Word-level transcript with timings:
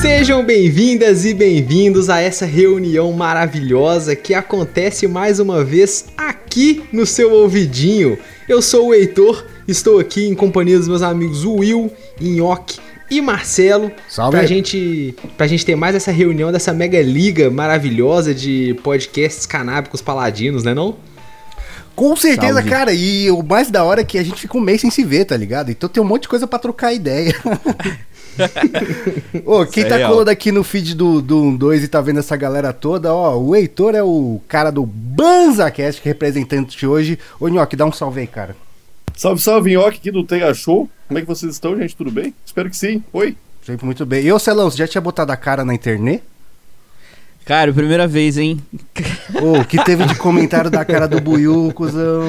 Sejam 0.00 0.44
bem-vindas 0.44 1.24
e 1.24 1.32
bem-vindos 1.32 2.10
a 2.10 2.20
essa 2.20 2.44
reunião 2.46 3.12
maravilhosa 3.12 4.14
que 4.16 4.34
acontece 4.34 5.06
mais 5.06 5.40
uma 5.40 5.64
vez 5.64 6.06
aqui 6.16 6.82
no 6.92 7.06
seu 7.06 7.32
ouvidinho. 7.32 8.18
Eu 8.48 8.60
sou 8.60 8.88
o 8.88 8.94
Heitor, 8.94 9.44
estou 9.66 9.98
aqui 9.98 10.26
em 10.26 10.34
companhia 10.34 10.78
dos 10.78 10.88
meus 10.88 11.02
amigos 11.02 11.44
Will, 11.44 11.90
Nhoque 12.20 12.78
e 13.10 13.20
Marcelo 13.20 13.90
Salve. 14.08 14.36
pra 14.36 14.46
gente, 14.46 15.14
pra 15.36 15.46
gente 15.46 15.64
ter 15.64 15.76
mais 15.76 15.94
essa 15.94 16.10
reunião 16.10 16.50
dessa 16.50 16.72
mega 16.72 17.00
liga 17.02 17.50
maravilhosa 17.50 18.34
de 18.34 18.78
podcasts 18.82 19.46
canábicos 19.46 20.00
paladinos, 20.00 20.64
né 20.64 20.74
não? 20.74 20.96
Com 21.94 22.16
certeza, 22.16 22.54
Salve. 22.54 22.70
cara. 22.70 22.92
E 22.92 23.30
o 23.30 23.42
mais 23.42 23.70
da 23.70 23.84
hora 23.84 24.00
é 24.00 24.04
que 24.04 24.18
a 24.18 24.22
gente 24.22 24.40
fica 24.40 24.56
um 24.56 24.60
mês 24.60 24.80
sem 24.80 24.90
se 24.90 25.04
ver, 25.04 25.24
tá 25.24 25.36
ligado? 25.36 25.70
Então 25.70 25.88
tem 25.88 26.02
um 26.02 26.06
monte 26.06 26.22
de 26.22 26.28
coisa 26.28 26.46
pra 26.46 26.58
trocar 26.58 26.92
ideia. 26.92 27.34
Ô, 29.44 29.64
quem 29.64 29.84
Isso 29.84 29.96
tá 29.96 30.08
colando 30.08 30.30
aqui 30.30 30.50
no 30.50 30.64
feed 30.64 30.94
do, 30.94 31.22
do 31.22 31.56
2 31.56 31.84
e 31.84 31.88
tá 31.88 32.00
vendo 32.00 32.18
essa 32.18 32.36
galera 32.36 32.72
toda, 32.72 33.14
ó, 33.14 33.38
o 33.38 33.54
Heitor 33.54 33.94
é 33.94 34.02
o 34.02 34.40
cara 34.48 34.72
do 34.72 34.84
BanzaCast, 34.84 36.02
que 36.02 36.08
é 36.08 36.12
representante 36.12 36.84
hoje. 36.84 37.18
Ô, 37.38 37.48
Nhoque, 37.48 37.76
dá 37.76 37.86
um 37.86 37.92
salve 37.92 38.20
aí, 38.20 38.26
cara. 38.26 38.56
Salve, 39.16 39.40
salve, 39.40 39.72
Nhoque 39.72 39.98
aqui 39.98 40.10
do 40.10 40.24
Tega 40.24 40.52
Show. 40.52 40.90
Como 41.06 41.18
é 41.18 41.22
que 41.22 41.28
vocês 41.28 41.52
estão, 41.52 41.76
gente? 41.76 41.94
Tudo 41.94 42.10
bem? 42.10 42.34
Espero 42.44 42.68
que 42.68 42.76
sim. 42.76 43.04
Oi. 43.12 43.36
Sempre 43.64 43.86
muito 43.86 44.04
bem. 44.04 44.24
E 44.24 44.32
ô, 44.32 44.38
Celão, 44.38 44.68
você 44.70 44.78
já 44.78 44.88
tinha 44.88 45.00
botado 45.00 45.30
a 45.30 45.36
cara 45.36 45.64
na 45.64 45.72
internet? 45.72 46.22
Cara, 47.44 47.72
primeira 47.72 48.06
vez, 48.06 48.38
hein? 48.38 48.58
Ô, 49.42 49.60
o 49.60 49.64
que 49.64 49.82
teve 49.84 50.06
de 50.06 50.14
comentário 50.14 50.70
da 50.70 50.84
cara 50.84 51.06
do 51.06 51.20
Buiu, 51.20 51.70
cuzão? 51.74 52.24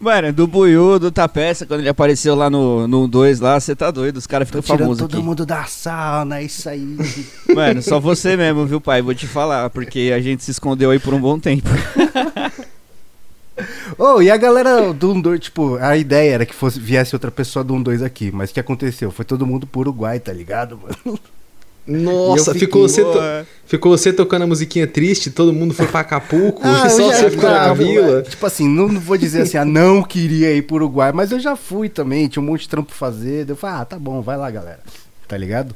Mano, 0.00 0.32
do 0.32 0.46
Buiu, 0.46 0.98
do 0.98 1.10
Tapeça, 1.10 1.66
quando 1.66 1.80
ele 1.80 1.88
apareceu 1.90 2.34
lá 2.34 2.48
no 2.48 2.78
2 2.78 2.88
no 2.88 3.06
dois 3.06 3.38
lá, 3.38 3.60
você 3.60 3.76
tá 3.76 3.90
doido, 3.90 4.16
os 4.16 4.26
caras 4.26 4.48
ficam 4.48 4.62
famosos 4.62 4.96
todo 4.96 5.14
aqui. 5.14 5.22
mundo 5.22 5.44
da 5.44 5.64
sauna, 5.64 6.38
é 6.38 6.44
isso 6.44 6.66
aí. 6.70 6.96
Mano, 7.54 7.82
só 7.82 8.00
você 8.00 8.34
mesmo, 8.34 8.64
viu, 8.64 8.80
pai? 8.80 9.02
Vou 9.02 9.14
te 9.14 9.26
falar, 9.26 9.68
porque 9.68 10.10
a 10.14 10.20
gente 10.20 10.42
se 10.42 10.52
escondeu 10.52 10.90
aí 10.90 10.98
por 10.98 11.12
um 11.12 11.20
bom 11.20 11.38
tempo. 11.38 11.68
Ô, 13.98 14.22
e 14.22 14.30
a 14.30 14.38
galera 14.38 14.90
do 14.94 15.14
1-2, 15.14 15.38
tipo, 15.38 15.76
a 15.76 15.98
ideia 15.98 16.32
era 16.32 16.46
que 16.46 16.54
fosse, 16.54 16.80
viesse 16.80 17.14
outra 17.14 17.30
pessoa 17.30 17.62
do 17.62 17.74
1-2 17.74 18.02
aqui, 18.02 18.30
mas 18.32 18.50
o 18.50 18.54
que 18.54 18.60
aconteceu? 18.60 19.10
Foi 19.10 19.26
todo 19.26 19.46
mundo 19.46 19.66
pro 19.66 19.80
Uruguai, 19.80 20.18
tá 20.18 20.32
ligado, 20.32 20.78
mano? 20.78 21.20
Nossa, 21.90 22.54
ficou, 22.54 22.82
você 22.88 23.02
to- 23.02 23.46
ficou 23.66 23.96
você 23.96 24.12
tocando 24.12 24.42
a 24.42 24.46
musiquinha 24.46 24.86
triste, 24.86 25.30
todo 25.30 25.52
mundo 25.52 25.74
foi 25.74 25.86
pra 25.86 26.00
Acapulco, 26.00 26.60
Ah, 26.64 26.86
e 26.86 26.90
só 26.90 27.10
já- 27.10 27.16
você 27.16 27.30
ficou 27.30 27.50
na 27.50 27.72
vila. 27.74 28.22
Tipo 28.22 28.46
assim, 28.46 28.68
não, 28.68 28.86
não 28.88 29.00
vou 29.00 29.16
dizer 29.16 29.42
assim, 29.42 29.56
ah, 29.58 29.64
não 29.64 30.02
queria 30.02 30.52
ir 30.54 30.62
pro 30.62 30.76
Uruguai, 30.76 31.10
mas 31.12 31.32
eu 31.32 31.40
já 31.40 31.56
fui 31.56 31.88
também, 31.88 32.28
tinha 32.28 32.42
um 32.42 32.46
monte 32.46 32.60
de 32.62 32.68
trampo 32.68 32.88
pra 32.88 32.96
fazer. 32.96 33.48
Eu 33.48 33.56
falei, 33.56 33.76
ah, 33.76 33.84
tá 33.84 33.98
bom, 33.98 34.20
vai 34.22 34.36
lá, 34.36 34.50
galera. 34.50 34.80
Tá 35.26 35.36
ligado? 35.36 35.74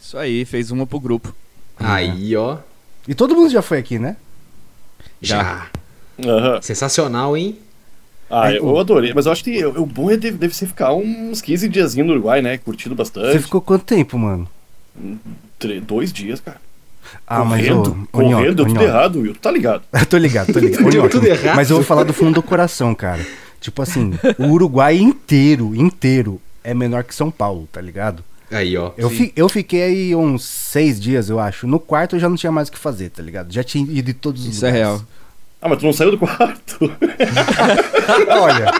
Isso 0.00 0.18
aí, 0.18 0.44
fez 0.44 0.70
uma 0.70 0.86
pro 0.86 1.00
grupo. 1.00 1.34
Aí, 1.78 2.36
ó, 2.36 2.58
E 3.08 3.14
todo 3.14 3.34
mundo 3.34 3.50
já 3.50 3.62
foi 3.62 3.78
aqui, 3.78 3.98
né? 3.98 4.16
já. 5.22 5.66
Aham. 6.24 6.60
Sensacional, 6.62 7.36
hein? 7.36 7.58
Ah, 8.28 8.52
É, 8.52 8.58
eu 8.58 8.78
adorei. 8.78 9.12
Mas 9.14 9.26
eu 9.26 9.32
acho 9.32 9.42
que 9.42 9.64
o 9.64 9.84
bom 9.86 10.10
é 10.10 10.16
deve, 10.16 10.36
deve 10.38 10.54
ser 10.54 10.66
ficar 10.66 10.92
uns 10.94 11.40
15 11.42 11.68
diazinhos 11.68 12.06
no 12.06 12.12
Uruguai, 12.14 12.40
né? 12.42 12.58
Curtindo 12.58 12.94
bastante. 12.94 13.32
Você 13.32 13.40
ficou 13.40 13.60
quanto 13.60 13.84
tempo, 13.84 14.16
mano? 14.18 14.48
Dois 15.86 16.12
dias, 16.12 16.40
cara. 16.40 16.60
Ah, 17.26 17.44
mas 17.44 17.66
correndo, 17.66 18.08
ô, 18.12 18.22
Nhoque, 18.22 18.32
correndo, 18.34 18.54
deu 18.56 18.66
tudo 18.66 18.82
errado, 18.82 19.18
Will. 19.20 19.32
Tu 19.34 19.40
tá 19.40 19.50
ligado? 19.50 19.82
tô 20.08 20.16
ligado, 20.16 20.52
tô 20.52 20.58
ligado. 20.58 20.84
Deu 20.90 21.08
tudo 21.10 21.26
errado. 21.26 21.56
Mas 21.56 21.70
eu 21.70 21.76
vou 21.76 21.84
falar 21.84 22.04
do 22.04 22.12
fundo 22.12 22.34
do 22.34 22.42
coração, 22.42 22.94
cara. 22.94 23.24
Tipo 23.60 23.82
assim, 23.82 24.12
o 24.38 24.46
Uruguai 24.46 24.96
inteiro, 24.98 25.74
inteiro, 25.74 26.40
é 26.64 26.72
menor 26.72 27.04
que 27.04 27.14
São 27.14 27.30
Paulo, 27.30 27.68
tá 27.72 27.80
ligado? 27.80 28.22
Aí, 28.50 28.76
ó. 28.76 28.92
Eu, 28.96 29.10
fi- 29.10 29.32
eu 29.36 29.48
fiquei 29.48 29.82
aí 29.82 30.14
uns 30.14 30.44
seis 30.44 31.00
dias, 31.00 31.28
eu 31.30 31.38
acho. 31.38 31.66
No 31.66 31.78
quarto 31.78 32.16
eu 32.16 32.20
já 32.20 32.28
não 32.28 32.36
tinha 32.36 32.50
mais 32.52 32.68
o 32.68 32.72
que 32.72 32.78
fazer, 32.78 33.10
tá 33.10 33.22
ligado? 33.22 33.52
Já 33.52 33.62
tinha 33.64 33.84
ido 33.90 34.10
em 34.10 34.14
todos 34.14 34.42
os 34.46 34.54
Isso 34.56 34.64
é 34.66 34.70
lugares. 34.70 34.88
real. 34.98 35.06
Ah, 35.62 35.68
mas 35.68 35.78
tu 35.78 35.84
não 35.86 35.92
saiu 35.92 36.10
do 36.12 36.18
quarto? 36.18 36.78
Olha, 38.28 38.72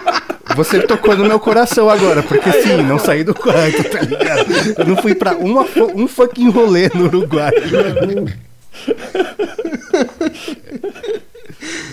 você 0.56 0.83
tocou 0.83 1.16
no 1.16 1.25
meu 1.25 1.38
coração 1.38 1.88
agora, 1.88 2.22
porque 2.22 2.50
sim, 2.53 2.83
não 2.83 2.99
saí 2.99 3.25
do 3.25 3.34
quarto, 3.34 3.84
tá 3.84 4.00
ligado? 4.00 4.47
Eu 4.78 4.87
não 4.87 4.97
fui 4.97 5.15
pra 5.15 5.37
uma, 5.37 5.66
um 5.94 6.06
fucking 6.09 6.50
rolê 6.50 6.88
no 6.94 7.05
Uruguai. 7.05 7.53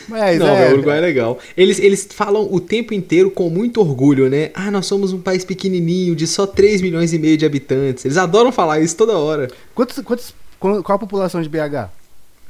Mas 0.07 0.39
Não, 0.39 0.47
é, 0.47 0.69
o 0.69 0.73
Uruguai 0.73 0.97
é 0.97 1.01
legal. 1.01 1.39
Eles, 1.55 1.79
eles 1.79 2.07
falam 2.09 2.47
o 2.51 2.59
tempo 2.59 2.93
inteiro 2.93 3.29
com 3.29 3.49
muito 3.49 3.81
orgulho, 3.81 4.29
né? 4.29 4.51
Ah, 4.53 4.71
nós 4.71 4.85
somos 4.85 5.11
um 5.11 5.19
país 5.19 5.43
pequenininho, 5.43 6.15
de 6.15 6.25
só 6.25 6.47
3 6.47 6.81
milhões 6.81 7.11
e 7.13 7.19
meio 7.19 7.37
de 7.37 7.45
habitantes. 7.45 8.05
Eles 8.05 8.17
adoram 8.17 8.51
falar 8.51 8.79
isso 8.79 8.95
toda 8.95 9.17
hora. 9.17 9.49
Quantos, 9.75 9.99
quantos, 9.99 10.33
qual 10.59 10.81
a 10.87 10.99
população 10.99 11.41
de 11.41 11.49
BH? 11.49 11.89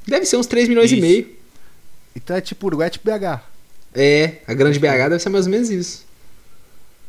Deve 0.08 0.26
ser 0.26 0.38
uns 0.38 0.48
3 0.48 0.70
milhões 0.70 0.92
e 0.92 0.96
Isso. 0.96 1.02
meio. 1.02 1.28
Então 2.16 2.36
é 2.36 2.42
tipo, 2.42 2.68
Uruguai 2.68 2.88
é 2.88 2.90
tipo 2.92 3.10
BH. 3.10 3.42
É, 4.00 4.34
a 4.48 4.54
grande 4.54 4.78
BH 4.80 5.10
deve 5.10 5.20
ser 5.20 5.30
mais 5.30 5.46
ou 5.48 5.52
menos 5.52 5.70
isso. 5.72 6.06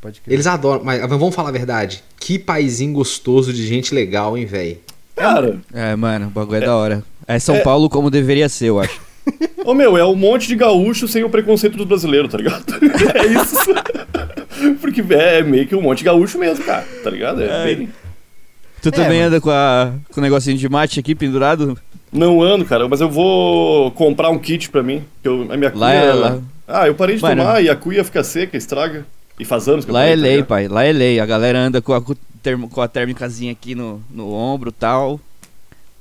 Pode 0.00 0.20
crer. 0.22 0.32
Eles 0.32 0.46
adoram, 0.46 0.82
mas 0.82 1.00
vamos 1.06 1.34
falar 1.34 1.50
a 1.50 1.52
verdade. 1.52 2.02
Que 2.18 2.38
paizinho 2.38 2.94
gostoso 2.94 3.52
de 3.52 3.66
gente 3.66 3.94
legal, 3.94 4.38
hein, 4.38 4.46
velho? 4.46 4.78
Cara, 5.14 5.58
É, 5.74 5.94
mano, 5.96 6.28
o 6.28 6.30
bagulho 6.30 6.62
é, 6.62 6.66
da 6.66 6.74
hora. 6.76 7.04
É 7.26 7.38
São 7.38 7.60
Paulo 7.60 7.90
como 7.90 8.10
deveria 8.10 8.48
ser, 8.48 8.66
eu 8.70 8.80
acho. 8.80 8.98
ô 9.66 9.74
meu, 9.74 9.98
é 9.98 10.04
um 10.06 10.14
monte 10.14 10.46
de 10.48 10.56
gaúcho 10.56 11.06
sem 11.06 11.22
o 11.24 11.28
preconceito 11.28 11.76
dos 11.76 11.86
brasileiros, 11.86 12.30
tá 12.30 12.38
ligado? 12.38 12.64
É 13.14 13.26
isso. 13.26 14.78
Porque 14.80 15.04
é 15.12 15.42
meio 15.42 15.66
que 15.66 15.74
um 15.76 15.82
monte 15.82 15.98
de 15.98 16.04
gaúcho 16.04 16.38
mesmo, 16.38 16.64
cara, 16.64 16.86
tá 17.04 17.10
ligado? 17.10 17.42
É 17.42 17.46
É. 17.70 17.74
bem... 17.74 17.88
Tu 18.80 18.90
também 18.92 19.18
mas- 19.18 19.26
anda 19.28 19.40
com, 19.40 19.50
a, 19.50 19.92
com 20.12 20.20
o 20.20 20.22
negocinho 20.22 20.56
de 20.56 20.68
mate 20.68 21.00
aqui 21.00 21.14
pendurado? 21.14 21.76
Não 22.12 22.40
ando, 22.40 22.64
cara, 22.64 22.88
mas 22.88 23.00
eu 23.00 23.10
vou 23.10 23.90
comprar 23.90 24.30
um 24.30 24.38
kit 24.38 24.70
pra 24.70 24.82
mim. 24.82 25.04
Que 25.20 25.28
eu, 25.28 25.46
a 25.50 25.56
minha 25.56 25.72
Lá 25.74 25.92
é- 25.92 26.12
lá- 26.12 26.38
Ah, 26.68 26.86
eu 26.86 26.94
parei 26.94 27.16
de 27.16 27.22
Mano. 27.22 27.42
tomar 27.42 27.62
e 27.62 27.68
a 27.70 27.74
cuia 27.74 28.04
fica 28.04 28.22
seca, 28.22 28.56
estraga. 28.56 29.06
E 29.40 29.44
faz 29.44 29.66
anos 29.68 29.84
que 29.84 29.90
eu 29.90 29.94
Lá 29.94 30.00
parei, 30.00 30.12
é 30.12 30.16
tá 30.16 30.22
lei, 30.22 30.42
pai. 30.42 30.68
Lá 30.68 30.84
é 30.84 30.92
lei. 30.92 31.18
A 31.20 31.24
galera 31.26 31.58
anda 31.58 31.80
com 31.80 31.94
a, 31.94 32.02
termo- 32.42 32.68
com 32.68 32.80
a 32.82 32.88
térmicazinha 32.88 33.52
aqui 33.52 33.74
no, 33.74 34.02
no 34.10 34.32
ombro 34.32 34.70
e 34.70 34.72
tal. 34.72 35.18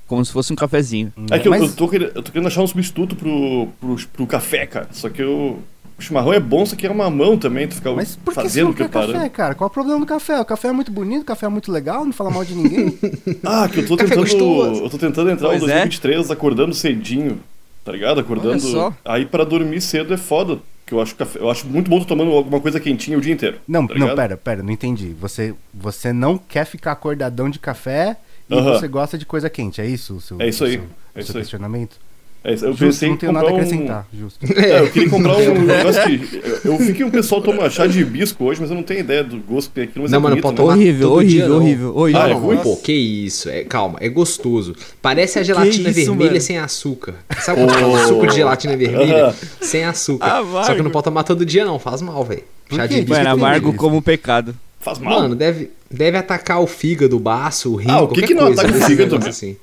Como 0.07 0.23
se 0.25 0.31
fosse 0.31 0.51
um 0.51 0.55
cafezinho. 0.55 1.11
É 1.31 1.37
que 1.39 1.47
eu, 1.47 1.51
Mas- 1.51 1.61
eu, 1.61 1.75
tô 1.75 1.87
querendo, 1.87 2.11
eu 2.15 2.23
tô 2.23 2.31
querendo 2.31 2.47
achar 2.47 2.61
um 2.61 2.67
substituto 2.67 3.15
pro, 3.15 3.67
pro, 3.79 3.95
pro 4.13 4.27
café, 4.27 4.65
cara. 4.65 4.87
Só 4.91 5.09
que 5.09 5.21
eu, 5.21 5.59
o 5.97 6.01
chimarrão 6.01 6.31
é 6.33 6.39
bom, 6.39 6.65
só 6.65 6.75
que 6.75 6.87
é 6.87 6.89
uma 6.91 7.09
mão 7.09 7.37
também, 7.37 7.67
tu 7.67 7.75
fica 7.75 7.91
Mas 7.91 8.15
por 8.15 8.33
que 8.33 8.39
você 8.39 8.47
fazendo, 8.47 8.65
não 8.67 8.73
quer 8.73 8.83
preparando. 8.85 9.13
café, 9.13 9.29
cara? 9.29 9.53
Qual 9.55 9.67
é 9.67 9.69
o 9.69 9.73
problema 9.73 9.99
do 9.99 10.05
café? 10.05 10.39
O 10.39 10.45
café 10.45 10.69
é 10.69 10.71
muito 10.71 10.91
bonito, 10.91 11.21
o 11.23 11.25
café 11.25 11.45
é 11.45 11.49
muito 11.49 11.71
legal, 11.71 12.05
não 12.05 12.13
fala 12.13 12.29
mal 12.31 12.43
de 12.45 12.55
ninguém. 12.55 12.97
Ah, 13.43 13.67
que 13.71 13.79
eu 13.81 13.85
tô 13.87 13.97
Café 13.97 14.09
tentando. 14.15 14.23
gostoso. 14.23 14.83
Eu 14.83 14.89
tô 14.89 14.97
tentando 14.97 15.29
entrar 15.29 15.49
Pois 15.49 15.61
em 15.61 15.65
é. 15.65 15.85
2023 15.85 16.31
acordando 16.31 16.73
cedinho, 16.73 17.39
tá 17.87 17.91
ligado? 17.93 18.19
Acordando. 18.19 18.49
Olha 18.49 18.59
só. 18.59 18.93
Aí 19.05 19.25
pra 19.25 19.43
dormir 19.45 19.79
cedo 19.81 20.13
é 20.13 20.17
foda. 20.17 20.59
Que 20.85 20.93
eu 20.93 21.01
acho 21.01 21.15
café. 21.15 21.39
Eu 21.39 21.49
acho 21.49 21.65
muito 21.67 21.89
bom 21.89 21.99
tô 21.99 22.05
tomando 22.05 22.31
alguma 22.31 22.59
coisa 22.61 22.79
quentinha 22.79 23.17
o 23.17 23.21
dia 23.21 23.33
inteiro. 23.33 23.59
Não, 23.67 23.85
tá 23.87 23.95
não, 23.95 24.13
pera, 24.15 24.37
pera, 24.37 24.61
não 24.63 24.71
entendi. 24.71 25.13
Você, 25.19 25.53
você 25.73 26.11
não 26.13 26.37
quer 26.37 26.65
ficar 26.65 26.93
acordadão 26.93 27.49
de 27.49 27.59
café 27.59 28.15
e 28.49 28.53
Aham. 28.53 28.73
você 28.79 28.87
gosta 28.87 29.17
de 29.17 29.25
coisa 29.25 29.49
quente, 29.49 29.81
é 29.81 29.85
isso? 29.85 30.15
O 30.15 30.21
seu, 30.21 30.39
É 30.41 30.47
isso 30.47 30.63
o 30.63 30.67
aí, 30.67 30.73
seu- 30.73 30.81
é 30.81 30.85
o 31.17 31.19
isso 31.19 31.31
seu 31.31 31.37
aí. 31.39 31.41
questionamento? 31.43 31.97
É 32.43 32.53
isso, 32.53 32.63
eu 32.65 32.69
Justo, 32.71 32.85
pensei 32.85 33.07
não 33.09 33.15
em 33.15 33.17
tenho 33.17 33.33
comprar 33.33 33.45
nada 33.49 33.53
a 33.53 33.57
um- 33.59 33.61
acrescentar, 33.65 34.07
justo. 34.13 34.39
É, 34.57 34.79
eu 34.79 34.89
queria 34.89 35.09
comprar 35.11 35.35
um 35.37 35.61
negócio 35.65 36.01
que. 36.03 36.41
Eu, 36.67 36.77
vi 36.77 36.93
que 36.93 37.03
o 37.03 37.11
pessoal 37.11 37.41
toma 37.41 37.69
chá 37.69 37.85
de 37.87 37.99
hibisco 37.99 38.45
hoje, 38.45 38.61
mas 38.61 38.69
eu 38.69 38.75
não 38.75 38.83
tenho 38.83 39.01
ideia 39.01 39.23
do 39.23 39.37
gosto 39.39 39.67
que 39.69 39.75
tem 39.75 39.83
aquilo. 39.85 40.03
Mas 40.03 40.11
Não, 40.11 40.19
é 40.19 40.21
mano, 40.21 40.35
bonito, 40.35 40.43
pode 40.43 40.55
né? 40.55 40.61
tomar 40.63 40.73
Horrível, 40.75 41.11
horrível, 41.11 41.55
horrível, 41.55 41.97
horrível. 41.97 42.21
Ah, 42.21 42.29
é 42.29 42.33
ruim? 42.33 42.57
pô, 42.57 42.77
que 42.77 42.93
isso. 42.93 43.49
É, 43.49 43.63
calma, 43.65 43.97
é 43.99 44.07
gostoso. 44.07 44.75
Parece 45.01 45.39
a 45.39 45.43
gelatina 45.43 45.89
isso, 45.89 46.05
vermelha 46.05 46.29
mano? 46.31 46.41
sem 46.41 46.57
açúcar. 46.57 47.15
Sabe 47.39 47.61
quando 47.65 47.91
Oh. 47.91 47.97
suco 48.07 48.27
de 48.27 48.35
gelatina 48.35 48.77
vermelha 48.77 49.35
sem 49.59 49.83
açúcar? 49.83 50.25
Ah, 50.27 50.63
Só 50.63 50.73
que 50.73 50.81
não 50.81 50.91
pode 50.91 51.03
tomar 51.05 51.23
todo 51.23 51.45
dia, 51.45 51.65
não. 51.65 51.77
Faz 51.79 52.01
mal, 52.01 52.23
velho. 52.23 52.43
Chá 52.73 52.85
de 52.85 52.95
hibisco 52.99 53.13
Mano, 53.13 53.27
é 53.27 53.31
amargo 53.31 53.73
como 53.73 54.01
pecado. 54.01 54.55
Faz 54.79 54.99
mal. 54.99 55.21
Mano, 55.21 55.35
deve, 55.35 55.71
deve 55.91 56.17
atacar 56.17 56.61
o 56.61 56.67
fígado, 56.67 57.17
o 57.17 57.19
baço, 57.19 57.73
o 57.73 57.75
rim, 57.75 57.87
Ah, 57.89 58.01
o 58.01 58.07
que 58.07 58.13
qualquer 58.21 58.27
que 58.27 58.33
não 58.33 58.45
coisa. 58.45 58.61
ataca 58.61 58.75
o 58.75 58.79
desse 58.79 58.91
fígado, 58.91 59.27
assim. 59.27 59.57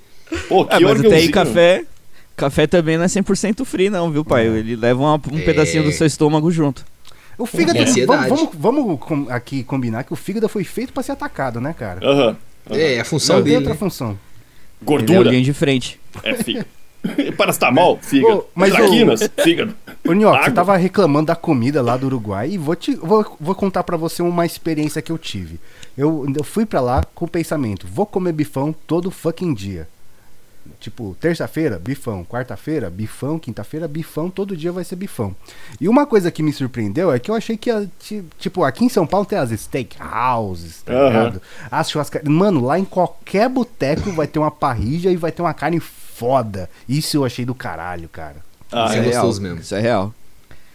Pô, 0.48 0.64
que 0.66 0.74
Ah, 0.74 0.80
mas 0.80 0.90
órgãozinho. 0.90 1.30
café. 1.32 1.84
Café 2.36 2.66
também 2.66 2.96
não 2.96 3.04
é 3.04 3.08
100% 3.08 3.64
free, 3.64 3.88
não, 3.90 4.10
viu, 4.10 4.24
pai? 4.24 4.46
Ele 4.46 4.74
leva 4.76 5.00
uma- 5.00 5.20
um 5.32 5.38
É. 5.38 5.42
pedacinho 5.42 5.84
do 5.84 5.92
seu 5.92 6.06
estômago 6.06 6.50
junto. 6.50 6.84
O 7.38 7.46
fígado, 7.46 7.78
É 7.78 7.84
vamos, 8.06 8.48
vamos, 8.56 8.98
vamos 8.98 9.30
aqui 9.30 9.64
combinar 9.64 10.04
que 10.04 10.12
o 10.12 10.16
fígado 10.16 10.48
foi 10.48 10.62
feito 10.64 10.92
pra 10.92 11.02
ser 11.02 11.12
atacado, 11.12 11.60
né, 11.60 11.74
cara? 11.76 12.00
Aham. 12.06 12.36
aham. 12.70 12.76
É, 12.78 13.00
a 13.00 13.04
função 13.04 13.36
Não 13.36 13.42
tem 13.42 13.52
dele. 13.54 13.64
outra 13.66 13.78
função. 13.78 14.08
Ele 14.10 14.18
é 14.80 14.84
Gordura 14.84 15.30
linha 15.30 15.42
de 15.42 15.52
frente. 15.52 16.00
é 16.22 16.34
fígado. 16.42 16.66
Paracetamol, 17.36 17.98
fígado. 18.00 18.38
Ô, 18.38 18.44
mas, 18.54 18.72
ô- 18.72 18.76
Traquinas, 18.76 19.30
fígado. 19.42 19.74
Ô, 20.06 20.12
Nhoque, 20.12 20.36
Água. 20.36 20.44
você 20.48 20.50
tava 20.52 20.76
reclamando 20.76 21.26
da 21.26 21.36
comida 21.36 21.82
lá 21.82 21.96
do 21.96 22.06
Uruguai 22.06 22.50
e 22.52 22.58
vou, 22.58 22.74
te, 22.74 22.94
vou, 22.94 23.36
vou 23.40 23.54
contar 23.54 23.82
pra 23.84 23.96
você 23.96 24.22
uma 24.22 24.46
experiência 24.46 25.02
que 25.02 25.12
eu 25.12 25.18
tive. 25.18 25.58
Eu, 25.98 26.26
eu 26.36 26.42
fui 26.44 26.64
pra 26.64 26.80
lá 26.80 27.02
com 27.14 27.24
o 27.26 27.28
pensamento, 27.28 27.86
vou 27.86 28.06
comer 28.06 28.32
bifão 28.32 28.74
todo 28.86 29.10
fucking 29.10 29.52
dia. 29.54 29.86
Tipo, 30.80 31.16
terça-feira, 31.20 31.78
bifão. 31.78 32.24
Quarta-feira, 32.24 32.90
bifão. 32.90 33.38
Quinta-feira, 33.38 33.86
bifão. 33.88 34.28
Todo 34.30 34.56
dia 34.56 34.70
vai 34.72 34.84
ser 34.84 34.96
bifão. 34.96 35.34
E 35.80 35.88
uma 35.88 36.06
coisa 36.06 36.30
que 36.30 36.42
me 36.42 36.52
surpreendeu 36.52 37.10
é 37.12 37.18
que 37.18 37.30
eu 37.30 37.34
achei 37.34 37.56
que, 37.56 37.70
tipo, 38.38 38.62
aqui 38.64 38.84
em 38.84 38.88
São 38.88 39.06
Paulo 39.06 39.24
tem 39.26 39.38
as 39.38 39.50
steakhouses, 39.98 40.82
tá 40.82 40.92
Aham. 40.92 41.06
ligado? 41.08 41.42
As 41.70 41.90
churrascarias. 41.90 42.28
Mano, 42.32 42.64
lá 42.64 42.78
em 42.78 42.84
qualquer 42.84 43.48
boteco 43.48 44.10
vai 44.12 44.26
ter 44.26 44.38
uma 44.38 44.50
parrilla 44.50 45.10
e 45.10 45.16
vai 45.16 45.32
ter 45.32 45.42
uma 45.42 45.54
carne 45.54 45.80
foda. 45.80 46.68
Isso 46.88 47.16
eu 47.16 47.24
achei 47.24 47.44
do 47.44 47.54
caralho, 47.54 48.08
cara. 48.08 48.36
Ah, 48.70 48.86
Isso 48.86 48.94
é 48.94 48.98
é 48.98 49.00
real. 49.02 49.12
gostoso 49.22 49.42
mesmo. 49.42 49.60
Isso 49.60 49.74
é 49.74 49.80
real. 49.80 50.14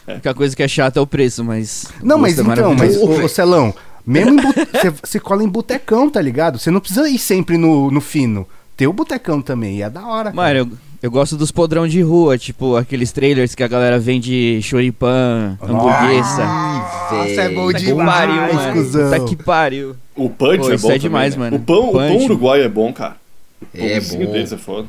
A 0.08 0.12
única 0.14 0.34
coisa 0.34 0.56
que 0.56 0.64
é 0.64 0.68
chata 0.68 1.00
é 1.00 1.02
o 1.02 1.08
preço, 1.08 1.44
mas. 1.44 1.86
Não, 2.02 2.18
mas 2.18 2.38
é 2.38 2.42
então, 2.42 2.74
mas, 2.76 2.98
ô, 2.98 3.24
ô 3.24 3.28
Celão, 3.30 3.74
mesmo 4.06 4.32
em 4.32 4.36
bu- 4.42 4.54
você 4.74 4.90
você 4.90 5.20
cola 5.20 5.44
em 5.44 5.48
botecão, 5.48 6.10
tá 6.10 6.20
ligado? 6.22 6.58
Você 6.58 6.72
não 6.72 6.80
precisa 6.80 7.08
ir 7.08 7.20
sempre 7.20 7.58
no, 7.58 7.92
no 7.92 8.02
fino. 8.02 8.48
Tem 8.80 8.88
o 8.88 8.94
botecão 8.94 9.42
também, 9.42 9.76
e 9.80 9.82
é 9.82 9.90
da 9.90 10.08
hora. 10.08 10.32
Mano, 10.32 10.58
eu, 10.58 10.70
eu 11.04 11.12
gosto 11.12 11.36
dos 11.36 11.52
podrão 11.52 11.86
de 11.86 12.02
rua, 12.02 12.38
tipo 12.38 12.78
aqueles 12.78 13.12
trailers 13.12 13.54
que 13.54 13.62
a 13.62 13.68
galera 13.68 14.00
vende 14.00 14.58
choripan, 14.64 15.58
hamburguesa. 15.62 16.46
Nossa, 16.46 17.42
é 17.42 17.50
bom 17.50 17.68
que 17.68 17.80
demais, 17.80 18.08
pariu, 18.32 18.54
mano. 18.56 18.74
cuzão. 18.74 19.12
Puta 19.12 19.26
que 19.26 19.36
pariu. 19.36 19.96
O 20.16 20.30
punch 20.30 20.60
Pô, 20.60 20.72
é 20.72 20.76
isso 20.76 20.88
bom 20.88 20.94
é 20.94 20.98
demais, 20.98 21.34
também, 21.36 21.52
né? 21.52 21.58
mano. 21.58 21.62
O 21.62 21.66
pão, 21.66 21.90
o 21.90 21.92
pão 21.92 22.18
uruguaio 22.24 22.64
é 22.64 22.70
bom, 22.70 22.94
cara. 22.94 23.18
O 23.62 23.66
É 23.78 24.00
bom. 24.00 24.18
deles 24.32 24.54
é 24.54 24.58
foda. 24.58 24.88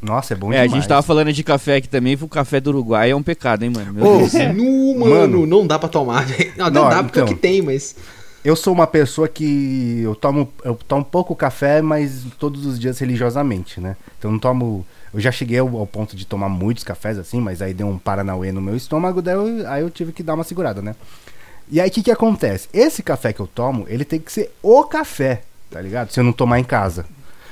Nossa, 0.00 0.32
é 0.32 0.36
bom 0.38 0.50
É, 0.50 0.56
a 0.60 0.62
demais. 0.62 0.72
gente 0.72 0.88
tava 0.88 1.02
falando 1.02 1.30
de 1.34 1.44
café 1.44 1.76
aqui 1.76 1.86
também, 1.86 2.16
o 2.18 2.26
café 2.28 2.58
do 2.62 2.70
Uruguai 2.70 3.10
é 3.10 3.14
um 3.14 3.22
pecado, 3.22 3.62
hein, 3.62 3.70
mano? 3.76 3.92
Meu 3.92 4.16
Deus. 4.20 4.32
Nu, 4.56 4.98
mano, 4.98 5.14
Mano. 5.14 5.46
não 5.46 5.66
dá 5.66 5.78
pra 5.78 5.90
tomar, 5.90 6.24
velho. 6.24 6.50
Não, 6.56 6.70
não 6.70 6.88
dá 6.88 7.02
porque 7.02 7.18
é 7.18 7.22
o 7.22 7.24
então. 7.26 7.34
que 7.36 7.40
tem, 7.42 7.60
mas. 7.60 7.94
Eu 8.42 8.56
sou 8.56 8.72
uma 8.72 8.86
pessoa 8.86 9.28
que 9.28 10.00
eu 10.02 10.14
tomo, 10.14 10.50
eu 10.64 10.74
tomo 10.74 11.04
pouco 11.04 11.36
café, 11.36 11.82
mas 11.82 12.24
todos 12.38 12.64
os 12.64 12.78
dias 12.78 12.98
religiosamente, 12.98 13.80
né? 13.80 13.96
Então 14.18 14.30
eu 14.30 14.32
não 14.32 14.38
tomo. 14.38 14.86
Eu 15.12 15.20
já 15.20 15.30
cheguei 15.30 15.58
ao, 15.58 15.76
ao 15.76 15.86
ponto 15.86 16.16
de 16.16 16.24
tomar 16.24 16.48
muitos 16.48 16.82
cafés 16.82 17.18
assim, 17.18 17.40
mas 17.40 17.60
aí 17.60 17.74
deu 17.74 17.86
um 17.86 17.98
paranauê 17.98 18.50
no 18.50 18.60
meu 18.62 18.76
estômago, 18.76 19.20
daí 19.20 19.34
eu, 19.34 19.68
aí 19.68 19.82
eu 19.82 19.90
tive 19.90 20.12
que 20.12 20.22
dar 20.22 20.34
uma 20.34 20.44
segurada, 20.44 20.80
né? 20.80 20.94
E 21.68 21.80
aí 21.80 21.88
o 21.88 21.92
que, 21.92 22.02
que 22.02 22.10
acontece? 22.10 22.68
Esse 22.72 23.02
café 23.02 23.32
que 23.32 23.40
eu 23.40 23.46
tomo, 23.46 23.84
ele 23.88 24.04
tem 24.04 24.18
que 24.18 24.32
ser 24.32 24.54
o 24.62 24.84
café, 24.84 25.42
tá 25.70 25.80
ligado? 25.80 26.10
Se 26.10 26.18
eu 26.18 26.24
não 26.24 26.32
tomar 26.32 26.58
em 26.58 26.64
casa. 26.64 27.04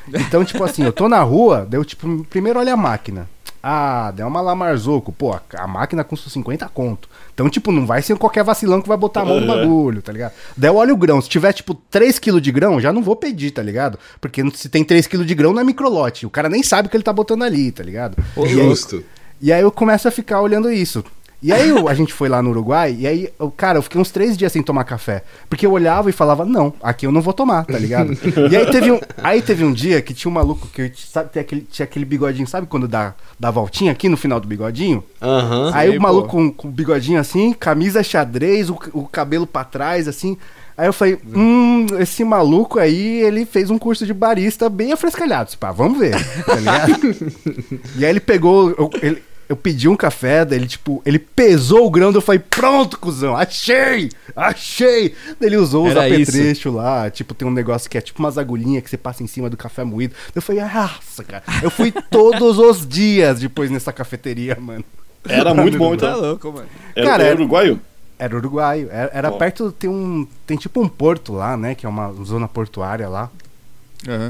Então, 0.08 0.44
tipo 0.44 0.64
assim, 0.64 0.84
eu 0.84 0.92
tô 0.92 1.08
na 1.08 1.20
rua, 1.20 1.66
daí 1.68 1.78
eu, 1.78 1.84
tipo, 1.84 2.24
primeiro 2.24 2.58
olha 2.58 2.72
a 2.72 2.76
máquina. 2.76 3.28
Ah, 3.62 4.12
deu 4.14 4.26
uma 4.26 4.40
Lamarzoco. 4.40 5.12
Pô, 5.12 5.38
a, 5.54 5.66
máquina 5.66 6.04
custa 6.04 6.30
50 6.30 6.68
conto. 6.68 7.08
Então, 7.34 7.48
tipo, 7.48 7.72
não 7.72 7.86
vai 7.86 8.02
ser 8.02 8.16
qualquer 8.16 8.44
vacilão 8.44 8.80
que 8.80 8.88
vai 8.88 8.96
botar 8.96 9.22
a 9.22 9.24
mão 9.24 9.40
no 9.40 9.46
bagulho, 9.46 10.00
tá 10.02 10.12
ligado? 10.12 10.32
Daí 10.56 10.70
eu 10.70 10.76
olho 10.76 10.94
o 10.94 10.96
grão. 10.96 11.20
Se 11.20 11.28
tiver, 11.28 11.52
tipo, 11.52 11.74
3kg 11.92 12.40
de 12.40 12.52
grão, 12.52 12.80
já 12.80 12.92
não 12.92 13.02
vou 13.02 13.16
pedir, 13.16 13.50
tá 13.50 13.62
ligado? 13.62 13.98
Porque 14.20 14.42
se 14.54 14.68
tem 14.68 14.84
3kg 14.84 15.24
de 15.24 15.34
grão, 15.34 15.52
não 15.52 15.60
é 15.60 15.64
microlote. 15.64 16.24
O 16.26 16.30
cara 16.30 16.48
nem 16.48 16.62
sabe 16.62 16.86
o 16.88 16.90
que 16.90 16.96
ele 16.96 17.04
tá 17.04 17.12
botando 17.12 17.42
ali, 17.42 17.70
tá 17.72 17.82
ligado? 17.82 18.16
E 18.36 18.40
aí- 18.40 18.48
Justo. 18.48 19.04
e 19.40 19.52
aí 19.52 19.60
eu 19.62 19.70
começo 19.72 20.06
a 20.08 20.10
ficar 20.10 20.40
olhando 20.40 20.70
isso. 20.70 21.04
E 21.40 21.52
aí 21.52 21.70
a 21.88 21.94
gente 21.94 22.12
foi 22.12 22.28
lá 22.28 22.42
no 22.42 22.50
Uruguai, 22.50 22.96
e 22.98 23.06
aí, 23.06 23.28
eu, 23.38 23.48
cara, 23.50 23.78
eu 23.78 23.82
fiquei 23.82 24.00
uns 24.00 24.10
três 24.10 24.36
dias 24.36 24.50
sem 24.50 24.60
tomar 24.60 24.82
café. 24.82 25.22
Porque 25.48 25.64
eu 25.64 25.70
olhava 25.70 26.10
e 26.10 26.12
falava, 26.12 26.44
não, 26.44 26.74
aqui 26.82 27.06
eu 27.06 27.12
não 27.12 27.20
vou 27.20 27.32
tomar, 27.32 27.64
tá 27.64 27.78
ligado? 27.78 28.12
e 28.50 28.56
aí 28.56 28.66
teve 28.66 28.90
um, 28.90 28.98
aí 29.22 29.40
teve 29.40 29.64
um 29.64 29.72
dia 29.72 30.02
que 30.02 30.12
tinha 30.12 30.28
um 30.30 30.34
maluco 30.34 30.66
que 30.66 30.90
sabe, 30.96 31.30
tem 31.30 31.40
aquele, 31.40 31.60
tinha 31.62 31.84
aquele 31.84 32.04
bigodinho, 32.04 32.46
sabe 32.48 32.66
quando 32.66 32.88
dá, 32.88 33.14
dá 33.38 33.52
voltinha 33.52 33.92
aqui 33.92 34.08
no 34.08 34.16
final 34.16 34.40
do 34.40 34.48
bigodinho? 34.48 35.04
Aham. 35.22 35.70
Aí 35.72 35.90
Sei, 35.90 35.98
o 35.98 36.02
maluco 36.02 36.28
com, 36.28 36.50
com 36.52 36.68
o 36.68 36.70
bigodinho 36.72 37.20
assim, 37.20 37.52
camisa 37.52 38.02
xadrez, 38.02 38.68
o, 38.68 38.76
o 38.92 39.06
cabelo 39.06 39.46
pra 39.46 39.62
trás, 39.62 40.08
assim. 40.08 40.36
Aí 40.76 40.86
eu 40.86 40.92
falei, 40.92 41.18
hum, 41.34 41.86
esse 41.98 42.22
maluco 42.24 42.78
aí, 42.78 43.20
ele 43.22 43.44
fez 43.44 43.68
um 43.68 43.78
curso 43.78 44.06
de 44.06 44.14
barista 44.14 44.68
bem 44.68 44.92
afrescalhado. 44.92 45.56
Pá, 45.58 45.72
vamos 45.72 45.98
ver, 45.98 46.14
tá 46.44 46.54
ligado? 46.54 47.16
e 47.96 48.04
aí 48.04 48.10
ele 48.10 48.20
pegou, 48.20 48.74
ele- 49.02 49.22
eu 49.48 49.56
pedi 49.56 49.88
um 49.88 49.96
café, 49.96 50.44
daí 50.44 50.58
ele, 50.58 50.66
tipo, 50.66 51.00
ele 51.06 51.18
pesou 51.18 51.86
o 51.86 51.90
grão, 51.90 52.12
daí 52.12 52.18
eu 52.18 52.22
falei, 52.22 52.38
pronto, 52.38 52.98
cuzão, 52.98 53.34
achei, 53.36 54.10
achei. 54.36 55.14
Daí 55.40 55.48
ele 55.48 55.56
usou 55.56 55.86
os 55.88 55.96
apetrechos 55.96 56.72
lá, 56.74 57.10
tipo, 57.10 57.34
tem 57.34 57.48
um 57.48 57.50
negócio 57.50 57.88
que 57.88 57.96
é 57.96 58.00
tipo 58.00 58.18
umas 58.20 58.36
agulhinhas 58.36 58.82
que 58.84 58.90
você 58.90 58.96
passa 58.98 59.22
em 59.22 59.26
cima 59.26 59.48
do 59.48 59.56
café 59.56 59.84
moído. 59.84 60.14
Daí 60.26 60.32
eu 60.36 60.42
falei, 60.42 60.62
nossa, 60.62 61.24
cara, 61.24 61.42
eu 61.62 61.70
fui 61.70 61.90
todos 62.10 62.58
os 62.58 62.86
dias 62.86 63.40
depois 63.40 63.70
nessa 63.70 63.92
cafeteria, 63.92 64.56
mano. 64.60 64.84
Era 65.28 65.52
muito 65.54 65.76
bom, 65.78 65.96
Tá 65.96 66.08
então. 66.10 66.20
louco, 66.20 66.52
mano. 66.52 66.68
Era, 66.94 67.06
Cara, 67.06 67.24
era 67.24 67.34
uruguaio? 67.36 67.80
Era 68.18 68.36
uruguaio. 68.36 68.88
Era, 68.90 69.10
era 69.14 69.32
perto, 69.32 69.70
tem 69.72 69.88
um. 69.88 70.26
Tem 70.46 70.56
tipo 70.56 70.80
um 70.80 70.88
porto 70.88 71.32
lá, 71.32 71.56
né? 71.56 71.74
Que 71.74 71.86
é 71.86 71.88
uma 71.88 72.12
zona 72.24 72.48
portuária 72.48 73.08
lá. 73.08 73.30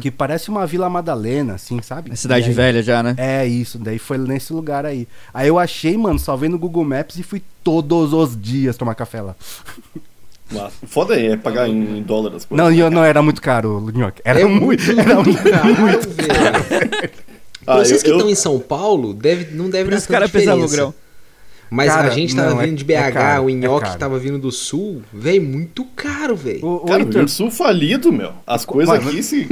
Que 0.00 0.10
parece 0.10 0.48
uma 0.48 0.66
Vila 0.66 0.88
Madalena, 0.88 1.54
assim, 1.54 1.80
sabe? 1.82 2.10
É 2.10 2.16
cidade 2.16 2.46
aí- 2.48 2.52
velha 2.54 2.82
já, 2.82 3.02
né? 3.02 3.14
É 3.18 3.46
isso, 3.46 3.78
daí 3.78 3.98
foi 3.98 4.16
nesse 4.18 4.52
lugar 4.52 4.86
aí. 4.86 5.06
Aí 5.32 5.46
eu 5.48 5.58
achei, 5.58 5.96
mano, 5.96 6.18
salvei 6.18 6.48
no 6.48 6.58
Google 6.58 6.84
Maps 6.84 7.16
e 7.18 7.22
fui 7.22 7.42
todos 7.62 8.12
os 8.12 8.40
dias 8.40 8.76
tomar 8.76 8.94
café 8.94 9.20
lá. 9.20 9.36
Mas 10.50 10.72
Foda 10.86 11.20
é 11.20 11.36
pagar 11.36 11.68
em 11.68 12.02
dólar 12.02 12.34
as 12.34 12.46
coisas. 12.46 12.66
Não, 12.66 12.72
eu- 12.72 12.90
não 12.90 13.04
era 13.04 13.20
muito 13.20 13.42
caro, 13.42 13.92
Nhoque. 13.94 14.22
Era 14.24 14.40
É 14.40 14.44
muito. 14.46 14.82
muito 14.86 14.90
Era 15.00 15.14
muito. 15.22 15.42
caro, 15.50 15.74
velho. 16.64 17.10
Ah, 17.66 17.76
Vocês 17.84 17.98
eu- 17.98 18.04
que 18.04 18.10
eu- 18.10 18.16
estão 18.16 18.30
em 18.30 18.34
São 18.34 18.58
Paulo, 18.58 19.12
deve, 19.12 19.54
não 19.54 19.68
deve 19.68 19.90
dar 19.90 19.96
isso 19.98 20.06
os 20.06 20.10
caras 20.10 20.30
tanta 20.32 20.38
pesavam 20.40 20.62
o 20.64 20.66
diferença. 20.66 20.90
grão. 20.90 20.94
Mas 21.70 21.92
Cara, 21.92 22.08
a 22.08 22.10
gente 22.10 22.34
tava 22.34 22.50
não, 22.50 22.62
é- 22.62 22.66
vindo 22.66 22.76
de 22.82 22.92
é 22.92 23.10
BH, 23.10 23.12
caro, 23.12 23.44
o 23.44 23.50
é 23.50 23.52
nhoque 23.52 23.86
caro. 23.86 23.98
tava 23.98 24.18
vindo 24.18 24.38
do 24.38 24.50
sul, 24.50 25.02
velho, 25.12 25.42
muito 25.42 25.84
caro, 25.94 26.34
velho. 26.34 26.64
O, 26.64 26.80
Cara, 26.86 27.04
o 27.04 27.08
Rio 27.10 27.28
Sul 27.28 27.50
falido, 27.50 28.10
meu. 28.10 28.32
As 28.46 28.64
coisas 28.64 28.96
Mas- 28.98 29.06
aqui, 29.06 29.22
se 29.22 29.44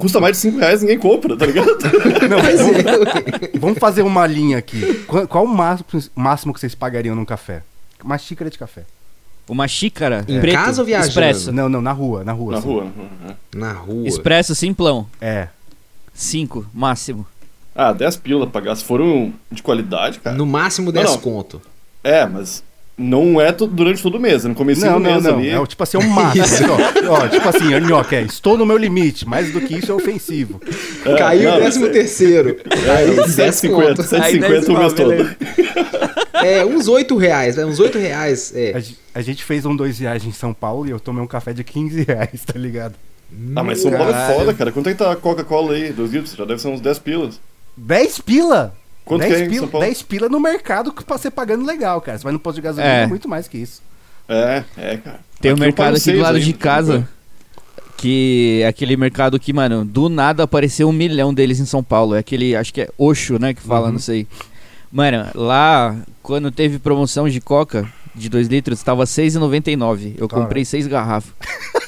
custa 0.00 0.18
mais 0.20 0.36
de 0.36 0.42
5 0.42 0.58
reais, 0.58 0.80
ninguém 0.80 0.98
compra, 0.98 1.36
tá 1.36 1.44
ligado? 1.44 1.68
Não, 2.28 2.38
vamos, 2.40 3.52
é, 3.52 3.58
vamos 3.58 3.78
fazer 3.78 4.02
uma 4.02 4.26
linha 4.26 4.56
aqui. 4.58 5.04
Qual, 5.06 5.28
qual 5.28 5.44
o 5.44 5.48
máximo, 5.48 5.86
máximo 6.14 6.54
que 6.54 6.60
vocês 6.60 6.74
pagariam 6.74 7.14
num 7.14 7.24
café? 7.24 7.62
Uma 8.02 8.16
xícara 8.16 8.48
de 8.50 8.58
café. 8.58 8.84
Uma 9.48 9.66
xícara 9.66 10.24
Em 10.28 10.40
preto, 10.40 10.54
casa 10.54 10.82
ou 10.82 10.86
viajando? 10.86 11.08
expresso. 11.08 11.52
Não, 11.52 11.68
não, 11.68 11.80
na 11.80 11.92
rua, 11.92 12.22
na 12.24 12.32
rua. 12.32 12.52
Na 12.52 12.58
assim. 12.58 12.68
rua. 12.68 12.82
uhum. 12.84 13.34
na 13.54 13.72
rua. 13.72 14.06
Expresso 14.08 14.54
simplão. 14.54 15.06
É. 15.20 15.48
Cinco, 16.14 16.66
máximo. 16.72 17.26
Ah, 17.80 17.92
10 17.92 18.16
pila 18.16 18.44
pra 18.46 18.60
pagar. 18.60 18.74
Se 18.74 18.82
for 18.82 19.00
um 19.00 19.32
de 19.52 19.62
qualidade, 19.62 20.18
cara. 20.18 20.34
No 20.36 20.44
máximo 20.44 20.86
Não, 20.86 20.92
10 21.00 21.10
não. 21.12 21.18
conto. 21.18 21.62
É, 22.02 22.26
mas 22.26 22.64
não 22.96 23.40
é 23.40 23.52
durante 23.52 24.02
todo 24.02 24.16
o 24.16 24.20
mês. 24.20 24.44
É 24.44 24.48
no 24.48 24.54
começo 24.56 24.80
Não, 24.84 24.94
do 24.94 24.98
não, 25.00 25.12
mês 25.12 25.22
não. 25.22 25.34
ali. 25.38 25.50
É 25.50 25.66
tipo 25.66 25.80
assim, 25.84 25.96
é 25.96 26.00
um 26.00 26.08
máximo. 26.08 26.72
ó, 27.08 27.12
ó, 27.24 27.28
tipo 27.28 27.48
assim, 27.48 27.68
Nhoque, 27.80 28.16
é, 28.16 28.22
estou 28.22 28.58
no 28.58 28.66
meu 28.66 28.76
limite. 28.76 29.24
Mais 29.28 29.52
do 29.52 29.60
que 29.60 29.76
isso 29.78 29.92
é 29.92 29.94
ofensivo. 29.94 30.60
É, 31.04 31.14
Caiu 31.16 31.50
não, 31.50 31.56
o 31.58 31.60
13 31.60 31.84
é- 31.84 31.88
terceiro. 31.90 32.56
Aí, 32.96 33.14
10 33.14 33.28
7,50 33.36 33.70
conto. 33.70 34.02
7,50 34.02 34.68
o 34.74 34.78
mês 34.78 34.92
todo. 34.94 35.12
É, 36.44 36.64
uns 36.64 36.88
8 36.88 37.16
reais, 37.16 37.54
velho, 37.56 37.68
uns 37.68 37.78
8 37.78 37.98
reais. 37.98 38.52
A, 38.54 38.58
É. 38.58 38.80
ge- 38.80 38.96
a 39.14 39.22
gente 39.22 39.44
fez 39.44 39.64
um 39.64 39.74
dois 39.76 39.98
viagens 39.98 40.34
em 40.34 40.36
São 40.36 40.52
Paulo 40.52 40.86
e 40.86 40.90
eu 40.90 40.98
tomei 41.00 41.22
um 41.22 41.26
café 41.26 41.52
de 41.52 41.62
15 41.64 42.02
reais, 42.02 42.42
tá 42.44 42.58
ligado? 42.58 42.94
Ah, 43.54 43.62
mas 43.62 43.80
São 43.80 43.90
Paulo 43.92 44.10
é 44.10 44.12
Caralho. 44.12 44.34
foda, 44.38 44.54
cara. 44.54 44.72
Quanto 44.72 44.88
é 44.88 44.92
que 44.92 44.98
tá 44.98 45.12
a 45.12 45.16
Coca-Cola 45.16 45.74
aí? 45.74 45.92
2 45.92 46.12
litros? 46.12 46.34
Já 46.34 46.44
deve 46.44 46.60
ser 46.60 46.68
uns 46.68 46.80
10 46.80 46.98
pilas. 46.98 47.38
10 47.78 48.18
pila? 48.20 48.74
Quanto 49.04 49.20
10 49.20 49.34
que 49.34 49.40
é 49.42 49.44
em 49.44 49.48
pila, 49.48 49.60
São 49.60 49.68
Paulo? 49.68 49.86
10 49.86 50.02
pila 50.02 50.28
no 50.28 50.40
mercado 50.40 50.92
que 50.92 51.04
pra 51.04 51.16
você 51.18 51.30
pagando 51.30 51.64
legal, 51.64 52.00
cara. 52.00 52.18
Você 52.18 52.24
vai 52.24 52.32
no 52.32 52.38
posto 52.38 52.56
de 52.56 52.62
gasolina, 52.62 52.92
É. 52.92 53.02
é 53.02 53.06
muito 53.06 53.28
mais 53.28 53.48
que 53.48 53.58
isso. 53.58 53.80
É, 54.28 54.64
é, 54.76 54.96
cara. 54.98 55.20
Tem 55.40 55.50
um 55.52 55.54
Aqui 55.54 55.62
eu 55.62 55.66
mercado 55.66 55.96
aqui 55.96 56.12
do 56.12 56.18
lado 56.18 56.38
de 56.40 56.46
ainda, 56.46 56.58
casa. 56.58 57.08
Que 57.96 58.60
é 58.62 58.66
aquele 58.68 58.96
mercado 58.96 59.40
que, 59.40 59.52
mano, 59.52 59.84
do 59.84 60.08
nada 60.08 60.44
apareceu 60.44 60.88
um 60.88 60.92
milhão 60.92 61.34
deles 61.34 61.58
em 61.58 61.64
São 61.64 61.82
Paulo. 61.82 62.14
É 62.14 62.18
aquele, 62.18 62.54
acho 62.54 62.72
que 62.72 62.82
é 62.82 62.88
Oxo, 62.96 63.38
né? 63.40 63.52
Que 63.54 63.60
fala, 63.62 63.86
Uhum. 63.86 63.92
não 63.94 63.98
sei. 63.98 64.26
Mano, 64.92 65.26
lá, 65.34 65.96
quando 66.22 66.50
teve 66.52 66.78
promoção 66.78 67.28
de 67.28 67.40
Coca 67.40 67.88
de 68.14 68.28
2 68.28 68.46
litros, 68.48 68.82
tava 68.82 69.02
R$6,99. 69.02 70.14
Eu 70.16 70.28
Caralho. 70.28 70.46
comprei 70.46 70.64
seis 70.64 70.86
garrafas. 70.86 71.32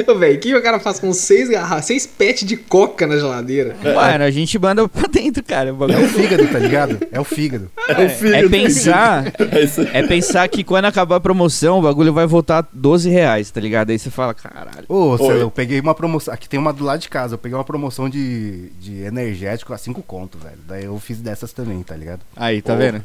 Ô, 0.06 0.14
velho, 0.16 0.36
o 0.36 0.38
que 0.40 0.54
o 0.54 0.62
cara 0.62 0.78
faz 0.80 0.98
com 0.98 1.12
6 1.12 1.48
garrafas, 1.50 1.84
6 1.86 2.06
pet 2.06 2.44
de 2.44 2.56
coca 2.56 3.06
na 3.06 3.16
geladeira? 3.16 3.76
Mano, 3.82 4.24
a 4.24 4.30
gente 4.30 4.58
manda 4.58 4.86
pra 4.88 5.08
dentro, 5.08 5.42
cara. 5.42 5.72
o 5.74 5.84
É 5.92 5.96
o 5.98 6.08
fígado, 6.08 6.46
tá 6.48 6.58
ligado? 6.58 6.98
É 7.12 7.20
o 7.20 7.24
fígado. 7.24 7.70
É, 7.86 7.92
o 7.92 8.34
É 8.34 8.42
do- 8.42 8.50
pensar, 8.50 9.32
É 9.52 9.62
isso 9.62 9.80
aí. 9.82 9.88
é 9.92 10.02
pensar 10.06 10.48
que 10.48 10.64
quando 10.64 10.86
acabar 10.86 11.16
a 11.16 11.20
promoção, 11.20 11.78
o 11.78 11.82
bagulho 11.82 12.12
vai 12.14 12.26
voltar 12.26 12.58
a 12.60 12.66
12 12.72 13.10
reais, 13.10 13.50
tá 13.50 13.60
ligado? 13.60 13.90
Aí 13.90 13.98
você 13.98 14.08
fala, 14.10 14.32
caralho. 14.32 14.84
Ô, 14.88 15.10
Oi. 15.10 15.18
Celo, 15.18 15.38
eu 15.40 15.50
peguei 15.50 15.78
uma 15.80 15.94
promoção. 15.94 16.32
Aqui 16.32 16.48
tem 16.48 16.58
uma 16.58 16.72
do 16.72 16.82
lado 16.82 17.00
de 17.00 17.08
casa. 17.10 17.34
Eu 17.34 17.38
peguei 17.38 17.56
uma 17.56 17.64
promoção 17.64 18.08
de, 18.08 18.70
de 18.80 19.02
energético 19.02 19.72
a 19.74 19.78
5 19.78 20.02
conto, 20.02 20.38
velho. 20.38 20.56
Daí 20.66 20.84
eu 20.84 20.98
fiz 20.98 21.18
dessas 21.20 21.52
também, 21.52 21.82
tá 21.82 21.94
ligado? 21.94 22.20
Aí, 22.34 22.62
tá 22.62 22.72
Pô. 22.72 22.78
vendo? 22.78 23.04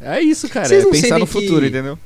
É 0.00 0.20
isso, 0.20 0.48
cara. 0.48 0.66
Vocês 0.68 0.84
É 0.84 0.90
pensar 0.90 1.18
no 1.18 1.26
que- 1.26 1.32
futuro, 1.32 1.64
entendeu? 1.66 1.98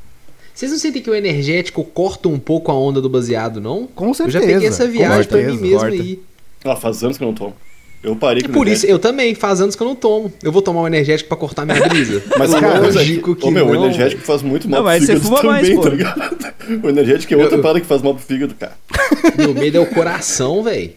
Vocês 0.55 0.71
não 0.71 0.79
sentem 0.79 1.01
que 1.03 1.09
o 1.11 1.15
energético 1.15 1.83
corta 1.85 2.29
um 2.29 2.39
pouco 2.39 2.71
a 2.71 2.75
onda 2.75 3.01
do 3.01 3.09
baseado, 3.09 3.61
não? 3.61 3.87
Com 3.95 4.09
Eu 4.09 4.15
certeza. 4.15 4.41
já 4.41 4.47
peguei 4.47 4.69
essa 4.69 4.87
viagem 4.87 5.25
pra 5.29 5.39
mim 5.39 5.57
mesmo 5.57 5.79
corta. 5.79 5.95
aí. 5.95 6.21
Ah, 6.65 6.77
faz 6.77 7.03
anos 7.03 7.17
que 7.19 7.25
eu 7.25 7.29
não 7.29 7.35
tomo. 7.35 7.55
Eu 8.03 8.17
parei 8.17 8.43
É 8.43 8.47
com 8.49 8.53
por 8.53 8.67
o 8.67 8.71
isso, 8.71 8.85
eu 8.85 8.99
também, 8.99 9.33
faz 9.35 9.61
anos 9.61 9.77
que 9.77 9.83
eu 9.83 9.87
não 9.87 9.95
tomo. 9.95 10.33
Eu 10.43 10.51
vou 10.51 10.61
tomar 10.61 10.81
um 10.83 10.87
energético 10.89 11.29
pra 11.29 11.37
cortar 11.37 11.65
minha 11.65 11.81
brisa. 11.89 12.21
Mas 12.37 12.53
cara, 12.53 12.81
lógico 12.81 13.37
que 13.37 13.47
ô, 13.47 13.51
meu, 13.51 13.67
o 13.69 13.75
não. 13.75 13.85
energético 13.85 14.23
faz 14.23 14.43
muito 14.43 14.69
mal 14.69 14.81
Não, 14.83 14.85
pro 14.85 14.93
mas 14.93 15.05
você 15.07 15.15
fígado 15.15 15.25
fuma 15.25 15.37
também, 15.41 15.53
mais, 15.63 15.75
pô. 15.75 15.81
tá 15.83 15.89
ligado? 15.91 16.53
O 16.83 16.89
energético 16.89 17.35
é 17.35 17.37
outra 17.37 17.57
Eu- 17.59 17.63
parada 17.63 17.81
que 17.81 17.87
faz 17.87 18.03
mal 18.03 18.15
pro 18.15 18.25
fígado, 18.25 18.55
cara. 18.55 18.73
Meu 19.37 19.55
medo 19.55 19.77
é 19.79 19.81
o 19.81 19.87
coração, 19.87 20.63
velho. 20.63 20.93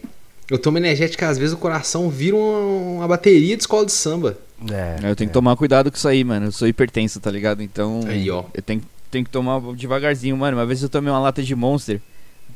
Eu 0.50 0.58
tomo 0.58 0.78
energética, 0.78 1.28
às 1.28 1.38
vezes 1.38 1.52
o 1.54 1.58
coração 1.58 2.08
vira 2.10 2.36
uma, 2.36 2.58
uma 2.98 3.08
bateria 3.08 3.56
de 3.56 3.62
escola 3.62 3.84
de 3.86 3.92
samba. 3.92 4.38
É, 4.70 4.96
Eu 5.08 5.14
tenho 5.16 5.26
é. 5.26 5.28
que 5.28 5.32
tomar 5.32 5.56
cuidado 5.56 5.90
com 5.90 5.96
isso 5.96 6.06
aí, 6.08 6.22
mano. 6.24 6.46
Eu 6.46 6.52
sou 6.52 6.66
hipertenso, 6.68 7.18
tá 7.20 7.30
ligado? 7.30 7.62
Então. 7.62 8.00
Aí, 8.06 8.30
ó. 8.30 8.44
Eu 8.54 8.62
tenho, 8.62 8.80
tenho 9.10 9.24
que 9.24 9.30
tomar 9.30 9.60
devagarzinho, 9.74 10.36
mano. 10.36 10.56
Uma 10.56 10.66
vez 10.66 10.82
eu 10.82 10.88
tomei 10.88 11.10
uma 11.12 11.18
lata 11.20 11.42
de 11.42 11.54
monster 11.54 12.00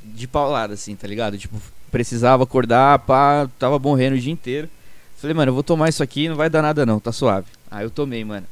de 0.05 0.27
paulada, 0.27 0.75
assim, 0.75 0.95
tá 0.97 1.07
ligado? 1.07 1.37
Tipo, 1.39 1.57
precisava 1.91 2.43
acordar, 2.45 2.99
pá, 3.01 3.49
tava 3.59 3.79
morrendo 3.79 4.17
o 4.17 4.19
dia 4.19 4.33
inteiro. 4.33 4.69
Falei, 5.17 5.35
mano, 5.35 5.51
eu 5.51 5.55
vou 5.55 5.63
tomar 5.63 5.89
isso 5.89 6.03
aqui, 6.03 6.29
não 6.29 6.37
vai 6.37 6.49
dar 6.49 6.63
nada 6.63 6.87
não, 6.87 6.99
tá 6.99 7.13
suave. 7.13 7.47
Aí 7.71 7.85
eu 7.85 7.91
tomei, 7.91 8.25
mano. 8.25 8.47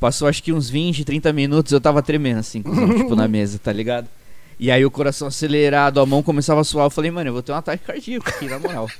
Passou 0.00 0.26
acho 0.28 0.42
que 0.42 0.52
uns 0.52 0.68
20, 0.68 1.04
30 1.04 1.32
minutos, 1.32 1.72
eu 1.72 1.80
tava 1.80 2.02
tremendo, 2.02 2.38
assim, 2.40 2.62
tipo, 2.62 3.14
na 3.14 3.26
mesa, 3.28 3.58
tá 3.62 3.72
ligado? 3.72 4.08
E 4.58 4.70
aí 4.70 4.84
o 4.84 4.90
coração 4.90 5.28
acelerado, 5.28 6.00
a 6.00 6.06
mão 6.06 6.22
começava 6.22 6.60
a 6.60 6.64
suar. 6.64 6.86
Eu 6.86 6.90
falei, 6.90 7.10
mano, 7.10 7.28
eu 7.28 7.32
vou 7.32 7.42
ter 7.42 7.52
um 7.52 7.56
ataque 7.56 7.84
cardíaco 7.84 8.28
aqui, 8.28 8.46
na 8.46 8.58
moral. 8.58 8.88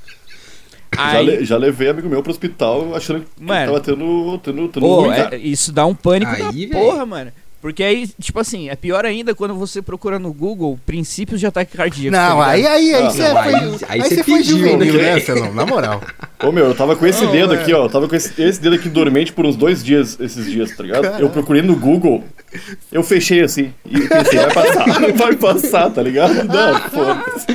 Já, 0.94 1.06
Aí, 1.18 1.26
le- 1.26 1.44
já 1.44 1.56
levei 1.56 1.88
amigo 1.88 2.08
meu 2.08 2.22
pro 2.22 2.30
hospital 2.30 2.94
achando 2.94 3.22
que 3.24 3.42
Mano. 3.42 3.66
tava 3.72 3.80
tendo, 3.80 4.38
tendo, 4.38 4.68
tendo 4.68 4.80
Pô, 4.80 5.00
ruim, 5.00 5.10
é- 5.10 5.36
isso 5.38 5.72
dá 5.72 5.84
um 5.84 5.92
pânico 5.94 6.30
Aí, 6.30 6.66
da 6.68 6.78
porra, 6.78 7.04
mano. 7.04 7.32
Porque 7.64 7.82
aí, 7.82 8.06
tipo 8.20 8.38
assim, 8.38 8.68
é 8.68 8.76
pior 8.76 9.06
ainda 9.06 9.34
quando 9.34 9.54
você 9.54 9.80
procura 9.80 10.18
no 10.18 10.34
Google 10.34 10.78
princípios 10.84 11.40
de 11.40 11.46
ataque 11.46 11.74
cardíaco. 11.74 12.14
Não, 12.14 12.36
tá 12.36 12.46
aí, 12.48 12.66
aí, 12.66 12.94
aí 12.94 13.02
Não, 13.04 13.10
você 13.10 13.22
não, 13.22 13.42
foi. 13.42 13.54
aí- 13.54 13.76
Aí, 13.88 14.02
aí 14.02 14.08
você 14.10 14.22
foi 14.22 14.42
juvenil, 14.42 14.92
né? 14.92 15.14
né, 15.14 15.20
Celão? 15.20 15.54
Na 15.54 15.64
moral. 15.64 16.02
Ô 16.44 16.52
meu, 16.52 16.66
eu 16.66 16.74
tava 16.74 16.94
com 16.94 17.06
esse 17.06 17.24
Não, 17.24 17.32
dedo 17.32 17.54
é. 17.54 17.62
aqui, 17.62 17.72
ó. 17.72 17.88
Tava 17.88 18.06
com 18.06 18.14
esse, 18.14 18.38
esse 18.42 18.60
dedo 18.60 18.76
aqui 18.76 18.90
dormente 18.90 19.32
por 19.32 19.46
uns 19.46 19.56
dois 19.56 19.82
dias, 19.82 20.20
esses 20.20 20.44
dias, 20.44 20.76
tá 20.76 20.82
ligado? 20.82 21.04
Caralho. 21.04 21.22
Eu 21.24 21.30
procurei 21.30 21.62
no 21.62 21.74
Google, 21.74 22.22
eu 22.92 23.02
fechei 23.02 23.40
assim. 23.40 23.72
E 23.86 23.98
pensei, 24.08 24.40
vai 24.40 24.52
passar, 24.52 24.84
vai 25.16 25.36
passar, 25.36 25.90
tá 25.90 26.02
ligado? 26.02 26.44
Não, 26.44 26.80
foda-se. 26.90 27.46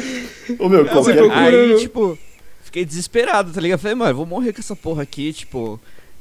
Ô 0.57 0.67
meu, 0.67 0.85
qualquer. 0.87 1.17
procurando. 1.17 1.45
Aí, 1.73 1.77
tipo, 1.81 2.17
fiquei 2.63 2.83
desesperado, 2.83 3.51
tá 3.53 3.61
ligado? 3.61 3.79
Falei, 3.79 3.93
mano, 3.93 4.15
vou 4.15 4.25
morrer 4.25 4.53
com 4.53 4.59
essa 4.59 4.75
porra 4.75 5.03
aqui, 5.03 5.31
tipo. 5.33 5.79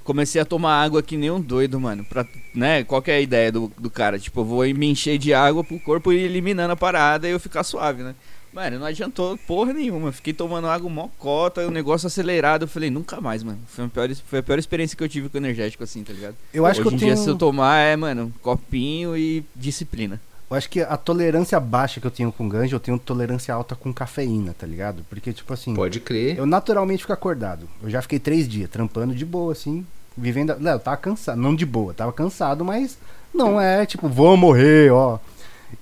Comecei 0.09 0.41
a 0.41 0.45
tomar 0.47 0.83
água 0.83 1.03
que 1.03 1.19
nem 1.19 1.31
um 1.31 1.39
doido, 1.39 1.79
mano. 1.79 2.03
Pra, 2.03 2.27
né? 2.55 2.83
Qual 2.83 3.03
que 3.03 3.11
é 3.11 3.17
a 3.17 3.21
ideia 3.21 3.53
do, 3.53 3.71
do 3.79 3.91
cara? 3.91 4.19
Tipo, 4.19 4.41
eu 4.41 4.45
vou 4.47 4.65
me 4.65 4.87
encher 4.87 5.19
de 5.19 5.35
água 5.35 5.63
pro 5.63 5.79
corpo 5.79 6.11
ir 6.11 6.21
eliminando 6.21 6.73
a 6.73 6.77
parada 6.77 7.29
e 7.29 7.33
eu 7.33 7.39
ficar 7.39 7.63
suave, 7.63 8.03
né? 8.03 8.15
Mano, 8.51 8.79
não 8.79 8.87
adiantou 8.87 9.37
porra 9.47 9.75
nenhuma. 9.75 10.11
Fiquei 10.11 10.33
tomando 10.33 10.67
água 10.67 10.89
mó 10.89 11.09
cota, 11.19 11.67
o 11.67 11.71
negócio 11.71 12.07
acelerado. 12.07 12.63
Eu 12.63 12.69
falei, 12.69 12.89
nunca 12.89 13.21
mais, 13.21 13.43
mano. 13.43 13.59
Foi 13.69 13.85
a 13.85 13.89
pior, 13.89 14.09
foi 14.15 14.39
a 14.39 14.43
pior 14.43 14.59
experiência 14.59 14.97
que 14.97 15.05
eu 15.05 15.09
tive 15.11 15.29
com 15.29 15.37
energético, 15.37 15.85
assim, 15.85 16.03
tá 16.03 16.15
ligado? 16.15 16.37
Eu 16.55 16.65
acho 16.65 16.81
Hoje 16.81 16.89
que 16.89 16.95
eu 16.95 16.97
em 16.97 17.01
tenho. 17.01 17.15
dia, 17.15 17.23
se 17.23 17.29
eu 17.29 17.37
tomar, 17.37 17.79
é, 17.79 17.95
mano, 17.95 18.33
copinho 18.41 19.15
e 19.15 19.45
disciplina. 19.55 20.19
Eu 20.51 20.57
acho 20.57 20.71
que 20.71 20.81
a 20.81 20.97
tolerância 20.97 21.61
baixa 21.61 22.01
que 22.01 22.07
eu 22.07 22.11
tenho 22.11 22.33
com 22.33 22.49
ganja, 22.49 22.75
eu 22.75 22.81
tenho 22.81 22.99
tolerância 22.99 23.53
alta 23.53 23.75
com 23.77 23.93
cafeína, 23.93 24.55
tá 24.59 24.67
ligado? 24.67 25.05
Porque, 25.11 25.35
tipo 25.35 25.53
assim, 25.53 25.75
Pode 25.75 26.01
crer. 26.01 26.39
eu 26.39 26.47
naturalmente 26.47 27.03
fico 27.03 27.13
acordado. 27.13 27.69
Eu 27.83 27.91
já 27.91 28.01
fiquei 28.01 28.19
três 28.19 28.49
dias 28.49 28.71
trampando 28.71 29.15
de 29.15 29.27
boa, 29.27 29.53
assim, 29.53 29.87
vivendo. 30.19 30.57
Não, 30.59 30.73
eu 30.73 30.79
tava 30.81 30.97
cansado, 30.97 31.41
não 31.41 31.55
de 31.55 31.65
boa, 31.67 31.95
tava 31.95 32.13
cansado, 32.13 32.65
mas 32.65 32.99
não 33.35 33.61
é 33.61 33.85
tipo, 33.87 34.09
vou 34.09 34.37
morrer, 34.37 34.91
ó. 34.93 35.19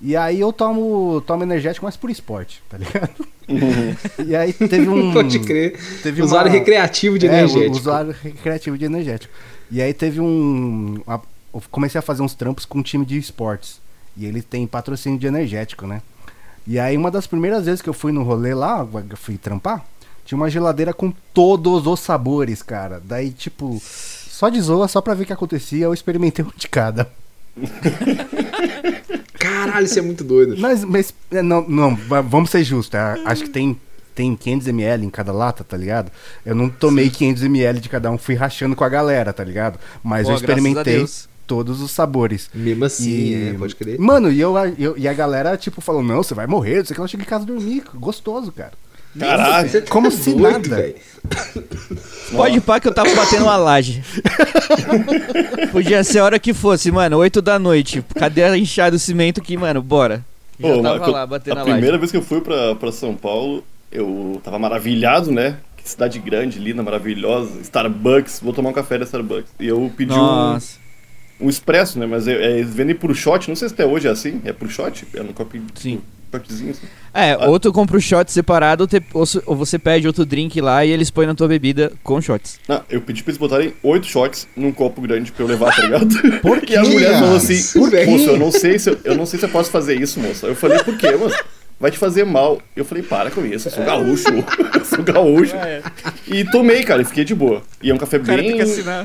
E 0.03 0.17
aí 0.17 0.41
eu 0.41 0.53
tomo, 0.53 1.21
tomo 1.27 1.43
energético, 1.45 1.87
mas 1.87 1.97
por 1.97 2.11
esporte, 2.11 2.63
tá 2.69 2.77
ligado? 2.77 3.11
E 4.27 4.35
aí 4.35 4.53
teve 4.53 4.89
um. 4.89 5.13
Pode 5.15 5.39
crer. 5.39 5.79
Teve 6.03 6.23
Usuário 6.23 6.51
uma- 6.51 6.59
recreativo 6.59 7.19
de 7.19 7.27
é, 7.27 7.31
energético. 7.31 7.77
usuário 7.77 8.15
recreativo 8.23 8.77
de 8.77 8.85
energético. 8.85 9.33
E 9.71 9.81
aí 9.81 9.95
teve 9.95 10.21
um. 10.21 11.01
uma- 11.07 11.23
eu 11.55 11.63
comecei 11.71 11.99
a 11.99 12.03
fazer 12.03 12.23
uns 12.23 12.35
trampos 12.35 12.65
com 12.65 12.81
um 12.81 12.83
time 12.83 13.07
de 13.07 13.17
esportes. 13.17 13.81
E 14.17 14.27
ele 14.27 14.43
tem 14.43 14.67
patrocínio 14.67 15.19
de 15.19 15.27
energético, 15.27 15.87
né? 15.87 16.03
E 16.67 16.79
aí 16.81 16.97
uma 16.97 17.11
das 17.11 17.27
primeiras 17.29 17.65
vezes 17.67 17.81
que 17.81 17.89
eu 17.89 17.95
fui 17.95 18.11
no 18.11 18.25
rolê 18.25 18.53
lá, 18.55 18.85
eu 19.09 19.17
fui 19.17 19.39
trampar, 19.39 19.85
tinha 20.25 20.37
uma 20.37 20.51
geladeira 20.51 20.93
com 20.93 21.13
todos 21.33 21.87
os 21.87 22.01
sabores, 22.01 22.61
cara. 22.63 23.01
Daí, 23.05 23.31
tipo, 23.31 23.81
só 24.37 24.51
de 24.51 24.61
zoa, 24.61 24.87
só 24.87 25.01
pra 25.01 25.15
ver 25.15 25.23
o 25.23 25.27
que 25.27 25.33
acontecia, 25.33 25.87
eu 25.87 25.95
experimentei 25.95 26.45
um 26.45 26.51
de 26.55 26.69
cada. 26.69 27.11
Caralho, 29.39 29.85
isso 29.87 29.99
é 29.99 30.03
muito 30.03 30.23
doido. 30.25 30.57
Mas, 30.59 30.85
mas 30.85 31.15
é, 31.31 31.41
não, 31.43 31.67
não, 31.69 31.97
va- 31.97 32.21
vamos 32.21 32.51
ser 32.51 32.63
justos, 32.65 32.91
tá? 32.91 33.17
Acho 33.25 33.45
que 33.45 33.51
tem, 33.51 33.79
tem 34.15 34.37
500ml 34.37 35.03
em 35.05 35.11
cada 35.11 35.33
lata, 35.33 35.65
tá 35.65 35.77
ligado? 35.77 36.11
Eu 36.45 36.55
não 36.55 36.69
tomei 36.69 37.09
500ml 37.11 37.79
de 37.81 37.89
cada 37.89 38.11
um, 38.11 38.19
fui 38.19 38.35
rachando 38.35 38.77
com 38.77 38.85
a 38.85 38.89
galera, 38.89 39.33
tá 39.33 39.43
ligado? 39.45 39.79
Mas 40.03 40.27
Pô, 40.27 40.33
eu 40.33 40.37
experimentei 40.37 41.07
todos 41.47 41.81
os 41.81 41.91
sabores. 41.93 42.51
Mesmo 42.53 42.85
assim, 42.85 43.09
E- 43.11 43.49
é, 43.51 43.55
pode 43.55 43.75
crer. 43.77 43.99
Mano, 43.99 44.31
e, 44.31 44.41
eu, 44.41 44.55
eu- 44.79 44.99
e 44.99 45.07
a 45.07 45.15
galera, 45.15 45.57
tipo, 45.57 45.81
falou, 45.81 46.03
não, 46.03 46.23
você 46.23 46.35
vai 46.35 46.47
morrer, 46.47 46.81
o 46.81 46.85
que, 46.85 46.93
ela 46.95 47.09
chega 47.09 47.23
em 47.23 47.27
casa 47.27 47.45
dormir, 47.47 47.85
gostoso, 47.95 48.51
cara. 48.53 48.73
Caralho. 49.19 49.71
Tá 49.83 49.91
como 49.91 50.11
se 50.11 50.31
doido, 50.35 50.69
nada. 50.69 50.77
velho. 50.77 50.95
Pode 52.33 52.61
pá 52.61 52.79
que 52.81 52.89
eu 52.89 52.95
tava 52.95 53.13
batendo 53.15 53.45
uma 53.45 53.57
laje. 53.57 54.03
Podia 55.73 56.03
ser 56.05 56.19
a 56.21 56.25
hora 56.25 56.39
que 56.39 56.53
fosse, 56.55 56.91
mano, 56.91 57.17
8 57.19 57.41
da 57.43 57.59
noite. 57.59 58.05
Cadê 58.17 58.43
a 58.45 58.57
enxada 58.57 58.93
do 58.93 58.99
cimento 58.99 59.41
que, 59.41 59.57
mano, 59.57 59.83
bora. 59.83 60.25
Já 60.59 60.69
Pô, 60.69 60.83
tava 60.83 60.99
mas 60.99 61.09
lá 61.09 61.27
batendo 61.27 61.59
a 61.59 61.61
a 61.61 61.65
primeira 61.65 61.89
laje. 61.93 61.99
vez 61.99 62.11
que 62.11 62.17
eu 62.17 62.23
fui 62.23 62.41
pra, 62.41 62.75
pra 62.75 62.91
São 62.93 63.15
Paulo, 63.15 63.63
eu 63.93 64.41
tava 64.43 64.59
maravilhado, 64.59 65.31
né? 65.31 65.57
Que 65.77 65.89
cidade 65.89 66.19
grande, 66.19 66.59
linda, 66.59 66.83
maravilhosa. 66.83 67.61
Starbucks, 67.61 68.41
vou 68.43 68.53
tomar 68.53 68.71
um 68.71 68.73
café 68.73 68.99
da 68.99 69.05
Starbucks. 69.05 69.51
E 69.61 69.67
eu 69.67 69.91
pedi 69.97 70.13
um, 70.13 70.17
Nossa, 70.17 70.79
um 71.41 71.49
expresso, 71.49 71.99
né? 71.99 72.07
Mas 72.07 72.27
é, 72.27 72.33
é, 72.33 72.59
eles 72.59 72.75
vendem 72.75 72.95
por 72.97 73.15
shot, 73.15 73.49
não 73.49 73.57
sei 73.57 73.69
se 73.69 73.75
até 73.75 73.85
hoje 73.87 74.09
é 74.09 74.11
assim. 74.11 74.41
É 74.45 74.53
por 74.53 74.69
shot? 74.71 75.07
É 75.15 75.23
no 75.23 75.33
copinho. 75.33 75.67
Sim. 75.75 76.01
Potezinho, 76.41 76.71
assim. 76.71 76.87
É, 77.15 77.35
ou 77.47 77.59
tu 77.59 77.73
compra 77.73 77.97
o 77.97 78.01
shot 78.01 78.31
separado, 78.31 78.83
ou, 78.85 78.87
te- 78.87 79.03
ou 79.47 79.57
você 79.57 79.79
pede 79.79 80.07
outro 80.07 80.27
drink 80.27 80.61
lá 80.61 80.85
e 80.85 80.91
eles 80.91 81.11
põem 81.11 81.27
na 81.27 81.35
tua 81.35 81.49
bebida 81.49 81.91
com 82.03 82.21
shots. 82.21 82.59
Não, 82.69 82.83
eu 82.91 83.01
pedi 83.01 83.23
pra 83.23 83.31
eles 83.31 83.39
botarem 83.39 83.73
oito 83.83 84.07
shots 84.07 84.47
num 84.55 84.71
copo 84.71 85.01
grande 85.01 85.33
pra 85.33 85.43
eu 85.45 85.49
levar, 85.49 85.75
tá 85.75 85.83
ligado? 85.83 86.09
Por 86.43 86.59
E 86.69 86.77
a 86.77 86.83
quê, 86.83 86.89
mulher 86.89 87.19
falou 87.19 87.37
assim, 87.37 87.55
Isso, 87.55 87.91
velho. 87.91 88.11
moço, 88.11 88.25
eu 88.31 88.39
não 88.39 88.53
sei 88.53 88.79
se 88.79 88.91
eu, 88.91 88.99
eu 89.05 89.15
não 89.15 89.25
sei 89.25 89.39
se 89.41 89.47
eu 89.47 89.51
posso 89.51 89.71
fazer 89.71 89.95
isso, 90.01 90.21
moça. 90.21 90.47
Eu 90.47 90.55
falei, 90.55 90.79
por 90.83 90.97
quê, 90.99 91.13
moço? 91.17 91.37
Vai 91.79 91.91
te 91.91 91.99
fazer 91.99 92.25
mal. 92.25 92.61
Eu 92.75 92.87
falei, 92.87 93.03
para 93.03 93.31
com 93.31 93.45
isso, 93.45 93.69
eu 93.69 93.73
sou 93.73 93.85
gaúcho. 93.85 94.29
eu 94.75 94.85
sou 94.85 95.03
gaúcho. 95.05 95.55
E 96.27 96.43
tomei, 96.47 96.83
cara, 96.83 97.03
e 97.03 97.05
fiquei 97.05 97.23
de 97.25 97.35
boa. 97.35 97.63
E 97.83 97.91
é 97.91 97.95
um 97.95 97.99
café 97.99 98.19
bem. 98.19 98.57
que. 98.59 98.65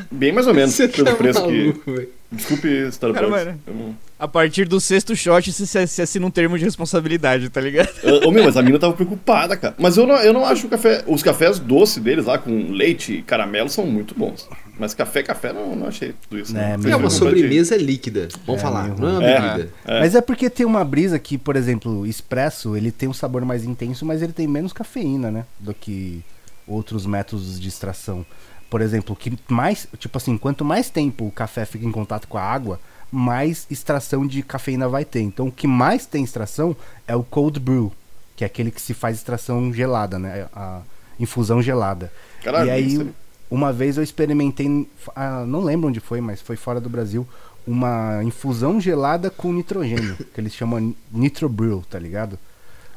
Bem 0.09 0.31
mais 0.31 0.47
ou 0.47 0.53
menos, 0.53 0.73
Você 0.73 0.87
pelo 0.87 1.05
tá 1.07 1.15
preço 1.15 1.45
que. 1.45 1.51
maluco, 1.63 1.91
velho. 1.93 2.09
Desculpe, 2.31 2.67
Starbucks. 2.87 3.29
Cara, 3.29 3.45
mano. 3.45 3.59
Eu 3.67 3.73
não- 3.73 3.95
A 4.21 4.27
partir 4.27 4.67
do 4.67 4.79
sexto 4.79 5.15
shot, 5.15 5.51
você 5.51 5.65
se- 5.65 5.87
se 5.87 5.99
assina 5.99 6.27
um 6.27 6.29
termo 6.29 6.55
de 6.55 6.63
responsabilidade, 6.63 7.49
tá 7.49 7.59
ligado? 7.59 7.89
Ô 8.23 8.29
meu, 8.31 8.43
mas 8.43 8.55
a 8.55 8.61
mina 8.61 8.77
tava 8.77 8.93
preocupada, 8.93 9.57
cara. 9.57 9.73
Mas 9.79 9.97
eu 9.97 10.05
não, 10.05 10.15
eu 10.17 10.31
não 10.31 10.45
acho 10.45 10.67
o 10.67 10.69
café. 10.69 11.03
Os 11.07 11.23
cafés 11.23 11.57
doces 11.57 11.97
deles 12.03 12.25
lá, 12.25 12.37
com 12.37 12.71
leite 12.71 13.13
e 13.13 13.21
caramelo, 13.23 13.67
são 13.67 13.83
muito 13.87 14.13
bons. 14.13 14.47
Mas 14.77 14.93
café, 14.93 15.23
café, 15.23 15.51
não, 15.51 15.75
não 15.75 15.87
achei 15.87 16.13
tudo 16.29 16.39
isso. 16.39 16.55
É, 16.55 16.77
É 16.91 16.95
uma 16.95 17.09
sobremesa 17.09 17.75
líquida. 17.75 18.27
Vamos 18.45 18.61
É, 18.61 18.63
falar, 18.63 18.89
não 18.89 19.07
é 19.07 19.11
uma 19.11 19.19
bebida. 19.21 19.69
É. 19.85 19.99
Mas 20.01 20.13
é 20.13 20.21
porque 20.21 20.51
tem 20.51 20.67
uma 20.67 20.85
brisa 20.85 21.17
que, 21.17 21.35
por 21.35 21.55
exemplo, 21.55 22.01
o 22.01 22.05
expresso, 22.05 22.77
ele 22.77 22.91
tem 22.91 23.09
um 23.09 23.13
sabor 23.13 23.43
mais 23.43 23.63
intenso, 23.65 24.05
mas 24.05 24.21
ele 24.21 24.33
tem 24.33 24.47
menos 24.47 24.71
cafeína, 24.71 25.31
né? 25.31 25.45
Do 25.59 25.73
que 25.73 26.21
outros 26.67 27.07
métodos 27.07 27.59
de 27.59 27.67
extração. 27.67 28.23
Por 28.69 28.81
exemplo, 28.81 29.15
que 29.15 29.33
mais, 29.49 29.87
tipo 29.97 30.15
assim, 30.17 30.37
quanto 30.37 30.63
mais 30.63 30.91
tempo 30.91 31.25
o 31.25 31.31
café 31.31 31.65
fica 31.65 31.85
em 31.87 31.91
contato 31.91 32.27
com 32.27 32.37
a 32.37 32.43
água, 32.43 32.79
mais 33.11 33.65
extração 33.69 34.25
de 34.25 34.41
cafeína 34.41 34.87
vai 34.87 35.03
ter. 35.05 35.21
Então, 35.21 35.47
o 35.47 35.51
que 35.51 35.67
mais 35.67 36.05
tem 36.05 36.23
extração 36.23 36.75
é 37.07 37.15
o 37.15 37.23
cold 37.23 37.59
brew, 37.59 37.91
que 38.35 38.43
é 38.43 38.47
aquele 38.47 38.71
que 38.71 38.81
se 38.81 38.93
faz 38.93 39.17
extração 39.17 39.73
gelada, 39.73 40.17
né? 40.17 40.47
A 40.53 40.81
infusão 41.19 41.61
gelada. 41.61 42.11
Caralho, 42.43 42.67
e 42.67 42.71
aí, 42.71 42.87
isso 42.87 43.01
aí. 43.01 43.11
uma 43.49 43.71
vez 43.73 43.97
eu 43.97 44.03
experimentei, 44.03 44.87
ah, 45.15 45.43
não 45.45 45.61
lembro 45.61 45.89
onde 45.89 45.99
foi, 45.99 46.21
mas 46.21 46.41
foi 46.41 46.55
fora 46.55 46.79
do 46.79 46.89
Brasil, 46.89 47.27
uma 47.67 48.23
infusão 48.23 48.79
gelada 48.81 49.29
com 49.29 49.53
nitrogênio, 49.53 50.15
que 50.33 50.39
eles 50.41 50.53
chamam 50.53 50.95
Nitro 51.11 51.47
Brew, 51.47 51.83
tá 51.89 51.99
ligado? 51.99 52.39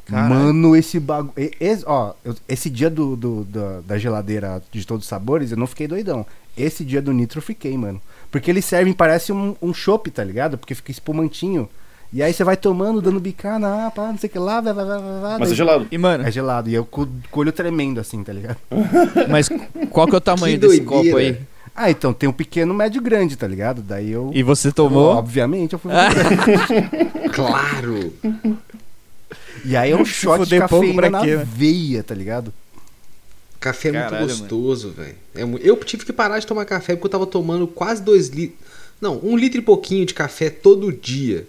Caralho. 0.05 0.33
Mano, 0.33 0.75
esse 0.75 0.99
bagulho. 0.99 1.33
Ó, 1.85 2.13
eu- 2.23 2.35
esse 2.47 2.69
dia 2.69 2.89
do, 2.89 3.15
do- 3.15 3.43
da- 3.43 3.81
da 3.81 3.97
geladeira 3.97 4.61
de 4.71 4.85
todos 4.85 5.03
os 5.05 5.09
sabores, 5.09 5.51
eu 5.51 5.57
não 5.57 5.67
fiquei 5.67 5.87
doidão. 5.87 6.25
Esse 6.57 6.85
dia 6.85 7.01
do 7.01 7.11
Nitro 7.11 7.39
eu 7.39 7.43
fiquei, 7.43 7.75
mano. 7.77 7.99
Porque 8.35 8.51
eles 8.51 8.65
servem, 8.65 8.91
parece 8.91 9.31
um, 9.31 9.55
um 9.61 9.73
chopp, 9.73 10.11
tá 10.11 10.21
ligado? 10.21 10.57
Porque 10.57 10.75
fica 10.75 10.91
espumantinho. 10.91 11.69
E 12.11 12.21
aí 12.21 12.33
você 12.33 12.43
vai 12.43 12.57
tomando, 12.57 13.01
dando 13.01 13.17
bicana, 13.17 13.87
ah, 13.87 13.91
pá, 13.91 14.07
não 14.07 14.17
sei 14.17 14.27
o 14.27 14.33
que 14.33 14.37
lá, 14.37 14.59
vai, 14.59 14.73
vai, 14.73 14.85
vai, 14.85 14.99
vai. 14.99 15.39
Mas 15.39 15.43
é 15.43 15.45
daí- 15.45 15.55
gelado. 15.55 15.87
E, 15.89 15.97
mano, 15.97 16.27
É 16.27 16.29
gelado. 16.29 16.69
E 16.69 16.73
eu 16.73 16.83
com 16.83 17.05
com 17.31 17.39
o 17.39 17.39
olho 17.39 17.53
tremendo 17.53 17.97
assim, 17.97 18.21
tá 18.25 18.33
ligado? 18.33 18.57
mas 19.31 19.47
qual 19.89 20.05
que 20.05 20.15
é 20.15 20.17
o 20.17 20.21
tamanho 20.21 20.59
desse 20.59 20.81
copo 20.81 21.15
aí? 21.15 21.37
Ah, 21.73 21.89
então 21.89 22.11
tem 22.11 22.27
um 22.27 22.33
pequeno, 22.33 22.73
médio, 22.73 23.01
grande, 23.01 23.37
tá 23.37 23.47
ligado? 23.47 23.81
Daí 23.81 24.11
eu. 24.11 24.31
E 24.33 24.43
você 24.43 24.69
tomou? 24.69 25.15
Obviamente, 25.15 25.71
eu 25.71 25.79
fui. 25.79 25.93
Claro. 27.31 28.13
E 29.63 29.77
aí 29.77 29.91
é 29.91 29.95
um 29.95 30.03
shot 30.03 30.45
de 30.45 30.59
pouco 30.59 30.75
cafeína 30.75 31.01
pra 31.01 31.09
na 31.09 31.21
quê, 31.21 31.37
né? 31.37 31.47
veia, 31.47 32.03
tá 32.03 32.13
ligado? 32.13 32.53
Café 33.59 33.89
é 33.89 33.91
muito 33.91 34.09
Caralho, 34.09 34.27
gostoso, 34.27 34.89
velho. 34.91 35.15
É 35.33 35.43
eu 35.61 35.75
tive 35.77 36.05
que 36.05 36.13
parar 36.13 36.39
de 36.39 36.45
tomar 36.45 36.65
café 36.65 36.93
porque 36.95 37.07
eu 37.07 37.11
tava 37.11 37.25
tomando 37.25 37.67
quase 37.67 38.01
dois 38.01 38.29
litros. 38.29 38.59
Não, 39.01 39.19
um 39.23 39.37
litro 39.37 39.59
e 39.59 39.61
pouquinho 39.61 40.05
de 40.05 40.13
café 40.13 40.49
todo 40.49 40.91
dia. 40.91 41.47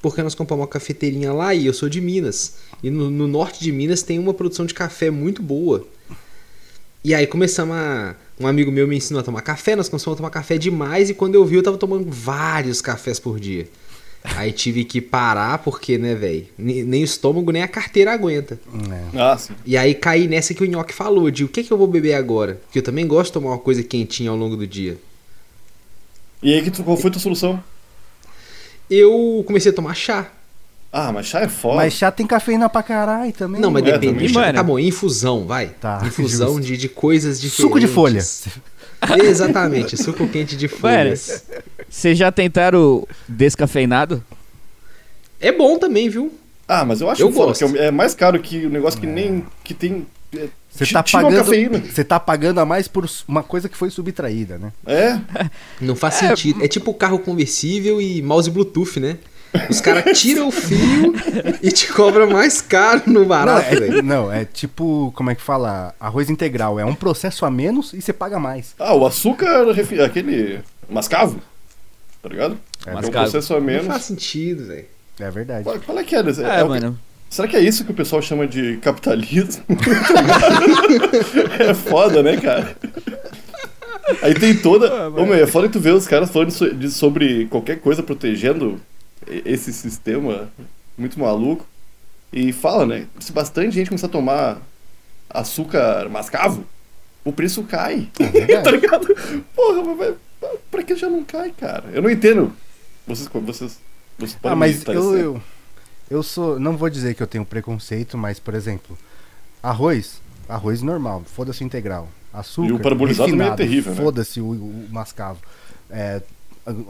porque 0.00 0.20
nós 0.22 0.34
compramos 0.34 0.62
uma 0.64 0.68
cafeteirinha 0.68 1.32
lá 1.32 1.54
e 1.54 1.66
eu 1.66 1.72
sou 1.72 1.88
de 1.88 2.00
Minas. 2.00 2.54
E 2.82 2.90
no, 2.90 3.08
no 3.10 3.28
norte 3.28 3.60
de 3.60 3.70
Minas 3.70 4.02
tem 4.02 4.18
uma 4.18 4.34
produção 4.34 4.66
de 4.66 4.74
café 4.74 5.10
muito 5.10 5.40
boa. 5.40 5.86
E 7.04 7.14
aí 7.14 7.26
começamos 7.26 7.74
a. 7.76 8.14
Um 8.38 8.46
amigo 8.46 8.72
meu 8.72 8.88
me 8.88 8.96
ensinou 8.96 9.20
a 9.20 9.22
tomar 9.22 9.42
café, 9.42 9.76
nós 9.76 9.88
começamos 9.88 10.16
a 10.16 10.18
tomar 10.18 10.30
café 10.30 10.58
demais 10.58 11.10
e 11.10 11.14
quando 11.14 11.36
eu 11.36 11.44
vi 11.44 11.54
eu 11.56 11.62
tava 11.62 11.76
tomando 11.76 12.10
vários 12.10 12.80
cafés 12.80 13.20
por 13.20 13.38
dia. 13.38 13.68
Aí 14.24 14.52
tive 14.52 14.84
que 14.84 15.00
parar 15.00 15.58
porque, 15.58 15.98
né, 15.98 16.14
velho? 16.14 16.46
Nem 16.56 17.02
o 17.02 17.04
estômago 17.04 17.50
nem 17.50 17.62
a 17.62 17.68
carteira 17.68 18.12
aguenta. 18.12 18.58
É. 19.14 19.18
Ah, 19.20 19.36
sim. 19.36 19.52
E 19.66 19.76
aí 19.76 19.94
caí 19.94 20.28
nessa 20.28 20.54
que 20.54 20.62
o 20.62 20.66
Nhoque 20.66 20.94
falou, 20.94 21.30
de 21.30 21.42
o 21.44 21.48
que, 21.48 21.64
que 21.64 21.72
eu 21.72 21.76
vou 21.78 21.86
beber 21.88 22.14
agora? 22.14 22.60
Porque 22.64 22.78
eu 22.78 22.82
também 22.82 23.06
gosto 23.06 23.26
de 23.30 23.32
tomar 23.34 23.50
uma 23.50 23.58
coisa 23.58 23.82
quentinha 23.82 24.30
ao 24.30 24.36
longo 24.36 24.56
do 24.56 24.66
dia. 24.66 24.96
E 26.42 26.52
aí, 26.54 26.70
qual 26.70 26.96
foi 26.96 27.08
a 27.10 27.12
tua 27.14 27.20
solução? 27.22 27.62
Eu 28.90 29.42
comecei 29.46 29.70
a 29.72 29.74
tomar 29.74 29.94
chá. 29.94 30.30
Ah, 30.92 31.10
mas 31.10 31.26
chá 31.26 31.40
é 31.40 31.48
foda. 31.48 31.76
Mas 31.76 31.94
chá 31.94 32.10
tem 32.10 32.26
cafeína 32.26 32.68
pra 32.68 32.82
caralho 32.82 33.32
também. 33.32 33.60
Não, 33.60 33.70
mas 33.70 33.82
É, 33.84 33.92
depende. 33.92 34.12
também, 34.12 34.28
chá. 34.28 34.40
mano. 34.40 34.54
Tá 34.54 34.62
bom, 34.62 34.78
infusão, 34.78 35.46
vai. 35.46 35.68
Tá, 35.68 36.02
infusão 36.04 36.48
justo. 36.56 36.62
de, 36.62 36.76
de 36.76 36.88
coisas 36.88 37.40
diferentes. 37.40 37.64
Suco 37.64 37.80
de 37.80 37.86
folhas. 37.88 38.44
Exatamente, 39.24 39.96
suco 39.96 40.28
quente 40.28 40.56
de 40.56 40.68
folhas. 40.68 41.44
Vocês 41.92 42.16
já 42.16 42.32
tentaram 42.32 43.06
descafeinado? 43.28 44.24
É 45.38 45.52
bom 45.52 45.78
também, 45.78 46.08
viu? 46.08 46.32
Ah, 46.66 46.86
mas 46.86 47.02
eu 47.02 47.10
acho 47.10 47.20
Eu 47.20 47.30
foda, 47.30 47.48
gosto. 47.48 47.70
que 47.70 47.78
é 47.78 47.90
mais 47.90 48.14
caro 48.14 48.40
que 48.40 48.64
o 48.64 48.70
negócio 48.70 48.98
que 48.98 49.06
nem. 49.06 49.44
que 49.62 49.74
tem. 49.74 50.06
é, 50.34 50.48
Você 50.70 50.86
tá 50.86 51.02
pagando. 51.02 51.44
Você 51.92 52.02
tá 52.02 52.18
pagando 52.18 52.60
a 52.60 52.64
mais 52.64 52.88
por 52.88 53.06
uma 53.28 53.42
coisa 53.42 53.68
que 53.68 53.76
foi 53.76 53.90
subtraída, 53.90 54.56
né? 54.56 54.72
É. 54.86 55.18
Não 55.82 55.94
faz 55.94 56.14
sentido. 56.14 56.64
É 56.64 56.68
tipo 56.68 56.94
carro 56.94 57.18
conversível 57.18 58.00
e 58.00 58.22
mouse 58.22 58.50
Bluetooth, 58.50 58.98
né? 58.98 59.18
Os 59.68 59.82
caras 59.82 60.04
tiram 60.18 60.48
o 60.48 60.50
fio 60.50 61.12
e 61.62 61.70
te 61.70 61.92
cobram 61.92 62.30
mais 62.30 62.62
caro 62.62 63.02
no 63.06 63.20
Não 63.20 63.26
barato, 63.26 63.66
é, 63.74 63.76
velho. 63.80 64.02
não, 64.02 64.32
é 64.32 64.46
tipo, 64.46 65.12
como 65.14 65.30
é 65.30 65.34
que 65.34 65.42
fala? 65.42 65.94
Arroz 66.00 66.30
integral. 66.30 66.80
É 66.80 66.86
um 66.86 66.94
processo 66.94 67.44
a 67.44 67.50
menos 67.50 67.92
e 67.92 68.00
você 68.00 68.14
paga 68.14 68.38
mais. 68.40 68.74
Ah, 68.78 68.94
o 68.94 69.04
açúcar, 69.04 69.66
aquele. 70.02 70.60
mascavo. 70.88 71.38
Tá 72.22 72.28
ligado? 72.28 72.56
É, 72.86 72.90
É 72.90 72.92
um 72.92 72.94
Mascavo. 72.96 73.12
processo 73.30 73.54
a 73.54 73.58
Não 73.58 73.66
menos. 73.66 73.86
faz 73.86 74.02
sentido, 74.04 74.66
velho. 74.66 74.86
é 75.20 75.30
verdade. 75.30 75.64
Qual, 75.64 75.78
qual 75.80 75.98
é 75.98 76.04
que 76.04 76.14
é? 76.14 76.18
É, 76.18 76.22
É, 76.22 76.60
é 76.60 76.62
o 76.62 76.66
que- 76.66 76.68
mano. 76.68 76.98
Será 77.28 77.48
que 77.48 77.56
é 77.56 77.60
isso 77.60 77.84
que 77.84 77.90
o 77.90 77.94
pessoal 77.94 78.20
chama 78.20 78.46
de 78.46 78.76
capitalismo? 78.76 79.62
é 81.58 81.74
foda, 81.74 82.22
né, 82.22 82.36
cara? 82.36 82.76
Aí 84.22 84.34
tem 84.34 84.56
toda. 84.56 85.08
Ô, 85.10 85.24
meu, 85.24 85.34
é 85.34 85.46
foda 85.46 85.66
que 85.66 85.72
tu 85.72 85.80
vê 85.80 85.90
os 85.90 86.06
caras 86.06 86.30
falando 86.30 86.50
so- 86.50 86.72
de- 86.74 86.90
sobre 86.90 87.46
qualquer 87.46 87.80
coisa 87.80 88.02
protegendo 88.02 88.80
esse 89.26 89.72
sistema 89.72 90.48
muito 90.96 91.18
maluco. 91.18 91.66
E 92.32 92.52
fala, 92.52 92.86
né? 92.86 93.06
Se 93.20 93.32
bastante 93.32 93.74
gente 93.74 93.88
começar 93.88 94.06
a 94.06 94.10
tomar 94.10 94.58
açúcar 95.30 96.08
mascavo, 96.10 96.64
o 97.24 97.32
preço 97.32 97.62
cai. 97.62 98.08
tá 98.62 98.70
ligado? 98.70 99.06
Porra, 99.54 99.82
mas 99.84 99.98
vai- 99.98 100.14
pra 100.70 100.82
que 100.82 100.96
já 100.96 101.08
não 101.08 101.24
cai, 101.24 101.50
cara? 101.52 101.90
Eu 101.92 102.02
não 102.02 102.10
entendo. 102.10 102.52
Vocês. 103.06 103.28
vocês, 103.28 103.78
vocês 104.18 104.34
podem 104.34 104.52
Ah, 104.52 104.56
mas 104.56 104.86
eu, 104.86 105.18
eu, 105.18 105.42
eu 106.10 106.22
sou. 106.22 106.58
Não 106.58 106.76
vou 106.76 106.90
dizer 106.90 107.14
que 107.14 107.22
eu 107.22 107.26
tenho 107.26 107.44
preconceito, 107.44 108.16
mas, 108.16 108.38
por 108.38 108.54
exemplo, 108.54 108.96
arroz. 109.62 110.20
Arroz 110.48 110.82
normal, 110.82 111.22
foda-se 111.24 111.64
integral. 111.64 112.08
Açúcar. 112.32 112.68
E 112.68 112.72
o 112.72 112.78
parabolizado 112.78 113.30
também 113.30 113.46
é 113.46 113.50
refinado, 113.50 113.56
terrível, 113.56 113.94
né? 113.94 114.02
Foda-se 114.02 114.40
o, 114.40 114.50
o 114.50 114.88
mascavo. 114.90 115.40
É, 115.90 116.22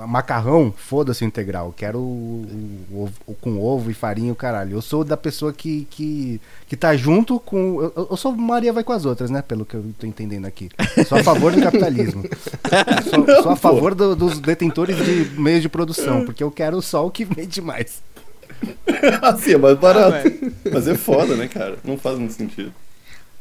macarrão, 0.07 0.73
foda-se 0.77 1.25
o 1.25 1.27
integral. 1.27 1.73
Quero 1.77 1.99
o, 1.99 2.47
o 2.91 3.09
o 3.27 3.35
com 3.35 3.59
ovo 3.61 3.91
e 3.91 3.95
farinha 3.95 4.29
e 4.29 4.33
o 4.33 4.37
caralho. 4.37 4.77
Eu 4.77 4.83
sou 4.83 5.03
da 5.05 5.17
pessoa 5.17 5.53
que, 5.53 5.87
que, 5.91 6.41
que 6.69 6.77
tá 6.77 6.95
junto 6.97 7.41
com. 7.41 7.81
Eu, 7.83 8.09
eu- 8.11 8.17
sou 8.17 8.33
Maria 8.33 8.73
vai 8.73 8.85
com 8.85 8.93
as 8.93 9.05
outras, 9.05 9.31
né? 9.31 9.41
Pelo 9.43 9.65
que 9.65 9.75
eu 9.75 9.85
tô 9.99 10.07
entendendo 10.07 10.45
aqui. 10.47 10.69
Sou 11.09 11.19
a 11.19 11.25
favor 11.25 11.53
do 11.53 11.61
capitalismo. 11.63 12.23
Sou, 13.09 13.27
Não, 13.27 13.43
sou 13.43 13.53
a 13.53 13.57
favor 13.57 13.95
do- 13.95 14.15
dos 14.17 14.39
detentores 14.39 14.97
de 14.97 15.41
meios 15.41 15.63
de 15.63 15.69
produção, 15.69 16.25
porque 16.25 16.43
eu 16.43 16.51
quero 16.51 16.81
só 16.83 17.07
o 17.07 17.11
que 17.11 17.25
vende 17.25 17.61
mais. 17.63 18.03
Assim, 19.23 19.53
é 19.55 19.59
mais 19.59 19.79
barato. 19.79 20.29
Ah, 20.29 20.71
Mas 20.73 20.87
é 20.87 20.95
foda, 20.95 21.35
né, 21.37 21.49
cara? 21.49 21.79
Não 21.83 21.97
faz 21.97 22.19
muito 22.19 22.35
sentido. 22.35 22.73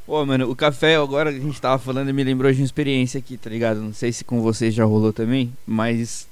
Pô, 0.06 0.25
mano, 0.25 0.50
o 0.50 0.55
café, 0.55 0.96
agora 0.96 1.32
que 1.32 1.38
a 1.38 1.42
gente 1.42 1.62
tava 1.62 1.77
falando, 1.77 2.12
me 2.14 2.24
lembrou 2.24 2.51
de 2.51 2.60
uma 2.60 2.66
experiência 2.66 3.20
aqui, 3.20 3.38
tá 3.38 3.50
ligado? 3.50 3.79
Não 3.79 3.94
sei 3.94 4.12
se 4.12 4.25
com 4.25 4.42
vocês 4.42 4.74
já 4.74 4.84
rolou 4.84 5.14
também, 5.14 5.53
mas, 5.66 6.27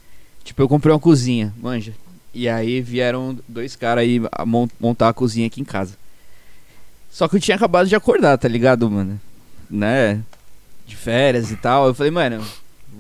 tipo, 0.50 0.64
eu 0.64 0.68
comprei 0.68 0.92
uma 0.92 1.00
cozinha, 1.00 1.54
manja. 1.62 1.94
E 2.34 2.50
aí 2.50 2.82
vieram 2.82 3.38
dois 3.48 3.76
caras 3.76 4.04
aí 4.04 4.20
montar 4.80 5.10
a 5.10 5.14
cozinha 5.14 5.46
aqui 5.46 5.62
em 5.62 5.66
casa. 5.66 5.96
Só 7.12 7.28
que 7.28 7.36
eu 7.36 7.40
tinha 7.40 7.56
acabado 7.56 7.88
de 7.88 7.96
acordar, 7.96 8.38
tá 8.38 8.48
ligado, 8.48 8.90
mano? 8.90 9.20
Né? 9.70 10.22
De 10.88 10.96
férias 10.96 11.52
e 11.52 11.56
tal. 11.56 11.88
Eu 11.88 11.94
falei, 11.94 12.12
mano, 12.12 12.44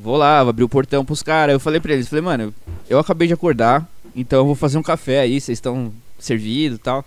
vou 0.02 0.16
lá, 0.16 0.44
vou 0.44 0.52
abrir 0.52 0.64
o 0.64 0.70
portão 0.70 1.04
pros 1.04 1.24
caras. 1.24 1.54
Eu 1.54 1.60
falei 1.60 1.80
pra 1.80 1.94
eles, 1.94 2.08
falei, 2.08 2.24
mano, 2.24 2.54
eu 2.88 3.00
acabei 3.00 3.28
de 3.28 3.34
acordar, 3.34 3.88
então 4.16 4.40
eu 4.40 4.46
vou 4.46 4.56
fazer 4.56 4.78
um 4.78 4.84
café 4.84 5.22
aí, 5.22 5.42
vocês 5.42 5.58
estão 5.58 5.92
servidos 6.20 6.78
e 6.78 6.82
tal. 6.82 7.04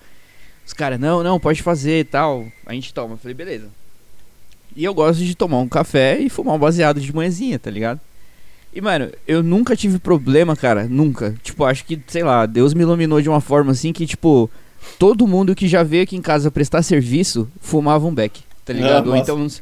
Os 0.67 0.73
caras, 0.73 0.99
não, 0.99 1.23
não, 1.23 1.39
pode 1.39 1.63
fazer 1.63 2.01
e 2.01 2.05
tal. 2.05 2.47
A 2.67 2.73
gente 2.73 2.93
toma. 2.93 3.15
Eu 3.15 3.19
falei, 3.19 3.35
beleza. 3.35 3.69
E 4.75 4.83
eu 4.83 4.95
gosto 4.95 5.25
de 5.25 5.37
tomar 5.37 5.59
um 5.59 5.69
café 5.69 6.19
e 6.19 6.29
fumar 6.29 6.57
um 6.57 6.59
baseado 6.59 7.01
de 7.01 7.15
manhãzinha, 7.15 7.59
tá 7.61 7.71
ligado? 7.71 8.01
E, 8.75 8.81
mano, 8.81 9.11
eu 9.29 9.43
nunca 9.43 9.77
tive 9.77 9.99
problema, 9.99 10.57
cara. 10.57 10.85
Nunca. 10.85 11.35
Tipo, 11.43 11.65
acho 11.65 11.85
que, 11.85 12.01
sei 12.07 12.23
lá, 12.23 12.47
Deus 12.47 12.73
me 12.75 12.83
iluminou 12.83 13.21
de 13.21 13.29
uma 13.29 13.41
forma 13.41 13.73
assim 13.73 13.93
que, 13.93 14.07
tipo, 14.07 14.51
todo 14.99 15.27
mundo 15.27 15.55
que 15.55 15.69
já 15.69 15.83
veio 15.83 16.03
aqui 16.05 16.17
em 16.17 16.23
casa 16.23 16.51
prestar 16.51 16.83
serviço 16.83 17.49
fumava 17.61 18.07
um 18.07 18.15
beck, 18.15 18.41
tá 18.65 18.73
ligado? 18.73 19.09
Ou 19.09 19.13
massa. 19.13 19.23
então 19.23 19.39
não, 19.39 19.49
se- 19.49 19.61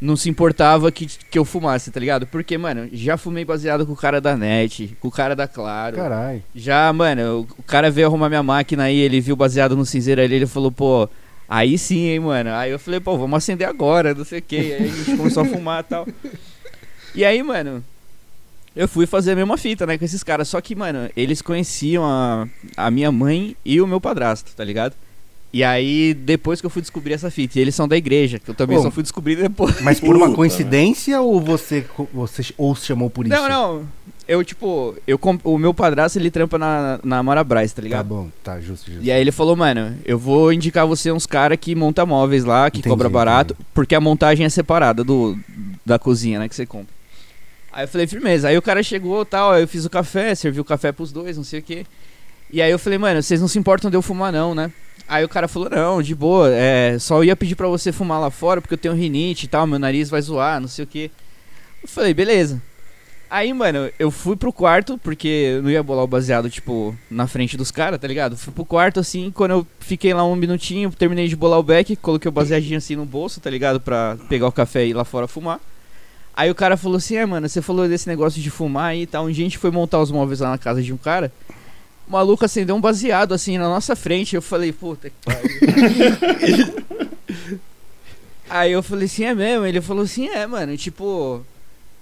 não 0.00 0.16
se 0.16 0.28
importava 0.28 0.90
que, 0.90 1.06
que 1.06 1.38
eu 1.38 1.44
fumasse, 1.44 1.90
tá 1.92 2.00
ligado? 2.00 2.26
Porque, 2.26 2.58
mano, 2.58 2.88
já 2.92 3.16
fumei 3.16 3.44
baseado 3.44 3.86
com 3.86 3.92
o 3.92 3.96
cara 3.96 4.20
da 4.20 4.36
net, 4.36 4.96
com 5.00 5.06
o 5.06 5.10
cara 5.12 5.36
da 5.36 5.46
Claro. 5.46 5.94
Caralho. 5.96 6.42
Já, 6.52 6.92
mano, 6.92 7.40
o- 7.40 7.60
o 7.60 7.62
cara 7.62 7.90
veio 7.92 8.08
arrumar 8.08 8.28
minha 8.28 8.42
máquina 8.42 8.84
aí, 8.84 8.96
ele 8.98 9.20
viu 9.20 9.36
baseado 9.36 9.76
no 9.76 9.86
cinzeiro 9.86 10.20
ali, 10.20 10.34
ele 10.34 10.46
falou, 10.46 10.72
pô, 10.72 11.08
aí 11.48 11.78
sim, 11.78 12.08
hein, 12.08 12.18
mano. 12.20 12.50
Aí 12.50 12.72
eu 12.72 12.78
falei, 12.80 12.98
pô, 12.98 13.16
vamos 13.16 13.36
acender 13.36 13.68
agora, 13.68 14.12
não 14.14 14.24
sei 14.24 14.40
o 14.40 14.42
que. 14.42 14.56
Aí 14.56 14.74
a 14.84 14.86
gente 14.88 15.16
começou 15.16 15.44
a 15.44 15.46
fumar 15.46 15.84
e 15.84 15.88
tal. 15.88 16.08
E 17.14 17.24
aí, 17.24 17.40
mano, 17.42 17.82
eu 18.78 18.86
fui 18.86 19.06
fazer 19.06 19.32
a 19.32 19.36
mesma 19.36 19.56
fita, 19.56 19.84
né, 19.84 19.98
com 19.98 20.04
esses 20.04 20.22
caras. 20.22 20.46
Só 20.48 20.60
que, 20.60 20.74
mano, 20.76 21.10
eles 21.16 21.42
conheciam 21.42 22.04
a, 22.04 22.46
a 22.76 22.90
minha 22.92 23.10
mãe 23.10 23.56
e 23.64 23.80
o 23.80 23.86
meu 23.88 24.00
padrasto, 24.00 24.52
tá 24.56 24.64
ligado? 24.64 24.94
E 25.52 25.64
aí, 25.64 26.14
depois 26.14 26.60
que 26.60 26.66
eu 26.66 26.70
fui 26.70 26.82
descobrir 26.82 27.14
essa 27.14 27.30
fita, 27.30 27.58
e 27.58 27.62
eles 27.62 27.74
são 27.74 27.88
da 27.88 27.96
igreja, 27.96 28.38
que 28.38 28.50
eu 28.50 28.54
também 28.54 28.76
Ô, 28.78 28.82
só 28.82 28.90
fui 28.90 29.02
descobrir 29.02 29.34
depois. 29.34 29.80
Mas 29.80 29.98
por 29.98 30.14
uma 30.14 30.26
Puta, 30.26 30.36
coincidência 30.36 31.20
ou 31.20 31.40
você, 31.40 31.84
você 32.12 32.52
ou 32.56 32.76
se 32.76 32.84
chamou 32.86 33.08
por 33.10 33.26
isso? 33.26 33.34
Não, 33.34 33.48
não. 33.48 33.88
Eu, 34.28 34.44
tipo, 34.44 34.94
eu 35.06 35.18
comp- 35.18 35.40
o 35.44 35.56
meu 35.56 35.72
padrasto, 35.72 36.18
ele 36.18 36.30
trampa 36.30 36.58
na, 36.58 37.00
na 37.02 37.22
Marabras, 37.22 37.72
tá 37.72 37.76
Tá 37.76 37.82
ligado? 37.82 38.06
bom, 38.06 38.28
tá 38.44 38.60
justo, 38.60 38.90
justo. 38.92 39.02
E 39.04 39.10
aí 39.10 39.18
ele 39.22 39.32
falou, 39.32 39.56
mano, 39.56 39.96
eu 40.04 40.18
vou 40.18 40.52
indicar 40.52 40.86
você 40.86 41.10
uns 41.10 41.24
caras 41.24 41.56
que 41.58 41.74
monta 41.74 42.04
móveis 42.04 42.44
lá, 42.44 42.70
que 42.70 42.80
Entendi, 42.80 42.90
cobra 42.90 43.08
barato, 43.08 43.56
porque 43.72 43.94
a 43.94 44.00
montagem 44.00 44.44
é 44.44 44.50
separada 44.50 45.02
do 45.02 45.36
da 45.84 45.98
cozinha, 45.98 46.38
né, 46.40 46.46
que 46.48 46.54
você 46.54 46.66
compra. 46.66 46.97
Aí 47.72 47.84
eu 47.84 47.88
falei, 47.88 48.06
firmeza. 48.06 48.48
Aí 48.48 48.56
o 48.56 48.62
cara 48.62 48.82
chegou 48.82 49.24
tal, 49.24 49.52
aí 49.52 49.62
eu 49.62 49.68
fiz 49.68 49.84
o 49.84 49.90
café, 49.90 50.34
servi 50.34 50.60
o 50.60 50.64
café 50.64 50.92
pros 50.92 51.12
dois, 51.12 51.36
não 51.36 51.44
sei 51.44 51.60
o 51.60 51.62
quê. 51.62 51.86
E 52.50 52.62
aí 52.62 52.70
eu 52.70 52.78
falei, 52.78 52.98
mano, 52.98 53.22
vocês 53.22 53.40
não 53.40 53.48
se 53.48 53.58
importam 53.58 53.90
de 53.90 53.96
eu 53.96 54.02
fumar 54.02 54.32
não, 54.32 54.54
né? 54.54 54.72
Aí 55.06 55.24
o 55.24 55.28
cara 55.28 55.48
falou, 55.48 55.70
não, 55.70 56.02
de 56.02 56.14
boa, 56.14 56.50
é, 56.50 56.98
só 56.98 57.22
ia 57.22 57.36
pedir 57.36 57.54
pra 57.54 57.66
você 57.68 57.92
fumar 57.92 58.20
lá 58.20 58.30
fora, 58.30 58.60
porque 58.60 58.74
eu 58.74 58.78
tenho 58.78 58.94
rinite 58.94 59.46
e 59.46 59.48
tal, 59.48 59.66
meu 59.66 59.78
nariz 59.78 60.10
vai 60.10 60.20
zoar, 60.20 60.60
não 60.60 60.68
sei 60.68 60.84
o 60.84 60.88
quê. 60.88 61.10
Eu 61.82 61.88
falei, 61.88 62.12
beleza. 62.12 62.60
Aí, 63.30 63.52
mano, 63.52 63.90
eu 63.98 64.10
fui 64.10 64.36
pro 64.36 64.52
quarto, 64.52 64.96
porque 64.98 65.28
eu 65.28 65.62
não 65.62 65.70
ia 65.70 65.82
bolar 65.82 66.04
o 66.04 66.08
baseado, 66.08 66.48
tipo, 66.48 66.96
na 67.10 67.26
frente 67.26 67.58
dos 67.58 67.70
caras, 67.70 68.00
tá 68.00 68.08
ligado? 68.08 68.36
Fui 68.38 68.52
pro 68.52 68.64
quarto, 68.64 69.00
assim, 69.00 69.30
quando 69.30 69.50
eu 69.50 69.66
fiquei 69.80 70.14
lá 70.14 70.24
um 70.24 70.34
minutinho, 70.34 70.90
terminei 70.90 71.28
de 71.28 71.36
bolar 71.36 71.58
o 71.58 71.62
beck, 71.62 71.94
coloquei 71.96 72.28
o 72.28 72.32
baseadinho 72.32 72.78
assim 72.78 72.96
no 72.96 73.04
bolso, 73.04 73.38
tá 73.38 73.50
ligado? 73.50 73.80
Pra 73.80 74.16
pegar 74.30 74.46
o 74.46 74.52
café 74.52 74.86
e 74.86 74.90
ir 74.90 74.94
lá 74.94 75.04
fora 75.04 75.28
fumar. 75.28 75.60
Aí 76.38 76.48
o 76.52 76.54
cara 76.54 76.76
falou 76.76 76.98
assim, 76.98 77.16
é, 77.16 77.26
mano, 77.26 77.48
você 77.48 77.60
falou 77.60 77.88
desse 77.88 78.06
negócio 78.08 78.40
de 78.40 78.48
fumar 78.48 78.90
aí 78.90 79.02
e 79.02 79.06
tal. 79.06 79.26
Um 79.26 79.30
dia 79.32 79.44
a 79.44 79.48
gente 79.48 79.58
foi 79.58 79.72
montar 79.72 79.98
os 79.98 80.12
móveis 80.12 80.38
lá 80.38 80.50
na 80.50 80.58
casa 80.58 80.80
de 80.80 80.92
um 80.92 80.96
cara. 80.96 81.32
O 82.06 82.12
maluco 82.12 82.44
acendeu 82.44 82.76
um 82.76 82.80
baseado, 82.80 83.34
assim, 83.34 83.58
na 83.58 83.68
nossa 83.68 83.96
frente. 83.96 84.36
Eu 84.36 84.40
falei, 84.40 84.70
puta 84.70 85.10
que 85.10 85.16
pariu. 85.24 85.50
aí 88.48 88.70
eu 88.70 88.84
falei 88.84 89.06
assim, 89.06 89.24
é 89.24 89.34
mesmo? 89.34 89.66
Ele 89.66 89.80
falou 89.80 90.04
assim, 90.04 90.28
é, 90.28 90.46
mano, 90.46 90.76
tipo... 90.76 91.44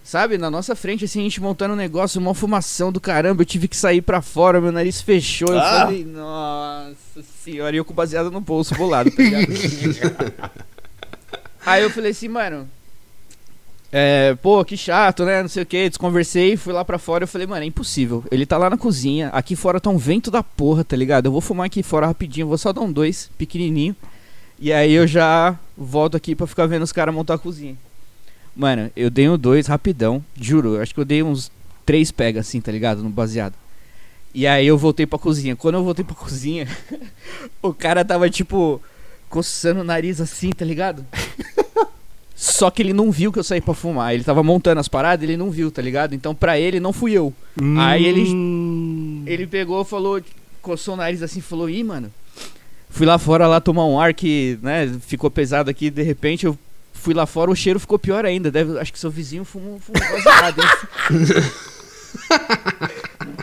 Sabe, 0.05 0.37
na 0.38 0.51
nossa 0.51 0.77
frente, 0.77 1.07
assim, 1.07 1.20
a 1.20 1.22
gente 1.22 1.40
montando 1.40 1.72
um 1.72 1.77
negócio, 1.77 2.20
uma 2.20 2.35
fumação 2.35 2.92
do 2.92 3.01
caramba, 3.01 3.40
eu 3.40 3.46
tive 3.46 3.66
que 3.66 3.77
sair 3.77 4.03
pra 4.03 4.20
fora, 4.22 4.61
meu 4.61 4.70
nariz 4.70 5.01
fechou. 5.01 5.49
Eu 5.49 5.59
Ah. 5.59 5.87
falei, 5.87 6.05
nossa 6.05 7.22
senhora, 7.42 7.75
e 7.75 7.79
eu 7.79 7.85
com 7.87 7.92
baseado 7.94 8.31
no 8.31 8.40
bolso 8.40 8.75
bolado, 8.77 9.11
tá 9.11 9.20
ligado? 9.22 9.49
Aí 11.66 11.83
eu 11.83 11.90
falei 11.90 12.12
assim, 12.12 12.29
mano. 12.29 12.68
É, 13.98 14.35
pô, 14.42 14.62
que 14.62 14.76
chato, 14.76 15.24
né? 15.24 15.40
Não 15.40 15.48
sei 15.48 15.62
o 15.62 15.66
que. 15.66 15.88
Desconversei, 15.88 16.54
fui 16.54 16.70
lá 16.70 16.85
pra 16.85 16.98
fora. 16.98 17.24
Eu 17.24 17.28
falei, 17.28 17.46
mano, 17.46 17.62
é 17.62 17.66
impossível. 17.66 18.22
Ele 18.30 18.44
tá 18.44 18.59
lá 18.59 18.68
na 18.68 18.76
cozinha. 18.76 19.30
Aqui 19.30 19.56
fora 19.56 19.80
tá 19.80 19.88
um 19.88 19.96
vento 19.96 20.30
da 20.30 20.42
porra, 20.42 20.85
tá 20.85 20.94
ligado? 20.94 21.24
Eu 21.24 21.32
vou 21.32 21.40
fumar 21.40 21.64
aqui 21.64 21.82
fora 21.82 22.06
rapidinho. 22.06 22.46
Vou 22.46 22.59
só 22.59 22.74
dar 22.74 22.82
um 22.82 22.92
dois, 22.92 23.30
pequenininho. 23.38 23.96
E 24.61 24.70
aí 24.70 24.92
eu 24.92 25.06
já 25.06 25.59
volto 25.74 26.14
aqui 26.14 26.35
pra 26.35 26.46
ficar 26.46 26.66
vendo 26.66 26.82
os 26.82 26.92
caras 26.92 27.14
montar 27.14 27.37
a 27.37 27.38
cozinha. 27.38 27.74
Mano, 28.54 28.90
eu 28.94 29.09
dei 29.09 29.30
um 29.30 29.38
dois 29.38 29.66
rapidão. 29.66 30.22
Juro, 30.38 30.78
acho 30.78 30.92
que 30.92 31.00
eu 31.00 31.04
dei 31.06 31.22
uns 31.22 31.50
três 31.87 32.11
pega 32.12 32.40
assim, 32.40 32.61
tá 32.61 32.70
ligado? 32.70 33.02
No 33.02 33.09
baseado. 33.09 33.54
E 34.35 34.46
aí 34.46 34.66
eu 34.66 34.76
voltei 34.76 35.06
pra 35.06 35.18
cozinha. 35.18 35.56
Quando 35.56 35.76
eu 35.76 35.85
voltei 35.85 36.04
pra 36.04 36.12
cozinha, 36.20 36.68
o 37.62 37.72
cara 37.72 38.04
tava 38.04 38.28
tipo 38.28 38.78
coçando 39.30 39.80
o 39.80 39.85
nariz 39.85 40.20
assim, 40.20 40.50
tá 40.50 40.66
ligado? 40.66 41.02
Só 42.38 42.70
que 42.70 42.83
ele 42.83 42.92
não 42.92 43.11
viu 43.11 43.33
que 43.33 43.38
eu 43.38 43.42
saí 43.42 43.62
pra 43.62 43.72
fumar. 43.72 44.12
Ele 44.12 44.22
tava 44.22 44.42
montando 44.42 44.79
as 44.79 44.88
paradas, 44.88 45.22
ele 45.27 45.38
não 45.38 45.51
viu, 45.51 45.70
tá 45.70 45.81
ligado? 45.81 46.14
Então 46.14 46.35
pra 46.35 46.59
ele 46.61 46.79
não 46.79 46.92
fui 46.92 47.12
eu. 47.12 47.33
Aí 47.79 48.05
ele 48.05 48.29
Hum. 48.31 49.22
ele 49.27 49.46
pegou, 49.46 49.83
falou, 49.87 50.20
coçou 50.61 50.92
o 50.94 50.96
nariz 50.99 51.22
assim, 51.22 51.40
falou: 51.40 51.70
"Ih, 51.70 51.83
mano, 51.83 52.12
fui 52.90 53.07
lá 53.07 53.16
fora 53.18 53.46
lá 53.46 53.59
tomar 53.59 53.87
um 53.87 53.99
ar 53.99 54.12
que, 54.12 54.59
né, 54.62 54.94
ficou 55.07 55.31
pesado 55.31 55.70
aqui, 55.70 55.88
de 55.88 56.03
repente 56.03 56.44
eu 56.44 56.59
fui 56.92 57.14
lá 57.14 57.25
fora, 57.25 57.51
o 57.51 57.57
cheiro 57.57 57.81
ficou 57.81 57.99
pior 57.99 58.27
ainda. 58.27 58.51
Deve, 58.51 58.79
acho 58.79 58.92
que 58.92 58.99
seu 58.99 59.11
vizinho 59.11 59.44
fumou, 59.44 59.81
fumou 59.81 60.03
baseado. 60.22 60.61
hein?" 60.61 60.68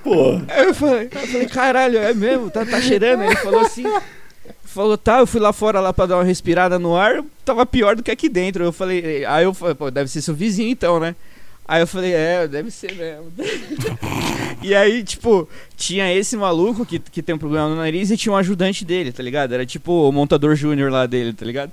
Pô, 0.04 0.40
Aí 0.50 0.66
eu 0.68 0.74
falei, 0.74 1.10
eu 1.12 1.28
falei, 1.28 1.46
caralho, 1.48 1.98
é 1.98 2.14
mesmo? 2.14 2.50
Tá, 2.50 2.66
tá 2.66 2.82
cheirando? 2.82 3.24
Ele 3.24 3.36
falou 3.38 3.62
assim. 3.62 3.84
Falou, 4.74 4.98
tá, 4.98 5.20
eu 5.20 5.28
fui 5.28 5.40
lá 5.40 5.54
fora 5.54 5.80
lá 5.80 5.94
pra 5.94 6.08
dar 6.08 6.18
uma 6.18 6.24
respirada 6.24 6.80
no 6.80 6.96
ar, 6.96 7.24
tava 7.46 7.64
pior 7.64 7.96
do 7.96 8.02
que 8.02 8.10
aqui 8.10 8.28
dentro. 8.28 8.64
Eu 8.64 8.74
falei, 8.74 9.24
aí 9.24 9.44
eu 9.44 9.54
falei, 9.54 9.76
pô, 9.76 9.92
deve 9.92 10.10
ser 10.10 10.24
seu 10.24 10.34
vizinho 10.34 10.72
então, 10.72 11.00
né? 11.00 11.16
Aí 11.68 11.80
eu 11.80 11.86
falei, 11.86 12.12
é, 12.12 12.48
deve 12.48 12.72
ser 12.72 12.92
mesmo. 12.96 13.32
e 14.64 14.74
aí, 14.74 15.04
tipo, 15.04 15.48
tinha 15.78 16.12
esse 16.12 16.36
maluco 16.36 16.88
que, 16.88 16.98
que 16.98 17.22
tem 17.22 17.36
um 17.36 17.38
problema 17.38 17.70
no 17.70 17.76
nariz 17.76 18.10
e 18.10 18.18
tinha 18.18 18.34
um 18.34 18.36
ajudante 18.36 18.84
dele, 18.84 19.12
tá 19.12 19.22
ligado? 19.22 19.54
Era 19.54 19.64
tipo 19.64 20.10
o 20.10 20.12
montador 20.12 20.56
júnior 20.56 20.92
lá 20.92 21.06
dele, 21.06 21.34
tá 21.34 21.46
ligado? 21.46 21.72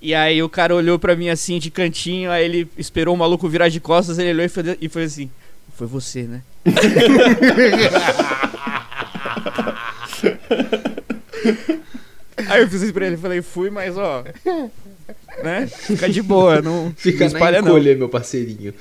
E 0.00 0.14
aí 0.14 0.40
o 0.40 0.48
cara 0.48 0.76
olhou 0.76 0.96
pra 0.96 1.16
mim 1.16 1.30
assim 1.30 1.58
de 1.58 1.72
cantinho, 1.72 2.30
aí 2.30 2.44
ele 2.44 2.68
esperou 2.78 3.16
o 3.16 3.18
maluco 3.18 3.48
virar 3.48 3.68
de 3.68 3.80
costas, 3.80 4.16
ele 4.16 4.30
olhou 4.30 4.46
e 4.46 4.48
foi, 4.48 4.78
e 4.80 4.88
foi 4.88 5.02
assim, 5.02 5.28
foi 5.76 5.88
você, 5.88 6.22
né? 6.22 6.40
Aí 12.48 12.62
eu 12.62 12.68
fiz 12.68 12.82
isso 12.82 12.92
pra 12.92 13.06
ele, 13.06 13.16
falei, 13.16 13.42
fui, 13.42 13.70
mas 13.70 13.96
ó. 13.96 14.24
Né? 15.42 15.66
Fica 15.68 16.08
de 16.08 16.20
boa, 16.20 16.60
não, 16.60 16.92
Fica 16.96 17.24
não 17.24 17.32
na 17.32 17.38
espalha 17.38 17.62
não. 17.62 17.68
encolha, 17.68 17.96
meu 17.96 18.08
parceirinho. 18.08 18.74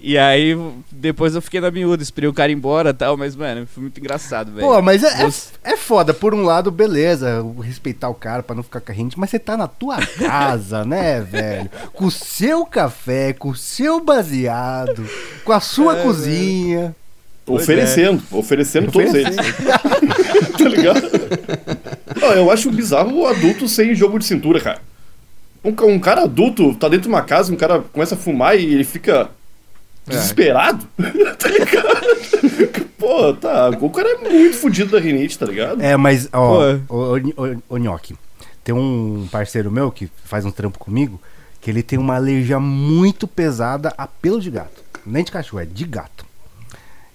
E 0.00 0.16
aí, 0.16 0.56
depois 0.90 1.34
eu 1.34 1.42
fiquei 1.42 1.60
na 1.60 1.70
miúda, 1.70 2.02
esperei 2.02 2.28
o 2.28 2.32
cara 2.32 2.50
ir 2.50 2.54
embora 2.54 2.90
e 2.90 2.94
tal, 2.94 3.16
mas, 3.16 3.36
mano, 3.36 3.66
foi 3.66 3.82
muito 3.82 3.98
engraçado, 4.00 4.50
velho. 4.52 4.66
Pô, 4.66 4.80
mas 4.80 5.02
é, 5.02 5.22
é, 5.22 5.24
Você- 5.26 5.50
é 5.64 5.76
foda. 5.76 6.14
Por 6.14 6.34
um 6.34 6.42
lado, 6.42 6.70
beleza, 6.70 7.44
respeitar 7.62 8.08
o 8.08 8.14
cara 8.14 8.42
pra 8.42 8.54
não 8.56 8.62
ficar 8.62 8.80
carrente, 8.80 9.18
mas 9.18 9.28
você 9.30 9.38
tá 9.38 9.56
na 9.56 9.66
tua 9.68 9.98
casa, 10.18 10.84
né, 10.84 11.20
velho? 11.20 11.68
Com 11.92 12.06
o 12.06 12.10
seu 12.10 12.64
café, 12.64 13.32
com 13.32 13.50
o 13.50 13.56
seu 13.56 14.00
baseado, 14.00 15.04
com 15.44 15.52
a 15.52 15.60
sua 15.60 15.98
É, 15.98 16.02
cozinha. 16.02 16.96
Pois 17.44 17.62
oferecendo, 17.62 18.22
oferecendo 18.30 18.90
todos 18.92 19.12
eles. 19.14 19.34
tá 19.36 20.68
ligado? 20.68 21.00
Não, 22.20 22.32
eu 22.32 22.50
acho 22.50 22.70
bizarro 22.70 23.20
o 23.20 23.26
adulto 23.26 23.68
sem 23.68 23.94
jogo 23.94 24.18
de 24.18 24.24
cintura, 24.24 24.60
cara. 24.60 24.80
Um, 25.64 25.70
um 25.94 25.98
cara 25.98 26.22
adulto 26.22 26.74
tá 26.74 26.88
dentro 26.88 27.02
de 27.02 27.08
uma 27.08 27.22
casa, 27.22 27.52
um 27.52 27.56
cara 27.56 27.80
começa 27.80 28.14
a 28.14 28.18
fumar 28.18 28.58
e 28.58 28.64
ele 28.64 28.84
fica 28.84 29.30
desesperado, 30.06 30.86
tá 31.38 31.48
ligado? 31.48 32.88
Pô, 32.96 33.32
tá. 33.34 33.70
O 33.70 33.90
cara 33.90 34.08
é 34.08 34.28
muito 34.28 34.56
fudido 34.56 34.92
da 34.92 35.00
rinite, 35.00 35.38
tá 35.38 35.46
ligado? 35.46 35.82
É, 35.82 35.96
mas, 35.96 36.28
ó, 36.32 36.76
ô, 37.68 37.78
Nhoque, 37.78 38.16
tem 38.64 38.74
um 38.74 39.28
parceiro 39.30 39.70
meu 39.70 39.90
que 39.90 40.10
faz 40.24 40.44
um 40.44 40.50
trampo 40.50 40.78
comigo, 40.78 41.20
que 41.60 41.70
ele 41.70 41.82
tem 41.82 41.98
uma 41.98 42.16
alergia 42.16 42.58
muito 42.58 43.26
pesada 43.26 43.92
a 43.96 44.06
pelo 44.06 44.40
de 44.40 44.50
gato. 44.50 44.82
Nem 45.06 45.24
de 45.24 45.30
cachorro, 45.30 45.62
é 45.62 45.66
de 45.66 45.84
gato. 45.84 46.26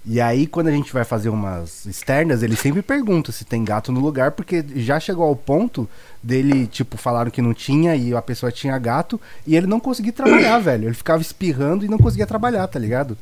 E 0.06 0.20
aí, 0.20 0.46
quando 0.46 0.68
a 0.68 0.72
gente 0.72 0.92
vai 0.92 1.06
fazer 1.06 1.30
umas 1.30 1.86
externas, 1.86 2.44
ele 2.44 2.58
sempre 2.58 2.82
pergunta 2.82 3.32
se 3.32 3.46
tem 3.46 3.64
gato 3.64 3.90
no 3.90 4.02
lugar, 4.02 4.32
porque 4.32 4.64
já 4.76 5.00
chegou 5.00 5.24
ao 5.24 5.34
ponto 5.36 5.88
dele, 6.22 6.68
tipo, 6.68 6.98
falaram 6.98 7.32
que 7.32 7.42
não 7.42 7.54
tinha 7.54 7.96
e 7.96 8.14
a 8.14 8.22
pessoa 8.22 8.52
tinha 8.52 8.78
gato, 8.78 9.20
e 9.48 9.56
ele 9.56 9.66
não 9.66 9.80
conseguia 9.80 10.12
trabalhar, 10.12 10.60
velho. 10.60 10.86
Ele 10.90 10.94
ficava 10.94 11.22
espirrando 11.22 11.86
e 11.86 11.88
não 11.88 11.98
conseguia 11.98 12.28
trabalhar, 12.28 12.68
tá 12.68 12.78
ligado? 12.78 13.18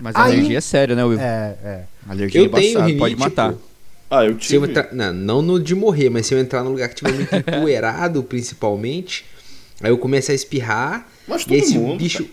Mas 0.00 0.14
a 0.14 0.22
Aí- 0.24 0.32
alergia 0.34 0.58
é 0.58 0.60
séria, 0.60 0.94
né, 0.94 1.04
Will? 1.04 1.18
É, 1.18 1.56
é. 1.64 1.82
Alergia 2.08 2.40
Eu 2.40 2.48
tenho 2.50 2.64
embaçada, 2.68 2.86
rinite, 2.86 2.98
pode 3.00 3.16
matar. 3.16 3.52
pô. 3.52 3.58
Ah, 4.08 4.24
eu 4.24 4.38
Se 4.40 4.54
eu 4.54 4.60
tive. 4.60 4.70
entrar, 4.70 4.92
não, 4.92 5.12
não 5.12 5.42
no 5.42 5.58
de 5.60 5.74
morrer, 5.74 6.08
mas 6.10 6.26
se 6.26 6.34
eu 6.34 6.38
entrar 6.38 6.62
num 6.62 6.70
lugar 6.70 6.88
que 6.88 6.94
tiver 6.96 7.14
muito 7.14 7.34
empoeirado, 7.34 8.22
principalmente, 8.22 9.24
aí 9.82 9.90
eu 9.90 9.98
começo 9.98 10.30
a 10.30 10.34
espirrar. 10.34 11.08
Mas 11.26 11.42
e 11.42 11.46
todo 11.46 11.64
se 11.64 11.78
o 11.78 11.80
mundo, 11.80 11.98
bicho. 11.98 12.26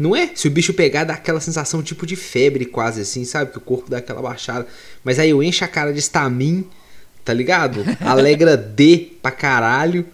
Não 0.00 0.16
é? 0.16 0.30
Se 0.34 0.48
o 0.48 0.50
bicho 0.50 0.72
pegar, 0.72 1.04
dá 1.04 1.12
aquela 1.12 1.40
sensação 1.40 1.82
tipo 1.82 2.06
de 2.06 2.16
febre, 2.16 2.64
quase 2.64 3.02
assim, 3.02 3.22
sabe? 3.24 3.52
Que 3.52 3.58
o 3.58 3.60
corpo 3.60 3.90
dá 3.90 3.98
aquela 3.98 4.22
baixada. 4.22 4.66
Mas 5.04 5.18
aí 5.18 5.28
eu 5.30 5.42
encho 5.42 5.62
a 5.62 5.68
cara 5.68 5.92
de 5.92 5.98
estamin, 5.98 6.64
tá 7.24 7.34
ligado? 7.34 7.84
Alegra 8.00 8.56
D 8.58 9.08
pra 9.20 9.30
caralho. 9.30 10.06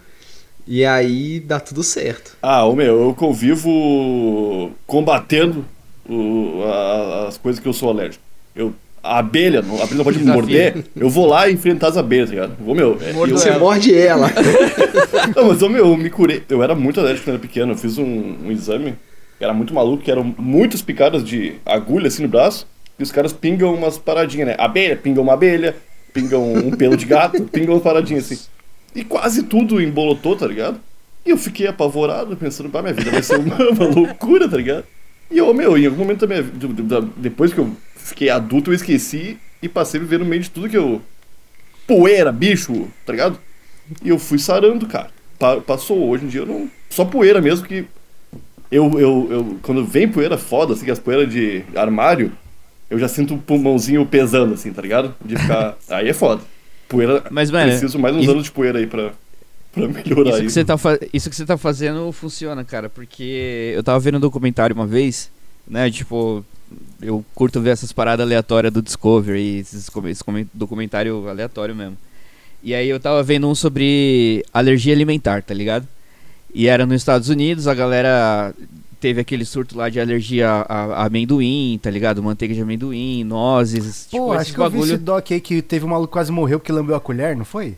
E 0.67 0.85
aí 0.85 1.39
dá 1.39 1.61
tudo 1.61 1.85
certo. 1.85 2.37
Ah, 2.43 2.65
ô 2.65 2.75
meu, 2.75 3.01
eu 3.01 3.15
convivo 3.15 4.73
combatendo 4.87 5.65
o- 6.09 6.63
a- 6.65 7.29
as 7.29 7.39
coisas 7.39 7.61
que 7.63 7.69
eu 7.69 7.73
sou 7.73 7.91
alérgico. 7.91 8.23
Eu, 8.55 8.75
a 9.03 9.19
abelha, 9.19 9.63
não- 9.63 9.79
a 9.79 9.85
abelha 9.85 9.97
não 9.99 10.05
pode 10.05 10.19
me 10.19 10.25
morder, 10.25 10.85
eu 10.97 11.09
vou 11.09 11.27
lá 11.27 11.49
enfrentar 11.49 11.89
as 11.89 11.97
abelhas, 11.97 12.29
tá 12.31 12.35
ligado? 12.35 12.57
Ô 12.67 12.75
meu, 12.75 12.99
é, 13.01 13.11
eu- 13.11 13.29
Você 13.29 13.51
ela. 13.51 13.59
morde 13.61 13.95
ela. 13.95 14.33
Não, 15.35 15.47
mas 15.49 15.63
ô 15.63 15.69
meu, 15.69 15.87
eu 15.87 15.97
me 15.97 16.11
curei. 16.11 16.43
Eu 16.49 16.63
era 16.63 16.75
muito 16.75 16.99
alérgico 17.01 17.25
quando 17.27 17.35
era 17.37 17.43
pequeno. 17.43 17.73
Eu 17.73 17.77
fiz 17.77 17.99
um, 17.99 18.05
um 18.45 18.51
exame, 18.53 18.95
era 19.41 19.53
muito 19.53 19.75
maluco, 19.75 20.03
que 20.03 20.11
eram 20.11 20.35
muitas 20.39 20.83
picadas 20.83 21.25
de 21.25 21.55
agulha 21.65 22.09
assim 22.09 22.23
no 22.23 22.29
braço, 22.29 22.67
e 22.99 23.03
os 23.03 23.13
caras 23.13 23.33
pingam 23.33 23.75
umas 23.75 23.99
paradinhas, 23.99 24.49
né? 24.49 24.55
Abelha, 24.59 24.97
pingam 24.97 25.23
uma 25.23 25.35
abelha, 25.35 25.77
pingam 26.13 26.53
um 26.55 26.71
pelo 26.71 26.97
de 26.97 27.05
gato, 27.07 27.45
pingam 27.53 27.75
umas 27.75 27.83
paradinhas 27.83 28.25
assim. 28.31 28.45
E 28.95 29.05
quase 29.05 29.43
tudo 29.43 29.81
embolotou, 29.81 30.35
tá 30.37 30.47
ligado? 30.47 30.81
E 31.25 31.31
eu 31.31 31.37
fiquei 31.37 31.67
apavorado, 31.67 32.37
pensando, 32.37 32.71
pá, 32.71 32.81
minha 32.81 32.95
vida 32.95 33.11
vai 33.11 33.23
ser 33.23 33.37
uma, 33.39 33.57
uma 33.71 33.87
loucura, 33.87 34.49
tá 34.49 34.57
ligado? 34.57 34.85
E 35.31 35.39
eu, 35.39 35.53
meu, 35.53 35.77
em 35.77 35.85
algum 35.87 35.99
momento 35.99 36.21
da 36.21 36.27
minha 36.29 36.43
vida, 36.43 36.83
da- 37.01 37.07
depois 37.17 37.53
que 37.53 37.59
eu 37.59 37.71
fiquei 37.97 38.31
adulto, 38.31 38.71
eu 38.71 38.75
esqueci 38.75 39.37
e 39.61 39.69
passei 39.69 39.99
a 40.01 40.03
viver 40.03 40.19
no 40.21 40.25
meio 40.25 40.41
de 40.41 40.51
tudo 40.51 40.69
que 40.69 40.77
eu. 40.79 41.03
Poeira, 41.87 42.33
bicho, 42.33 42.89
tá 43.05 43.13
ligado? 43.13 43.39
E 44.03 44.09
eu 44.09 44.19
fui 44.19 44.39
sarando, 44.39 44.87
cara. 44.87 45.11
Pa- 45.39 45.61
passou, 45.61 46.09
hoje 46.09 46.25
em 46.25 46.29
dia 46.29 46.41
eu 46.41 46.47
não. 46.47 46.71
Só 46.89 47.05
poeira 47.05 47.41
mesmo 47.41 47.67
que. 47.67 47.85
Eu, 48.71 48.99
eu, 48.99 49.29
eu, 49.31 49.57
quando 49.63 49.85
vem 49.85 50.09
poeira 50.09 50.37
foda, 50.37 50.73
assim, 50.75 50.91
as 50.91 50.99
poeiras 50.99 51.31
de 51.33 51.63
armário, 51.75 52.33
eu 52.91 52.99
já 52.99 53.09
sinto 53.09 53.35
o 53.35 53.39
pulmãozinho 53.39 54.05
pesando, 54.07 54.55
assim, 54.55 54.73
tá 54.73 54.83
ligado? 54.83 55.15
De 55.25 55.37
ficar. 55.37 55.77
Aí 55.89 56.09
é 56.09 56.13
foda. 56.13 56.43
Poeira. 56.89 57.25
Mas, 57.31 57.51
preciso 57.51 57.99
mais 57.99 58.15
uns 58.17 58.23
isso- 58.23 58.31
anos 58.31 58.45
de 58.45 58.51
poeira 58.53 58.79
aí 58.79 58.87
pra, 58.87 59.13
pra 59.73 59.89
melhorar 59.89 60.31
Isso 60.31 60.37
isso. 60.39 60.43
que, 60.45 60.51
você 60.51 60.65
tá 60.65 60.79
fa- 60.79 60.99
isso 61.13 61.29
que 61.31 61.35
você 61.37 61.45
tá 61.45 61.57
fazendo 61.57 62.11
funciona, 62.13 62.63
cara, 62.65 62.89
porque 62.89 63.73
eu 63.75 63.83
tava 63.83 63.99
vendo 63.99 64.19
um 64.19 64.21
documentário 64.21 64.75
uma 64.75 64.87
vez, 64.87 65.29
né, 65.67 65.91
tipo, 65.91 66.45
eu 67.03 67.25
curto 67.35 67.61
ver 67.61 67.71
essas 67.71 67.91
paradas 67.93 68.25
aleatórias 68.25 68.73
do 68.73 68.81
Discovery, 68.81 69.59
esses, 69.59 69.89
documentário 70.55 71.29
aleatório 71.29 71.75
mesmo. 71.75 71.97
E 72.63 72.73
aí 72.73 72.89
eu 72.89 73.01
tava 73.01 73.21
vendo 73.25 73.49
um 73.49 73.55
sobre 73.55 74.45
alergia 74.55 74.95
alimentar, 74.95 75.43
tá 75.43 75.53
ligado? 75.55 75.87
E 76.59 76.69
era 76.69 76.87
nos 76.87 76.97
Estados 77.03 77.29
Unidos, 77.29 77.69
a 77.69 77.75
galera 77.75 78.55
teve 78.99 79.21
aquele 79.21 79.45
surto 79.45 79.77
lá 79.77 79.91
de 79.91 80.01
alergia 80.01 80.49
a, 80.49 81.03
a 81.03 81.05
amendoim, 81.05 81.79
tá 81.83 81.91
ligado? 81.91 82.23
Manteiga 82.23 82.55
de 82.55 82.63
amendoim, 82.63 83.25
nozes, 83.25 84.07
Pô, 84.11 84.17
tipo, 84.17 84.33
acho 84.33 84.43
esses 84.43 84.55
que 84.55 84.61
eu 84.63 84.71
vi 84.71 84.79
esse 84.79 84.87
bagulho. 84.93 85.05
doc 85.05 85.31
aí 85.33 85.41
que 85.43 85.61
teve 85.61 85.85
um 85.85 85.89
maluco 85.89 86.09
que 86.09 86.13
quase 86.15 86.33
morreu 86.33 86.59
que 86.59 86.73
lambeu 86.73 86.97
a 86.97 87.01
colher, 87.01 87.37
não 87.37 87.45
foi? 87.45 87.75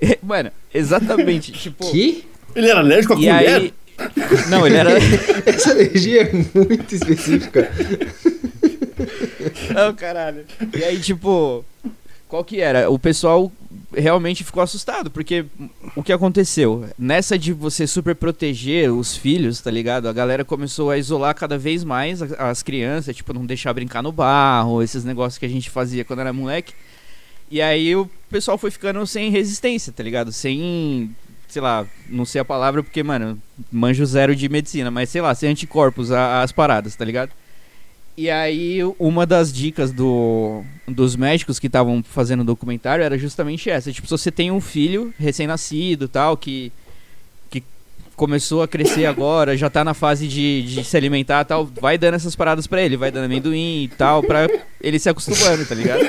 Mano, 0.22 0.52
exatamente, 0.72 1.50
tipo... 1.50 1.90
Que? 1.90 2.24
Ele 2.54 2.68
era 2.70 2.78
alérgico 2.78 3.14
a 3.14 3.16
E 3.16 3.18
colher? 3.18 3.32
aí... 3.48 3.74
Não, 4.48 4.64
ele 4.64 4.76
era... 4.76 4.90
Essa 5.44 5.72
alergia 5.72 6.22
é 6.22 6.32
muito 6.32 6.94
específica. 6.94 7.68
Não, 9.74 9.92
caralho. 9.92 10.44
E 10.72 10.84
aí, 10.84 11.00
tipo, 11.00 11.64
qual 12.28 12.44
que 12.44 12.60
era? 12.60 12.88
O 12.90 12.98
pessoal 12.98 13.50
realmente 13.96 14.44
ficou 14.44 14.62
assustado, 14.62 15.10
porque 15.10 15.46
o 15.94 16.02
que 16.02 16.12
aconteceu? 16.12 16.88
Nessa 16.98 17.38
de 17.38 17.52
você 17.52 17.86
super 17.86 18.14
proteger 18.14 18.92
os 18.92 19.16
filhos, 19.16 19.60
tá 19.60 19.70
ligado? 19.70 20.08
A 20.08 20.12
galera 20.12 20.44
começou 20.44 20.90
a 20.90 20.98
isolar 20.98 21.34
cada 21.34 21.56
vez 21.56 21.82
mais 21.82 22.20
as 22.22 22.62
crianças, 22.62 23.16
tipo, 23.16 23.32
não 23.32 23.46
deixar 23.46 23.72
brincar 23.72 24.02
no 24.02 24.12
barro, 24.12 24.82
esses 24.82 25.04
negócios 25.04 25.38
que 25.38 25.46
a 25.46 25.48
gente 25.48 25.70
fazia 25.70 26.04
quando 26.04 26.20
era 26.20 26.32
moleque. 26.32 26.74
E 27.50 27.62
aí 27.62 27.94
o 27.96 28.08
pessoal 28.28 28.58
foi 28.58 28.70
ficando 28.70 29.06
sem 29.06 29.30
resistência, 29.30 29.92
tá 29.92 30.02
ligado? 30.02 30.32
Sem 30.32 31.14
sei 31.48 31.62
lá, 31.62 31.86
não 32.08 32.24
sei 32.24 32.40
a 32.40 32.44
palavra 32.44 32.82
porque, 32.82 33.02
mano, 33.02 33.40
manjo 33.70 34.04
zero 34.04 34.34
de 34.34 34.48
medicina, 34.48 34.90
mas 34.90 35.08
sei 35.08 35.20
lá, 35.20 35.34
ser 35.34 35.46
anticorpos 35.46 36.10
as 36.10 36.52
paradas, 36.52 36.96
tá 36.96 37.04
ligado? 37.04 37.30
E 38.16 38.30
aí, 38.30 38.80
uma 38.98 39.26
das 39.26 39.52
dicas 39.52 39.92
do, 39.92 40.62
dos 40.88 41.14
médicos 41.14 41.58
que 41.58 41.66
estavam 41.66 42.02
fazendo 42.02 42.40
o 42.40 42.44
documentário 42.44 43.04
era 43.04 43.18
justamente 43.18 43.68
essa. 43.68 43.92
Tipo, 43.92 44.06
se 44.06 44.10
você 44.10 44.30
tem 44.30 44.50
um 44.50 44.60
filho 44.60 45.12
recém-nascido 45.18 46.08
tal, 46.08 46.34
que, 46.34 46.72
que 47.50 47.62
começou 48.16 48.62
a 48.62 48.68
crescer 48.68 49.04
agora, 49.06 49.54
já 49.54 49.68
tá 49.68 49.84
na 49.84 49.92
fase 49.92 50.26
de, 50.26 50.62
de 50.62 50.82
se 50.82 50.96
alimentar 50.96 51.44
tal, 51.44 51.68
vai 51.78 51.98
dando 51.98 52.14
essas 52.14 52.34
paradas 52.34 52.66
pra 52.66 52.80
ele, 52.80 52.96
vai 52.96 53.10
dando 53.10 53.26
amendoim 53.26 53.84
e 53.84 53.88
tal, 53.88 54.22
pra 54.22 54.48
ele 54.80 54.98
se 54.98 55.10
acostumando, 55.10 55.66
tá 55.66 55.74
ligado? 55.74 56.00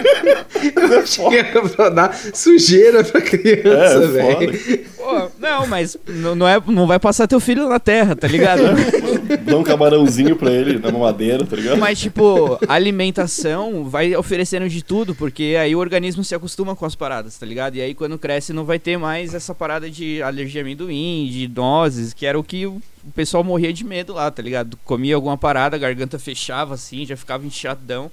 Que 1.30 1.38
era 1.38 1.62
pra 1.68 1.90
dar 1.90 2.16
sujeira 2.34 3.04
pra 3.04 3.20
criança, 3.20 4.04
É, 4.04 4.08
velho. 4.08 4.86
Pô, 4.96 5.30
não, 5.40 5.68
mas 5.68 5.98
não, 6.08 6.36
não, 6.36 6.48
é, 6.48 6.62
não 6.68 6.88
vai 6.88 7.00
passar 7.00 7.28
teu 7.28 7.40
filho 7.40 7.68
na 7.68 7.80
terra, 7.80 8.16
tá 8.16 8.28
ligado? 8.28 8.62
Dá 9.44 9.58
um 9.58 9.64
camarãozinho 9.64 10.36
pra 10.36 10.52
ele 10.52 10.80
na 10.80 10.92
mamadeira, 10.92 11.46
tá 11.46 11.56
ligado? 11.56 11.78
Mas, 11.78 12.00
tipo, 12.00 12.58
alimentação 12.68 13.86
vai 13.86 14.16
oferecendo 14.16 14.68
de 14.70 14.84
tudo, 14.84 15.14
porque 15.16 15.56
aí 15.60 15.76
o 15.76 15.80
organismo 15.80 16.24
se 16.24 16.36
acostuma 16.36 16.76
com 16.76 16.86
as 16.86 16.96
paradas, 16.96 17.38
tá 17.38 17.46
ligado? 17.46 17.76
E 17.76 17.82
aí 17.82 17.94
quando 17.94 18.18
cresce 18.18 18.54
não 18.54 18.66
vai 18.66 18.80
ter 18.80 18.98
mais 18.98 19.34
essa 19.34 19.54
parada 19.54 19.90
de 19.90 20.22
alergia 20.22 20.62
a 20.62 20.64
amendoim, 20.64 21.28
de 21.32 21.48
nozes, 21.48 22.14
que 22.14 22.26
era 22.26 22.40
o 22.40 22.44
que 22.44 22.66
o 22.66 22.82
o 23.08 23.12
pessoal 23.12 23.42
morria 23.44 23.72
de 23.72 23.86
medo 23.86 24.14
lá, 24.14 24.30
tá 24.30 24.42
ligado? 24.42 24.78
Comia 24.84 25.16
alguma 25.16 25.38
parada, 25.38 25.78
a 25.78 25.80
garganta 25.80 26.20
fechava 26.20 26.74
assim, 26.74 27.06
já 27.06 27.16
ficava 27.16 27.46
inchadão. 27.46 28.12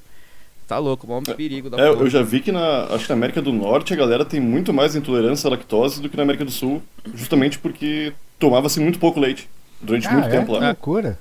Tá 0.69 0.79
louco, 0.79 1.07
maior 1.07 1.21
perigo 1.37 1.69
da 1.69 1.79
É, 1.79 1.91
porra. 1.91 2.05
eu 2.05 2.09
já 2.09 2.23
vi 2.23 2.41
que 2.41 2.51
na, 2.51 2.85
acho 2.91 3.05
que 3.05 3.11
na 3.11 3.17
América 3.17 3.43
do 3.43 3.53
Norte 3.53 3.93
a 3.93 3.97
galera 3.97 4.25
tem 4.25 4.41
muito 4.41 4.73
mais 4.73 4.95
intolerância 4.97 5.49
à 5.49 5.51
lactose 5.51 6.01
do 6.01 6.09
que 6.09 6.17
na 6.17 6.23
América 6.23 6.45
do 6.45 6.51
Sul, 6.51 6.81
justamente 7.13 7.59
porque 7.59 8.13
tomava-se 8.39 8.81
muito 8.81 8.99
pouco 8.99 9.21
leite 9.21 9.49
durante 9.81 10.09
muito 10.09 10.27
é? 10.27 10.31
tempo 10.31 10.47
Que 10.47 10.59
lá. 10.61 10.67
loucura. 10.69 11.19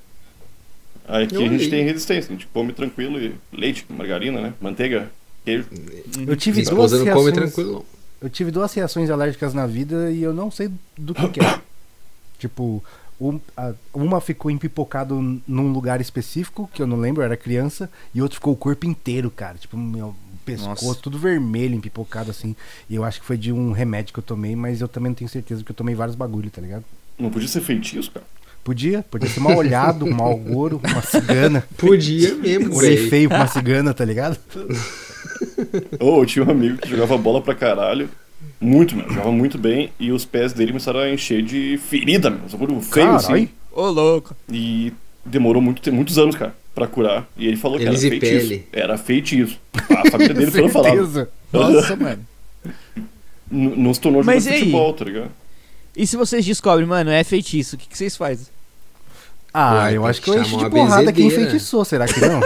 Aí 1.06 1.24
aqui 1.24 1.34
Eu 1.34 1.42
a 1.42 1.48
gente 1.48 1.68
tem 1.68 1.84
resistência, 1.84 2.30
a 2.30 2.32
gente 2.32 2.46
come 2.46 2.72
tranquilo 2.72 3.20
e 3.20 3.34
leite, 3.52 3.84
margarina, 3.90 4.40
né? 4.40 4.54
Manteiga, 4.60 5.10
queijo. 5.44 5.66
Eu 6.26 6.36
tive 6.36 6.60
Minha 6.62 6.70
duas 6.70 6.92
esposa 6.92 6.96
não 7.04 7.12
come 7.12 7.30
reações- 7.30 7.34
tranquilo. 7.54 7.86
Eu 8.22 8.30
tive 8.30 8.50
duas 8.50 8.72
reações 8.72 9.10
alérgicas 9.10 9.52
na 9.52 9.66
vida 9.66 10.10
e 10.10 10.22
eu 10.22 10.32
não 10.32 10.50
sei 10.50 10.70
do 10.96 11.14
que, 11.14 11.28
que 11.28 11.40
é. 11.40 11.60
tipo, 12.38 12.82
um- 13.20 13.38
a- 13.54 13.74
uma 13.92 14.18
ficou 14.20 14.50
empipocado 14.50 15.40
num 15.46 15.72
lugar 15.72 16.00
específico, 16.00 16.70
que 16.72 16.80
eu 16.80 16.86
não 16.86 16.96
lembro, 16.96 17.20
eu 17.20 17.26
era 17.26 17.36
criança, 17.36 17.90
e 18.14 18.22
outro 18.22 18.36
ficou 18.36 18.54
o 18.54 18.56
corpo 18.56 18.86
inteiro, 18.86 19.30
cara. 19.30 19.58
Tipo, 19.58 19.76
meu 19.76 20.14
pescoço, 20.46 20.86
Nossa. 20.86 21.00
tudo 21.00 21.18
vermelho, 21.18 21.74
empipocado 21.74 22.30
assim. 22.30 22.56
E 22.88 22.94
eu 22.94 23.04
acho 23.04 23.20
que 23.20 23.26
foi 23.26 23.36
de 23.36 23.52
um 23.52 23.72
remédio 23.72 24.12
que 24.14 24.18
eu 24.20 24.24
tomei, 24.24 24.56
mas 24.56 24.80
eu 24.80 24.88
também 24.88 25.10
não 25.10 25.14
tenho 25.16 25.28
certeza 25.28 25.60
porque 25.60 25.72
eu 25.72 25.76
tomei 25.76 25.94
vários 25.94 26.16
bagulho, 26.16 26.50
tá 26.50 26.62
ligado? 26.62 26.84
Não 27.18 27.30
podia 27.30 27.48
ser 27.48 27.60
feitiço, 27.60 28.10
cara. 28.10 28.24
Podia, 28.64 29.04
podia 29.10 29.28
ser 29.28 29.40
mal 29.40 29.56
olhado, 29.56 30.06
um 30.06 30.10
mau 30.10 30.34
gouro, 30.36 30.80
uma 30.82 31.02
cigana. 31.02 31.62
Podia 31.76 32.34
mesmo, 32.34 32.74
Olhei 32.74 32.96
velho. 32.96 33.10
feio 33.10 33.28
pra 33.28 33.38
uma 33.38 33.46
cigana, 33.46 33.92
tá 33.92 34.04
ligado? 34.06 34.38
Ou 36.00 36.20
eu 36.20 36.26
tinha 36.26 36.44
um 36.44 36.50
amigo 36.50 36.78
que 36.78 36.88
jogava 36.88 37.18
bola 37.18 37.42
pra 37.42 37.54
caralho. 37.54 38.08
Muito, 38.58 38.96
meu. 38.96 39.06
Jogava 39.08 39.30
muito 39.30 39.58
bem. 39.58 39.90
E 40.00 40.10
os 40.10 40.24
pés 40.24 40.54
dele 40.54 40.72
começaram 40.72 41.00
a 41.00 41.10
encher 41.10 41.42
de 41.42 41.78
ferida, 41.88 42.30
meu. 42.30 42.40
Um 42.46 42.48
bagulho 42.58 42.80
feio, 42.80 43.10
assim. 43.10 43.48
Ô, 43.70 43.90
louco. 43.90 44.34
E 44.50 44.92
demorou 45.24 45.60
muito, 45.60 45.92
muitos 45.92 46.18
anos, 46.18 46.34
cara, 46.34 46.54
pra 46.74 46.86
curar. 46.86 47.28
E 47.36 47.46
ele 47.46 47.56
falou 47.56 47.78
que 47.78 47.84
era 47.86 47.98
feitiço. 47.98 48.60
Era 48.72 48.96
feitiço. 48.98 49.58
A 49.90 50.10
família 50.10 50.34
dele 50.34 50.50
foi 50.50 50.68
falava. 50.70 51.28
Nossa, 51.52 51.96
mano. 51.96 52.26
Não 53.50 53.92
se 53.92 54.00
tornou 54.00 54.22
jogador 54.22 54.40
de 54.40 54.58
futebol, 54.58 54.92
tá 54.94 55.04
ligado? 55.04 55.30
E 55.96 56.06
se 56.06 56.16
vocês 56.16 56.44
descobrem, 56.44 56.88
mano, 56.88 57.10
é 57.10 57.22
feitiço, 57.22 57.76
o 57.76 57.78
que, 57.78 57.86
que 57.88 57.96
vocês 57.96 58.16
fazem? 58.16 58.46
Ah, 59.54 59.92
eu 59.92 60.04
acho 60.04 60.20
que 60.20 60.28
eu 60.30 60.44
chamar 60.44 60.64
de 60.64 60.70
porrada 60.70 61.12
quem 61.12 61.28
enfeitiçou, 61.28 61.84
será 61.84 62.06
que 62.06 62.20
não? 62.20 62.40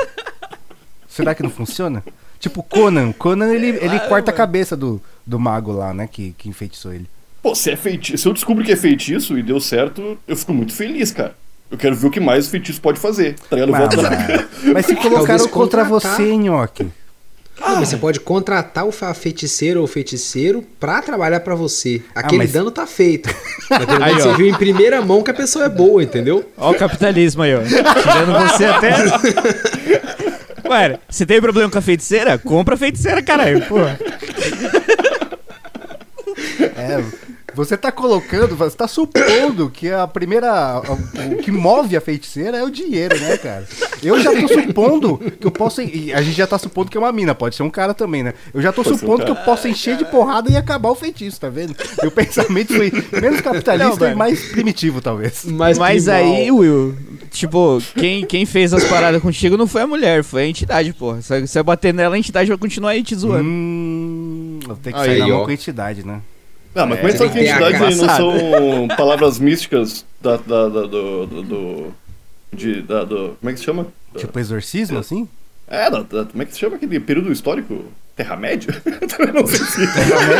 será 1.08 1.34
que 1.34 1.42
não 1.42 1.48
funciona? 1.48 2.04
Tipo, 2.38 2.62
Conan. 2.62 3.12
Conan, 3.12 3.52
ele, 3.52 3.68
ele 3.68 3.78
Claro, 3.78 4.08
corta 4.08 4.30
a 4.30 4.32
mano. 4.32 4.36
cabeça 4.36 4.76
do, 4.76 5.00
do 5.26 5.38
mago 5.40 5.72
lá, 5.72 5.94
né? 5.94 6.06
Que, 6.06 6.34
que 6.36 6.48
enfeitiçou 6.48 6.92
ele. 6.92 7.06
Pô, 7.42 7.54
se 7.54 7.70
é 7.70 7.76
feitiço. 7.76 8.18
Se 8.18 8.28
eu 8.28 8.32
descubro 8.32 8.62
que 8.62 8.72
é 8.72 8.76
feitiço 8.76 9.38
e 9.38 9.42
deu 9.42 9.58
certo, 9.58 10.18
eu 10.28 10.36
fico 10.36 10.52
muito 10.52 10.72
feliz, 10.74 11.10
cara. 11.10 11.34
Eu 11.70 11.78
quero 11.78 11.96
ver 11.96 12.06
o 12.06 12.10
que 12.10 12.20
mais 12.20 12.46
o 12.46 12.50
feitiço 12.50 12.80
pode 12.80 13.00
fazer. 13.00 13.36
Tá 13.48 13.56
ligado? 13.56 13.74
Ah, 13.74 14.02
lá. 14.02 14.10
mas, 14.10 14.72
mas 14.72 14.86
se 14.86 14.94
colocaram 14.96 15.48
contra 15.48 15.84
você, 15.84 16.36
nhoque. 16.36 16.88
Não, 17.60 17.76
mas 17.76 17.88
você 17.88 17.96
pode 17.96 18.20
contratar 18.20 18.86
o 18.86 18.92
feiticeiro 18.92 19.80
ou 19.80 19.86
feiticeiro 19.86 20.64
pra 20.78 21.02
trabalhar 21.02 21.40
pra 21.40 21.54
você. 21.54 22.02
Aquele 22.14 22.42
mas- 22.44 22.52
dano 22.52 22.70
tá 22.70 22.86
feito. 22.86 23.28
Aí, 24.02 24.14
ó. 24.14 24.18
você 24.18 24.34
viu 24.34 24.46
em 24.46 24.54
primeira 24.54 25.02
mão 25.02 25.22
que 25.22 25.30
a 25.30 25.34
pessoa 25.34 25.64
é 25.66 25.68
boa, 25.68 26.02
entendeu? 26.02 26.48
Ó 26.56 26.70
o 26.70 26.74
capitalismo 26.74 27.42
aí, 27.42 27.54
ó. 27.54 27.60
Tirando 27.62 28.48
você 28.48 28.64
até. 28.64 28.92
Ué, 30.68 30.98
você 31.08 31.24
tem 31.26 31.40
problema 31.40 31.70
com 31.70 31.78
a 31.78 31.82
feiticeira? 31.82 32.38
Compra 32.38 32.74
a 32.74 32.78
feiticeira, 32.78 33.22
caralho, 33.22 33.60
porra. 33.66 33.98
É, 36.76 37.02
você 37.58 37.76
tá 37.76 37.90
colocando, 37.90 38.54
você 38.54 38.76
tá 38.76 38.86
supondo 38.86 39.68
que 39.68 39.90
a 39.90 40.06
primeira. 40.06 40.80
O 40.80 41.36
que 41.42 41.50
move 41.50 41.96
a 41.96 42.00
feiticeira 42.00 42.56
é 42.56 42.62
o 42.62 42.70
dinheiro, 42.70 43.18
né, 43.18 43.36
cara? 43.36 43.66
Eu 44.00 44.20
já 44.20 44.30
tô 44.32 44.46
supondo 44.46 45.18
que 45.18 45.44
eu 45.44 45.50
posso. 45.50 45.82
e 45.82 46.12
A 46.14 46.22
gente 46.22 46.36
já 46.36 46.46
tá 46.46 46.56
supondo 46.56 46.88
que 46.88 46.96
é 46.96 47.00
uma 47.00 47.10
mina, 47.10 47.34
pode 47.34 47.56
ser 47.56 47.64
um 47.64 47.70
cara 47.70 47.92
também, 47.92 48.22
né? 48.22 48.32
Eu 48.54 48.62
já 48.62 48.70
tô 48.72 48.84
Pode 48.84 48.88
ser 48.88 48.94
um 48.94 48.98
supondo 49.08 49.24
que 49.24 49.30
eu 49.32 49.36
posso 49.44 49.66
encher 49.66 49.96
de 49.96 50.04
porrada 50.04 50.48
e 50.52 50.56
acabar 50.56 50.88
o 50.88 50.94
feitiço, 50.94 51.40
tá 51.40 51.48
vendo? 51.48 51.74
Meu 52.00 52.12
pensamento 52.12 52.74
foi 52.74 52.92
menos 53.20 53.40
capitalista 53.40 54.04
Não, 54.06 54.12
e 54.12 54.14
mais 54.14 54.40
primitivo, 54.52 55.00
talvez. 55.00 55.44
Mas, 55.44 55.78
Mas 55.78 56.06
aí, 56.06 56.48
Will, 56.52 56.94
tipo, 57.32 57.82
quem, 57.96 58.24
quem 58.24 58.46
fez 58.46 58.72
as 58.72 58.84
paradas 58.84 59.20
contigo 59.20 59.56
não 59.56 59.66
foi 59.66 59.82
a 59.82 59.86
mulher, 59.86 60.22
foi 60.22 60.42
a 60.42 60.46
entidade, 60.46 60.92
porra. 60.92 61.20
Se 61.20 61.40
você 61.44 61.60
bater 61.60 61.92
nela, 61.92 62.14
a 62.14 62.18
entidade 62.18 62.48
vai 62.48 62.56
continuar 62.58 62.90
aí 62.90 63.02
te 63.02 63.16
zoando. 63.16 63.48
Hum, 63.48 64.60
eu 64.68 64.76
tenho 64.76 64.94
que 64.94 65.02
Aí, 65.02 65.06
sair 65.08 65.18
na 65.18 65.26
mão 65.26 65.40
ó. 65.40 65.44
com 65.44 65.50
a 65.50 65.54
entidade, 65.54 66.06
né? 66.06 66.20
Não, 66.74 66.86
mas 66.86 66.98
como 66.98 67.08
é 67.08 67.12
que 67.12 67.18
são 67.18 67.28
que 67.28 67.34
ter 67.38 67.48
a 67.48 67.50
entidades 67.70 67.98
não 67.98 68.08
são 68.16 68.88
palavras 68.96 69.38
místicas 69.38 70.04
da, 70.20 70.36
da, 70.36 70.68
da- 70.68 70.82
do, 70.86 71.26
do, 71.26 71.42
do- 71.42 71.94
de, 72.52 72.82
da, 72.82 73.04
do, 73.04 73.36
como 73.40 73.50
é 73.50 73.52
que 73.52 73.58
se 73.58 73.64
chama? 73.64 73.86
Tipo 74.16 74.38
exorcismo, 74.38 74.98
assim? 74.98 75.28
é, 75.70 75.90
da, 75.90 76.00
da- 76.02 76.24
como 76.24 76.42
é 76.42 76.46
que 76.46 76.52
se 76.52 76.58
chama 76.60 76.76
aquele 76.76 76.98
período 77.00 77.30
histórico? 77.32 77.84
Terra-média? 78.16 78.74
Também 79.16 79.32
não 79.32 79.46
sei 79.46 79.64
se... 79.64 79.78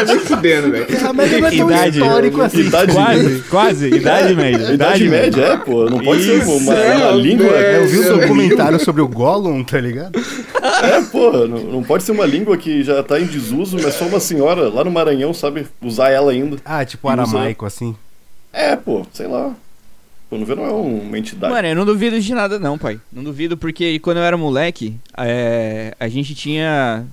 Nem 0.06 0.18
fudendo, 0.18 0.72
velho. 0.72 0.86
A 1.08 1.12
média 1.12 1.38
não 1.38 1.46
é 1.46 1.50
tão 1.56 1.70
Idade. 1.70 1.98
histórico 2.00 2.42
assim. 2.42 2.60
Idade, 2.62 2.92
Quase, 2.92 3.40
quase. 3.48 3.88
Idade 3.94 4.34
média. 4.34 4.72
Idade 4.72 5.08
média, 5.08 5.42
é, 5.44 5.56
pô. 5.58 5.88
Não 5.88 6.00
pode 6.00 6.24
ser 6.24 6.42
uma, 6.42 6.54
uma, 6.54 6.74
uma 6.74 7.10
língua... 7.12 7.52
velho. 7.52 7.82
Eu 7.84 7.86
vi 7.86 7.98
um 8.00 8.02
é 8.02 8.20
documentário 8.20 8.80
sobre 8.80 9.00
o 9.00 9.06
Gollum, 9.06 9.62
tá 9.62 9.78
ligado? 9.80 10.18
É, 10.82 11.02
pô, 11.02 11.46
não, 11.46 11.58
não 11.64 11.82
pode 11.82 12.02
ser 12.04 12.12
uma 12.12 12.26
língua 12.26 12.56
que 12.56 12.82
já 12.82 13.02
tá 13.02 13.18
em 13.20 13.26
desuso, 13.26 13.76
mas 13.82 13.94
só 13.94 14.06
uma 14.06 14.20
senhora 14.20 14.68
lá 14.68 14.84
no 14.84 14.90
Maranhão 14.90 15.32
sabe 15.34 15.66
usar 15.82 16.10
ela 16.10 16.32
ainda. 16.32 16.56
Ah, 16.64 16.84
tipo 16.84 17.08
Usa- 17.08 17.20
aramaico, 17.22 17.66
assim. 17.66 17.94
É, 18.52 18.76
pô, 18.76 19.06
sei 19.12 19.26
lá. 19.26 19.54
Quando 20.30 20.44
vê, 20.44 20.54
não 20.54 20.64
é 20.66 20.70
uma 20.70 21.18
entidade. 21.18 21.52
Mano, 21.52 21.68
eu 21.68 21.74
não 21.74 21.86
duvido 21.86 22.20
de 22.20 22.34
nada 22.34 22.58
não, 22.58 22.76
pai. 22.76 23.00
Não 23.12 23.24
duvido 23.24 23.56
porque 23.56 23.98
quando 23.98 24.18
eu 24.18 24.22
era 24.24 24.36
moleque, 24.36 24.94
é, 25.16 25.94
a 25.98 26.06
gente 26.08 26.34
tinha 26.34 27.04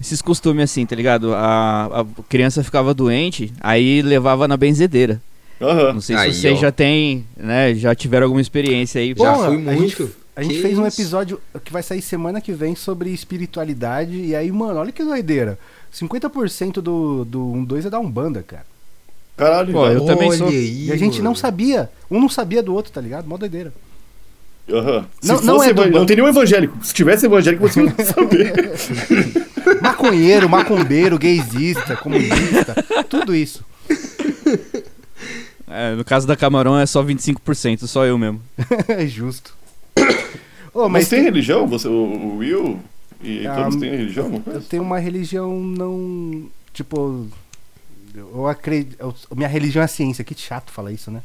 esses 0.00 0.20
costumes 0.20 0.64
assim, 0.64 0.84
tá 0.84 0.94
ligado? 0.94 1.32
A, 1.34 2.00
a 2.02 2.06
criança 2.28 2.62
ficava 2.62 2.92
doente, 2.92 3.50
aí 3.60 4.02
levava 4.02 4.46
na 4.46 4.56
benzedeira. 4.58 5.22
Aham. 5.60 5.94
Não 5.94 6.00
sei 6.02 6.16
Aí, 6.16 6.32
se 6.34 6.40
vocês 6.40 6.58
ó. 6.58 6.62
já 6.62 6.72
têm, 6.72 7.24
né, 7.36 7.74
já 7.76 7.94
tiveram 7.94 8.24
alguma 8.26 8.42
experiência 8.42 9.00
aí. 9.00 9.10
Já 9.10 9.14
Porra, 9.14 9.46
fui 9.48 9.68
a 9.68 9.72
gente- 9.72 10.02
muito. 10.02 10.10
A 10.36 10.42
gente 10.42 10.56
Que 10.56 10.62
fez 10.62 10.76
um 10.78 10.86
episódio 10.86 11.40
que 11.64 11.72
vai 11.72 11.82
sair 11.82 12.02
semana 12.02 12.40
que 12.40 12.52
vem 12.52 12.74
sobre 12.74 13.10
espiritualidade. 13.10 14.16
E 14.16 14.34
aí, 14.34 14.50
mano, 14.50 14.80
olha 14.80 14.90
que 14.92 15.04
doideira. 15.04 15.58
50% 15.94 16.74
do, 16.80 17.24
do 17.24 17.38
1-2 17.54 17.86
é 17.86 17.90
da 17.90 18.00
Umbanda, 18.00 18.42
cara. 18.42 18.66
Caralho, 19.36 19.72
Pô, 19.72 19.86
eu 19.88 20.04
também 20.04 20.32
sou. 20.32 20.48
aí, 20.48 20.86
E 20.86 20.92
a 20.92 20.96
gente 20.96 21.22
não 21.22 21.34
sabia. 21.34 21.88
Um 22.10 22.20
não 22.20 22.28
sabia 22.28 22.62
do 22.62 22.74
outro, 22.74 22.92
tá 22.92 23.00
ligado? 23.00 23.26
Mó 23.26 23.36
doideira. 23.36 23.72
Aham. 24.70 25.06
Se 25.20 25.28
Não- 25.28 25.40
não 25.42 25.62
é 25.62 25.66
do 25.66 25.70
evan- 25.72 25.82
banco. 25.84 25.98
não 25.98 26.06
tem 26.06 26.16
nenhum 26.16 26.28
evangélico. 26.28 26.78
Se 26.82 26.94
tivesse 26.94 27.26
evangélico, 27.26 27.68
você 27.68 27.80
não 27.82 27.92
ia 27.96 28.04
saber. 28.06 28.52
Maconheiro, 29.82 30.48
macumbeiro, 30.48 31.18
gaysista, 31.18 31.96
comunista, 31.96 32.74
tudo 33.08 33.34
isso. 33.34 33.64
É, 35.68 35.94
no 35.94 36.04
caso 36.04 36.26
da 36.26 36.36
Camarão 36.36 36.78
é 36.78 36.86
só 36.86 37.02
25%, 37.04 37.86
só 37.86 38.04
eu 38.04 38.16
mesmo. 38.18 38.40
é 38.88 39.06
justo. 39.06 39.54
Ô, 40.74 40.82
Mas 40.88 41.04
mas 41.04 41.08
tem 41.08 41.22
religião? 41.22 41.66
Você, 41.68 41.86
o, 41.88 41.92
o 41.92 42.36
Will 42.38 42.80
e 43.22 43.46
Ah, 43.46 43.54
todos 43.62 43.76
têm 43.76 43.90
religião? 43.90 44.24
alguma 44.26 44.42
eu 44.54 44.60
tenho 44.60 44.82
uma 44.82 44.98
religião 44.98 45.60
não. 45.60 46.44
Tipo. 46.72 47.26
Eu 48.16 48.46
acredito. 48.46 48.96
eu- 49.00 49.14
minha 49.36 49.48
religião 49.48 49.82
é 49.82 49.84
a 49.84 49.88
ciência. 49.88 50.24
Que 50.24 50.34
chato 50.38 50.70
falar 50.72 50.92
isso, 50.92 51.10
né? 51.10 51.22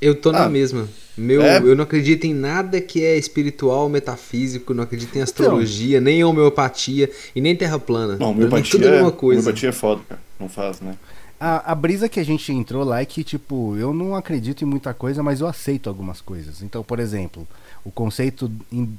Eu 0.00 0.16
tô 0.20 0.32
na 0.32 0.44
Ah. 0.44 0.48
mesma. 0.48 0.88
Meu, 1.16 1.42
É. 1.42 1.58
Eu 1.58 1.76
não 1.76 1.84
acredito 1.84 2.24
em 2.24 2.34
nada 2.34 2.80
que 2.80 3.04
é 3.04 3.16
espiritual, 3.16 3.88
metafísico, 3.88 4.74
não 4.74 4.82
acredito 4.82 5.14
em 5.16 5.22
astrologia, 5.22 6.00
nem 6.00 6.20
em 6.20 6.24
homeopatia 6.24 7.08
e 7.36 7.40
nem 7.40 7.54
terra 7.54 7.78
plana. 7.78 8.16
Não, 8.18 8.30
homeopatia, 8.30 8.70
tudo 8.72 8.88
é 8.88 8.98
é, 8.98 9.02
uma 9.02 9.12
coisa. 9.12 9.40
homeopatia 9.42 9.68
é 9.68 9.72
foda, 9.72 10.02
cara. 10.08 10.20
Não 10.40 10.48
faz, 10.48 10.80
né? 10.80 10.96
A, 11.38 11.70
a 11.72 11.74
brisa 11.74 12.08
que 12.08 12.18
a 12.18 12.24
gente 12.24 12.52
entrou 12.52 12.82
lá 12.84 13.00
é 13.00 13.04
que, 13.04 13.22
tipo, 13.22 13.76
eu 13.76 13.92
não 13.94 14.14
acredito 14.16 14.62
em 14.62 14.64
muita 14.66 14.92
coisa, 14.94 15.22
mas 15.22 15.40
eu 15.40 15.46
aceito 15.46 15.88
algumas 15.88 16.20
coisas. 16.20 16.62
Então, 16.62 16.82
por 16.82 16.98
exemplo, 16.98 17.46
o 17.84 17.90
conceito 17.90 18.50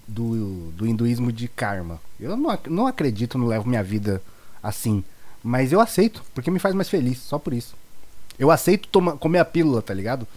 do, 0.08 0.72
do 0.72 0.86
hinduísmo 0.86 1.32
de 1.32 1.48
karma. 1.48 2.00
Eu 2.19 2.36
não, 2.36 2.60
não 2.69 2.88
acredito, 2.88 3.38
não 3.38 3.48
levo 3.48 3.67
minha 3.67 3.84
vida 3.84 4.22
assim. 4.62 5.04
Mas 5.43 5.72
eu 5.72 5.80
aceito, 5.80 6.24
porque 6.34 6.52
me 6.52 6.60
faz 6.60 6.74
mais 6.74 6.89
feliz, 6.89 7.19
só 7.19 7.38
por 7.38 7.54
isso. 7.54 7.76
Eu 8.38 8.50
aceito 8.50 8.88
toma, 8.88 9.17
comer 9.17 9.39
a 9.39 9.46
pílula, 9.46 9.82
tá 9.82 9.93
ligado? 9.93 10.28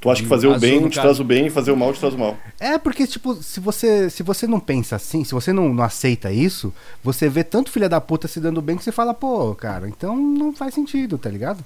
Tu 0.00 0.10
acha 0.10 0.22
que 0.22 0.28
fazer 0.28 0.48
o 0.48 0.58
bem 0.58 0.88
te 0.88 1.00
traz 1.00 1.20
o 1.20 1.24
bem 1.24 1.46
e 1.46 1.50
fazer 1.50 1.70
o 1.70 1.76
mal 1.76 1.92
te 1.92 2.00
traz 2.00 2.12
o 2.12 2.18
mal. 2.18 2.36
É, 2.58 2.76
porque, 2.76 3.06
tipo, 3.06 3.40
se 3.40 3.60
você, 3.60 4.10
se 4.10 4.24
você 4.24 4.48
não 4.48 4.58
pensa 4.58 4.96
assim, 4.96 5.22
se 5.22 5.32
você 5.32 5.52
não, 5.52 5.72
não 5.72 5.84
aceita 5.84 6.32
isso, 6.32 6.74
você 7.04 7.28
vê 7.28 7.44
tanto 7.44 7.70
filha 7.70 7.88
da 7.88 8.00
puta 8.00 8.26
se 8.26 8.40
dando 8.40 8.60
bem 8.60 8.76
que 8.76 8.82
você 8.82 8.90
fala, 8.90 9.14
pô, 9.14 9.54
cara, 9.54 9.88
então 9.88 10.16
não 10.16 10.52
faz 10.52 10.74
sentido, 10.74 11.18
tá 11.18 11.30
ligado? 11.30 11.64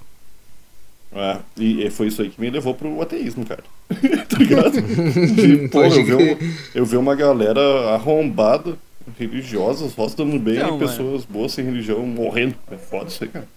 É, 1.11 1.37
e 1.57 1.89
foi 1.89 2.07
isso 2.07 2.21
aí 2.21 2.29
que 2.29 2.39
me 2.39 2.49
levou 2.49 2.73
pro 2.73 3.01
ateísmo, 3.01 3.45
cara. 3.45 3.63
tá 4.29 4.37
ligado? 4.37 4.81
De, 4.81 5.67
pô, 5.71 5.83
eu 5.83 6.05
ver, 6.05 6.15
um- 6.15 6.53
eu 6.75 6.85
ver 6.85 6.97
uma 6.97 7.15
galera 7.15 7.61
arrombada, 7.93 8.77
religiosa, 9.17 9.89
só 9.89 10.07
se 10.09 10.17
dando 10.17 10.37
bem, 10.37 10.59
Não, 10.59 10.75
e 10.75 10.79
pessoas 10.79 11.23
boas 11.25 11.53
sem 11.53 11.63
religião 11.65 12.05
morrendo. 12.05 12.55
É 12.69 12.75
foda 12.77 13.07
isso 13.09 13.23
aí, 13.23 13.29
cara. 13.29 13.47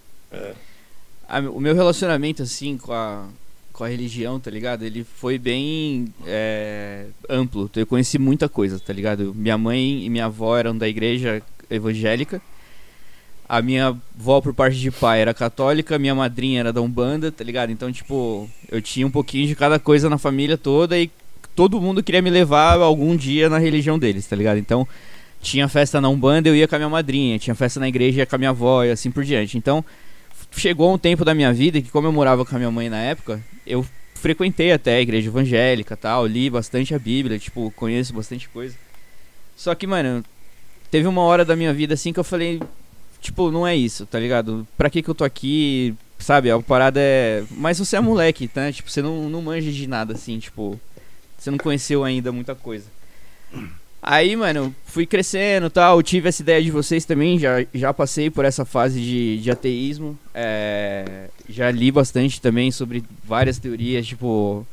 Ah, 1.27 1.39
o 1.41 1.59
meu 1.59 1.75
relacionamento, 1.75 2.41
assim, 2.41 2.77
com 2.77 2.93
a, 2.93 3.25
com 3.73 3.83
a 3.83 3.87
religião, 3.87 4.39
tá 4.39 4.49
ligado? 4.49 4.83
Ele 4.83 5.03
foi 5.03 5.37
bem 5.37 6.07
é, 6.25 7.05
amplo. 7.29 7.69
Eu 7.75 7.85
conheci 7.85 8.17
muita 8.17 8.47
coisa, 8.49 8.79
tá 8.79 8.93
ligado? 8.93 9.33
Minha 9.35 9.57
mãe 9.57 10.05
e 10.05 10.09
minha 10.09 10.25
avó 10.25 10.57
eram 10.57 10.77
da 10.77 10.87
igreja 10.87 11.41
evangélica. 11.69 12.41
A 13.51 13.61
minha 13.61 13.87
avó, 13.87 14.39
por 14.39 14.53
parte 14.53 14.79
de 14.79 14.89
pai, 14.89 15.19
era 15.19 15.33
católica. 15.33 15.99
Minha 15.99 16.15
madrinha 16.15 16.61
era 16.61 16.71
da 16.71 16.79
Umbanda, 16.79 17.33
tá 17.33 17.43
ligado? 17.43 17.69
Então, 17.69 17.91
tipo, 17.91 18.49
eu 18.71 18.81
tinha 18.81 19.05
um 19.05 19.11
pouquinho 19.11 19.45
de 19.45 19.57
cada 19.57 19.77
coisa 19.77 20.09
na 20.09 20.17
família 20.17 20.57
toda 20.57 20.97
e 20.97 21.11
todo 21.53 21.81
mundo 21.81 22.01
queria 22.01 22.21
me 22.21 22.29
levar 22.29 22.79
algum 22.79 23.13
dia 23.13 23.49
na 23.49 23.57
religião 23.57 23.99
deles, 23.99 24.25
tá 24.25 24.37
ligado? 24.37 24.57
Então, 24.57 24.87
tinha 25.41 25.67
festa 25.67 25.99
na 25.99 26.07
Umbanda, 26.07 26.47
eu 26.47 26.55
ia 26.55 26.65
com 26.65 26.75
a 26.75 26.77
minha 26.77 26.87
madrinha. 26.87 27.37
Tinha 27.37 27.53
festa 27.53 27.77
na 27.77 27.89
igreja, 27.89 28.19
ia 28.19 28.25
com 28.25 28.37
a 28.37 28.39
minha 28.39 28.51
avó 28.51 28.85
e 28.85 28.91
assim 28.91 29.11
por 29.11 29.25
diante. 29.25 29.57
Então, 29.57 29.83
chegou 30.53 30.93
um 30.93 30.97
tempo 30.97 31.25
da 31.25 31.33
minha 31.33 31.51
vida 31.51 31.81
que 31.81 31.91
como 31.91 32.07
eu 32.07 32.13
morava 32.13 32.45
com 32.45 32.55
a 32.55 32.57
minha 32.57 32.71
mãe 32.71 32.89
na 32.89 32.99
época, 32.99 33.43
eu 33.67 33.85
frequentei 34.15 34.71
até 34.71 34.95
a 34.95 35.01
igreja 35.01 35.27
evangélica, 35.27 35.97
tal, 35.97 36.25
li 36.25 36.49
bastante 36.49 36.95
a 36.95 36.99
Bíblia, 36.99 37.37
tipo, 37.37 37.69
conheço 37.71 38.13
bastante 38.13 38.47
coisa. 38.47 38.77
Só 39.57 39.75
que, 39.75 39.85
mano, 39.85 40.23
teve 40.89 41.05
uma 41.05 41.21
hora 41.23 41.43
da 41.43 41.53
minha 41.53 41.73
vida 41.73 41.95
assim 41.95 42.13
que 42.13 42.19
eu 42.19 42.23
falei, 42.23 42.57
tipo, 43.21 43.51
não 43.51 43.65
é 43.65 43.75
isso, 43.75 44.05
tá 44.05 44.19
ligado? 44.19 44.67
Pra 44.77 44.89
que 44.89 45.01
que 45.01 45.09
eu 45.09 45.15
tô 45.15 45.23
aqui? 45.23 45.95
Sabe, 46.19 46.51
a 46.51 46.59
parada 46.59 46.99
é, 46.99 47.43
mas 47.51 47.79
você 47.79 47.95
é 47.95 48.01
moleque, 48.01 48.47
tá? 48.47 48.71
Tipo, 48.71 48.91
você 48.91 49.01
não 49.01 49.29
não 49.29 49.41
manja 49.41 49.71
de 49.71 49.87
nada 49.87 50.13
assim, 50.13 50.37
tipo, 50.39 50.79
você 51.37 51.49
não 51.49 51.57
conheceu 51.57 52.03
ainda 52.03 52.31
muita 52.31 52.53
coisa. 52.53 52.85
Aí, 54.03 54.35
mano, 54.35 54.75
fui 54.85 55.05
crescendo 55.05 55.67
e 55.67 55.69
tal, 55.69 56.01
tive 56.01 56.27
essa 56.27 56.41
ideia 56.41 56.61
de 56.61 56.71
vocês 56.71 57.05
também, 57.05 57.37
já, 57.37 57.63
já 57.73 57.93
passei 57.93 58.31
por 58.31 58.45
essa 58.45 58.65
fase 58.65 58.99
de, 58.99 59.37
de 59.39 59.51
ateísmo, 59.51 60.17
é, 60.33 61.29
já 61.47 61.69
li 61.69 61.91
bastante 61.91 62.41
também 62.41 62.71
sobre 62.71 63.03
várias 63.23 63.59
teorias, 63.59 64.07
tipo, 64.07 64.65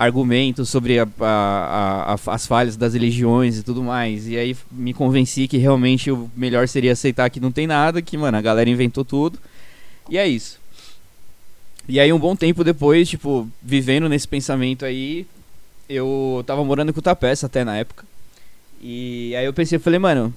argumentos 0.00 0.70
sobre 0.70 0.98
a- 0.98 1.06
a- 1.20 2.14
a- 2.14 2.34
as 2.34 2.46
falhas 2.46 2.74
das 2.74 2.94
religiões 2.94 3.58
e 3.58 3.62
tudo 3.62 3.82
mais, 3.82 4.26
e 4.26 4.38
aí 4.38 4.56
me 4.72 4.94
convenci 4.94 5.46
que 5.46 5.58
realmente 5.58 6.10
o 6.10 6.30
melhor 6.34 6.66
seria 6.66 6.92
aceitar 6.92 7.28
que 7.28 7.38
não 7.38 7.52
tem 7.52 7.66
nada, 7.66 8.00
que, 8.00 8.16
mano, 8.16 8.38
a 8.38 8.40
galera 8.40 8.70
inventou 8.70 9.04
tudo, 9.04 9.38
e 10.08 10.16
é 10.16 10.26
isso. 10.26 10.58
E 11.86 12.00
aí, 12.00 12.10
um 12.14 12.18
bom 12.18 12.34
tempo 12.34 12.64
depois, 12.64 13.10
tipo, 13.10 13.46
vivendo 13.62 14.08
nesse 14.08 14.26
pensamento 14.26 14.86
aí, 14.86 15.26
eu 15.86 16.42
tava 16.46 16.64
morando 16.64 16.94
com 16.94 17.00
o 17.00 17.44
até 17.44 17.62
na 17.62 17.76
época. 17.76 18.06
E 18.80 19.34
aí 19.36 19.44
eu 19.44 19.52
pensei, 19.52 19.78
falei, 19.78 19.98
mano, 19.98 20.32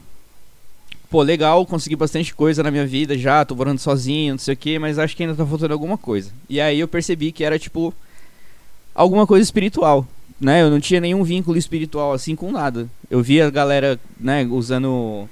pô, 1.09 1.21
legal, 1.21 1.65
consegui 1.65 1.95
bastante 1.95 2.35
coisa 2.35 2.63
na 2.63 2.71
minha 2.71 2.85
vida 2.85 3.17
já, 3.17 3.45
tô 3.45 3.55
morando 3.55 3.79
sozinho, 3.79 4.33
não 4.33 4.39
sei 4.39 4.55
o 4.55 4.57
que, 4.57 4.77
mas 4.77 4.99
acho 4.99 5.15
que 5.15 5.23
ainda 5.23 5.35
tá 5.35 5.45
faltando 5.45 5.71
alguma 5.71 5.97
coisa. 5.97 6.31
E 6.49 6.59
aí 6.59 6.81
eu 6.81 6.87
percebi 6.87 7.31
que 7.31 7.45
era 7.45 7.57
tipo 7.57 7.93
alguma 8.93 9.25
coisa 9.25 9.43
espiritual, 9.43 10.07
né? 10.39 10.61
Eu 10.61 10.69
não 10.69 10.79
tinha 10.79 10.99
nenhum 10.99 11.23
vínculo 11.23 11.57
espiritual 11.57 12.13
assim 12.13 12.35
com 12.35 12.51
nada. 12.51 12.87
Eu 13.09 13.21
via 13.21 13.47
a 13.47 13.49
galera, 13.49 13.99
né, 14.19 14.45
usando 14.49 15.27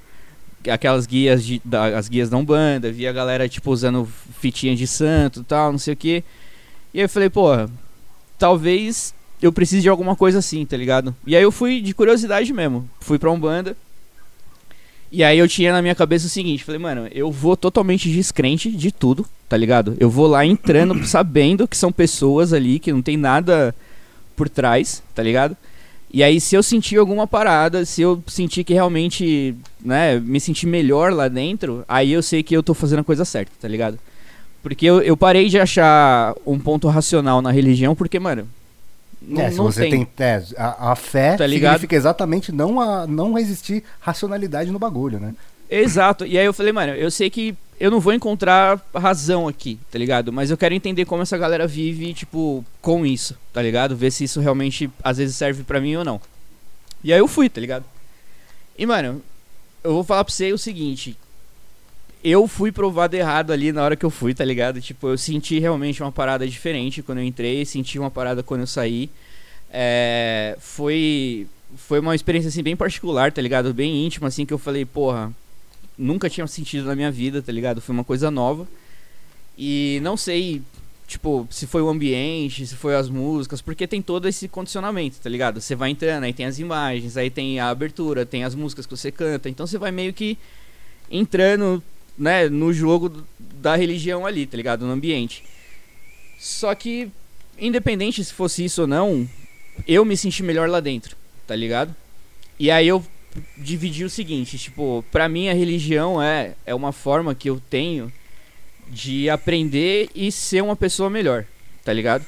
aquelas 0.70 1.06
guias 1.06 1.44
de 1.44 1.60
da, 1.64 1.98
as 1.98 2.08
guias 2.08 2.30
da 2.30 2.36
Umbanda, 2.36 2.92
via 2.92 3.10
a 3.10 3.12
galera 3.12 3.48
tipo 3.48 3.70
usando 3.70 4.08
fitinha 4.38 4.76
de 4.76 4.86
santo, 4.86 5.44
tal, 5.44 5.72
não 5.72 5.78
sei 5.78 5.94
o 5.94 5.96
que. 5.96 6.24
E 6.94 6.98
aí 6.98 7.04
eu 7.04 7.08
falei, 7.08 7.30
pô, 7.30 7.50
talvez 8.38 9.14
eu 9.40 9.52
preciso 9.52 9.82
de 9.82 9.88
alguma 9.88 10.14
coisa 10.14 10.38
assim, 10.38 10.64
tá 10.64 10.76
ligado? 10.76 11.14
E 11.26 11.34
aí 11.34 11.42
eu 11.42 11.50
fui 11.50 11.80
de 11.80 11.92
curiosidade 11.92 12.52
mesmo. 12.52 12.88
Fui 13.00 13.18
pra 13.18 13.30
Umbanda. 13.30 13.76
E 15.10 15.22
aí 15.22 15.38
eu 15.38 15.48
tinha 15.48 15.72
na 15.72 15.82
minha 15.82 15.94
cabeça 15.94 16.26
o 16.26 16.30
seguinte, 16.30 16.64
falei, 16.64 16.80
mano, 16.80 17.06
eu 17.12 17.30
vou 17.30 17.54
totalmente 17.54 18.10
descrente 18.10 18.70
de 18.70 18.90
tudo, 18.90 19.26
tá 19.52 19.56
ligado? 19.58 19.94
Eu 20.00 20.08
vou 20.08 20.26
lá 20.26 20.46
entrando 20.46 20.98
sabendo 21.06 21.68
que 21.68 21.76
são 21.76 21.92
pessoas 21.92 22.54
ali 22.54 22.78
que 22.78 22.90
não 22.90 23.02
tem 23.02 23.18
nada 23.18 23.74
por 24.34 24.48
trás, 24.48 25.02
tá 25.14 25.22
ligado? 25.22 25.54
E 26.10 26.22
aí 26.22 26.40
se 26.40 26.54
eu 26.54 26.62
sentir 26.62 26.96
alguma 26.96 27.26
parada, 27.26 27.84
se 27.84 28.00
eu 28.00 28.24
sentir 28.26 28.64
que 28.64 28.72
realmente, 28.72 29.54
né, 29.84 30.18
me 30.18 30.40
sentir 30.40 30.64
melhor 30.64 31.12
lá 31.12 31.28
dentro, 31.28 31.84
aí 31.86 32.12
eu 32.12 32.22
sei 32.22 32.42
que 32.42 32.56
eu 32.56 32.62
tô 32.62 32.72
fazendo 32.72 33.00
a 33.00 33.04
coisa 33.04 33.26
certa, 33.26 33.52
tá 33.60 33.68
ligado? 33.68 33.98
Porque 34.62 34.86
eu, 34.86 35.02
eu 35.02 35.18
parei 35.18 35.50
de 35.50 35.60
achar 35.60 36.34
um 36.46 36.58
ponto 36.58 36.88
racional 36.88 37.42
na 37.42 37.50
religião, 37.50 37.94
porque, 37.94 38.18
mano, 38.18 38.48
não, 39.20 39.42
é, 39.42 39.50
se 39.50 39.58
não 39.58 39.64
você 39.64 39.90
tem, 39.90 40.08
é, 40.18 40.42
a, 40.56 40.92
a 40.92 40.96
fé 40.96 41.36
Tá 41.36 41.46
ligado? 41.46 41.72
significa 41.72 41.96
exatamente 41.96 42.50
não, 42.50 42.80
a, 42.80 43.06
não 43.06 43.38
existir 43.38 43.84
racionalidade 44.00 44.70
no 44.70 44.78
bagulho, 44.78 45.20
né? 45.20 45.34
Exato. 45.68 46.24
E 46.24 46.38
aí 46.38 46.46
eu 46.46 46.54
falei, 46.54 46.72
mano, 46.72 46.92
eu 46.94 47.10
sei 47.10 47.28
que 47.28 47.54
eu 47.82 47.90
não 47.90 47.98
vou 47.98 48.12
encontrar 48.12 48.80
razão 48.94 49.48
aqui, 49.48 49.76
tá 49.90 49.98
ligado? 49.98 50.32
Mas 50.32 50.52
eu 50.52 50.56
quero 50.56 50.72
entender 50.72 51.04
como 51.04 51.22
essa 51.22 51.36
galera 51.36 51.66
vive, 51.66 52.14
tipo, 52.14 52.64
com 52.80 53.04
isso, 53.04 53.36
tá 53.52 53.60
ligado? 53.60 53.96
Ver 53.96 54.12
se 54.12 54.22
isso 54.22 54.38
realmente 54.38 54.88
às 55.02 55.18
vezes 55.18 55.34
serve 55.34 55.64
pra 55.64 55.80
mim 55.80 55.96
ou 55.96 56.04
não. 56.04 56.20
E 57.02 57.12
aí 57.12 57.18
eu 57.18 57.26
fui, 57.26 57.48
tá 57.48 57.60
ligado? 57.60 57.84
E, 58.78 58.86
mano, 58.86 59.20
eu 59.82 59.94
vou 59.94 60.04
falar 60.04 60.22
pra 60.22 60.32
você 60.32 60.52
o 60.52 60.58
seguinte. 60.58 61.16
Eu 62.22 62.46
fui 62.46 62.70
provado 62.70 63.16
errado 63.16 63.50
ali 63.50 63.72
na 63.72 63.82
hora 63.82 63.96
que 63.96 64.06
eu 64.06 64.10
fui, 64.10 64.32
tá 64.32 64.44
ligado? 64.44 64.80
Tipo, 64.80 65.08
eu 65.08 65.18
senti 65.18 65.58
realmente 65.58 66.04
uma 66.04 66.12
parada 66.12 66.46
diferente 66.46 67.02
quando 67.02 67.18
eu 67.18 67.24
entrei, 67.24 67.64
senti 67.64 67.98
uma 67.98 68.12
parada 68.12 68.44
quando 68.44 68.60
eu 68.60 68.66
saí. 68.68 69.10
É, 69.68 70.56
foi 70.60 71.48
foi 71.76 71.98
uma 71.98 72.14
experiência 72.14 72.46
assim 72.46 72.62
bem 72.62 72.76
particular, 72.76 73.32
tá 73.32 73.42
ligado? 73.42 73.74
Bem 73.74 74.06
íntima 74.06 74.28
assim 74.28 74.46
que 74.46 74.54
eu 74.54 74.58
falei, 74.58 74.84
porra, 74.84 75.32
nunca 75.96 76.28
tinha 76.28 76.46
sentido 76.46 76.86
na 76.86 76.96
minha 76.96 77.10
vida, 77.10 77.42
tá 77.42 77.52
ligado? 77.52 77.80
Foi 77.80 77.94
uma 77.94 78.04
coisa 78.04 78.30
nova. 78.30 78.66
E 79.56 80.00
não 80.02 80.16
sei, 80.16 80.62
tipo, 81.06 81.46
se 81.50 81.66
foi 81.66 81.82
o 81.82 81.88
ambiente, 81.88 82.66
se 82.66 82.74
foi 82.74 82.94
as 82.94 83.08
músicas, 83.08 83.60
porque 83.60 83.86
tem 83.86 84.00
todo 84.00 84.26
esse 84.26 84.48
condicionamento, 84.48 85.18
tá 85.20 85.28
ligado? 85.28 85.60
Você 85.60 85.74
vai 85.74 85.90
entrando, 85.90 86.24
aí 86.24 86.32
tem 86.32 86.46
as 86.46 86.58
imagens, 86.58 87.16
aí 87.16 87.30
tem 87.30 87.60
a 87.60 87.68
abertura, 87.68 88.24
tem 88.24 88.44
as 88.44 88.54
músicas 88.54 88.86
que 88.86 88.96
você 88.96 89.12
canta, 89.12 89.48
então 89.48 89.66
você 89.66 89.78
vai 89.78 89.90
meio 89.90 90.12
que 90.12 90.38
entrando, 91.10 91.82
né, 92.16 92.48
no 92.48 92.72
jogo 92.72 93.24
da 93.38 93.76
religião 93.76 94.24
ali, 94.24 94.46
tá 94.46 94.56
ligado? 94.56 94.86
No 94.86 94.92
ambiente. 94.92 95.44
Só 96.38 96.74
que, 96.74 97.10
independente 97.58 98.24
se 98.24 98.32
fosse 98.32 98.64
isso 98.64 98.82
ou 98.82 98.86
não, 98.86 99.28
eu 99.86 100.04
me 100.04 100.16
senti 100.16 100.42
melhor 100.42 100.68
lá 100.68 100.80
dentro, 100.80 101.16
tá 101.46 101.54
ligado? 101.54 101.94
E 102.58 102.70
aí 102.70 102.88
eu 102.88 103.04
dividi 103.56 104.04
o 104.04 104.10
seguinte, 104.10 104.58
tipo, 104.58 105.04
pra 105.10 105.28
mim 105.28 105.48
a 105.48 105.54
religião 105.54 106.20
é, 106.22 106.54
é 106.66 106.74
uma 106.74 106.92
forma 106.92 107.34
que 107.34 107.48
eu 107.48 107.60
tenho 107.70 108.12
de 108.88 109.30
aprender 109.30 110.10
e 110.14 110.30
ser 110.30 110.62
uma 110.62 110.76
pessoa 110.76 111.08
melhor, 111.08 111.44
tá 111.84 111.92
ligado? 111.92 112.24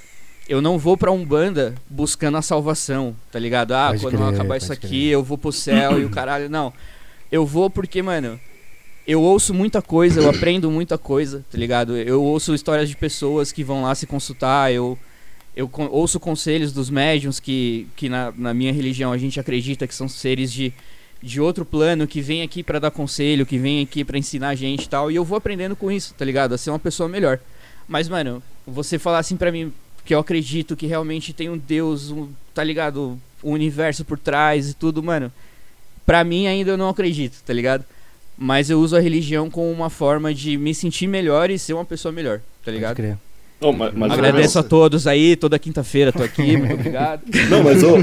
Eu 0.49 0.61
não 0.61 0.79
vou 0.79 0.97
pra 0.97 1.11
Umbanda 1.11 1.75
buscando 1.89 2.37
a 2.37 2.43
salvação, 2.43 3.17
tá 3.33 3.39
ligado? 3.39 3.73
Ah, 3.73 3.89
Pode 3.89 4.03
quando 4.03 4.17
crer, 4.19 4.35
acabar 4.35 4.57
isso 4.57 4.73
aqui 4.73 4.89
crer. 4.89 5.07
eu 5.13 5.23
vou 5.23 5.39
pro 5.39 5.51
céu 5.53 5.99
e 5.99 6.05
o 6.05 6.11
caralho. 6.11 6.51
Não. 6.51 6.73
Eu 7.33 7.47
vou 7.47 7.71
porque, 7.71 8.03
mano, 8.03 8.39
eu 9.07 9.23
ouço 9.23 9.55
muita 9.55 9.81
coisa, 9.81 10.21
eu 10.21 10.29
aprendo 10.29 10.71
muita 10.71 10.99
coisa, 10.99 11.45
tá 11.51 11.57
ligado? 11.57 11.97
Eu 11.97 12.23
ouço 12.23 12.55
histórias 12.55 12.89
de 12.89 12.97
pessoas 12.97 13.53
que 13.53 13.65
vão 13.65 13.83
lá 13.83 13.95
se 13.95 14.07
consultar, 14.07 14.73
eu, 14.73 14.99
eu 15.57 15.71
ouço 15.91 16.19
conselhos 16.19 16.73
dos 16.73 16.91
médiums 16.91 17.39
que, 17.39 17.87
que 17.95 18.09
na, 18.09 18.33
na 18.37 18.53
minha 18.53 18.73
religião 18.73 19.13
a 19.13 19.19
gente 19.19 19.39
acredita 19.39 19.87
que 19.87 19.95
são 19.95 20.09
seres 20.09 20.53
de, 20.53 20.73
de 21.23 21.41
outro 21.41 21.65
plano, 21.65 22.07
que 22.07 22.21
vem 22.21 22.43
aqui 22.43 22.63
pra 22.63 22.79
dar 22.79 22.91
conselho, 22.91 23.47
que 23.47 23.57
vem 23.59 23.83
aqui 23.83 24.05
pra 24.05 24.19
ensinar 24.19 24.49
a 24.49 24.55
gente 24.55 24.85
e 24.85 24.89
tal, 24.89 25.11
e 25.11 25.17
eu 25.17 25.25
vou 25.25 25.39
aprendendo 25.39 25.77
com 25.77 25.91
isso, 25.91 26.15
tá 26.15 26.25
ligado? 26.25 26.55
A 26.55 26.59
ser 26.59 26.71
uma 26.71 26.79
pessoa 26.79 27.09
melhor. 27.09 27.39
Mas, 27.87 28.09
mano, 28.09 28.43
você 28.67 28.99
falar 28.99 29.19
assim 29.19 29.37
pra 29.37 29.53
mim 29.53 29.73
que 30.05 30.15
eu 30.15 30.19
acredito 30.19 30.77
que 30.77 30.87
realmente 30.87 31.33
tem 31.33 31.49
um 31.49 31.57
Deus, 31.57 32.11
um, 32.11 32.29
tá 32.53 32.63
ligado? 32.65 33.19
Um 33.43 33.53
universo 33.53 34.05
por 34.05 34.19
trás 34.19 34.71
e 34.71 34.75
tudo, 34.75 35.03
mano. 35.03 35.33
Pra 36.05 36.25
mim 36.25 36.47
ainda 36.47 36.73
eu 36.73 36.77
não 36.77 36.89
acredito, 36.89 37.43
tá 37.45 37.53
ligado? 37.53 37.85
Mas 38.37 38.69
eu 38.69 38.81
uso 38.81 38.97
a 38.97 39.01
religião 39.01 39.49
como 39.49 39.71
uma 39.71 39.89
forma 39.89 40.35
de 40.35 40.57
me 40.59 40.75
sentir 40.75 41.07
melhor 41.07 41.51
e 41.51 41.59
ser 41.59 41.73
uma 41.73 41.85
pessoa 41.85 42.11
melhor, 42.11 42.39
tá 42.39 42.45
Pode 42.65 42.77
ligado? 42.77 42.97
crer. 42.97 43.19
Não, 43.61 43.73
mas, 43.73 43.95
mas 43.95 44.13
Agradeço 44.13 44.59
a 44.59 44.63
todos 44.63 45.07
aí, 45.07 45.37
toda 45.37 45.59
quinta-feira 45.59 46.13
tô 46.13 46.23
aqui, 46.23 46.57
muito 46.57 46.75
obrigado. 46.75 47.23
Não, 47.49 47.63
mas 47.63 47.83
ô, 47.83 47.97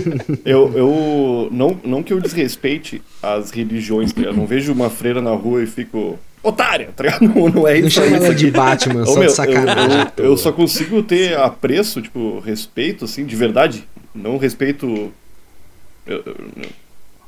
eu, 0.43 0.71
eu 0.75 1.49
não, 1.51 1.77
não 1.83 2.01
que 2.01 2.11
eu 2.13 2.19
desrespeite 2.19 3.01
as 3.21 3.51
religiões, 3.51 4.11
tá? 4.11 4.21
Eu 4.21 4.33
não 4.33 4.47
vejo 4.47 4.71
uma 4.73 4.89
freira 4.89 5.21
na 5.21 5.31
rua 5.31 5.61
e 5.61 5.67
fico 5.67 6.17
otária, 6.41 6.89
tá 6.95 7.03
ligado? 7.03 7.21
Não, 7.29 7.49
não 7.49 7.67
é 7.67 7.79
Não 7.79 7.87
isso. 7.87 8.01
chama 8.01 8.07
é 8.07 8.17
isso 8.17 8.25
ela 8.25 8.33
de 8.35 8.47
aqui. 8.47 8.57
Batman, 8.57 9.05
só 9.05 9.19
meu, 9.19 9.27
de 9.27 9.33
sacanagem. 9.35 9.99
Eu, 10.17 10.23
eu, 10.23 10.31
eu 10.31 10.37
só 10.37 10.51
consigo 10.51 11.03
ter 11.03 11.37
apreço, 11.37 12.01
tipo, 12.01 12.39
respeito, 12.39 13.05
assim, 13.05 13.23
de 13.25 13.35
verdade. 13.35 13.83
Não 14.15 14.37
respeito 14.37 15.11
eu- 16.07 16.23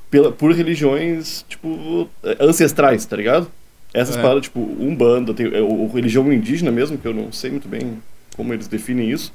pela, 0.09 0.31
por 0.31 0.51
religiões, 0.51 1.45
tipo, 1.47 2.09
ancestrais, 2.39 3.05
tá 3.05 3.15
ligado? 3.15 3.47
Essas 3.93 4.17
É. 4.17 4.21
paradas, 4.21 4.43
tipo, 4.43 4.59
Umbanda, 4.79 5.31
tem, 5.33 5.45
é, 5.53 5.61
o 5.61 5.87
religião 5.93 6.33
indígena 6.33 6.71
mesmo, 6.71 6.97
que 6.97 7.07
eu 7.07 7.13
não 7.13 7.31
sei 7.31 7.51
muito 7.51 7.67
bem 7.67 7.99
como 8.33 8.53
eles 8.53 8.67
definem 8.67 9.09
isso. 9.11 9.31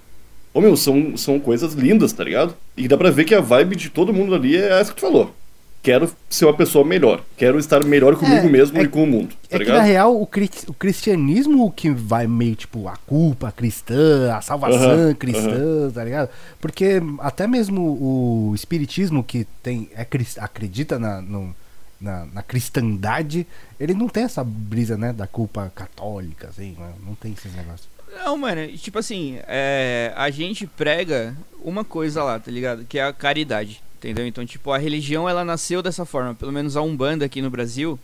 Ô 0.55 0.61
meu, 0.61 0.77
são, 0.77 1.17
são 1.17 1.39
coisas 1.39 1.75
lindas, 1.75 2.13
tá 2.13 2.25
ligado? 2.25 2.55
E 2.77 2.89
dá 2.89 2.97
pra 2.97 3.11
ver 3.11 3.25
que 3.25 3.35
a 3.35 3.41
vibe 3.41 3.77
de 3.77 3.91
todo 3.91 4.13
mundo 4.13 4.35
ali 4.35 4.57
é 4.57 4.81
essa 4.81 4.91
que 4.91 4.97
tu 4.97 5.03
falou. 5.07 5.35
Quero 5.81 6.11
ser 6.29 6.45
uma 6.47 6.55
pessoa 6.55 6.85
melhor. 6.85 7.23
Quero 7.37 7.57
estar 7.59 7.85
melhor 7.85 8.17
comigo 8.17 8.47
É, 8.47 8.51
mesmo 8.51 8.79
é- 8.79 8.83
e 8.83 8.89
com 8.89 9.05
o 9.05 9.07
mundo, 9.07 9.29
tá 9.49 9.57
É 9.57 9.59
que 9.61 9.65
na 9.67 9.75
ligado? 9.75 9.87
real 9.87 10.21
o, 10.21 10.27
cri- 10.27 10.51
o 10.67 10.75
cristianismo 10.75 11.71
que 11.71 11.89
vai 11.91 12.27
meio 12.27 12.57
tipo 12.57 12.89
a 12.89 12.97
culpa 12.97 13.53
cristã, 13.53 14.35
a 14.35 14.41
salvação 14.41 14.81
Aham, 14.81 15.15
cristã, 15.15 15.91
tá 15.95 16.03
ligado? 16.03 16.31
Porque 16.61 17.01
até 17.21 17.47
mesmo 17.47 17.81
o 17.81 18.53
espiritismo 18.57 19.23
que 19.23 19.47
tem 19.63 19.89
é, 19.95 20.05
acredita 20.41 20.99
na, 20.99 21.23
no- 21.23 21.55
na, 22.01 22.27
na 22.27 22.43
cristandade, 22.43 23.47
ele 23.79 23.95
não 23.95 24.09
tem 24.09 24.25
essa 24.25 24.43
brisa, 24.43 24.97
né, 24.97 25.13
da 25.13 25.27
culpa 25.29 25.71
católica, 25.75 26.49
assim, 26.49 26.75
né? 26.79 26.91
não 27.07 27.15
tem 27.15 27.33
esses 27.33 27.53
negócios. 27.55 27.89
Não, 28.17 28.37
mano, 28.37 28.67
tipo 28.77 28.99
assim, 28.99 29.39
é, 29.47 30.13
a 30.17 30.31
gente 30.31 30.67
prega 30.67 31.37
uma 31.63 31.85
coisa 31.85 32.23
lá, 32.23 32.39
tá 32.39 32.51
ligado? 32.51 32.85
Que 32.85 32.99
é 32.99 33.05
a 33.05 33.13
caridade, 33.13 33.83
entendeu? 33.99 34.27
Então, 34.27 34.45
tipo, 34.45 34.73
a 34.73 34.79
religião 34.79 35.29
ela 35.29 35.45
nasceu 35.45 35.83
dessa 35.83 36.05
forma, 36.05 36.35
pelo 36.35 36.53
menos 36.53 36.77
a 36.77 36.83
Umbanda 36.83 37.25
aqui 37.25 37.41
no 37.43 37.51
Brasil, 37.51 37.99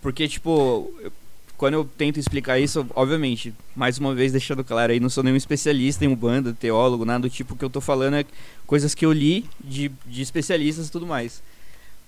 porque, 0.00 0.26
tipo, 0.28 0.92
eu- 1.00 1.12
quando 1.56 1.74
eu 1.74 1.84
tento 1.84 2.18
explicar 2.18 2.58
isso, 2.58 2.84
obviamente, 2.94 3.54
mais 3.76 3.96
uma 3.98 4.14
vez 4.14 4.32
deixando 4.32 4.64
claro 4.64 4.90
aí, 4.92 4.98
não 4.98 5.08
sou 5.08 5.22
nenhum 5.22 5.36
especialista 5.36 6.04
em 6.04 6.08
Umbanda, 6.08 6.52
teólogo, 6.52 7.04
nada 7.04 7.20
do 7.20 7.30
tipo, 7.30 7.54
que 7.54 7.64
eu 7.64 7.70
tô 7.70 7.80
falando 7.80 8.14
é 8.16 8.24
coisas 8.66 8.94
que 8.96 9.06
eu 9.06 9.12
li 9.12 9.48
de, 9.62 9.90
de 10.06 10.22
especialistas 10.22 10.88
e 10.88 10.90
tudo 10.90 11.06
mais. 11.06 11.40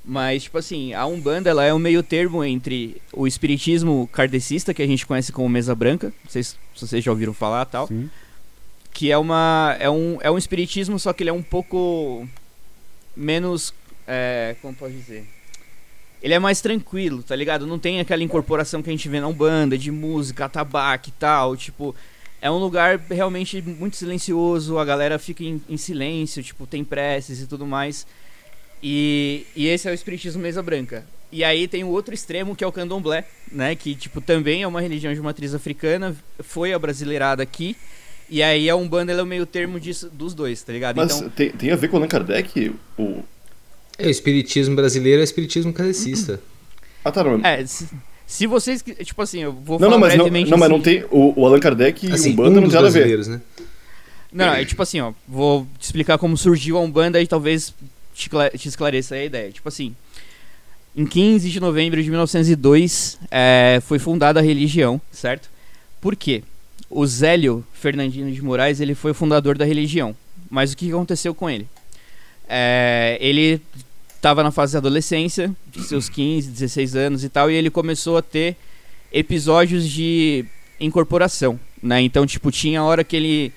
Mas, 0.04 0.42
tipo 0.42 0.58
assim, 0.58 0.92
a 0.92 1.06
Umbanda 1.06 1.48
ela 1.48 1.64
é 1.64 1.72
um 1.72 1.78
meio 1.78 2.02
termo 2.02 2.44
entre 2.44 3.00
o 3.10 3.26
espiritismo 3.26 4.06
kardecista, 4.12 4.74
que 4.74 4.82
a 4.82 4.86
gente 4.86 5.06
conhece 5.06 5.32
como 5.32 5.48
mesa 5.48 5.74
branca, 5.74 6.12
não 6.22 6.30
sei 6.30 6.42
se 6.42 6.56
vocês 6.76 7.02
já 7.02 7.10
ouviram 7.10 7.32
falar 7.32 7.64
tal, 7.64 7.86
Sim. 7.86 8.10
que 8.92 9.10
é 9.10 9.16
uma 9.16 9.74
é 9.80 9.88
um, 9.88 10.18
é 10.20 10.30
um 10.30 10.36
espiritismo, 10.36 10.98
só 10.98 11.14
que 11.14 11.22
ele 11.22 11.30
é 11.30 11.32
um 11.32 11.42
pouco 11.42 12.28
menos, 13.16 13.72
é, 14.06 14.56
como 14.60 14.74
pode 14.74 14.94
dizer? 14.94 15.26
Ele 16.22 16.34
é 16.34 16.38
mais 16.38 16.60
tranquilo, 16.60 17.22
tá 17.22 17.34
ligado? 17.34 17.66
Não 17.66 17.78
tem 17.78 17.98
aquela 17.98 18.22
incorporação 18.22 18.82
que 18.82 18.90
a 18.90 18.92
gente 18.92 19.08
vê 19.08 19.20
na 19.20 19.28
Umbanda, 19.28 19.78
de 19.78 19.90
música, 19.90 20.48
tabaco 20.48 21.08
e 21.08 21.12
tal, 21.12 21.56
tipo... 21.56 21.94
É 22.42 22.50
um 22.50 22.58
lugar 22.58 22.98
realmente 23.10 23.62
muito 23.62 23.96
silencioso, 23.96 24.78
a 24.78 24.84
galera 24.84 25.18
fica 25.18 25.42
em, 25.42 25.62
em 25.66 25.78
silêncio, 25.78 26.42
tipo, 26.42 26.66
tem 26.66 26.84
preces 26.84 27.40
e 27.40 27.46
tudo 27.46 27.66
mais. 27.66 28.06
E, 28.86 29.46
e 29.56 29.66
esse 29.66 29.88
é 29.88 29.90
o 29.90 29.94
espiritismo 29.94 30.42
mesa 30.42 30.62
branca. 30.62 31.06
E 31.32 31.42
aí 31.42 31.66
tem 31.66 31.82
o 31.82 31.88
outro 31.88 32.12
extremo 32.12 32.54
que 32.54 32.62
é 32.62 32.66
o 32.66 32.70
candomblé, 32.70 33.24
né? 33.50 33.74
Que, 33.74 33.94
tipo, 33.94 34.20
também 34.20 34.62
é 34.62 34.68
uma 34.68 34.82
religião 34.82 35.12
de 35.14 35.20
matriz 35.22 35.54
africana, 35.54 36.14
foi 36.40 36.74
abrasileirada 36.74 37.42
aqui. 37.42 37.74
E 38.28 38.42
aí 38.42 38.68
a 38.68 38.76
Umbanda 38.76 39.10
ela 39.10 39.22
é 39.22 39.24
o 39.24 39.26
meio 39.26 39.46
termo 39.46 39.80
disso, 39.80 40.10
dos 40.12 40.34
dois, 40.34 40.62
tá 40.62 40.70
ligado? 40.70 40.96
Mas 40.96 41.16
então, 41.16 41.30
tem, 41.30 41.50
tem 41.50 41.70
a 41.70 41.76
ver 41.76 41.88
com 41.88 41.96
o 41.96 41.98
Allan 41.98 42.08
Kardec? 42.08 42.74
O... 42.98 43.22
É, 43.98 44.06
o 44.06 44.10
espiritismo 44.10 44.76
brasileiro 44.76 45.20
é 45.20 45.22
o 45.22 45.24
espiritismo 45.24 45.72
kardecista. 45.72 46.38
Ah, 47.02 47.10
tá, 47.10 47.24
não. 47.24 47.40
é, 47.44 47.64
se, 47.64 47.88
se 48.26 48.46
vocês. 48.46 48.82
Tipo 48.82 49.22
assim, 49.22 49.40
eu 49.40 49.52
vou 49.52 49.78
Não, 49.78 49.88
falar 49.88 49.90
não, 49.92 49.98
mas 49.98 50.14
não, 50.14 50.24
brevemente. 50.24 50.50
não, 50.50 50.58
mas 50.58 50.68
não 50.68 50.76
assim. 50.76 50.84
tem. 50.84 51.04
O, 51.10 51.40
o 51.40 51.46
Allan 51.46 51.60
Kardec 51.60 52.06
e 52.06 52.12
Assim, 52.12 52.32
Umbanda 52.32 52.58
um 52.58 52.62
não 52.62 52.68
tem 52.68 52.72
nada 52.72 52.88
a 52.88 52.90
ver. 52.90 53.26
né? 53.26 53.40
Não, 54.32 54.46
não, 54.46 54.54
é 54.54 54.64
tipo 54.64 54.82
assim, 54.82 55.00
ó. 55.00 55.12
Vou 55.28 55.66
te 55.78 55.84
explicar 55.84 56.18
como 56.18 56.36
surgiu 56.36 56.76
a 56.76 56.80
Umbanda 56.80 57.22
e 57.22 57.26
talvez 57.26 57.72
te, 58.14 58.30
cla- 58.30 58.50
te 58.50 58.68
esclareça 58.68 59.14
a 59.16 59.24
ideia. 59.24 59.50
Tipo 59.50 59.68
assim, 59.68 59.94
em 60.96 61.04
15 61.04 61.50
de 61.50 61.60
novembro 61.60 62.02
de 62.02 62.08
1902 62.08 63.18
é, 63.30 63.80
foi 63.86 63.98
fundada 63.98 64.40
a 64.40 64.42
religião, 64.42 65.00
certo? 65.10 65.50
Por 66.00 66.14
quê? 66.16 66.42
O 66.88 67.04
Zélio 67.06 67.64
Fernandino 67.72 68.30
de 68.30 68.40
Moraes 68.42 68.80
ele 68.80 68.94
foi 68.94 69.10
o 69.10 69.14
fundador 69.14 69.58
da 69.58 69.64
religião. 69.64 70.14
Mas 70.50 70.72
o 70.72 70.76
que 70.76 70.88
aconteceu 70.90 71.34
com 71.34 71.50
ele? 71.50 71.66
É, 72.48 73.18
ele 73.20 73.60
estava 74.14 74.42
na 74.42 74.50
fase 74.50 74.74
da 74.74 74.78
adolescência, 74.78 75.54
de 75.70 75.82
seus 75.82 76.08
15, 76.08 76.50
16 76.50 76.94
anos 76.96 77.24
e 77.24 77.28
tal, 77.28 77.50
e 77.50 77.54
ele 77.54 77.70
começou 77.70 78.16
a 78.16 78.22
ter 78.22 78.56
episódios 79.12 79.88
de 79.88 80.44
incorporação, 80.78 81.58
né? 81.82 82.00
Então, 82.02 82.26
tipo, 82.26 82.50
tinha 82.50 82.82
hora 82.82 83.02
que 83.04 83.16
ele 83.16 83.52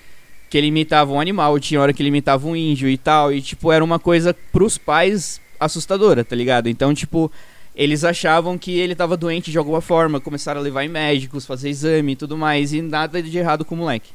que 0.48 0.56
ele 0.56 0.68
imitava 0.68 1.12
um 1.12 1.20
animal, 1.20 1.58
tinha 1.60 1.80
hora 1.80 1.92
que 1.92 2.02
ele 2.02 2.08
imitava 2.08 2.46
um 2.46 2.56
índio 2.56 2.88
e 2.88 2.96
tal, 2.96 3.32
e 3.32 3.42
tipo, 3.42 3.70
era 3.70 3.84
uma 3.84 3.98
coisa 3.98 4.34
pros 4.52 4.78
pais 4.78 5.40
assustadora, 5.60 6.24
tá 6.24 6.34
ligado? 6.34 6.68
Então, 6.68 6.94
tipo, 6.94 7.30
eles 7.74 8.02
achavam 8.04 8.56
que 8.56 8.72
ele 8.78 8.94
tava 8.94 9.16
doente 9.16 9.50
de 9.50 9.58
alguma 9.58 9.80
forma, 9.80 10.20
começaram 10.20 10.60
a 10.60 10.62
levar 10.62 10.84
em 10.84 10.88
médicos, 10.88 11.46
fazer 11.46 11.68
exame 11.68 12.12
e 12.12 12.16
tudo 12.16 12.36
mais, 12.36 12.72
e 12.72 12.80
nada 12.80 13.22
de 13.22 13.36
errado 13.36 13.64
com 13.64 13.74
o 13.74 13.78
moleque. 13.78 14.10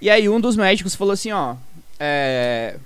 E 0.00 0.08
aí 0.08 0.28
um 0.28 0.40
dos 0.40 0.56
médicos 0.56 0.94
falou 0.94 1.12
assim, 1.12 1.32
ó, 1.32 1.56
é... 1.98 2.76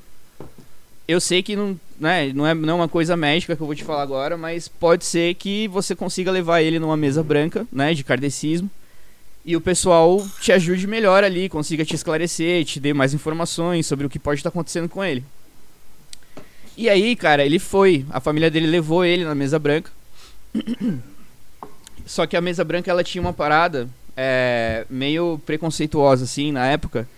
Eu 1.07 1.21
sei 1.21 1.43
que 1.43 1.55
não, 1.55 1.79
né, 1.99 2.33
não, 2.33 2.47
é, 2.47 2.55
não 2.55 2.71
é 2.71 2.75
uma 2.75 2.89
coisa 2.89 3.17
médica 3.17 3.55
que 3.55 3.61
eu 3.61 3.67
vou 3.67 3.75
te 3.75 3.85
falar 3.85 4.03
agora, 4.03 4.37
mas 4.37 4.69
pode 4.69 5.05
ser 5.05 5.35
que 5.35 5.69
você 5.69 5.95
consiga 5.95 6.31
levar 6.31 6.63
ele 6.63 6.79
numa 6.79 6.97
mesa 6.97 7.23
branca, 7.23 7.67
né, 7.71 7.93
de 7.93 8.03
kardecismo, 8.03 8.71
e 9.45 9.57
o 9.57 9.61
pessoal 9.61 10.25
te 10.41 10.53
ajude 10.53 10.87
melhor 10.87 11.25
ali, 11.25 11.49
consiga 11.49 11.85
te 11.85 11.95
esclarecer, 11.95 12.65
te 12.65 12.79
dê 12.79 12.95
mais 12.95 13.13
informações 13.13 13.87
sobre 13.87 14.07
o 14.07 14.11
que 14.11 14.19
pode 14.19 14.39
estar 14.39 14.51
acontecendo 14.51 14.89
com 14.89 15.03
ele. 15.03 15.25
E 16.77 16.89
aí, 16.89 17.15
cara, 17.17 17.45
ele 17.45 17.59
foi, 17.59 18.07
a 18.11 18.21
família 18.21 18.51
dele 18.51 18.67
levou 18.67 19.05
ele 19.05 19.25
na 19.25 19.35
mesa 19.35 19.59
branca. 19.59 19.91
Só 22.07 22.27
que 22.27 22.37
a 22.37 22.41
mesa 22.41 22.65
branca 22.65 22.91
ela 22.91 23.05
tinha 23.05 23.21
uma 23.21 23.33
parada 23.33 23.89
é, 24.17 24.87
meio 24.89 25.41
preconceituosa 25.45 26.25
assim 26.25 26.53
na 26.53 26.67
época, 26.67 27.09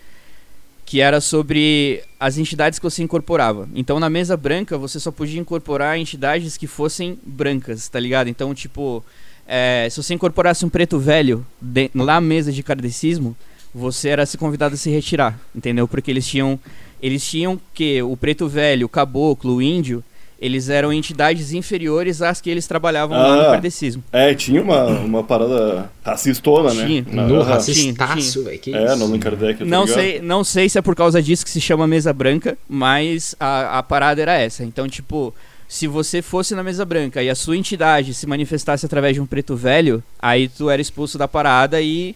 que 0.84 1.00
era 1.00 1.20
sobre 1.20 2.02
as 2.20 2.36
entidades 2.36 2.78
que 2.78 2.84
você 2.84 3.02
incorporava. 3.02 3.68
Então 3.74 3.98
na 3.98 4.10
mesa 4.10 4.36
branca 4.36 4.76
você 4.76 5.00
só 5.00 5.10
podia 5.10 5.40
incorporar 5.40 5.98
entidades 5.98 6.56
que 6.56 6.66
fossem 6.66 7.18
brancas, 7.24 7.88
tá 7.88 7.98
ligado? 7.98 8.28
Então 8.28 8.54
tipo, 8.54 9.02
é, 9.46 9.86
se 9.90 10.02
você 10.02 10.14
incorporasse 10.14 10.64
um 10.64 10.68
preto 10.68 10.98
velho 10.98 11.44
de, 11.60 11.90
lá 11.94 12.14
na 12.14 12.20
mesa 12.20 12.50
de 12.52 12.62
kardecismo, 12.62 13.36
você 13.74 14.08
era 14.10 14.24
se 14.26 14.38
convidado 14.38 14.74
a 14.74 14.78
se 14.78 14.88
retirar, 14.90 15.38
entendeu? 15.54 15.86
Porque 15.88 16.10
eles 16.10 16.26
tinham 16.26 16.58
eles 17.02 17.28
tinham 17.28 17.60
que 17.74 18.00
o 18.02 18.16
preto 18.16 18.48
velho, 18.48 18.86
o 18.86 18.88
caboclo, 18.88 19.56
o 19.56 19.62
índio, 19.62 20.02
eles 20.40 20.68
eram 20.70 20.90
entidades 20.92 21.52
inferiores 21.52 22.22
às 22.22 22.40
que 22.40 22.48
eles 22.48 22.66
trabalhavam 22.66 23.16
lá 23.18 23.36
no 23.36 23.42
Ah. 23.42 23.50
kardecismo. 23.52 24.02
É, 24.10 24.32
tinha 24.34 24.62
uma, 24.62 24.84
uma 25.00 25.22
parada 25.24 25.90
racistona, 26.02 26.72
né? 26.72 26.86
Tinha. 26.86 27.04
Na- 27.10 27.26
No 27.26 27.42
racistaço, 27.42 28.44
velho. 28.44 28.60
É, 28.74 28.94
isso? 28.94 29.08
no 29.08 29.18
Kardec, 29.18 29.58
tá 29.58 29.64
Não 29.66 29.84
ligado? 29.84 29.94
sei, 30.00 30.20
não 30.20 30.44
sei 30.44 30.68
se 30.68 30.78
é 30.78 30.82
por 30.82 30.94
causa 30.96 31.22
disso 31.22 31.44
que 31.44 31.50
se 31.50 31.60
chama 31.60 31.86
mesa 31.86 32.12
branca, 32.12 32.56
mas 32.68 33.34
a, 33.38 33.78
a 33.78 33.82
parada 33.82 34.22
era 34.22 34.34
essa. 34.38 34.64
Então, 34.64 34.88
tipo, 34.88 35.34
se 35.74 35.88
você 35.88 36.22
fosse 36.22 36.54
na 36.54 36.62
mesa 36.62 36.84
branca 36.84 37.20
e 37.20 37.28
a 37.28 37.34
sua 37.34 37.56
entidade 37.56 38.14
se 38.14 38.28
manifestasse 38.28 38.86
através 38.86 39.14
de 39.14 39.20
um 39.20 39.26
preto 39.26 39.56
velho, 39.56 40.04
aí 40.20 40.46
tu 40.46 40.70
era 40.70 40.80
expulso 40.80 41.18
da 41.18 41.26
parada 41.26 41.82
e 41.82 42.14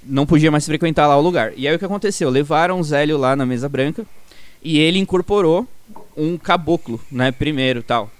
não 0.00 0.24
podia 0.24 0.48
mais 0.48 0.64
frequentar 0.64 1.08
lá 1.08 1.16
o 1.16 1.20
lugar. 1.20 1.52
E 1.56 1.66
aí 1.66 1.74
o 1.74 1.78
que 1.78 1.84
aconteceu? 1.84 2.30
Levaram 2.30 2.78
o 2.78 2.84
Zélio 2.84 3.18
lá 3.18 3.34
na 3.34 3.44
mesa 3.44 3.68
branca 3.68 4.06
e 4.62 4.78
ele 4.78 5.00
incorporou 5.00 5.66
um 6.16 6.38
caboclo, 6.38 7.00
né, 7.10 7.32
primeiro 7.32 7.82
tal. 7.82 8.12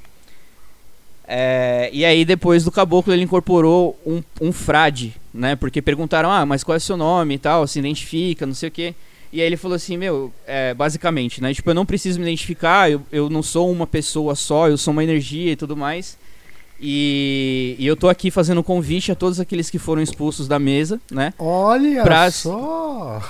É, 1.24 1.88
e 1.92 2.04
aí 2.04 2.24
depois 2.24 2.64
do 2.64 2.72
caboclo 2.72 3.12
ele 3.12 3.22
incorporou 3.22 3.96
um, 4.04 4.20
um 4.40 4.50
frade, 4.50 5.14
né? 5.32 5.54
Porque 5.54 5.80
perguntaram, 5.80 6.32
ah, 6.32 6.44
mas 6.44 6.64
qual 6.64 6.74
é 6.74 6.78
o 6.78 6.80
seu 6.80 6.96
nome 6.96 7.34
e 7.34 7.38
tal, 7.38 7.64
se 7.68 7.78
identifica, 7.78 8.44
não 8.44 8.54
sei 8.54 8.70
o 8.70 8.72
quê. 8.72 8.92
E 9.32 9.40
aí 9.40 9.46
ele 9.46 9.56
falou 9.58 9.74
assim, 9.76 9.96
meu, 9.96 10.32
é, 10.46 10.72
basicamente, 10.72 11.42
né? 11.42 11.52
Tipo, 11.52 11.70
eu 11.70 11.74
não 11.74 11.84
preciso 11.84 12.18
me 12.18 12.24
identificar, 12.24 12.90
eu, 12.90 13.02
eu 13.12 13.28
não 13.28 13.42
sou 13.42 13.70
uma 13.70 13.86
pessoa 13.86 14.34
só, 14.34 14.68
eu 14.68 14.78
sou 14.78 14.92
uma 14.92 15.04
energia 15.04 15.52
e 15.52 15.56
tudo 15.56 15.76
mais. 15.76 16.16
E, 16.80 17.74
e 17.78 17.86
eu 17.86 17.96
tô 17.96 18.08
aqui 18.08 18.30
fazendo 18.30 18.60
um 18.60 18.62
convite 18.62 19.10
a 19.12 19.14
todos 19.14 19.38
aqueles 19.40 19.68
que 19.68 19.78
foram 19.78 20.00
expulsos 20.00 20.46
da 20.48 20.58
mesa, 20.58 21.00
né? 21.10 21.34
Olha 21.38 22.02
Pra- 22.04 22.30
só! 22.30 23.20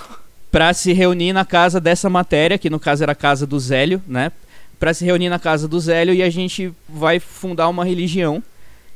Pra 0.53 0.73
se 0.73 0.93
reunir 0.93 1.33
na 1.33 1.45
casa 1.45 1.81
dessa 1.81 2.09
matéria, 2.09 2.57
que 2.59 2.71
no 2.71 2.79
caso 2.81 3.03
era 3.03 3.13
a 3.13 3.15
casa 3.15 3.47
do 3.47 3.59
Zélio, 3.59 4.01
né? 4.07 4.31
Pra 4.79 4.95
se 4.95 5.05
reunir 5.05 5.29
na 5.29 5.39
casa 5.39 5.67
do 5.67 5.79
Zélio 5.81 6.15
e 6.15 6.23
a 6.23 6.31
gente 6.31 6.73
vai 6.89 7.19
fundar 7.19 7.69
uma 7.69 7.85
religião 7.85 8.43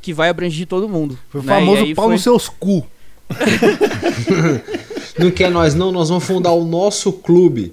que 0.01 0.13
vai 0.13 0.29
abranger 0.29 0.67
todo 0.67 0.89
mundo. 0.89 1.19
Foi 1.31 1.41
o 1.41 1.45
né? 1.45 1.53
Famoso 1.55 1.95
pau 1.95 2.05
foi- 2.07 2.15
nos 2.15 2.23
seus 2.23 2.49
cu. 2.49 2.87
Não 5.23 5.31
quer 5.31 5.51
nós 5.51 5.75
não, 5.75 5.91
nós 5.93 6.09
vamos 6.09 6.25
fundar 6.25 6.53
o 6.53 6.65
nosso 6.65 7.13
clube. 7.13 7.73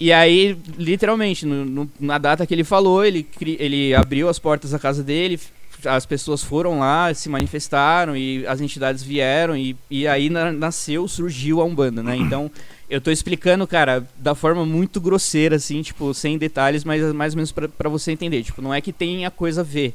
E 0.00 0.12
aí, 0.12 0.56
literalmente, 0.76 1.46
no- 1.46 1.64
no- 1.64 1.90
na 2.00 2.18
data 2.18 2.44
que 2.46 2.52
ele 2.54 2.64
falou, 2.64 3.04
ele, 3.04 3.26
ele 3.40 3.94
abriu 3.94 4.28
as 4.28 4.38
portas 4.38 4.72
da 4.72 4.78
casa 4.78 5.02
dele, 5.02 5.38
as 5.84 6.04
pessoas 6.06 6.42
foram 6.42 6.78
lá, 6.80 7.12
se 7.14 7.28
manifestaram 7.28 8.16
e 8.16 8.44
as 8.46 8.60
entidades 8.60 9.02
vieram 9.02 9.56
e, 9.56 9.76
e 9.90 10.06
aí 10.08 10.28
na- 10.28 10.50
nasceu, 10.52 11.06
surgiu 11.06 11.60
a 11.60 11.64
Umbanda, 11.64 12.02
né? 12.02 12.16
Então, 12.16 12.50
eu 12.90 13.00
tô 13.00 13.10
explicando, 13.10 13.66
cara, 13.66 14.06
da 14.16 14.34
forma 14.34 14.66
muito 14.66 15.00
grosseira, 15.00 15.56
assim, 15.56 15.82
tipo, 15.82 16.12
sem 16.14 16.36
detalhes, 16.36 16.84
mas 16.84 17.12
mais 17.12 17.32
ou 17.32 17.36
menos 17.36 17.52
pra 17.52 17.88
você 17.88 18.10
entender. 18.12 18.42
Tipo, 18.42 18.60
não 18.60 18.74
é 18.74 18.80
que 18.80 18.92
tenha 18.92 19.30
coisa 19.30 19.60
a 19.60 19.64
ver, 19.64 19.94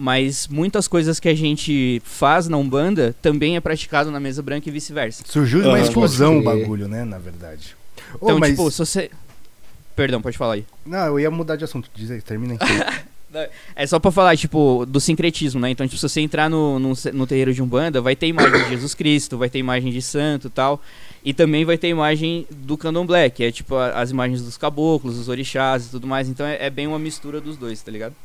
mas 0.00 0.48
muitas 0.48 0.88
coisas 0.88 1.20
que 1.20 1.28
a 1.28 1.34
gente 1.34 2.00
faz 2.04 2.48
na 2.48 2.56
Umbanda 2.56 3.14
também 3.20 3.54
é 3.56 3.60
praticado 3.60 4.10
na 4.10 4.18
mesa 4.18 4.40
branca 4.42 4.68
e 4.68 4.72
vice-versa. 4.72 5.22
Surgiu 5.26 5.60
de 5.60 5.68
uma 5.68 5.76
Ah, 5.76 5.80
explosão 5.80 6.38
o 6.38 6.42
bagulho, 6.42 6.88
né? 6.88 7.04
Na 7.04 7.18
verdade. 7.18 7.76
Então, 8.14 8.38
mas- 8.38 8.50
tipo, 8.50 8.70
se 8.70 8.78
você... 8.78 9.10
Perdão, 9.94 10.22
pode 10.22 10.38
falar 10.38 10.54
aí. 10.54 10.64
Não, 10.86 10.98
eu 11.06 11.20
ia 11.20 11.30
mudar 11.30 11.56
de 11.56 11.64
assunto. 11.64 11.90
Diz 11.94 12.10
aí, 12.10 12.22
termina 12.22 12.54
aí. 12.58 13.00
É 13.76 13.86
só 13.86 14.00
pra 14.00 14.10
falar, 14.10 14.36
tipo, 14.36 14.84
do 14.88 14.98
sincretismo, 14.98 15.60
né? 15.60 15.70
Então, 15.70 15.86
tipo, 15.86 15.96
se 15.96 16.02
você 16.08 16.20
entrar 16.20 16.50
no, 16.50 16.80
no, 16.80 16.92
no 17.12 17.26
terreiro 17.28 17.54
de 17.54 17.62
Umbanda, 17.62 18.00
vai 18.00 18.16
ter 18.16 18.26
imagem 18.26 18.64
de 18.64 18.70
Jesus 18.70 18.92
Cristo, 18.92 19.38
vai 19.38 19.48
ter 19.48 19.60
imagem 19.60 19.92
de 19.92 20.02
santo 20.02 20.48
e 20.48 20.50
tal. 20.50 20.82
E 21.24 21.32
também 21.32 21.64
vai 21.64 21.78
ter 21.78 21.86
imagem 21.86 22.44
do 22.50 22.76
candomblé, 22.76 23.30
que 23.30 23.44
é 23.44 23.52
tipo 23.52 23.76
a- 23.76 23.92
as 24.00 24.10
imagens 24.10 24.42
dos 24.42 24.56
caboclos, 24.56 25.14
dos 25.16 25.28
orixás 25.28 25.86
e 25.86 25.90
tudo 25.90 26.08
mais. 26.08 26.28
Então 26.28 26.44
é, 26.44 26.66
é 26.66 26.68
bem 26.70 26.88
uma 26.88 26.98
mistura 26.98 27.40
dos 27.40 27.56
dois, 27.56 27.80
tá 27.80 27.92
ligado? 27.92 28.16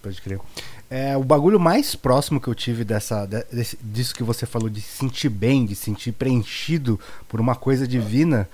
Pode 0.00 0.22
crer. 0.22 0.40
É, 0.88 1.16
o 1.16 1.24
bagulho 1.24 1.58
mais 1.58 1.96
próximo 1.96 2.40
que 2.40 2.46
eu 2.48 2.54
tive 2.54 2.84
dessa, 2.84 3.26
de- 3.26 3.44
desse- 3.52 3.76
disso 3.82 4.14
que 4.14 4.22
você 4.22 4.46
falou, 4.46 4.68
de 4.68 4.80
se 4.80 4.98
sentir 4.98 5.28
bem, 5.28 5.66
de 5.66 5.74
se 5.74 5.84
sentir 5.84 6.12
preenchido 6.12 6.98
por 7.28 7.40
uma 7.40 7.56
coisa 7.56 7.88
divina. 7.88 8.48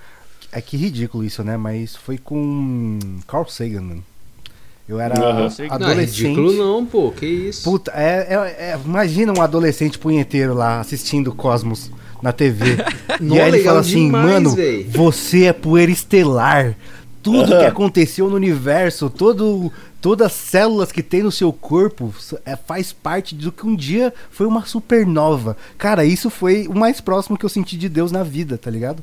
É 0.51 0.59
que 0.61 0.75
ridículo 0.77 1.23
isso, 1.23 1.43
né? 1.43 1.57
Mas 1.57 1.95
foi 1.95 2.17
com 2.17 2.97
Carl 3.27 3.45
Sagan, 3.47 3.81
mano. 3.81 4.03
Eu 4.89 4.99
era 4.99 5.13
Aham. 5.17 5.47
Não, 5.47 5.65
é 5.65 5.67
adolescente. 5.69 6.21
ridículo 6.23 6.53
não, 6.53 6.85
pô. 6.85 7.11
Que 7.11 7.25
isso. 7.25 7.63
Puta, 7.63 7.91
é, 7.95 8.27
é- 8.33 8.71
é- 8.71 8.79
imagina 8.83 9.31
um 9.31 9.41
adolescente 9.41 9.97
punheteiro 9.99 10.53
lá 10.53 10.79
assistindo 10.79 11.33
Cosmos 11.33 11.89
na 12.21 12.31
TV. 12.33 12.77
Não, 13.21 13.35
e 13.37 13.41
aí 13.41 13.49
ele 13.49 13.63
fala 13.63 13.79
assim, 13.79 14.05
demais, 14.07 14.25
mano, 14.43 14.55
véi." 14.55 14.83
você 14.89 15.45
é 15.45 15.53
poeira 15.53 15.91
estelar. 15.91 16.75
Tudo 17.21 17.47
que 17.47 17.53
Aham. 17.53 17.67
aconteceu 17.67 18.29
no 18.29 18.35
universo, 18.35 19.09
todo, 19.09 19.71
todas 20.03 20.27
as 20.27 20.33
células 20.33 20.91
que 20.91 21.01
tem 21.01 21.23
no 21.23 21.31
seu 21.31 21.51
corpo 21.53 22.13
é, 22.45 22.55
faz 22.57 22.91
parte 22.91 23.33
do 23.33 23.51
que 23.53 23.65
um 23.65 23.73
dia 23.75 24.13
foi 24.29 24.45
uma 24.45 24.65
supernova. 24.65 25.55
Cara, 25.77 26.03
isso 26.05 26.29
foi 26.29 26.67
o 26.67 26.75
mais 26.75 26.99
próximo 27.01 27.37
que 27.37 27.45
eu 27.45 27.49
senti 27.49 27.77
de 27.77 27.87
Deus 27.89 28.11
na 28.11 28.21
vida, 28.21 28.57
tá 28.57 28.69
ligado? 28.69 29.01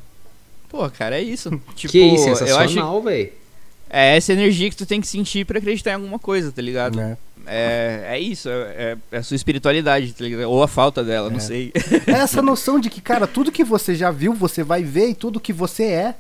Pô, 0.69 0.89
cara, 0.91 1.17
é 1.19 1.23
isso. 1.23 1.51
Tipo, 1.75 1.91
que 1.93 1.99
isso, 2.01 2.29
eu 2.29 2.33
acho 2.35 2.47
sensacional, 2.47 3.03
velho. 3.03 3.33
é 3.89 4.17
essa 4.17 4.33
energia 4.35 4.69
que 4.71 4.77
tu 4.77 4.85
tem 4.87 5.01
que 5.01 5.09
sentir 5.09 5.45
pra 5.47 5.59
acreditar 5.59 5.93
em 5.93 5.95
alguma 5.95 6.19
coisa, 6.19 6.53
tá 6.53 6.61
ligado? 6.63 6.97
Né? 6.97 7.17
É, 7.47 8.05
é 8.11 8.21
isso, 8.21 8.49
é, 8.51 8.53
é- 8.53 8.97
é 9.11 9.17
a 9.17 9.23
sua 9.23 9.35
espiritualidade, 9.35 10.13
tá 10.13 10.23
ligado? 10.23 10.43
Ou 10.51 10.63
a 10.63 10.69
falta 10.69 11.03
dela, 11.03 11.31
não 11.31 11.39
É. 11.39 11.41
sei. 11.41 11.73
É 12.07 12.13
essa 12.13 12.43
noção 12.43 12.79
de 12.79 12.91
que, 12.91 13.01
cara, 13.01 13.27
tudo 13.27 13.51
que 13.51 13.65
você 13.65 13.95
já 13.95 14.11
viu, 14.11 14.35
você 14.35 14.63
vai 14.63 14.85
ver 14.85 15.09
e 15.09 15.15
tudo 15.15 15.41
que 15.41 15.53
você 15.53 15.85
é, 15.85 16.15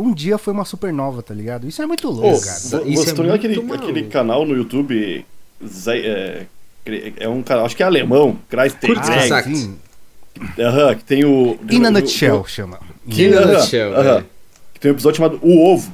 um 0.00 0.12
dia 0.12 0.38
foi 0.38 0.52
uma 0.52 0.64
supernova, 0.64 1.22
tá 1.22 1.34
ligado? 1.34 1.66
Isso 1.68 1.80
é 1.82 1.86
muito 1.86 2.08
louco, 2.08 2.36
Isso 2.36 2.70
cara. 2.70 2.84
vo- 2.84 2.90
é 2.90 2.94
você 2.96 3.10
aquele, 3.32 3.72
aquele 3.72 4.02
canal 4.04 4.44
no 4.46 4.56
YouTube. 4.56 5.24
É, 5.86 6.46
é 7.18 7.28
um 7.28 7.42
canal, 7.42 7.66
acho 7.66 7.76
que 7.76 7.82
é 7.82 7.86
alemão, 7.86 8.38
Kreis 8.48 8.72
Curte 8.74 9.02
Greg, 9.10 9.28
saco. 9.28 9.54
sim. 9.54 9.76
Aham, 10.58 10.94
que 10.94 11.04
tem 11.04 11.24
o. 11.24 11.58
In 11.70 11.84
a 11.84 11.90
nutshell, 11.90 12.40
o- 12.40 12.46
chama. 12.48 12.78
In 13.06 13.34
a 13.34 13.44
nutshell, 13.46 13.92
aham. 13.94 14.02
velho. 14.14 14.26
Que 14.74 14.80
tem 14.80 14.90
um 14.90 14.94
episódio 14.94 15.18
chamado 15.18 15.38
O 15.42 15.72
Ovo. 15.72 15.92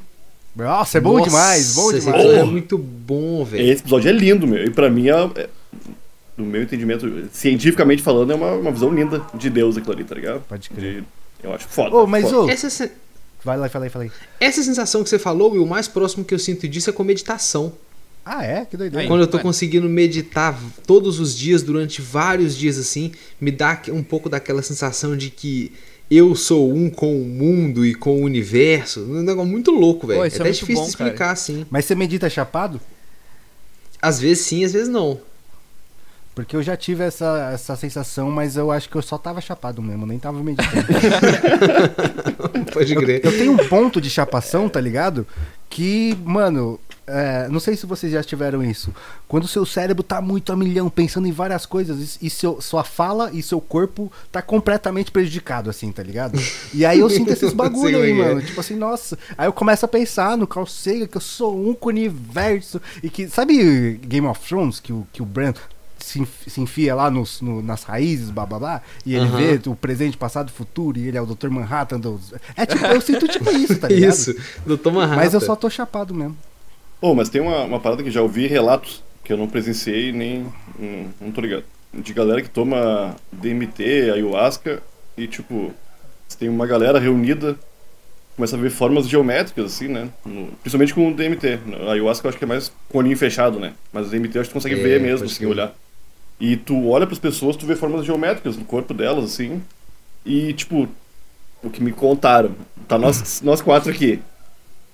Nossa, 0.55 0.99
é 0.99 1.01
bom 1.01 1.19
Nossa, 1.19 1.25
demais, 1.31 1.75
bom 1.75 1.91
esse 1.91 2.01
demais. 2.01 2.21
episódio 2.23 2.41
é 2.41 2.45
Oh. 2.45 2.47
muito 2.47 2.79
bom, 2.79 3.45
velho. 3.45 3.63
Esse 3.71 3.83
episódio 3.83 4.09
é 4.09 4.13
lindo, 4.13 4.47
meu. 4.47 4.65
E 4.65 4.71
pra 4.71 4.89
mim, 4.89 5.09
é, 5.09 5.13
é- 5.43 5.49
no 6.37 6.45
meu 6.47 6.63
entendimento, 6.63 7.11
cientificamente 7.33 8.03
falando, 8.03 8.33
é 8.33 8.35
uma, 8.37 8.53
uma 8.53 8.71
visão 8.71 8.91
linda 8.95 9.21
de 9.35 9.51
Deus 9.51 9.77
aquilo 9.77 9.93
ali, 9.95 10.05
tá 10.05 10.15
ligado? 10.15 10.41
Pode 10.49 10.71
crer. 10.71 11.01
De- 11.01 11.05
eu 11.43 11.53
acho 11.53 11.67
foda. 11.69 11.95
Ô, 11.95 12.07
mas 12.07 12.25
foda. 12.25 12.37
ô, 12.47 12.51
Essa, 12.51 12.71
se- 12.71 12.91
vai 13.47 13.57
lá, 13.57 13.69
fala 13.69 13.87
aí, 13.87 13.91
fala 13.91 14.05
aí. 14.05 14.11
essa 14.41 14.63
sensação 14.63 15.03
que 15.03 15.09
você 15.09 15.19
falou, 15.19 15.53
Will, 15.53 15.63
o 15.63 15.67
mais 15.67 15.87
próximo 15.87 16.25
que 16.25 16.35
eu 16.35 16.39
sinto 16.39 16.69
disso 16.69 16.91
é 16.91 16.93
com 16.93 17.05
meditação. 17.05 17.73
Ah, 18.25 18.45
é? 18.45 18.65
Que 18.65 18.77
doideira. 18.77 19.03
Aí. 19.03 19.09
Quando 19.09 19.21
eu 19.21 19.29
tô 19.29 19.39
conseguindo 19.39 19.89
meditar 19.89 20.59
todos 20.85 21.21
os 21.21 21.35
dias, 21.35 21.63
durante 21.63 22.03
vários 22.03 22.57
dias 22.57 22.77
assim, 22.77 23.13
me 23.41 23.53
dá 23.53 23.81
um 23.91 24.03
pouco 24.03 24.29
daquela 24.29 24.63
sensação 24.63 25.17
de 25.17 25.31
que 25.31 25.73
eu 26.11 26.35
sou 26.35 26.73
um 26.73 26.91
com 26.91 27.21
o 27.21 27.25
mundo 27.25 27.87
e 27.87 27.95
com 27.95 28.21
o 28.21 28.25
universo. 28.25 29.01
Um 29.03 29.23
negócio 29.23 29.49
muito 29.49 29.71
louco, 29.71 30.09
velho. 30.09 30.25
É 30.25 30.27
é 30.27 30.31
difícil 30.31 30.75
bom, 30.75 30.83
de 30.83 30.89
explicar 30.89 31.31
assim. 31.31 31.65
Mas 31.71 31.85
você 31.85 31.95
medita 31.95 32.29
chapado? 32.29 32.81
Às 34.03 34.21
vezes 34.21 34.45
sim, 34.45 34.65
às 34.65 34.73
vezes 34.73 34.89
não. 34.89 35.21
Porque 36.37 36.55
eu 36.55 36.63
já 36.63 36.77
tive 36.77 37.03
essa, 37.03 37.51
essa 37.55 37.75
sensação, 37.77 38.31
mas 38.31 38.59
eu 38.59 38.71
acho 38.71 38.91
que 38.91 38.97
eu 38.97 39.01
só 39.01 39.17
tava 39.17 39.41
chapado 39.41 39.81
mesmo, 39.81 40.05
nem 40.05 40.19
tava 40.19 40.43
meditando. 40.43 40.85
Pode 42.75 42.95
crer. 42.95 43.25
eu 43.25 43.33
tenho 43.39 43.53
um 43.53 43.69
ponto 43.69 44.03
de 44.03 44.11
chapação, 44.11 44.69
tá 44.69 44.79
ligado? 44.79 45.27
Que, 45.71 46.15
mano, 46.23 46.79
é, 47.07 47.49
não 47.49 47.59
sei 47.59 47.75
se 47.75 47.87
vocês 47.87 48.13
já 48.13 48.23
tiveram 48.23 48.63
isso. 48.63 48.93
Quando 49.27 49.45
o 49.45 49.49
seu 49.49 49.65
cérebro 49.65 50.03
tá 50.03 50.21
muito 50.21 50.53
a 50.53 50.57
milhão, 50.57 50.91
pensando 50.91 51.27
em 51.27 51.33
várias 51.33 51.65
coisas, 51.65 52.19
e 52.21 52.29
seu, 52.29 52.61
sua 52.61 52.85
fala 52.85 53.31
e 53.33 53.43
seu 53.43 53.59
corpo 53.59 54.13
tá 54.31 54.43
completamente 54.43 55.11
prejudicado, 55.11 55.71
assim, 55.71 55.91
tá 55.91 56.03
ligado? 56.03 56.39
E 56.75 56.85
aí 56.85 57.01
eu 57.01 57.09
sinto 57.09 57.33
esses 57.33 57.55
bagulho 57.57 58.03
aí, 58.03 58.13
mano. 58.13 58.43
Tipo 58.43 58.61
assim, 58.61 58.77
nossa. 58.77 59.19
Aí 59.39 59.49
eu 59.49 59.55
começo 59.55 59.87
a 59.87 59.89
pensar 59.89 60.37
no 60.37 60.47
Carl 60.47 60.67
Sagan, 60.67 61.07
que 61.07 61.17
eu 61.17 61.21
sou 61.23 61.59
um 61.59 61.73
com 61.73 61.87
o 61.87 61.93
universo. 61.93 62.79
E 63.03 63.09
que, 63.09 63.27
sabe 63.27 63.99
Game 64.03 64.27
of 64.27 64.47
Thrones, 64.47 64.81
que 64.81 64.93
o, 64.93 65.07
que 65.15 65.23
o 65.23 65.25
Bran 65.25 65.55
se, 66.07 66.27
se 66.47 66.61
enfia 66.61 66.95
lá 66.95 67.11
nos, 67.11 67.41
no- 67.41 67.63
nas 67.63 67.83
raízes, 67.83 68.31
blá 68.31 68.47
blá 68.47 68.59
blá, 68.59 68.83
e 69.05 69.15
ele 69.15 69.27
Aham. 69.27 69.37
vê 69.37 69.61
o 69.69 69.75
presente, 69.75 70.17
passado 70.17 70.49
e 70.49 70.53
futuro, 70.53 70.99
e 70.99 71.09
ele 71.09 71.17
é 71.17 71.21
o 71.23 71.27
Dr. 71.27 71.51
Manhattan 71.51 71.99
dos... 72.01 72.33
É 72.57 72.65
tipo, 72.65 72.85
eu 72.87 73.01
sinto 73.01 73.27
tipo 73.29 73.51
isso, 73.51 73.79
tá 73.79 73.89
ligado? 73.89 74.13
Isso, 74.13 74.35
Doutor 74.65 74.93
Manhattan. 74.93 75.17
Mas 75.17 75.35
eu 75.35 75.41
só 75.41 75.57
tô 75.57 75.69
chapado 75.69 76.15
mesmo. 76.15 76.37
Pô, 77.01 77.15
mas 77.15 77.29
tem 77.29 77.41
uma, 77.41 77.65
uma 77.65 77.81
parada 77.81 78.03
que 78.03 78.11
já 78.11 78.23
ouvi 78.23 78.47
relatos, 78.47 79.03
que 79.25 79.33
eu 79.33 79.37
não 79.37 79.49
presenciei 79.49 80.13
nem. 80.13 80.47
Não, 80.79 81.09
não 81.21 81.33
tô 81.33 81.41
ligado. 81.41 81.65
De 81.93 82.13
galera 82.13 82.41
que 82.43 82.49
toma 82.51 83.17
DMT, 83.33 84.11
ayahuasca, 84.13 84.83
e 85.17 85.27
tipo, 85.27 85.73
você 86.29 86.39
tem 86.39 86.49
uma 86.49 86.67
galera 86.67 86.99
reunida, 86.99 87.57
começa 88.37 88.57
a 88.57 88.59
ver 88.59 88.71
formas 88.71 89.09
geométricas, 89.09 89.65
assim, 89.67 89.89
né? 89.89 90.09
No- 90.25 90.49
principalmente 90.63 90.95
com 90.95 91.09
o 91.11 91.15
DMT. 91.15 91.59
A 91.87 91.93
ayahuasca 91.93 92.27
eu 92.27 92.29
acho 92.31 92.39
que 92.39 92.45
é 92.45 92.49
mais 92.49 92.71
com 92.89 92.99
o 92.99 93.01
olhinho 93.01 93.17
fechado, 93.17 93.59
né? 93.59 93.73
Mas 93.93 94.07
o 94.07 94.11
DMT 94.11 94.37
eu 94.37 94.41
acho 94.43 94.49
que 94.51 94.53
tu 94.55 94.59
consegue 94.63 94.75
É, 94.75 94.83
ver 94.83 95.01
mesmo, 95.01 95.27
assim, 95.27 95.47
olhar. 95.47 95.75
E 96.39 96.57
tu 96.57 96.89
olha 96.89 97.07
pras 97.07 97.19
pessoas, 97.19 97.57
tu 97.57 97.65
vê 97.67 97.75
formas 97.77 98.05
geométricas 98.05 98.57
no 98.57 98.65
corpo 98.65 98.93
delas, 98.93 99.25
assim. 99.25 99.63
E, 100.25 100.53
tipo, 100.53 100.89
o 101.63 101.71
que 101.71 101.83
me 101.83 101.93
contaram. 101.93 102.51
Tá 102.87 102.99
nós, 102.99 103.41
nós 103.45 103.61
quatro 103.63 103.91
aqui. 103.91 104.21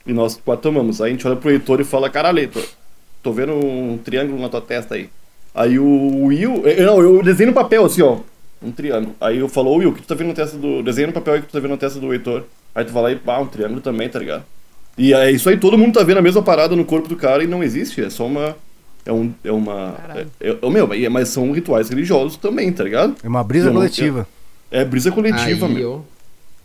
E 0.07 0.13
nós 0.13 0.37
quatro 0.45 0.63
tomamos. 0.63 1.01
Aí 1.01 1.11
a 1.11 1.15
gente 1.15 1.27
olha 1.27 1.37
pro 1.37 1.51
Heitor 1.51 1.81
e 1.81 1.85
fala, 1.85 2.09
caralho, 2.11 2.39
Heitor, 2.39 2.65
tô 3.23 3.33
vendo 3.33 3.53
um 3.55 3.99
triângulo 3.99 4.41
na 4.41 4.49
tua 4.49 4.61
testa 4.61 4.95
aí. 4.95 5.09
Aí 5.55 5.79
o 5.79 6.25
Will. 6.27 6.65
eu- 6.67 6.87
Não, 6.87 7.01
eu 7.01 7.23
desenho 7.23 7.49
no 7.51 7.55
papel, 7.55 7.85
assim, 7.85 8.03
ó. 8.03 8.19
Um 8.63 8.71
triângulo. 8.71 9.15
Aí 9.21 9.39
eu 9.39 9.49
falou, 9.49 9.79
Will, 9.79 9.91
o 9.91 9.93
que 9.95 10.03
tu 10.03 10.07
tá 10.09 10.15
vendo 10.15 10.29
na 10.29 10.35
testa 10.35 10.57
do. 10.57 10.83
Desenha 10.83 11.09
no 11.09 11.13
papel 11.13 11.35
aí 11.35 11.41
que 11.41 11.49
tu 11.49 11.53
tá 11.53 11.59
vendo 11.61 11.73
na 11.73 11.77
testa 11.77 11.99
do 11.99 12.13
Heitor. 12.13 12.45
Aí 12.75 12.85
tu 12.85 12.95
lá 12.99 13.11
e 13.11 13.17
pá, 13.17 13.39
um 13.39 13.47
triângulo 13.47 13.81
também, 13.81 14.09
tá 14.09 14.19
ligado? 14.19 14.45
E 14.97 15.13
é 15.13 15.31
isso 15.31 15.49
aí, 15.49 15.57
todo 15.59 15.77
mundo 15.77 15.95
tá 15.99 16.05
vendo 16.05 16.19
a 16.19 16.23
mesma 16.23 16.43
parada 16.43 16.77
no 16.77 16.85
corpo 16.85 17.09
do 17.09 17.17
cara 17.17 17.43
e 17.43 17.47
não 17.47 17.63
existe. 17.63 18.03
É 18.03 18.09
só 18.11 18.27
uma. 18.27 18.57
É, 19.05 19.13
um, 19.13 19.33
é 19.43 19.51
uma. 19.51 19.93
Caralho. 19.93 20.31
É, 20.41 20.51
é, 20.51 20.71
meu, 20.71 21.11
mas 21.11 21.29
são 21.29 21.51
rituais 21.53 21.89
religiosos 21.89 22.37
também, 22.37 22.73
tá 22.73 22.85
ligado? 22.85 23.17
É 23.23 23.29
uma 23.29 23.43
brisa 23.43 23.69
Eu 23.69 23.73
não 23.73 23.81
coletiva. 23.81 24.27
É 24.71 24.85
brisa 24.85 25.11
coletiva, 25.11 25.67
Aí, 25.67 25.75
meu. 25.75 25.93
ó. 25.93 26.01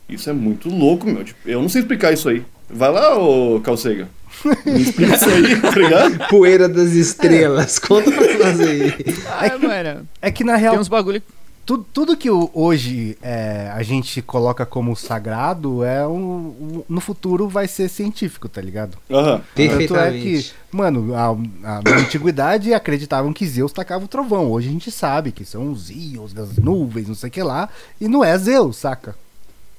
Isso 0.07 0.29
é 0.29 0.33
muito 0.33 0.69
louco, 0.69 1.05
meu. 1.05 1.23
Tipo, 1.23 1.39
eu 1.49 1.61
não 1.61 1.67
sei 1.67 1.81
explicar 1.81 2.13
isso 2.13 2.29
aí. 2.29 2.43
Vai 2.69 2.91
lá, 2.91 3.17
ô 3.17 3.59
Calcega. 3.61 4.07
Me 4.65 4.81
explica 4.81 5.15
isso 5.15 5.29
aí, 5.29 5.61
tá 5.61 5.71
ligado? 5.71 6.27
Poeira 6.29 6.69
das 6.69 6.91
estrelas. 6.91 7.79
Conta 7.79 8.11
pra 8.11 8.37
nós 8.37 8.59
aí. 8.59 8.93
Ah, 9.27 9.57
mano. 9.57 10.07
É 10.21 10.31
que 10.31 10.43
na 10.43 10.55
real, 10.55 10.73
Tem 10.73 10.81
uns 10.81 10.87
bagulho. 10.87 11.21
Tu- 11.67 11.85
tudo 11.93 12.17
que 12.17 12.29
hoje 12.31 13.15
é, 13.21 13.69
a 13.75 13.83
gente 13.83 14.21
coloca 14.21 14.65
como 14.65 14.95
sagrado 14.95 15.83
é 15.83 16.07
um, 16.07 16.15
um- 16.19 16.83
no 16.89 16.99
futuro 16.99 17.47
vai 17.47 17.67
ser 17.67 17.89
científico, 17.89 18.49
tá 18.49 18.59
ligado? 18.61 18.97
Aham. 19.11 19.37
Tanto 19.37 19.61
é 19.61 19.65
que, 19.67 19.67
Perfeitamente. 19.67 20.55
mano, 20.71 21.13
a- 21.13 21.27
a- 21.29 21.81
na 21.83 21.97
antiguidade 21.99 22.73
acreditavam 22.73 23.31
que 23.33 23.45
Zeus 23.45 23.71
tacava 23.71 24.05
o 24.05 24.07
trovão. 24.07 24.49
Hoje 24.51 24.69
a 24.69 24.71
gente 24.71 24.89
sabe 24.89 25.31
que 25.31 25.45
são 25.45 25.69
os 25.71 25.89
íons 25.91 26.33
das 26.33 26.55
nuvens, 26.57 27.07
não 27.07 27.15
sei 27.15 27.27
o 27.29 27.31
que 27.31 27.43
lá, 27.43 27.69
e 28.01 28.07
não 28.07 28.23
é 28.23 28.35
Zeus, 28.37 28.77
saca? 28.77 29.15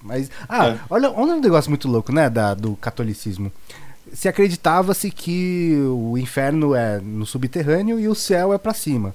Mas, 0.00 0.30
ah, 0.48 0.68
É. 0.68 0.78
olha, 0.88 1.10
olha 1.10 1.34
um 1.34 1.40
negócio 1.40 1.70
muito 1.70 1.88
louco, 1.88 2.12
né, 2.12 2.30
da, 2.30 2.54
do 2.54 2.76
catolicismo. 2.76 3.50
Se 4.12 4.28
acreditava-se 4.28 5.10
que 5.10 5.76
o 5.90 6.16
inferno 6.16 6.74
é 6.74 7.00
no 7.00 7.26
subterrâneo 7.26 7.98
e 7.98 8.06
o 8.08 8.14
céu 8.14 8.52
é 8.52 8.58
pra 8.58 8.72
cima. 8.72 9.14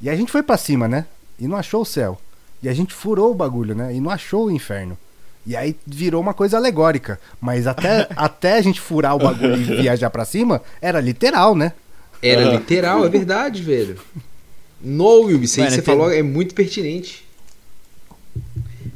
E 0.00 0.08
a 0.08 0.16
gente 0.16 0.32
foi 0.32 0.42
pra 0.42 0.56
cima, 0.56 0.88
né? 0.88 1.04
E 1.38 1.46
não 1.48 1.56
achou 1.56 1.82
o 1.82 1.86
céu. 1.86 2.20
E 2.62 2.68
a 2.68 2.74
gente 2.74 2.94
furou 2.94 3.30
o 3.32 3.34
bagulho, 3.34 3.74
né? 3.74 3.94
E 3.94 4.00
não 4.00 4.10
achou 4.10 4.46
o 4.46 4.50
inferno. 4.50 4.96
E 5.44 5.56
aí 5.56 5.74
virou 5.86 6.20
uma 6.20 6.32
coisa 6.32 6.56
alegórica. 6.56 7.18
Mas 7.40 7.66
até, 7.66 8.06
até 8.14 8.58
a 8.58 8.62
gente 8.62 8.80
furar 8.80 9.16
o 9.16 9.18
bagulho 9.18 9.56
e 9.56 9.82
viajar 9.82 10.10
pra 10.10 10.24
cima, 10.24 10.62
era 10.80 11.00
literal, 11.00 11.54
né? 11.56 11.72
Era 12.22 12.44
literal, 12.44 13.04
é 13.04 13.08
verdade, 13.08 13.62
velho. 13.62 13.98
No, 14.80 15.22
Will, 15.22 15.42
isso 15.42 15.60
aí 15.60 15.66
que 15.66 15.72
você 15.74 15.82
tem- 15.82 15.94
falou 15.94 16.12
é 16.12 16.22
muito 16.22 16.54
pertinente. 16.54 17.24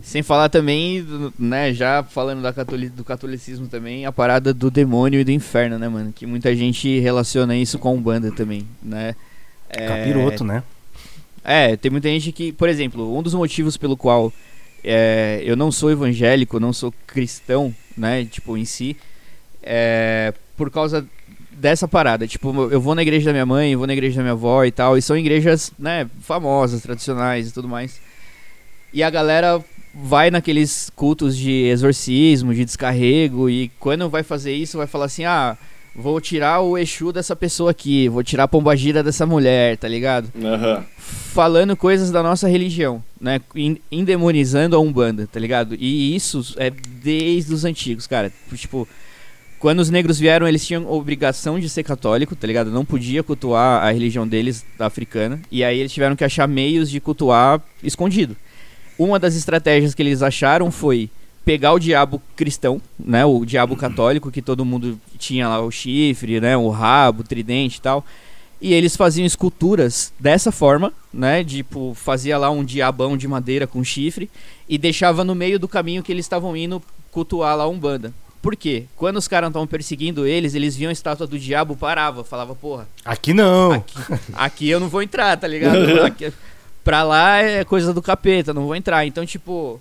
Sem 0.03 0.23
falar 0.23 0.49
também, 0.49 1.05
né, 1.37 1.75
já 1.75 2.03
falando 2.05 2.41
da 2.41 2.53
catoli- 2.53 2.89
do 2.89 3.05
catolicismo 3.05 3.67
também, 3.67 4.07
a 4.07 4.13
parada 4.13 4.55
do 4.55 4.71
demônio 4.71 5.19
e 5.21 5.25
do 5.25 5.33
inferno, 5.33 5.79
né, 5.79 5.89
mano? 5.89 6.13
Que 6.13 6.25
muita 6.25 6.55
gente 6.55 7.01
relaciona 7.01 7.57
isso 7.57 7.77
com 7.79 7.95
Umbanda 7.95 8.31
também, 8.31 8.67
né? 8.81 9.17
É, 9.69 9.87
Capiroto, 9.89 10.45
né? 10.45 10.63
É, 11.49 11.77
tem 11.77 11.93
muita 11.93 12.09
gente 12.09 12.33
que, 12.33 12.51
por 12.51 12.69
exemplo, 12.69 13.17
um 13.17 13.23
dos 13.23 13.33
motivos 13.33 13.77
pelo 13.77 13.97
qual 13.97 14.33
é, 14.83 15.41
eu 15.45 15.55
não 15.55 15.71
sou 15.71 15.93
evangélico, 15.93 16.59
não 16.59 16.73
sou 16.73 16.93
cristão, 17.07 17.73
né, 17.97 18.25
tipo, 18.25 18.57
em 18.57 18.65
si, 18.65 18.97
é 19.63 20.35
por 20.57 20.73
causa 20.73 21.07
dessa 21.53 21.87
parada. 21.87 22.27
Tipo, 22.27 22.69
eu 22.71 22.81
vou 22.81 22.97
na 22.97 23.03
igreja 23.03 23.27
da 23.27 23.33
minha 23.33 23.47
mãe, 23.47 23.77
vou 23.77 23.87
na 23.87 23.93
igreja 23.93 24.17
da 24.17 24.23
minha 24.23 24.33
avó 24.33 24.65
e 24.65 24.73
tal, 24.73 24.99
e 24.99 25.03
são 25.03 25.17
igrejas, 25.17 25.73
né, 25.79 26.11
famosas, 26.21 26.83
tradicionais 26.83 27.49
e 27.49 27.53
tudo 27.53 27.69
mais. 27.69 28.01
E 28.93 29.05
a 29.05 29.11
galera 29.11 29.63
vai 29.95 30.33
naqueles 30.33 30.91
cultos 30.97 31.37
de 31.37 31.69
exorcismo, 31.69 32.53
de 32.53 32.65
descarrego, 32.65 33.49
e 33.49 33.71
quando 33.79 34.09
vai 34.09 34.25
fazer 34.25 34.53
isso, 34.53 34.79
vai 34.79 34.87
falar 34.89 35.05
assim: 35.05 35.25
ah, 35.25 35.57
vou 35.97 36.21
tirar 36.21 36.61
o 36.61 36.77
Exu 36.77 37.11
dessa 37.13 37.35
pessoa 37.35 37.71
aqui, 37.71 38.09
vou 38.09 38.23
tirar 38.23 38.45
a 38.45 38.49
pombagira 38.49 39.03
dessa 39.03 39.25
mulher, 39.27 39.77
tá 39.79 39.89
ligado? 39.89 40.29
Aham. 40.45 40.85
falando 41.33 41.77
coisas 41.77 42.11
da 42.11 42.23
nossa 42.23 42.49
religião, 42.49 43.03
né? 43.21 43.41
En- 43.55 43.79
Endemonizando 43.91 44.77
a 44.77 44.79
Umbanda, 44.81 45.27
tá 45.31 45.39
ligado? 45.41 45.75
E 45.79 46.15
isso 46.15 46.55
é 46.59 46.71
desde 46.71 47.53
os 47.53 47.65
antigos, 47.65 48.07
cara. 48.07 48.33
Tipo, 48.55 48.87
quando 49.59 49.81
os 49.81 49.91
negros 49.91 50.19
vieram, 50.19 50.47
eles 50.47 50.67
tinham 50.67 50.91
obrigação 50.91 51.59
de 51.59 51.69
ser 51.69 51.83
católico, 51.83 52.37
tá 52.37 52.47
ligado? 52.47 52.71
Não 52.71 52.85
podia 52.85 53.23
cultuar 53.23 53.83
a 53.85 53.91
religião 53.91 54.27
deles, 54.29 54.65
da 54.79 54.87
africana. 54.87 55.41
E 55.51 55.65
aí 55.65 55.79
eles 55.79 55.93
tiveram 55.93 56.15
que 56.17 56.25
achar 56.25 56.47
meios 56.47 56.91
de 56.91 57.01
cultuar 57.01 57.61
escondido. 57.83 58.37
Uma 58.99 59.19
das 59.19 59.35
estratégias 59.37 59.95
que 59.95 60.03
eles 60.03 60.23
acharam 60.23 60.71
foi 60.71 61.11
pegar 61.47 61.73
o 61.73 61.79
diabo 61.79 62.21
cristão, 62.35 62.83
né? 62.99 63.25
O 63.25 63.45
diabo 63.47 63.77
católico, 63.77 64.31
que 64.33 64.43
todo 64.43 64.65
mundo 64.65 65.01
tinha 65.17 65.49
lá 65.49 65.61
o 65.61 65.71
chifre, 65.71 66.41
né? 66.41 66.57
O 66.57 66.69
rabo, 66.69 67.23
o 67.23 67.25
tridente 67.25 67.79
e 67.79 67.81
tal. 67.81 68.05
E 68.61 68.75
eles 68.75 68.97
faziam 68.97 69.25
esculturas 69.25 70.13
dessa 70.19 70.51
forma, 70.51 70.93
né? 71.15 71.45
Tipo, 71.45 71.95
fazia 71.95 72.37
lá 72.37 72.51
um 72.51 72.65
diabão 72.65 73.17
de 73.17 73.29
madeira 73.29 73.67
com 73.67 73.85
chifre 73.85 74.29
e 74.69 74.77
deixava 74.77 75.23
no 75.23 75.35
meio 75.35 75.59
do 75.59 75.69
caminho 75.69 76.03
que 76.03 76.11
eles 76.11 76.25
estavam 76.25 76.57
indo 76.57 76.83
cultuar 77.13 77.57
lá 77.57 77.65
a 77.65 77.69
Umbanda. 77.69 78.13
Por 78.43 78.57
quê? 78.57 78.85
Quando 78.97 79.17
os 79.17 79.29
caras 79.29 79.49
estavam 79.51 79.67
perseguindo 79.67 80.27
eles, 80.27 80.55
eles 80.55 80.77
viam 80.77 80.89
a 80.89 80.93
estátua 80.93 81.27
do 81.27 81.39
diabo, 81.39 81.77
parava, 81.77 82.23
falava, 82.25 82.55
porra, 82.55 82.89
Aqui 83.05 83.33
não. 83.33 83.73
aqui, 83.73 83.95
aqui 84.35 84.69
eu 84.69 84.81
não 84.81 84.89
vou 84.89 85.03
entrar, 85.03 85.37
tá 85.37 85.47
ligado? 85.49 86.03
Aqui- 86.05 86.33
pra 86.85 87.03
lá 87.03 87.39
é 87.39 87.65
coisa 87.65 87.93
do 87.93 88.01
capeta, 88.03 88.53
não 88.55 88.65
vou 88.67 88.75
entrar. 88.77 89.05
Então, 89.07 89.25
tipo, 89.27 89.81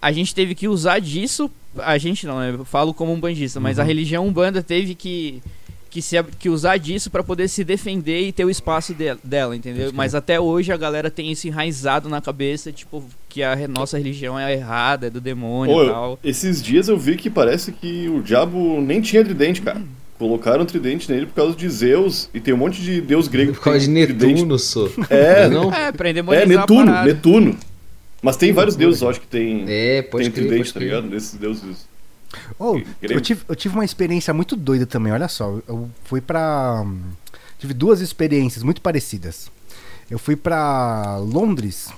a 0.00 0.12
gente 0.12 0.34
teve 0.34 0.54
que 0.54 0.68
usar 0.68 0.98
disso. 1.00 1.50
A 1.78 1.96
gente 1.98 2.26
não, 2.26 2.38
né? 2.40 2.50
eu 2.58 2.64
falo 2.64 2.92
como 2.92 3.12
um 3.12 3.20
bandista, 3.20 3.60
mas 3.60 3.78
a 3.78 3.84
religião 3.84 4.26
umbanda 4.26 4.60
teve 4.62 4.94
que, 4.96 5.40
que, 5.88 6.02
se, 6.02 6.20
que 6.38 6.48
usar 6.48 6.78
disso 6.78 7.10
pra 7.10 7.22
poder 7.22 7.46
se 7.48 7.62
defender 7.62 8.22
e 8.26 8.32
ter 8.32 8.44
o 8.44 8.50
espaço 8.50 8.92
de- 8.92 9.14
dela, 9.22 9.54
entendeu? 9.54 9.92
Mas 9.94 10.14
até 10.14 10.40
hoje 10.40 10.72
a 10.72 10.76
galera 10.76 11.10
tem 11.10 11.30
isso 11.30 11.46
enraizado 11.46 12.08
na 12.08 12.20
cabeça, 12.20 12.72
tipo, 12.72 13.04
que 13.28 13.42
a 13.42 13.68
nossa 13.68 13.96
religião 13.98 14.36
é 14.38 14.52
errada, 14.52 15.06
é 15.06 15.10
do 15.10 15.20
demônio 15.20 15.74
Ô, 15.74 15.82
e 15.82 15.86
eu- 15.86 15.92
tal. 15.92 16.18
esses 16.24 16.60
dias 16.60 16.88
eu 16.88 16.98
vi 16.98 17.16
que 17.16 17.30
parece 17.30 17.70
que 17.70 18.08
o 18.08 18.20
diabo 18.20 18.80
nem 18.80 19.00
tinha 19.00 19.24
tridente, 19.24 19.62
cara. 19.62 19.80
Colocaram 20.18 20.64
um 20.64 20.66
tridente 20.66 21.10
nele 21.10 21.24
por 21.26 21.34
causa 21.34 21.56
de 21.56 21.66
Zeus 21.70 22.28
e 22.34 22.40
tem 22.40 22.52
um 22.52 22.56
monte 22.58 22.82
de 22.82 23.00
deus 23.00 23.26
grego 23.26 23.54
Por 23.54 23.62
causa 23.62 23.78
de. 23.80 23.88
Netuno, 23.88 24.58
só. 24.58 24.86
É, 25.08 25.48
não? 25.48 25.72
É, 25.72 25.90
pra 25.92 26.08
É, 26.08 26.10
endemonizar 26.10 26.46
Netuno, 26.48 26.80
a 26.82 26.84
parada. 26.86 27.06
Netuno. 27.14 27.56
Mas 28.22 28.36
tem 28.36 28.52
vários 28.52 28.74
loucura, 28.74 28.86
deuses, 28.88 29.02
eu 29.02 29.08
acho 29.08 29.20
que 29.20 29.26
tem, 29.26 29.64
É, 29.68 30.02
pode 30.02 30.24
tem 30.24 30.32
crer, 30.32 30.44
tridente, 30.46 30.58
pode 30.62 30.72
tá 30.74 30.80
crer. 30.80 30.88
ligado? 30.88 31.08
Desses 31.10 31.34
deuses. 31.38 31.88
Oh, 32.58 32.80
eu, 33.02 33.20
tive, 33.20 33.42
eu 33.48 33.56
tive 33.56 33.74
uma 33.74 33.84
experiência 33.84 34.32
muito 34.32 34.54
doida 34.54 34.86
também, 34.86 35.12
olha 35.12 35.26
só. 35.28 35.58
Eu 35.66 35.90
fui 36.04 36.20
pra. 36.20 36.84
Tive 37.58 37.74
duas 37.74 38.00
experiências 38.00 38.62
muito 38.62 38.80
parecidas. 38.80 39.50
Eu 40.10 40.18
fui 40.18 40.36
pra 40.36 41.16
Londres 41.18 41.88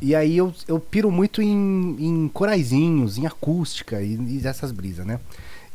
e 0.00 0.14
aí 0.14 0.36
eu, 0.36 0.52
eu 0.66 0.78
piro 0.80 1.10
muito 1.10 1.40
em, 1.42 1.96
em 1.98 2.28
coraizinhos, 2.28 3.18
em 3.18 3.26
acústica 3.26 4.00
e, 4.02 4.14
e 4.14 4.40
essas 4.46 4.72
brisas, 4.72 5.04
né? 5.06 5.18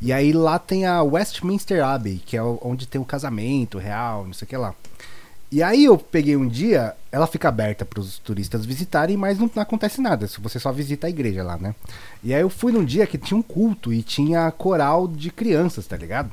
E 0.02 0.12
aí 0.14 0.32
lá 0.32 0.60
tem 0.60 0.86
a 0.86 1.02
Westminster 1.02 1.84
Abbey, 1.84 2.22
que 2.24 2.38
é 2.38 2.42
onde 2.44 2.88
tem 2.88 3.00
o 3.02 3.06
casamento 3.06 3.78
real, 3.80 4.26
não 4.26 4.34
sei 4.34 4.46
o 4.46 4.50
que 4.50 4.58
lá. 4.58 4.76
E 5.52 5.64
aí 5.64 5.86
eu 5.86 5.98
peguei 5.98 6.36
um 6.36 6.48
dia, 6.48 6.94
ela 7.12 7.26
fica 7.26 7.48
aberta 7.48 7.86
para 7.86 8.02
os 8.02 8.20
turistas 8.20 8.66
visitarem, 8.66 9.16
mas 9.16 9.40
não, 9.40 9.50
não 9.56 9.64
acontece 9.64 10.02
nada, 10.02 10.28
se 10.28 10.42
você 10.42 10.60
só 10.60 10.72
visita 10.74 11.08
a 11.08 11.10
igreja 11.10 11.42
lá, 11.42 11.58
né? 11.58 11.74
E 12.22 12.34
aí 12.34 12.42
eu 12.42 12.50
fui 12.50 12.74
num 12.74 12.84
dia 12.84 13.08
que 13.08 13.18
tinha 13.18 13.38
um 13.38 13.42
culto 13.42 13.94
e 13.94 14.04
tinha 14.04 14.52
coral 14.52 15.08
de 15.08 15.32
crianças, 15.32 15.88
tá 15.88 15.96
ligado? 15.96 16.32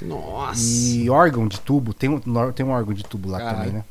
Nossa. 0.00 0.60
E 0.62 1.10
órgão 1.10 1.48
de 1.48 1.60
tubo, 1.60 1.92
tem 1.92 2.08
um, 2.08 2.20
tem 2.52 2.64
um 2.64 2.70
órgão 2.70 2.94
de 2.94 3.02
tubo 3.02 3.28
lá 3.28 3.38
Caralho. 3.38 3.56
também, 3.58 3.72
né? 3.72 3.84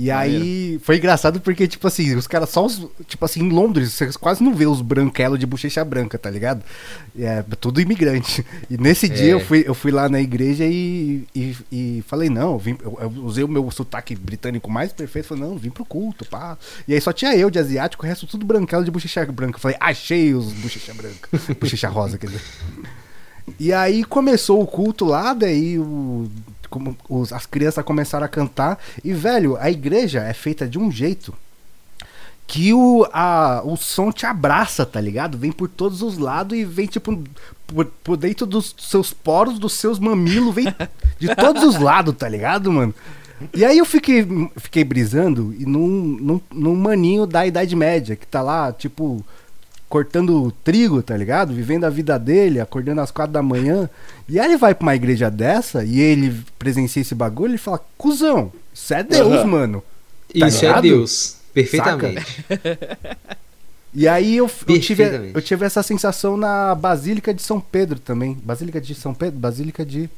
E 0.00 0.12
aí 0.12 0.78
foi 0.84 0.98
engraçado 0.98 1.40
porque, 1.40 1.66
tipo 1.66 1.84
assim, 1.88 2.14
os 2.14 2.28
caras 2.28 2.50
só 2.50 2.64
os. 2.64 2.86
Tipo 3.08 3.24
assim, 3.24 3.40
em 3.40 3.48
Londres, 3.50 3.92
você 3.94 4.12
quase 4.12 4.44
não 4.44 4.54
vê 4.54 4.64
os 4.64 4.80
branquelos 4.80 5.40
de 5.40 5.44
bochecha 5.44 5.84
branca, 5.84 6.16
tá 6.16 6.30
ligado? 6.30 6.62
É 7.18 7.42
tudo 7.58 7.80
imigrante. 7.80 8.46
E 8.70 8.78
nesse 8.78 9.06
É. 9.06 9.08
dia 9.08 9.30
eu 9.32 9.40
fui, 9.40 9.64
eu 9.66 9.74
fui 9.74 9.90
lá 9.90 10.08
na 10.08 10.20
igreja 10.20 10.64
e, 10.64 11.24
e, 11.34 11.56
e 11.72 12.04
falei, 12.06 12.30
não, 12.30 12.52
eu, 12.52 12.58
vim, 12.60 12.78
eu, 12.80 12.96
eu 13.00 13.08
usei 13.24 13.42
o 13.42 13.48
meu 13.48 13.68
sotaque 13.72 14.14
britânico 14.14 14.70
mais 14.70 14.92
perfeito, 14.92 15.26
falei, 15.26 15.42
não, 15.42 15.58
vim 15.58 15.70
pro 15.70 15.84
culto, 15.84 16.24
pá. 16.24 16.56
E 16.86 16.94
aí 16.94 17.00
só 17.00 17.12
tinha 17.12 17.34
eu 17.34 17.50
de 17.50 17.58
asiático, 17.58 18.04
o 18.04 18.08
resto 18.08 18.24
tudo 18.24 18.46
branquelo 18.46 18.84
de 18.84 18.92
bochecha 18.92 19.26
branca. 19.26 19.56
Eu 19.56 19.60
falei, 19.60 19.76
achei 19.80 20.32
os 20.32 20.52
bochecha 20.52 20.94
branca. 20.94 21.28
bochecha 21.60 21.88
rosa, 21.88 22.16
quer 22.18 22.28
dizer. 22.28 22.42
E 23.58 23.72
aí 23.72 24.04
começou 24.04 24.62
o 24.62 24.66
culto 24.66 25.04
lá, 25.06 25.34
daí 25.34 25.76
o, 25.78 26.28
como 26.68 26.96
os- 27.08 27.32
as 27.32 27.46
crianças 27.46 27.84
começaram 27.84 28.24
a 28.24 28.28
cantar. 28.28 28.78
E, 29.04 29.12
velho, 29.12 29.56
a 29.58 29.70
igreja 29.70 30.22
é 30.22 30.32
feita 30.32 30.66
de 30.66 30.78
um 30.78 30.90
jeito 30.90 31.34
que 32.46 32.72
o, 32.72 33.06
a, 33.12 33.60
o 33.64 33.76
som 33.76 34.10
te 34.10 34.24
abraça, 34.24 34.86
tá 34.86 35.00
ligado? 35.00 35.36
Vem 35.36 35.52
por 35.52 35.68
todos 35.68 36.00
os 36.00 36.16
lados 36.16 36.56
e 36.58 36.64
vem, 36.64 36.86
tipo, 36.86 37.22
por, 37.66 37.84
por 38.02 38.16
dentro 38.16 38.46
dos 38.46 38.74
seus 38.78 39.12
poros, 39.12 39.58
dos 39.58 39.74
seus 39.74 39.98
mamilos, 39.98 40.54
vem 40.54 40.66
de 41.18 41.28
todos 41.36 41.62
os 41.62 41.78
lados, 41.78 42.14
tá 42.16 42.26
ligado, 42.28 42.72
mano? 42.72 42.94
E 43.54 43.64
aí 43.64 43.78
eu 43.78 43.84
fiquei, 43.84 44.26
fiquei 44.56 44.82
brisando 44.82 45.54
e 45.58 45.64
num, 45.66 45.88
num, 45.88 46.40
num 46.50 46.74
maninho 46.74 47.26
da 47.26 47.46
Idade 47.46 47.76
Média, 47.76 48.16
que 48.16 48.26
tá 48.26 48.40
lá, 48.42 48.72
tipo, 48.72 49.24
cortando 49.88 50.52
trigo, 50.62 51.02
tá 51.02 51.16
ligado? 51.16 51.52
Vivendo 51.54 51.84
a 51.84 51.90
vida 51.90 52.18
dele, 52.18 52.60
acordando 52.60 53.00
às 53.00 53.10
quatro 53.10 53.32
da 53.32 53.42
manhã. 53.42 53.88
E 54.28 54.38
aí 54.38 54.46
ele 54.46 54.56
vai 54.58 54.74
pra 54.74 54.84
uma 54.86 54.94
igreja 54.94 55.30
dessa 55.30 55.84
e 55.84 55.98
ele 56.00 56.42
presencia 56.58 57.00
esse 57.00 57.14
bagulho 57.14 57.54
e 57.54 57.58
fala, 57.58 57.80
cuzão, 57.96 58.52
isso 58.72 58.92
é 58.94 59.02
Deus, 59.02 59.32
Aham. 59.32 59.44
mano. 59.46 59.82
tá 60.38 60.46
Isso 60.46 60.64
é 60.64 60.68
ligado? 60.68 60.82
Deus. 60.82 61.36
Perfeitamente. 61.54 62.44
E 63.94 64.06
aí 64.06 64.36
eu, 64.36 64.50
eu, 64.68 64.80
tive, 64.80 65.02
eu 65.34 65.40
tive 65.42 65.64
essa 65.64 65.82
sensação 65.82 66.36
na 66.36 66.74
Basílica 66.74 67.32
de 67.32 67.42
São 67.42 67.58
Pedro 67.58 67.98
também. 67.98 68.34
Basílica 68.44 68.80
de 68.80 68.94
São 68.94 69.14
Pedro? 69.14 69.38
Basílica 69.40 69.84
de. 69.84 70.10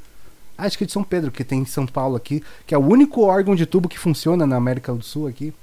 ah, 0.59 0.65
Acho 0.67 0.77
que 0.77 0.85
é 0.85 0.87
de 0.87 0.93
São 0.93 1.05
Pedro, 1.05 1.31
que 1.31 1.45
tem 1.45 1.61
em 1.61 1.65
São 1.65 1.87
Paulo 1.87 2.17
aqui, 2.17 2.43
que 2.67 2.75
é 2.75 2.79
o 2.79 2.85
único 2.85 3.23
órgão 3.23 3.55
de 3.55 3.65
tubo 3.67 3.89
que 3.89 3.99
funciona 3.99 4.45
na 4.47 4.57
América 4.57 4.93
do 4.93 5.05
Sul 5.05 5.29
aqui. 5.29 5.55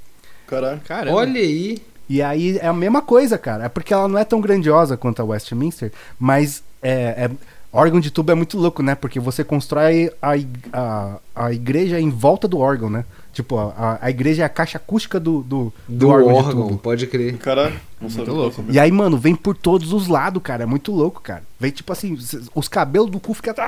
Caralho. 0.47 0.80
Caramba. 0.88 1.18
Olha 1.18 1.41
aí. 1.41 1.82
E 2.10 2.22
aí 2.22 2.58
é 2.60 2.68
a 2.68 2.74
mesma 2.74 3.01
coisa, 3.01 3.38
cara. 3.38 3.66
É 3.66 3.70
porque 3.70 3.93
ela 3.93 4.08
não 4.08 4.18
é 4.18 4.24
tão 4.24 4.39
grandiosa 4.41 4.95
quanto 4.97 5.22
a 5.22 5.26
Westminster, 5.26 5.91
mas 6.20 6.64
é, 6.82 7.26
é- 7.26 7.32
órgão 7.72 7.99
de 7.99 8.10
tubo 8.10 8.32
é 8.32 8.36
muito 8.36 8.58
louco, 8.58 8.82
né? 8.82 8.95
Porque 8.95 9.20
você 9.20 9.43
constrói 9.43 10.10
a, 10.22 10.32
a, 10.74 11.18
a 11.36 11.51
igreja 11.53 11.99
em 11.99 12.10
volta 12.10 12.47
do 12.47 12.58
órgão, 12.60 12.89
né? 12.89 13.03
Tipo, 13.34 13.60
a, 13.60 13.99
a 14.01 14.10
igreja 14.10 14.41
é 14.41 14.45
a 14.45 14.49
caixa 14.49 14.78
acústica 14.80 15.20
do, 15.20 15.43
do, 15.43 15.72
Do, 15.88 16.10
órgão, 16.10 16.34
de 16.34 16.39
órgão, 16.39 16.68
tubo. 16.70 16.78
pode 16.80 17.05
crer. 17.05 17.38
Caralho. 17.38 17.76
Não 18.01 18.10
sabia, 18.10 18.34
louco. 18.34 18.64
E 18.68 18.80
aí, 18.80 18.91
mano, 18.91 19.16
vem 19.18 19.36
por 19.36 19.55
todos 19.55 19.93
os 19.93 20.08
lados, 20.08 20.41
cara. 20.41 20.64
É 20.64 20.66
muito 20.66 20.91
louco, 20.91 21.22
cara. 21.22 21.43
Vem 21.60 21.70
tipo 21.70 21.91
assim, 21.93 22.18
os 22.55 22.68
cabelos 22.68 23.12
do 23.12 23.20
cu 23.20 23.34
ficam. 23.36 23.53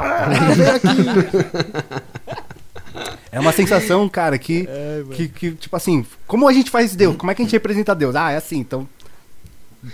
Ah, 0.00 0.28
vem 0.54 0.66
aqui. 0.68 0.88
É 3.30 3.38
uma 3.40 3.52
sensação, 3.52 4.08
cara, 4.08 4.38
que, 4.38 4.66
que, 5.14 5.28
que, 5.28 5.50
tipo 5.52 5.76
assim, 5.76 6.04
como 6.26 6.48
a 6.48 6.52
gente 6.52 6.70
faz 6.70 6.94
Deus? 6.96 7.16
Como 7.16 7.30
é 7.30 7.34
que 7.34 7.42
a 7.42 7.44
gente 7.44 7.52
representa 7.52 7.94
Deus? 7.94 8.14
Ah, 8.16 8.30
é 8.32 8.36
assim, 8.36 8.58
então. 8.58 8.88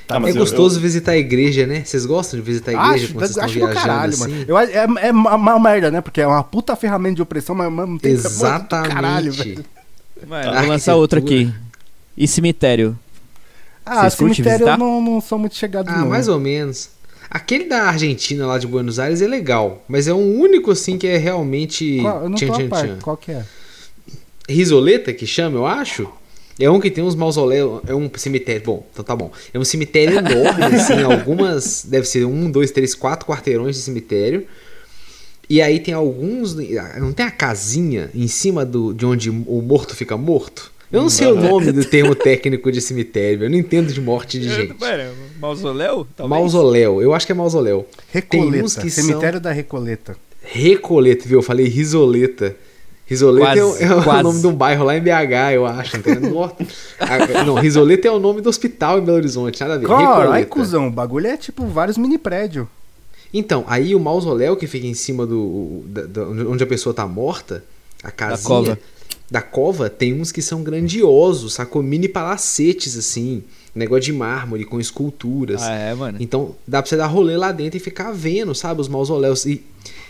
Ah, 0.08 0.18
mas 0.18 0.34
é 0.34 0.38
eu- 0.38 0.40
gostoso 0.42 0.80
visitar 0.80 1.12
a 1.12 1.16
igreja, 1.16 1.66
né? 1.66 1.84
Vocês 1.84 2.06
gostam 2.06 2.40
de 2.40 2.46
visitar 2.46 2.70
a 2.70 2.74
igreja 2.74 3.04
Acho, 3.04 3.14
quando 3.14 3.18
vocês 3.20 3.30
estão 3.30 3.44
acho 3.44 3.54
viajando 3.54 3.74
caralho, 3.80 4.12
assim? 4.14 4.20
mano. 4.30 4.44
Eu, 4.48 4.56
acho- 4.56 4.72
é, 4.72 4.86
é 5.08 5.12
uma, 5.12 5.34
uma 5.34 5.60
merda, 5.60 5.90
né? 5.90 6.00
Porque 6.00 6.20
é 6.22 6.26
uma 6.26 6.42
puta 6.42 6.74
ferramenta 6.74 7.16
de 7.16 7.22
opressão, 7.22 7.54
mas 7.54 7.70
mano, 7.70 7.92
não 7.92 7.98
tem 7.98 8.12
Exatamente. 8.12 8.94
caralho, 8.94 9.32
velho. 9.32 9.64
Mano, 10.26 10.50
A 10.50 10.60
vou 10.60 10.68
lançar 10.70 10.92
arquitetura. 10.94 11.20
aqui. 11.20 11.54
E 12.16 12.26
cemitério? 12.26 12.98
Ah, 13.84 14.02
Vocês 14.08 14.14
cemitério 14.14 14.66
eu 14.68 14.78
não, 14.78 15.02
não 15.02 15.20
sou 15.20 15.38
muito 15.38 15.54
chegado 15.54 15.88
Ah, 15.90 15.98
não. 15.98 16.08
mais 16.08 16.28
ou 16.28 16.40
menos. 16.40 16.88
Aquele 17.34 17.64
da 17.64 17.82
Argentina, 17.82 18.46
lá 18.46 18.58
de 18.58 18.66
Buenos 18.68 19.00
Aires, 19.00 19.20
é 19.20 19.26
legal. 19.26 19.84
Mas 19.88 20.06
é 20.06 20.14
um 20.14 20.38
único, 20.38 20.70
assim, 20.70 20.96
que 20.96 21.04
é 21.08 21.16
realmente. 21.16 21.98
Qual, 22.00 22.22
eu 22.22 22.28
não 22.28 22.36
tchan, 22.36 22.46
tô 22.46 22.52
tchan, 22.52 22.68
tchan. 22.68 22.98
Qual 23.02 23.16
que 23.16 23.32
é? 23.32 23.44
Risoleta, 24.48 25.12
que 25.12 25.26
chama, 25.26 25.58
eu 25.58 25.66
acho. 25.66 26.08
É 26.60 26.70
um 26.70 26.78
que 26.78 26.88
tem 26.92 27.02
uns 27.02 27.16
mausoléus. 27.16 27.82
É 27.88 27.92
um 27.92 28.08
cemitério. 28.14 28.62
Bom, 28.64 28.86
então 28.92 29.04
tá 29.04 29.16
bom. 29.16 29.32
É 29.52 29.58
um 29.58 29.64
cemitério 29.64 30.16
enorme, 30.16 30.62
assim. 30.78 31.02
Algumas. 31.02 31.84
Deve 31.84 32.06
ser 32.06 32.24
um, 32.24 32.48
dois, 32.48 32.70
três, 32.70 32.94
quatro 32.94 33.26
quarteirões 33.26 33.74
de 33.74 33.82
cemitério. 33.82 34.46
E 35.50 35.60
aí 35.60 35.80
tem 35.80 35.92
alguns. 35.92 36.54
Não 36.54 37.12
tem 37.12 37.26
a 37.26 37.32
casinha 37.32 38.10
em 38.14 38.28
cima 38.28 38.64
do, 38.64 38.94
de 38.94 39.04
onde 39.04 39.28
o 39.28 39.60
morto 39.60 39.96
fica 39.96 40.16
morto? 40.16 40.72
Eu 40.92 41.02
não 41.02 41.10
sei 41.10 41.26
o 41.26 41.34
nome 41.34 41.72
do 41.72 41.84
termo 41.84 42.14
técnico 42.14 42.70
de 42.70 42.80
cemitério. 42.80 43.42
Eu 43.42 43.50
não 43.50 43.58
entendo 43.58 43.92
de 43.92 44.00
morte 44.00 44.38
de 44.38 44.48
gente. 44.48 44.76
Mausoléu? 45.44 46.06
Talvez? 46.16 46.40
Mausoléu, 46.40 47.02
eu 47.02 47.12
acho 47.14 47.26
que 47.26 47.32
é 47.32 47.34
mausoléu. 47.34 47.86
Recoleta. 48.10 48.88
Cemitério 48.88 49.40
da 49.40 49.52
Recoleta. 49.52 50.16
Recoleta, 50.42 51.28
viu? 51.28 51.38
Eu 51.38 51.42
falei 51.42 51.66
risoleta. 51.68 52.56
Risoleta 53.06 53.58
é 53.58 53.62
o- 53.64 53.68
Quase, 53.68 53.84
é, 53.84 53.94
o, 53.94 54.02
quase. 54.02 54.22
nome 54.22 54.40
de 54.40 54.46
um 54.46 54.54
bairro 54.54 54.84
lá 54.84 54.96
em 54.96 55.00
BH, 55.00 55.52
eu 55.54 55.66
acho. 55.66 55.96
Não, 57.46 57.54
Risoleta 57.54 58.08
é 58.08 58.10
o 58.10 58.18
nome 58.18 58.40
do 58.40 58.48
hospital 58.48 58.98
em 58.98 59.02
Belo 59.04 59.18
Horizonte, 59.18 59.60
nada 59.60 59.74
a 59.74 59.78
ver. 59.78 59.86
Recoleta. 59.88 60.32
aí, 60.32 60.46
cuzão, 60.46 60.88
o 60.88 60.90
bagulho 60.90 61.26
é 61.26 61.36
tipo 61.36 61.66
vários 61.66 61.98
mini 61.98 62.16
prédios. 62.18 62.66
Então, 63.32 63.64
aí 63.66 63.94
o 63.94 64.00
mausoléu 64.00 64.56
que 64.56 64.66
fica 64.66 64.86
em 64.86 64.94
cima 64.94 65.26
do. 65.26 65.82
da- 65.86 66.06
da- 66.06 66.22
onde 66.22 66.62
a 66.62 66.66
pessoa 66.66 66.94
tá 66.94 67.06
morta, 67.06 67.62
a 68.02 68.10
casinha. 68.10 68.46
cova. 68.48 68.78
Da 69.30 69.42
cova, 69.42 69.90
tem 69.90 70.20
uns 70.20 70.30
que 70.30 70.40
são 70.40 70.62
grandiosos, 70.62 71.54
sacou? 71.54 71.82
Mini 71.82 72.08
palacetes, 72.08 72.96
assim. 72.96 73.42
Negócio 73.74 74.04
de 74.04 74.12
mármore, 74.12 74.64
com 74.64 74.78
esculturas. 74.78 75.62
Ah, 75.62 75.74
é, 75.74 75.94
mano. 75.94 76.18
Então 76.20 76.54
dá 76.66 76.80
pra 76.80 76.88
você 76.88 76.96
dar 76.96 77.06
rolê 77.06 77.36
lá 77.36 77.50
dentro 77.50 77.76
e 77.76 77.80
ficar 77.80 78.12
vendo, 78.12 78.54
sabe, 78.54 78.80
os 78.80 78.88
mausoléus. 78.88 79.44
E, 79.46 79.64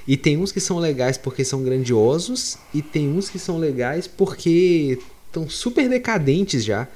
e 0.06 0.16
tem 0.16 0.36
uns 0.36 0.52
que 0.52 0.60
são 0.60 0.78
legais 0.78 1.16
porque 1.16 1.44
são 1.44 1.62
grandiosos, 1.62 2.58
e 2.74 2.82
tem 2.82 3.08
uns 3.08 3.30
que 3.30 3.38
são 3.38 3.58
legais 3.58 4.06
porque 4.06 4.98
estão 5.26 5.48
super 5.48 5.88
decadentes 5.88 6.62
já. 6.64 6.86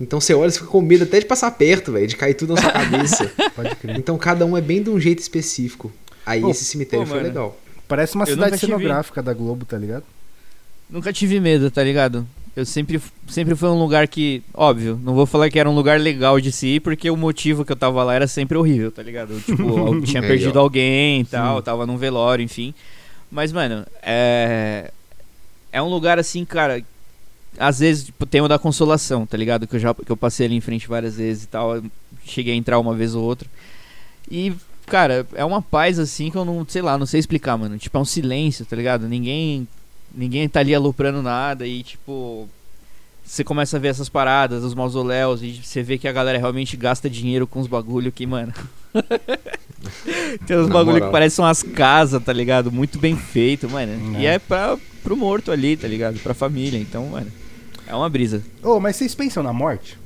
Então 0.00 0.20
você 0.20 0.34
olha 0.34 0.48
e 0.48 0.52
fica 0.52 0.66
com 0.66 0.80
medo 0.80 1.04
até 1.04 1.20
de 1.20 1.26
passar 1.26 1.50
perto, 1.52 1.92
velho, 1.92 2.06
de 2.06 2.16
cair 2.16 2.34
tudo 2.34 2.54
na 2.54 2.60
sua 2.60 2.72
cabeça. 2.72 3.30
Pode 3.54 3.76
crer. 3.76 3.96
então 3.96 4.16
cada 4.18 4.44
um 4.46 4.56
é 4.56 4.60
bem 4.60 4.82
de 4.82 4.90
um 4.90 4.98
jeito 4.98 5.20
específico. 5.20 5.92
Aí 6.24 6.40
Pô, 6.40 6.50
esse 6.50 6.64
cemitério 6.64 7.04
pô, 7.04 7.10
foi 7.10 7.18
mano. 7.18 7.28
legal. 7.28 7.60
Parece 7.86 8.14
uma 8.14 8.24
Eu 8.24 8.34
cidade 8.34 8.58
cenográfica 8.58 9.22
da 9.22 9.32
Globo, 9.34 9.64
tá 9.64 9.76
ligado? 9.76 10.04
Nunca 10.88 11.12
tive 11.12 11.38
medo, 11.38 11.70
tá 11.70 11.84
ligado? 11.84 12.26
Eu 12.56 12.66
sempre, 12.66 13.00
sempre 13.28 13.54
foi 13.54 13.68
um 13.68 13.78
lugar 13.78 14.08
que, 14.08 14.42
óbvio, 14.52 15.00
não 15.02 15.14
vou 15.14 15.24
falar 15.24 15.48
que 15.48 15.58
era 15.58 15.70
um 15.70 15.74
lugar 15.74 16.00
legal 16.00 16.40
de 16.40 16.50
se 16.50 16.66
ir, 16.66 16.80
porque 16.80 17.08
o 17.08 17.16
motivo 17.16 17.64
que 17.64 17.70
eu 17.70 17.76
tava 17.76 18.02
lá 18.02 18.14
era 18.14 18.26
sempre 18.26 18.58
horrível, 18.58 18.90
tá 18.90 19.02
ligado? 19.02 19.34
Eu, 19.34 19.40
tipo, 19.40 19.62
eu 19.62 20.02
tinha 20.02 20.20
Aí, 20.20 20.28
perdido 20.28 20.56
ó. 20.58 20.62
alguém 20.62 21.20
e 21.20 21.24
tal, 21.24 21.62
tava 21.62 21.86
num 21.86 21.96
velório, 21.96 22.42
enfim. 22.42 22.74
Mas, 23.30 23.52
mano, 23.52 23.86
é. 24.02 24.90
É 25.72 25.80
um 25.80 25.88
lugar 25.88 26.18
assim, 26.18 26.44
cara. 26.44 26.82
Às 27.56 27.78
vezes, 27.78 28.04
tipo, 28.06 28.26
tem 28.26 28.40
o 28.40 28.48
da 28.48 28.58
consolação, 28.58 29.24
tá 29.24 29.36
ligado? 29.36 29.66
Que 29.66 29.76
eu 29.76 29.80
já 29.80 29.94
que 29.94 30.10
eu 30.10 30.16
passei 30.16 30.46
ali 30.46 30.56
em 30.56 30.60
frente 30.60 30.88
várias 30.88 31.16
vezes 31.16 31.44
e 31.44 31.48
tal. 31.48 31.80
cheguei 32.24 32.54
a 32.54 32.56
entrar 32.56 32.78
uma 32.80 32.94
vez 32.94 33.14
ou 33.14 33.22
outra. 33.22 33.48
E, 34.28 34.52
cara, 34.86 35.24
é 35.34 35.44
uma 35.44 35.62
paz 35.62 35.98
assim 36.00 36.30
que 36.30 36.36
eu 36.36 36.44
não, 36.44 36.66
sei 36.68 36.82
lá, 36.82 36.98
não 36.98 37.06
sei 37.06 37.20
explicar, 37.20 37.56
mano. 37.56 37.78
Tipo, 37.78 37.96
é 37.96 38.00
um 38.00 38.04
silêncio, 38.04 38.66
tá 38.66 38.74
ligado? 38.74 39.08
Ninguém 39.08 39.68
ninguém 40.14 40.48
tá 40.48 40.60
ali 40.60 40.74
aloprando 40.74 41.22
nada 41.22 41.66
e 41.66 41.82
tipo 41.82 42.48
você 43.24 43.44
começa 43.44 43.76
a 43.76 43.80
ver 43.80 43.88
essas 43.88 44.08
paradas, 44.08 44.64
os 44.64 44.74
mausoléus 44.74 45.40
e 45.42 45.60
você 45.62 45.82
vê 45.82 45.96
que 45.98 46.08
a 46.08 46.12
galera 46.12 46.36
realmente 46.38 46.76
gasta 46.76 47.08
dinheiro 47.08 47.46
com 47.46 47.60
os 47.60 47.66
bagulho 47.68 48.10
que, 48.10 48.26
mano. 48.26 48.52
Tem 50.46 50.56
uns 50.58 50.66
Na 50.66 50.74
bagulho 50.74 50.94
moral. 50.94 51.08
que 51.08 51.12
parecem 51.12 51.44
umas 51.44 51.62
casas, 51.62 52.22
tá 52.24 52.32
ligado? 52.32 52.72
Muito 52.72 52.98
bem 52.98 53.16
feito, 53.16 53.68
mano. 53.70 54.18
E 54.18 54.26
É. 54.26 54.34
é 54.34 54.38
pra, 54.38 54.76
pro 55.02 55.16
morto 55.16 55.52
ali, 55.52 55.76
tá 55.76 55.86
ligado? 55.86 56.18
Pra 56.18 56.34
família, 56.34 56.78
então, 56.78 57.06
mano. 57.06 57.30
É 57.86 57.94
uma 57.94 58.08
brisa. 58.08 58.42
Ô, 58.64 58.80
mas 58.80 58.96
vocês 58.96 59.14
pensam 59.14 59.42
na 59.44 59.52
morte? 59.52 59.96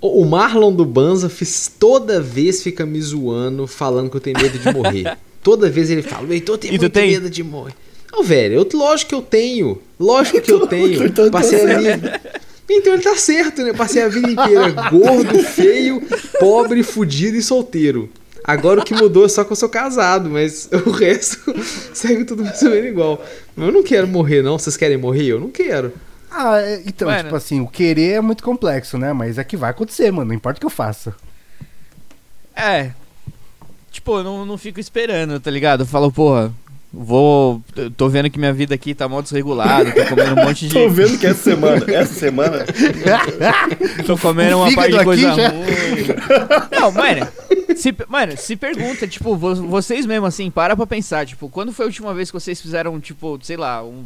O 0.00 0.24
Marlon 0.24 0.72
do 0.72 0.84
Banza 0.84 1.28
fiz, 1.28 1.70
toda 1.78 2.20
vez 2.22 2.62
fica 2.62 2.86
me 2.86 3.00
zoando, 3.00 3.66
falando 3.66 4.08
que 4.10 4.16
eu 4.16 4.20
tenho 4.20 4.38
medo 4.40 4.58
de 4.58 4.72
morrer. 4.72 5.16
toda 5.42 5.68
vez 5.70 5.90
ele 5.90 6.02
fala, 6.02 6.32
Heitor, 6.32 6.56
E 6.56 6.58
tu 6.60 6.68
muito 6.70 6.88
tem? 6.90 7.10
medo 7.10 7.28
de 7.28 7.42
morrer. 7.42 7.74
Não, 8.12 8.22
velho, 8.22 8.54
eu, 8.54 8.68
lógico 8.78 9.10
que 9.10 9.14
eu 9.14 9.22
tenho. 9.22 9.80
Lógico 9.98 10.40
que 10.40 10.50
eu 10.52 10.66
tenho. 10.66 11.04
Então 11.06 11.26
tá 11.26 11.30
Passei 11.30 11.62
a 11.62 11.78
vida... 11.78 12.20
Então 12.72 12.92
ele 12.94 13.02
tá 13.02 13.16
certo, 13.16 13.62
né? 13.62 13.72
Passei 13.72 14.02
a 14.02 14.08
vida 14.08 14.30
inteira 14.30 14.70
gordo, 14.90 15.42
feio, 15.42 16.00
pobre, 16.38 16.84
fudido 16.84 17.36
e 17.36 17.42
solteiro. 17.42 18.08
Agora 18.44 18.80
o 18.80 18.84
que 18.84 18.94
mudou 18.94 19.24
é 19.26 19.28
só 19.28 19.42
que 19.44 19.52
eu 19.52 19.56
sou 19.56 19.68
casado, 19.68 20.30
mas 20.30 20.68
o 20.86 20.90
resto 20.90 21.52
segue 21.92 22.24
tudo 22.24 22.44
mais 22.44 22.62
ou 22.62 22.70
menos 22.70 22.86
igual. 22.86 23.24
Eu 23.56 23.72
não 23.72 23.82
quero 23.82 24.06
morrer, 24.06 24.42
não. 24.42 24.58
Vocês 24.58 24.76
querem 24.76 24.96
morrer? 24.96 25.24
Eu 25.24 25.40
não 25.40 25.50
quero. 25.50 25.92
Ah, 26.30 26.60
é- 26.60 26.82
então, 26.86 27.08
Mano. 27.08 27.24
tipo 27.24 27.34
assim, 27.34 27.60
o 27.60 27.66
querer 27.66 28.12
é 28.12 28.20
muito 28.20 28.42
complexo, 28.44 28.96
né? 28.96 29.12
Mas 29.12 29.36
é 29.36 29.42
que 29.44 29.56
vai 29.56 29.70
acontecer, 29.70 30.10
mano. 30.12 30.28
Não 30.28 30.34
importa 30.34 30.58
o 30.58 30.60
que 30.60 30.66
eu 30.66 30.70
faça. 30.70 31.14
É. 32.54 32.92
Tipo, 33.90 34.18
eu 34.18 34.24
não, 34.24 34.46
não 34.46 34.56
fico 34.56 34.78
esperando, 34.78 35.40
tá 35.40 35.50
ligado? 35.50 35.80
Eu 35.80 35.86
falo, 35.86 36.12
porra, 36.12 36.52
vou. 36.92 37.62
Tô 37.96 38.08
vendo 38.08 38.28
que 38.30 38.38
minha 38.38 38.52
vida 38.52 38.74
aqui 38.74 38.94
tá 38.94 39.08
mal 39.08 39.22
desregulada, 39.22 39.90
tô 39.92 40.04
comendo 40.06 40.40
um 40.40 40.44
monte 40.46 40.66
de. 40.68 40.74
Tô 40.74 40.88
vendo 40.88 41.18
que 41.18 41.26
essa 41.26 41.42
semana, 41.42 41.84
essa 41.92 42.14
semana, 42.14 42.64
Tô 44.06 44.16
comendo 44.18 44.56
uma 44.58 44.72
parte 44.72 44.96
de 44.96 45.04
coisa 45.04 45.22
já- 45.34 45.48
ruim. 45.48 45.66
Não, 46.72 46.90
mano. 46.92 47.28
Se, 47.76 47.94
mano, 48.08 48.36
se 48.36 48.56
pergunta, 48.56 49.06
tipo, 49.06 49.34
vo- 49.36 49.54
vocês 49.54 50.04
mesmo, 50.04 50.26
assim, 50.26 50.50
para 50.50 50.76
pra 50.76 50.86
pensar, 50.86 51.24
tipo, 51.26 51.48
quando 51.48 51.72
foi 51.72 51.86
a 51.86 51.88
última 51.88 52.12
vez 52.12 52.30
que 52.30 52.38
vocês 52.38 52.60
fizeram, 52.60 52.98
tipo, 53.00 53.38
sei 53.42 53.56
lá, 53.56 53.82
um- 53.82 54.04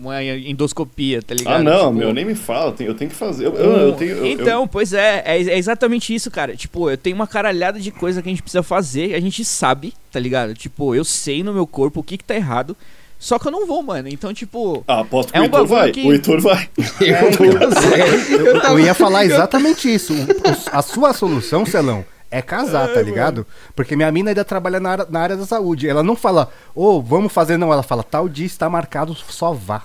uma 0.00 0.22
endoscopia, 0.22 1.22
tá 1.22 1.34
ligado? 1.34 1.54
Ah, 1.56 1.62
não, 1.62 1.78
Tipo, 1.88 1.92
meu, 1.92 2.12
nem 2.14 2.24
me 2.24 2.34
fala, 2.34 2.66
eu 2.68 2.72
tenho, 2.72 2.90
eu 2.90 2.94
que 2.94 3.08
fazer. 3.10 3.46
Eu, 3.46 3.54
eu, 3.54 3.72
eu 3.72 3.92
tenho, 3.92 4.10
eu- 4.12 4.16
eu- 4.18 4.26
então, 4.32 4.66
pois 4.68 4.92
é, 4.92 5.22
é, 5.24 5.36
é 5.42 5.58
exatamente 5.58 6.14
isso, 6.14 6.30
cara. 6.30 6.56
Tipo, 6.56 6.90
eu 6.90 6.96
tenho 6.96 7.16
uma 7.16 7.26
caralhada 7.26 7.78
de 7.78 7.90
coisa 7.90 8.22
que 8.22 8.28
a 8.28 8.32
gente 8.32 8.42
precisa 8.42 8.62
fazer, 8.62 9.14
a 9.14 9.20
gente 9.20 9.44
sabe, 9.44 9.92
tá 10.10 10.18
ligado? 10.18 10.54
Tipo, 10.54 10.94
eu 10.94 11.04
sei 11.04 11.42
no 11.42 11.52
meu 11.52 11.66
corpo 11.66 12.00
o 12.00 12.02
que 12.02 12.16
que 12.18 12.24
tá 12.24 12.34
errado, 12.34 12.76
só 13.18 13.38
que 13.38 13.46
eu 13.48 13.52
não 13.52 13.66
vou, 13.66 13.82
mano. 13.82 14.08
Então, 14.08 14.32
tipo, 14.32 14.82
Ah, 14.88 15.00
aposto 15.00 15.30
que 15.32 15.36
É 15.38 15.40
o 15.40 15.42
um 15.42 15.44
Heitor 15.44 15.60
bagulho 15.66 15.80
vai. 15.80 15.92
que- 15.92 16.06
O 16.06 16.12
Heitor 16.12 16.40
vai. 16.40 16.68
Eu 17.00 17.30
tô 17.70 17.80
sério. 17.80 18.14
Eu, 18.46 18.56
eu 18.56 18.80
ia 18.80 18.94
falar 18.94 19.24
exatamente 19.26 19.92
isso. 19.92 20.14
O- 20.14 20.16
o- 20.16 20.56
a 20.72 20.80
sua 20.82 21.12
solução, 21.12 21.66
Celão, 21.66 22.04
é 22.30 22.40
casar, 22.40 22.88
tá 22.94 23.02
ligado? 23.02 23.46
Porque 23.74 23.94
minha 23.96 24.10
mina 24.12 24.30
ainda 24.30 24.44
trabalha 24.44 24.78
na 24.80 24.90
área, 24.90 25.06
na 25.10 25.20
área 25.20 25.36
da 25.36 25.44
saúde. 25.44 25.88
Ela 25.88 26.02
não 26.02 26.14
fala, 26.16 26.50
ô, 26.74 27.02
vamos 27.02 27.32
fazer, 27.32 27.56
não. 27.58 27.72
Ela 27.72 27.82
fala, 27.82 28.02
tal 28.02 28.28
dia 28.28 28.46
está 28.46 28.70
marcado, 28.70 29.14
só 29.28 29.52
vá. 29.52 29.82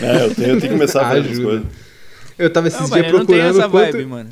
É, 0.00 0.24
eu 0.24 0.34
tenho, 0.34 0.48
eu 0.48 0.60
tenho 0.60 0.60
que 0.60 0.68
começar 0.68 1.02
a 1.02 1.08
fazer 1.08 1.20
Ajuda. 1.30 1.42
coisas. 1.44 1.66
Eu 2.38 2.50
tava 2.50 2.68
esses 2.68 2.90
dias 2.90 3.06
não 3.12 3.18
procurando 3.18 3.58
essa 3.58 3.68
quanto. 3.68 3.92
vibe, 3.92 4.06
mano. 4.06 4.30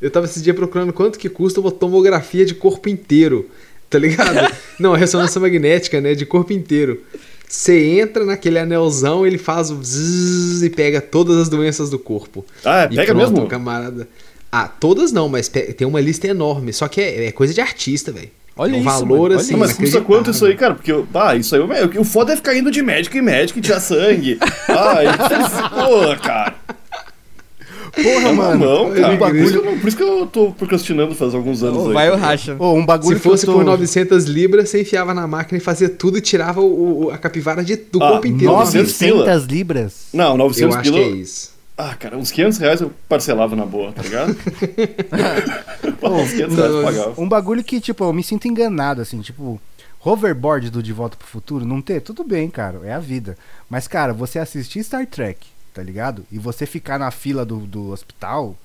Eu 0.00 0.10
tava 0.10 0.26
esses 0.26 0.42
dias 0.42 0.56
procurando 0.56 0.92
quanto 0.92 1.18
que 1.18 1.28
custa 1.28 1.60
uma 1.60 1.70
tomografia 1.70 2.44
de 2.44 2.54
corpo 2.54 2.88
inteiro. 2.88 3.48
Tá 3.90 3.98
ligado? 3.98 4.52
Não, 4.80 4.94
a 4.94 4.96
ressonância 4.96 5.38
magnética, 5.40 6.00
né? 6.00 6.14
De 6.14 6.24
corpo 6.24 6.52
inteiro. 6.52 7.02
Você 7.46 8.00
entra 8.00 8.24
naquele 8.24 8.58
anelzão, 8.58 9.26
ele 9.26 9.36
faz 9.36 9.70
o 9.70 9.82
zzz 9.82 10.62
e 10.62 10.70
pega 10.70 11.00
todas 11.02 11.36
as 11.36 11.48
doenças 11.50 11.90
do 11.90 11.98
corpo. 11.98 12.42
Ah, 12.64 12.88
E 12.90 12.96
pega 12.96 13.14
pronto, 13.14 13.32
mesmo? 13.32 13.46
camarada. 13.46 14.08
Ah, 14.50 14.66
todas 14.66 15.12
não, 15.12 15.28
mas 15.28 15.48
tem 15.48 15.86
uma 15.86 16.00
lista 16.00 16.26
enorme. 16.26 16.72
Só 16.72 16.88
que 16.88 17.00
é, 17.02 17.26
é 17.26 17.32
coisa 17.32 17.52
de 17.52 17.60
artista, 17.60 18.10
velho. 18.10 18.30
Olha 18.56 18.72
é 18.72 18.74
um 18.74 18.76
isso, 18.80 18.84
valor 18.84 19.28
mano, 19.30 19.40
assim. 19.40 19.52
Não, 19.52 19.60
mas 19.60 19.72
custa 19.72 20.00
quanto 20.02 20.30
isso 20.30 20.44
aí, 20.44 20.54
cara? 20.54 20.74
Porque, 20.74 20.92
eu- 20.92 21.06
ah, 21.14 21.34
isso 21.34 21.54
aí, 21.54 21.60
o, 21.60 22.00
o 22.00 22.04
foda 22.04 22.32
é 22.32 22.36
ficar 22.36 22.54
indo 22.56 22.70
de 22.70 22.82
médico 22.82 23.16
em 23.16 23.22
médico 23.22 23.58
e 23.58 23.62
tirar 23.62 23.80
sangue. 23.80 24.38
Ah, 24.68 25.02
isso, 25.04 25.70
porra, 25.70 26.16
cara. 26.16 26.54
Porra, 27.94 28.28
É 28.28 28.32
mano. 28.32 28.58
mão, 28.58 28.90
cara. 28.92 29.08
um 29.08 29.10
Por 29.10 29.18
bagulho- 29.18 29.44
isso, 29.44 29.52
que 29.52 29.58
eu 29.58 29.64
não- 29.70 29.78
por 29.78 29.88
isso 29.88 29.96
que 29.96 30.02
eu 30.02 30.26
tô 30.26 30.50
procrastinando 30.52 31.14
faz 31.14 31.34
alguns 31.34 31.62
anos 31.62 31.78
Ô, 31.82 31.88
aí. 31.88 31.92
vai 31.94 32.10
o 32.10 32.16
racha. 32.16 32.56
Ô, 32.58 32.72
um 32.74 32.86
bagulho 32.86 33.16
Se 33.18 33.22
fosse 33.22 33.46
eu 33.46 33.52
tô... 33.52 33.58
por 33.58 33.64
900 33.66 34.24
libras, 34.24 34.70
você 34.70 34.80
enfiava 34.80 35.12
na 35.12 35.26
máquina 35.26 35.58
e 35.58 35.60
fazia 35.60 35.90
tudo 35.90 36.16
e 36.16 36.20
tirava 36.22 36.60
o, 36.62 37.06
o- 37.06 37.10
a 37.10 37.18
capivara 37.18 37.62
de, 37.62 37.76
do 37.76 38.02
Ah, 38.02 38.12
corpo 38.12 38.26
inteiro. 38.26 38.52
900 38.54 38.98
900 39.00 39.44
libras. 39.44 39.94
Não, 40.14 40.30
Eu 40.32 40.38
900 40.38 40.76
acho 40.76 40.90
que 40.92 40.98
é 40.98 41.04
pila. 41.04 41.16
isso. 41.16 41.51
Ah, 41.76 41.94
cara, 41.94 42.16
uns 42.16 42.30
500 42.30 42.58
reais 42.58 42.80
eu 42.80 42.92
parcelava 43.08 43.56
na 43.56 43.64
boa, 43.64 43.92
tá 43.92 44.02
ligado? 44.02 44.36
uns 46.02 46.30
500 46.32 46.56
reais 46.56 46.72
eu 46.72 46.82
pagava. 46.82 47.20
Um 47.20 47.28
bagulho 47.28 47.64
que, 47.64 47.80
tipo, 47.80 48.04
eu 48.04 48.12
me 48.12 48.22
sinto 48.22 48.46
enganado, 48.46 49.00
assim, 49.00 49.20
tipo, 49.20 49.60
hoverboard 50.04 50.70
do 50.70 50.82
De 50.82 50.92
Volta 50.92 51.16
pro 51.16 51.26
Futuro, 51.26 51.64
não 51.64 51.80
ter, 51.80 52.00
tudo 52.00 52.24
bem, 52.24 52.50
cara, 52.50 52.80
é 52.84 52.92
a 52.92 52.98
vida. 52.98 53.36
Mas, 53.70 53.88
cara, 53.88 54.12
você 54.12 54.38
assistir 54.38 54.84
Star 54.84 55.06
Trek, 55.06 55.46
tá 55.72 55.82
ligado? 55.82 56.26
E 56.30 56.38
você 56.38 56.66
ficar 56.66 56.98
na 56.98 57.10
fila 57.10 57.44
do, 57.44 57.58
do 57.60 57.90
hospital, 57.90 58.56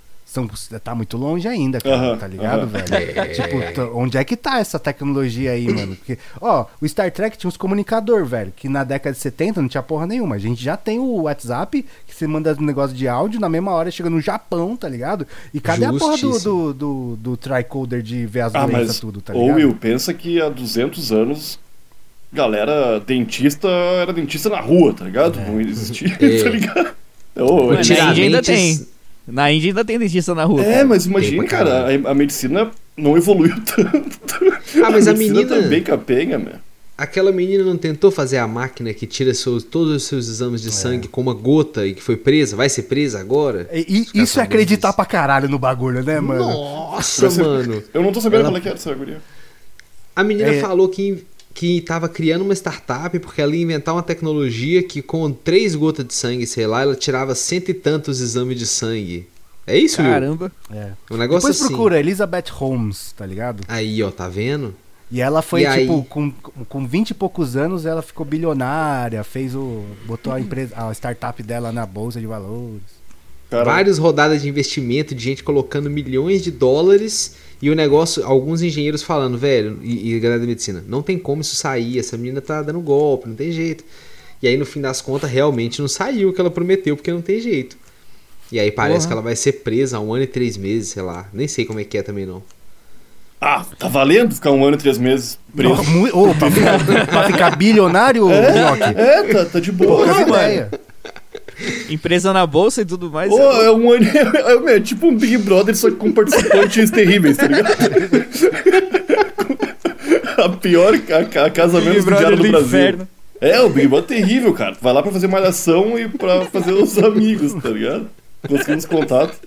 são, 0.46 0.80
tá 0.80 0.94
muito 0.94 1.18
longe 1.18 1.48
ainda, 1.48 1.80
cara, 1.82 1.96
Aham, 1.96 2.18
tá 2.18 2.28
ligado, 2.28 2.68
velho? 2.68 2.86
Tipo, 3.34 3.74
t- 3.74 3.82
onde 3.94 4.18
é 4.18 4.24
que 4.24 4.36
tá 4.38 4.60
essa 4.60 4.78
tecnologia 4.78 5.52
aí, 5.52 5.68
mano? 5.74 5.96
Porque, 5.96 6.18
ó, 6.40 6.66
o 6.82 6.88
Star 6.88 7.12
Trek 7.12 7.38
tinha 7.38 7.48
uns 7.48 7.58
comunicador, 7.58 8.26
velho, 8.26 8.54
que 8.56 8.70
na 8.70 8.84
década 8.84 9.14
de 9.16 9.20
70 9.22 9.62
não 9.62 9.68
tinha 9.70 9.82
porra 9.84 10.06
nenhuma. 10.06 10.36
A 10.36 10.40
gente 10.40 10.64
já 10.64 10.78
tem 10.78 11.00
o 11.00 11.24
WhatsApp, 11.24 11.86
que 12.06 12.14
você 12.16 12.28
manda 12.28 12.56
um 12.60 12.64
negócio 12.66 12.96
de 12.96 13.08
áudio, 13.08 13.40
na 13.40 13.50
mesma 13.50 13.72
hora 13.72 13.90
chega 13.92 14.10
no 14.10 14.22
Japão, 14.22 14.76
tá 14.76 14.88
ligado? 14.88 15.26
E 15.54 15.60
cadê 15.60 15.86
a 15.86 15.94
porra 15.94 16.18
do, 16.18 16.18
Justíssimo. 16.18 16.74
do, 16.74 16.74
do, 16.74 17.16
do 17.18 17.38
tricoder 17.38 18.02
de 18.02 18.26
ver 18.26 18.42
as 18.42 18.56
Ah, 18.56 18.68
mas, 18.68 19.00
tudo, 19.00 19.22
tá 19.22 19.34
ligado? 19.34 19.56
Will, 19.56 19.74
pensa 19.74 20.14
que 20.14 20.42
há 20.42 20.50
200 20.50 21.12
anos, 21.12 21.60
galera, 22.32 23.00
dentista 23.00 23.68
era 23.68 24.12
dentista 24.14 24.50
na 24.50 24.60
rua, 24.60 24.94
tá 24.94 25.06
ligado? 25.06 25.40
Não 25.40 25.60
existia, 25.62 26.10
É. 26.20 26.44
tá 26.44 26.50
ligado? 26.50 26.90
É- 27.36 27.40
na 27.40 28.10
Índia 28.12 28.24
ainda 28.24 28.42
tem. 28.42 28.88
Na 29.28 29.52
Índia 29.52 29.72
ainda 29.72 29.84
tem 29.84 30.00
dentista 30.00 30.34
na 30.34 30.46
rua. 30.46 30.62
É, 30.64 30.74
cara. 30.76 30.86
mas 30.86 31.06
imagina, 31.06 31.44
cara, 31.46 31.88
a, 32.06 32.12
a 32.12 32.14
medicina 32.14 32.72
não 32.96 33.18
evoluiu 33.18 33.56
tanto. 33.66 34.18
Ah, 34.84 34.90
mas 34.90 35.08
a 35.08 35.12
medicina 35.14 35.42
menina- 35.42 35.62
tá 35.62 35.68
bem 35.68 35.84
capenga, 35.84 36.40
meu. 36.40 36.54
Aquela 36.98 37.32
menina 37.32 37.64
não 37.64 37.78
tentou 37.78 38.10
fazer 38.10 38.38
a 38.38 38.48
máquina 38.48 38.92
que 38.92 39.06
tira 39.06 39.32
seus- 39.34 39.64
todos 39.64 39.94
os 39.98 40.04
seus 40.06 40.28
exames 40.28 40.62
É. 40.62 40.64
de 40.70 40.74
sangue 40.74 41.08
com 41.08 41.22
uma 41.22 41.34
gota 41.34 41.86
e 41.86 41.94
que 41.94 42.02
foi 42.02 42.16
presa? 42.18 42.56
Vai 42.56 42.70
ser 42.70 42.84
presa 42.84 43.20
agora? 43.20 43.70
E- 43.72 44.08
e 44.16 44.22
isso 44.24 44.40
é 44.40 44.44
acreditar 44.44 44.88
disso. 44.88 44.96
pra 44.96 45.06
caralho 45.06 45.48
no 45.48 45.60
bagulho, 45.60 46.04
né, 46.04 46.20
mano? 46.20 46.42
Nossa, 46.46 47.30
mano. 47.30 47.84
Eu 47.94 48.02
não 48.02 48.12
tô 48.12 48.20
sabendo 48.22 48.40
Ela- 48.42 48.50
qual 48.50 48.58
é 48.58 48.62
que 48.62 48.70
é 48.70 48.74
essa 48.74 48.94
guria. 48.96 49.22
A 50.16 50.24
menina 50.24 50.50
É. 50.50 50.60
falou 50.60 50.90
que, 50.90 51.24
que 51.58 51.82
tava 51.82 52.08
criando 52.08 52.44
uma 52.44 52.54
startup 52.54 53.18
porque 53.18 53.42
ela 53.42 53.56
ia 53.56 53.64
inventar 53.64 53.96
uma 53.96 54.04
tecnologia 54.04 54.84
que 54.84 55.02
com 55.02 55.32
três 55.32 55.74
gotas 55.74 56.06
de 56.06 56.14
sangue, 56.14 56.46
sei 56.46 56.68
lá, 56.68 56.84
ela 56.84 56.96
tirava 56.96 57.34
cento 57.34 57.70
e 57.70 57.74
tantos 57.74 58.22
exames 58.22 58.60
de 58.60 58.68
sangue. 58.68 59.28
É 59.66 59.76
isso, 59.76 60.00
Will? 60.00 60.12
Caramba. 60.12 60.52
É. 60.70 60.92
Um 61.10 61.18
negócio 61.18 61.48
Depois 61.50 61.60
assim. 61.60 61.70
procura 61.70 62.00
Elizabeth 62.00 62.52
Holmes, 62.52 63.12
tá 63.18 63.26
ligado? 63.26 63.64
Aí, 63.68 64.04
ó, 64.04 64.12
tá 64.12 64.30
vendo? 64.30 64.76
E 65.10 65.20
ela 65.20 65.42
foi, 65.42 65.64
E 65.64 65.80
tipo, 65.80 65.96
aí? 65.96 66.06
com, 66.08 66.32
com 66.70 66.88
20 66.88 67.10
e 67.10 67.14
poucos 67.16 67.56
anos, 67.58 67.88
ela 67.88 68.04
ficou 68.04 68.24
bilionária, 68.24 69.24
fez 69.24 69.56
o. 69.56 69.84
botou 70.06 70.32
a 70.32 70.40
empresa, 70.40 70.76
a 70.78 70.92
startup 70.94 71.42
dela 71.42 71.72
na 71.72 71.88
bolsa 71.88 72.20
de 72.20 72.28
valores. 72.28 72.84
Cara, 73.50 73.64
Várias 73.64 73.98
rodadas 73.98 74.44
de 74.44 74.50
investimento, 74.50 75.16
de 75.16 75.24
gente 75.24 75.44
colocando 75.44 75.90
milhões 75.90 76.44
de 76.44 76.52
dólares 76.52 77.36
e 77.62 77.70
o 77.70 77.76
negócio, 77.76 78.24
alguns 78.26 78.62
engenheiros 78.62 79.02
falando, 79.02 79.38
velho, 79.38 79.80
e, 79.82 80.14
e 80.14 80.16
a 80.18 80.20
galera 80.20 80.40
da 80.42 80.46
medicina, 80.48 80.84
não 80.88 81.02
tem 81.02 81.18
como 81.18 81.42
isso 81.42 81.56
sair, 81.56 81.98
essa 81.98 82.16
menina 82.18 82.40
tá 82.42 82.62
dando 82.62 82.80
golpe, 82.80 83.28
não 83.28 83.36
tem 83.36 83.52
jeito. 83.52 83.84
E 84.42 84.48
aí, 84.48 84.56
no 84.56 84.66
fim 84.66 84.80
das 84.82 85.02
contas, 85.02 85.30
realmente 85.32 85.82
não 85.82 85.88
saiu 85.88 86.30
o 86.30 86.34
que 86.34 86.40
ela 86.40 86.52
prometeu, 86.52 86.96
porque 86.96 87.12
não 87.12 87.22
tem 87.22 87.40
jeito. 87.42 87.76
E 88.52 88.60
aí 88.60 88.72
parece 88.72 89.00
Porra. 89.00 89.08
que 89.08 89.14
ela 89.14 89.22
vai 89.22 89.36
ser 89.36 89.52
presa 89.64 89.98
há 89.98 90.00
um 90.00 90.14
ano 90.14 90.24
e 90.24 90.28
três 90.28 90.56
meses, 90.56 90.90
sei 90.90 91.02
lá. 91.02 91.28
Nem 91.34 91.48
sei 91.48 91.66
como 91.66 91.80
é 91.80 91.84
que 91.84 91.98
é 91.98 92.04
também, 92.04 92.26
não. 92.26 92.42
Ah, 93.42 93.66
tá 93.78 93.88
valendo 93.88 94.34
ficar 94.34 94.52
um 94.52 94.64
ano 94.64 94.76
e 94.76 94.80
três 94.80 94.98
meses 94.98 95.38
preso. 95.56 95.76
Não, 95.76 95.84
mui- 95.86 96.12
ô, 96.12 96.34
pra, 96.36 96.50
ficar, 96.50 96.80
pra 97.08 97.24
ficar 97.28 97.56
bilionário, 97.58 98.26
Nhoque? 98.30 98.84
É, 99.00 99.24
tá, 99.34 99.46
tá 99.46 99.60
de 99.60 99.72
boa, 99.72 99.98
Poucas 100.06 100.18
né, 100.18 100.26
mano? 100.26 100.44
ideias. 100.44 100.70
Empresa 101.90 102.32
na 102.34 102.46
bolsa 102.46 102.82
e 102.82 102.86
tudo 102.86 103.10
mais. 103.12 103.32
Ô, 103.32 103.40
é 103.62 103.72
um. 103.72 103.88
É, 103.98 104.76
é 104.76 104.80
tipo 104.80 105.08
um 105.08 105.16
Big 105.18 105.38
Brother, 105.40 105.76
só 105.76 105.90
que 105.90 105.96
com 105.96 106.12
participantes 106.12 106.92
terríveis, 106.92 107.38
tá 107.38 107.48
ligado? 107.48 107.76
a 110.38 110.50
pior 110.50 110.94
a, 110.94 111.46
a 111.46 111.50
casa 111.50 111.82
menos 111.82 112.06
vigiada 112.06 112.36
do 112.36 112.44
do 112.44 112.50
Brasil. 112.50 112.68
inferno. 112.68 113.08
É, 113.40 113.60
o 113.62 113.70
Big 113.70 113.88
Brother 113.88 114.18
é 114.18 114.22
terrível, 114.22 114.54
cara. 114.54 114.76
Vai 114.82 114.94
lá 114.94 115.02
pra 115.04 115.12
fazer 115.12 115.28
malhação 115.28 115.98
e 115.98 116.08
pra 116.08 116.46
fazer 116.46 116.74
os 116.74 116.98
amigos, 116.98 117.54
tá 117.62 117.70
ligado? 117.70 118.10
Conseguir 118.48 118.74
uns 118.74 118.86
contatos. 118.86 119.38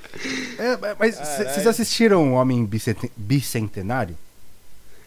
É, 0.58 0.76
mas 0.98 1.16
vocês 1.16 1.66
assistiram 1.66 2.32
o 2.32 2.34
Homem 2.34 2.64
Bicenten- 2.64 3.11
Bicentenário? 3.16 4.16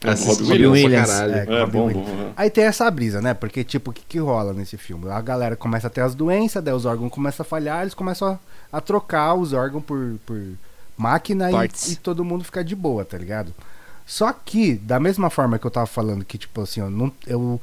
Robin 0.04 0.68
Williams. 0.68 1.10
É. 1.10 1.46
É, 1.48 1.66
bom, 1.66 1.86
Williams. 1.86 2.08
bom. 2.10 2.16
né? 2.16 2.34
Aí 2.36 2.50
tem 2.50 2.66
essa 2.66 2.90
brisa, 2.92 3.22
né? 3.22 3.34
Porque, 3.34 3.64
tipo, 3.64 3.92
o 3.92 3.94
que, 3.94 4.04
que 4.08 4.20
rola 4.20 4.54
nesse 4.54 4.78
filme? 4.78 5.10
A 5.10 5.22
galera 5.22 5.56
começa 5.56 5.88
a 5.88 5.90
ter 5.90 6.02
as 6.02 6.14
doenças, 6.14 6.64
daí 6.64 6.74
os 6.74 6.86
órgãos 6.86 7.12
começam 7.12 7.44
a 7.44 7.48
falhar, 7.48 7.82
eles 7.82 7.94
começam 7.94 8.40
a, 8.72 8.78
a 8.78 8.82
trocar 8.82 9.34
os 9.36 9.54
órgãos 9.54 9.84
por, 9.84 10.16
por 10.26 10.42
máquina 10.98 11.50
e, 11.52 11.92
e 11.92 11.96
todo 11.96 12.24
mundo 12.24 12.44
fica 12.44 12.64
de 12.64 12.76
boa, 12.76 13.04
tá 13.06 13.18
ligado? 13.18 13.54
Só 14.06 14.34
que, 14.34 14.76
da 14.76 15.00
mesma 15.00 15.30
forma 15.30 15.58
que 15.58 15.66
eu 15.66 15.72
tava 15.72 15.88
falando, 15.88 16.26
que, 16.26 16.38
tipo 16.38 16.62
assim, 16.62 16.82
eu 16.82 16.90
não, 16.90 17.12
eu 17.26 17.62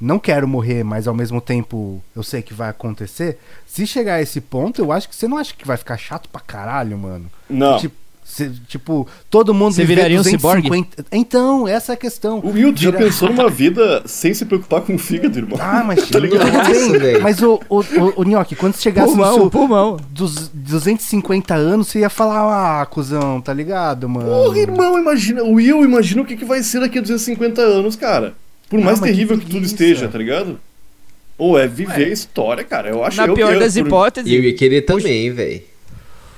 não 0.00 0.18
quero 0.18 0.48
morrer, 0.48 0.82
mas 0.82 1.06
ao 1.06 1.14
mesmo 1.14 1.40
tempo 1.40 2.02
eu 2.16 2.22
sei 2.22 2.42
que 2.42 2.54
vai 2.54 2.70
acontecer. 2.70 3.38
Se 3.66 3.86
chegar 3.86 4.14
a 4.14 4.22
esse 4.22 4.40
ponto, 4.40 4.80
eu 4.80 4.90
acho 4.90 5.08
que 5.08 5.14
você 5.14 5.28
não 5.28 5.36
acha 5.36 5.54
que 5.54 5.66
vai 5.66 5.76
ficar 5.76 5.96
chato 5.96 6.28
pra 6.28 6.40
caralho, 6.40 6.98
mano? 6.98 7.30
Não. 7.48 7.78
Tipo, 7.78 7.94
cê- 8.34 8.50
tipo, 8.66 9.06
todo 9.30 9.52
mundo 9.52 9.72
Você 9.74 9.84
viraria 9.84 10.18
um 10.20 10.24
ciborgue? 10.24 10.70
Então, 11.10 11.68
essa 11.68 11.92
é 11.92 11.94
a 11.94 11.96
questão. 11.96 12.38
O 12.40 12.50
Will 12.50 12.72
já 12.76 12.90
Vira- 12.90 13.04
pensou 13.04 13.28
numa 13.28 13.48
vida 13.50 14.02
sem 14.06 14.32
se 14.32 14.44
preocupar 14.44 14.80
com 14.80 14.94
o 14.94 14.98
fígado, 14.98 15.38
irmão? 15.38 15.58
Ah, 15.60 15.82
mas 15.86 16.08
Tá 16.08 16.18
ligado? 16.18 16.40
tudo 16.44 16.52
Nossa, 16.56 16.70
bem. 16.72 16.98
velho. 16.98 17.22
Mas 17.22 17.42
o, 17.42 17.60
o, 17.68 17.80
o, 17.80 18.12
o 18.16 18.24
Nhoque, 18.24 18.56
quando 18.56 18.74
você 18.74 18.82
chegasse 18.82 19.10
no 19.10 19.16
Pulmão, 19.16 19.34
seu 19.34 19.50
pulmão. 19.50 19.96
dos 20.10 20.48
250 20.48 21.54
anos, 21.54 21.88
você 21.88 22.00
ia 22.00 22.10
falar, 22.10 22.80
ah, 22.82 22.86
cuzão, 22.86 23.40
tá 23.40 23.52
ligado, 23.52 24.08
mano? 24.08 24.26
Porra, 24.28 24.58
irmão, 24.58 24.98
imagina. 24.98 25.42
O 25.44 25.52
Will, 25.54 25.84
imagina 25.84 26.22
o 26.22 26.24
que, 26.24 26.36
que 26.36 26.44
vai 26.44 26.62
ser 26.62 26.80
daqui 26.80 26.98
a 26.98 27.02
250 27.02 27.60
anos, 27.60 27.96
cara. 27.96 28.34
Por 28.68 28.80
Ah, 28.80 28.84
mais 28.84 28.98
que 29.00 29.06
terrível 29.06 29.36
que, 29.36 29.42
tudo 29.44 29.50
preguiça. 29.52 29.74
esteja, 29.74 30.08
tá 30.08 30.16
ligado? 30.18 30.58
Ou 31.38 31.58
é 31.58 31.66
viver 31.66 32.06
a 32.06 32.08
história, 32.08 32.62
cara. 32.64 32.88
Eu 32.88 33.04
acho 33.04 33.16
Na 33.16 33.26
eu, 33.26 33.34
pior 33.34 33.52
eu, 33.54 33.60
das 33.60 33.74
por- 33.74 33.86
hipóteses, 33.86 34.30
E 34.30 34.34
eu 34.34 34.42
ia 34.42 34.54
querer 34.54 34.82
também, 34.82 35.30
velho. 35.32 35.62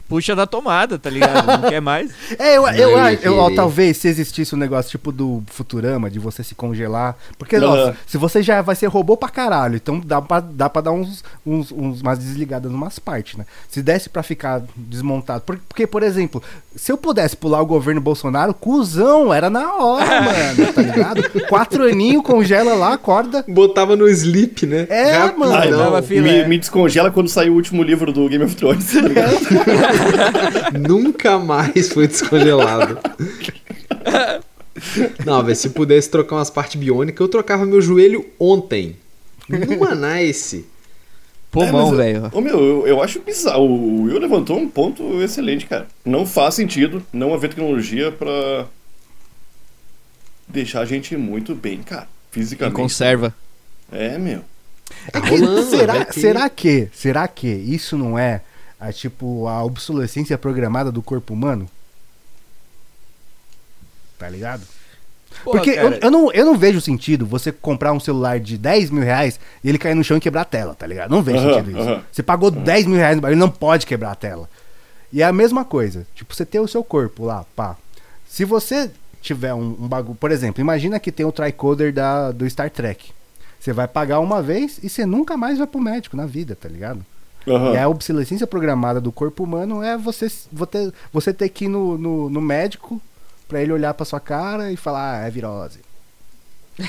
Puxa 0.09 0.35
da 0.37 0.47
tomada, 0.47 0.99
tá 0.99 1.09
ligado? 1.11 1.47
Não 1.47 1.69
quer 1.69 1.81
mais. 1.81 2.11
É, 2.39 2.57
eu, 2.57 2.67
eu, 2.69 2.91
eu 2.99 3.19
eu- 3.23 3.39
ó, 3.39 3.51
talvez 3.51 3.97
se 3.97 4.09
existisse 4.09 4.55
um 4.55 4.59
negócio 4.59 4.91
tipo 4.91 5.11
do 5.13 5.43
Futurama, 5.47 6.11
de 6.11 6.19
você 6.19 6.43
se 6.43 6.55
congelar. 6.55 7.17
Porque, 7.39 7.57
ó, 7.59 7.75
Aham. 7.75 7.95
se 8.07 8.17
você 8.19 8.43
já 8.43 8.61
vai 8.63 8.75
ser 8.75 8.87
robô 8.87 9.17
pra 9.17 9.29
caralho, 9.29 9.77
então 9.77 10.01
dá 10.01 10.21
pra, 10.21 10.41
dá 10.41 10.69
pra 10.69 10.83
dar 10.83 10.93
uns, 10.93 11.23
uns, 11.47 11.71
uns- 11.73 12.01
umas 12.01 12.19
desligadas 12.19 12.71
em 12.71 12.75
umas 12.75 12.99
partes, 12.99 13.37
né? 13.39 13.47
Se 13.69 13.83
desse 13.83 14.09
pra 14.09 14.23
ficar 14.23 14.63
desmontado. 14.77 15.43
Por- 15.43 15.59
Porque, 15.69 15.87
por 15.87 16.03
exemplo, 16.03 16.43
se 16.75 16.91
eu 16.91 16.97
pudesse 16.99 17.37
pular 17.37 17.61
o 17.61 17.67
governo 17.67 18.01
Bolsonaro, 18.01 18.53
cuzão, 18.55 19.33
era 19.33 19.49
na 19.51 19.75
hora, 19.77 20.05
mano, 20.23 20.73
tá 20.73 20.83
ligado? 20.83 21.31
Quatro 21.49 21.85
aninhos, 21.85 22.23
congela 22.25 22.75
lá, 22.75 22.95
acorda. 22.95 23.45
Botava 23.49 23.95
no 23.97 24.09
sleep, 24.09 24.67
né? 24.67 24.87
É, 24.91 25.19
mano. 25.33 25.55
Ai, 25.55 25.71
Não, 25.71 25.79
não, 25.79 25.85
dava 25.85 26.03
filé. 26.03 26.43
me, 26.43 26.49
me 26.49 26.59
descongela 26.59 27.11
quando 27.11 27.29
sair 27.29 27.51
o 27.51 27.55
último 27.55 27.83
livro 27.83 28.13
do 28.13 28.29
Game 28.29 28.45
of 28.45 28.55
Thrones, 28.57 28.93
tá 28.93 29.01
ligado? 29.01 29.35
Nunca 30.79 31.39
mais 31.39 31.93
foi 31.93 32.07
descongelado. 32.07 32.99
Não, 35.25 35.43
velho, 35.43 35.57
se 35.57 35.71
pudesse 35.71 36.11
trocar 36.11 36.37
umas 36.37 36.51
partes 36.51 36.77
biônicas, 36.77 37.21
eu 37.21 37.29
trocava 37.29 37.65
meu 37.65 37.81
joelho 37.81 38.27
ontem. 38.39 38.97
Numa 39.49 39.95
nice. 39.95 40.67
Pulmão, 41.51 41.93
É, 41.95 41.97
velho. 41.97 42.31
Ô 42.33 42.41
meu, 42.41 42.61
eu, 42.61 42.87
eu 42.87 43.03
acho 43.03 43.21
bizarro. 43.21 43.65
O 43.65 44.03
Will 44.03 44.19
levantou 44.19 44.59
um 44.59 44.69
ponto 44.69 45.23
excelente, 45.23 45.67
cara. 45.67 45.87
Não 46.05 46.27
faz 46.27 46.55
sentido 46.55 47.05
não 47.13 47.33
haver 47.33 47.51
tecnologia 47.51 48.11
pra 48.11 48.67
deixar 50.49 50.81
a 50.81 50.85
gente 50.85 51.17
muito 51.17 51.55
bem, 51.55 51.81
cara. 51.83 52.09
Fisicamente. 52.33 52.75
conserva. 52.75 53.33
É, 53.93 54.19
meu. 54.19 54.41
Tá 55.13 55.21
rolando, 55.21 55.63
será, 55.71 56.05
ter. 56.05 56.21
será 56.21 56.49
que, 56.49 56.89
será 56.93 57.29
que 57.29 57.47
isso 57.47 57.97
não 57.97 58.19
é 58.19 58.43
a, 58.89 58.93
tipo 58.93 59.47
a 59.47 59.63
obsolescência 59.63 60.37
programada 60.39 60.91
do 60.91 61.03
corpo 61.03 61.35
humano? 61.35 61.69
Tá 64.19 64.29
ligado? 64.29 64.63
Porque 65.43 65.71
eu, 65.71 65.93
eu 65.95 66.11
não, 66.11 66.33
eu 66.33 66.47
não 66.47 66.57
vejo 66.57 66.81
sentido 66.81 67.27
você 67.27 67.51
comprar 67.51 67.93
um 67.93 67.99
celular 67.99 68.39
de 68.39 68.57
10 68.57 68.91
mil 68.91 69.03
reais 69.03 69.41
e 69.63 69.69
ele 69.69 69.79
cair 69.79 69.95
no 69.95 70.05
chão 70.05 70.17
e 70.17 70.21
quebrar 70.21 70.43
a 70.43 70.47
tela, 70.47 70.75
tá 70.75 70.87
ligado? 70.87 71.11
Não 71.11 71.23
vejo 71.23 71.39
Aham, 71.39 71.55
sentido 71.55 71.79
isso. 71.79 72.05
Você 72.13 72.23
pagou 72.23 72.51
10 72.51 72.87
mil 72.87 72.97
reais 72.97 73.17
no 73.17 73.23
bagulho, 73.23 73.35
ele 73.35 73.41
não 73.41 73.51
pode 73.51 73.87
quebrar 73.87 74.13
a 74.13 74.15
tela. 74.15 74.49
E 75.13 75.23
é 75.23 75.25
a 75.25 75.33
mesma 75.33 75.65
coisa. 75.65 76.07
Tipo, 76.15 76.35
você 76.35 76.47
tem 76.47 76.61
o 76.61 76.69
seu 76.69 76.85
corpo 76.85 77.25
lá, 77.25 77.45
pá. 77.57 77.77
Se 78.29 78.45
você 78.45 78.91
tiver 79.25 79.55
um, 79.55 79.77
um 79.81 79.89
bagulho. 79.89 80.15
Por 80.15 80.31
exemplo, 80.31 80.61
imagina 80.61 81.01
que 81.01 81.11
tem 81.11 81.25
o 81.25 81.33
tricoder 81.33 81.93
da, 81.93 82.31
do 82.31 82.49
Star 82.49 82.71
Trek. 82.71 83.11
Você 83.59 83.73
vai 83.73 83.89
pagar 83.89 84.21
uma 84.21 84.43
vez 84.43 84.79
e 84.83 84.89
você 84.89 85.07
nunca 85.07 85.37
mais 85.37 85.57
vai 85.57 85.67
pro 85.67 85.81
médico 85.81 86.17
na 86.17 86.27
vida, 86.27 86.55
tá 86.55 86.69
ligado? 86.69 87.05
Aham. 87.47 87.75
E 87.75 87.77
a 87.79 87.89
obsolescência 87.89 88.47
programada 88.47 89.01
do 89.01 89.13
corpo 89.13 89.45
humano 89.45 89.83
é 89.83 89.97
você, 89.97 90.29
você, 91.13 91.33
ter 91.33 91.49
que 91.51 91.67
ir 91.67 91.69
no, 91.69 91.99
no, 91.99 92.31
no 92.31 92.41
médico 92.41 93.01
pra 93.49 93.61
ele 93.63 93.73
olhar 93.73 93.93
pra 93.95 94.05
sua 94.07 94.21
cara 94.21 94.73
e 94.73 94.77
falar, 94.77 95.21
ah, 95.23 95.27
é 95.27 95.31
virose. 95.31 95.79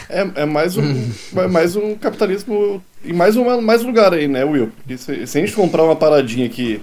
É, 0.10 0.42
é 0.42 0.46
mais 0.46 0.78
um, 0.78 0.84
é 1.38 1.48
mais 1.48 1.76
um 1.76 1.96
capitalismo 1.96 2.84
e 3.04 3.14
mais 3.14 3.36
um, 3.36 3.62
mais 3.62 3.84
um 3.84 3.88
lugar 3.88 4.14
aí, 4.14 4.28
né, 4.28 4.44
Will? 4.44 4.72
Porque 4.78 4.98
se, 4.98 5.28
se 5.28 5.38
a 5.38 5.42
gente 5.42 5.54
comprar 5.54 5.84
uma 5.84 5.96
paradinha 5.96 6.50
que, 6.50 6.82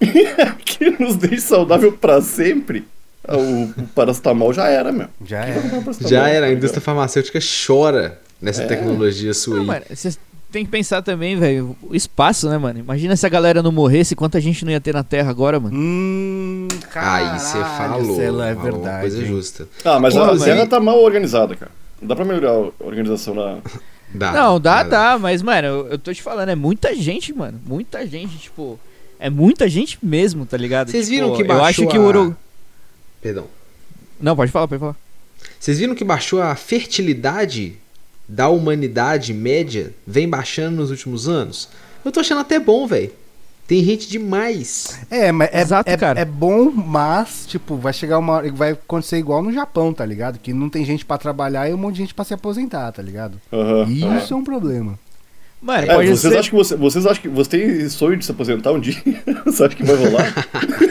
que 0.64 0.90
nos 0.98 1.16
deixe 1.16 1.40
saudável 1.42 1.92
pra 1.92 2.22
sempre, 2.22 2.86
o, 3.28 3.80
o 3.82 3.86
paracetamol 3.88 4.52
já 4.52 4.68
era, 4.68 4.90
meu. 4.90 5.08
Já 5.24 5.44
paracetamol, 5.44 5.94
Já 6.08 6.28
era, 6.28 6.46
a 6.46 6.52
indústria 6.52 6.80
farmacêutica 6.80 7.38
chora 7.66 8.18
nessa 8.40 8.62
É. 8.62 8.66
tecnologia 8.66 9.34
sua 9.34 9.56
Não, 9.56 9.60
aí. 9.62 9.66
mano, 9.66 9.84
cês- 9.94 10.18
tem 10.50 10.64
que 10.64 10.70
pensar 10.70 11.02
também, 11.02 11.36
velho, 11.38 11.76
o 11.82 11.94
espaço, 11.94 12.48
né, 12.48 12.58
mano? 12.58 12.78
Imagina 12.78 13.16
se 13.16 13.24
a 13.24 13.28
galera 13.28 13.62
não 13.62 13.72
morresse, 13.72 14.14
quanta 14.16 14.40
gente 14.40 14.64
não 14.64 14.72
ia 14.72 14.80
ter 14.80 14.92
na 14.94 15.02
Terra 15.04 15.30
agora, 15.30 15.58
mano. 15.60 15.76
Hum, 15.76 16.68
Aí 16.94 17.38
você 17.38 17.58
falou. 17.58 18.16
Cela, 18.16 18.48
é 18.48 18.54
falou 18.54 18.70
uma 18.70 18.78
verdade. 18.78 19.00
Coisa 19.02 19.20
hein? 19.20 19.26
justa. 19.26 19.68
Ah, 19.84 19.98
mas 20.00 20.14
Pô, 20.14 20.22
a 20.22 20.38
Terra 20.38 20.66
tá 20.66 20.80
mal 20.80 21.00
organizada, 21.02 21.54
cara. 21.54 21.70
Não 22.00 22.08
dá 22.08 22.16
pra 22.16 22.24
melhorar 22.24 22.50
a 22.52 22.84
organização 22.84 23.34
na. 23.34 23.58
Dá, 24.12 24.32
não, 24.32 24.58
dá, 24.58 24.82
dá, 24.82 25.16
mas, 25.20 25.40
mano, 25.40 25.68
eu, 25.68 25.86
eu 25.90 25.96
tô 25.98 26.12
te 26.12 26.20
falando, 26.20 26.48
é 26.48 26.56
muita 26.56 26.92
gente, 26.96 27.32
mano. 27.32 27.60
Muita 27.64 28.04
gente, 28.04 28.38
tipo. 28.38 28.76
É 29.20 29.30
muita 29.30 29.68
gente 29.68 29.98
mesmo, 30.02 30.44
tá 30.44 30.56
ligado? 30.56 30.90
Vocês 30.90 31.06
Tipo, 31.06 31.14
viram 31.14 31.36
que 31.36 31.42
Eu 31.42 31.46
baixou 31.46 31.64
acho 31.64 31.86
que 31.86 31.96
o. 31.96 32.34
Perdão. 33.22 33.44
Não, 34.20 34.34
pode 34.34 34.50
falar, 34.50 34.66
pode 34.66 34.80
falar. 34.80 34.96
Vocês 35.60 35.78
viram 35.78 35.94
que 35.94 36.02
baixou 36.02 36.42
a 36.42 36.56
fertilidade 36.56 37.76
da 38.30 38.48
humanidade 38.48 39.34
média? 39.34 39.92
Vem 40.06 40.28
baixando 40.28 40.76
nos 40.76 40.90
últimos 40.90 41.28
anos? 41.28 41.68
Eu 42.04 42.12
tô 42.12 42.20
achando 42.20 42.40
até 42.40 42.58
bom, 42.60 42.86
velho. 42.86 43.10
Tem 43.66 43.84
gente 43.84 44.08
demais. 44.08 44.98
É, 45.10 45.30
mas 45.30 45.48
é, 45.52 45.60
Exato, 45.60 45.90
é, 45.90 45.96
cara. 45.96 46.18
é 46.20 46.24
bom, 46.24 46.70
mas, 46.70 47.44
tipo, 47.46 47.76
vai 47.76 47.92
chegar 47.92 48.18
uma 48.18 48.34
hora. 48.34 48.52
Vai 48.52 48.70
acontecer 48.72 49.16
igual 49.18 49.42
no 49.42 49.52
Japão, 49.52 49.92
tá 49.92 50.04
ligado? 50.04 50.38
Que 50.38 50.52
não 50.52 50.68
tem 50.68 50.84
gente 50.84 51.04
pra 51.04 51.18
trabalhar 51.18 51.68
e 51.68 51.74
um 51.74 51.76
monte 51.76 51.96
de 51.96 52.00
gente 52.02 52.14
pra 52.14 52.24
se 52.24 52.34
aposentar, 52.34 52.90
tá 52.92 53.02
ligado? 53.02 53.40
Aham. 53.52 53.88
Isso 54.18 54.34
é 54.34 54.36
um 54.36 54.42
problema. 54.44 54.98
Mano, 55.62 55.82
É, 55.90 55.94
pode 55.94 56.08
vocês, 56.08 56.32
ser. 56.32 56.38
acham 56.38 56.50
que 56.50 56.56
você, 56.56 56.74
vocês 56.76 57.04
acham 57.06 57.20
que 57.22 57.28
você 57.28 57.50
tem 57.50 57.88
sonho 57.90 58.16
de 58.16 58.24
se 58.24 58.30
aposentar 58.30 58.72
um 58.72 58.80
dia? 58.80 58.94
você 59.44 59.64
acha 59.64 59.76
que 59.76 59.82
vai 59.84 59.94
rolar? 59.96 60.32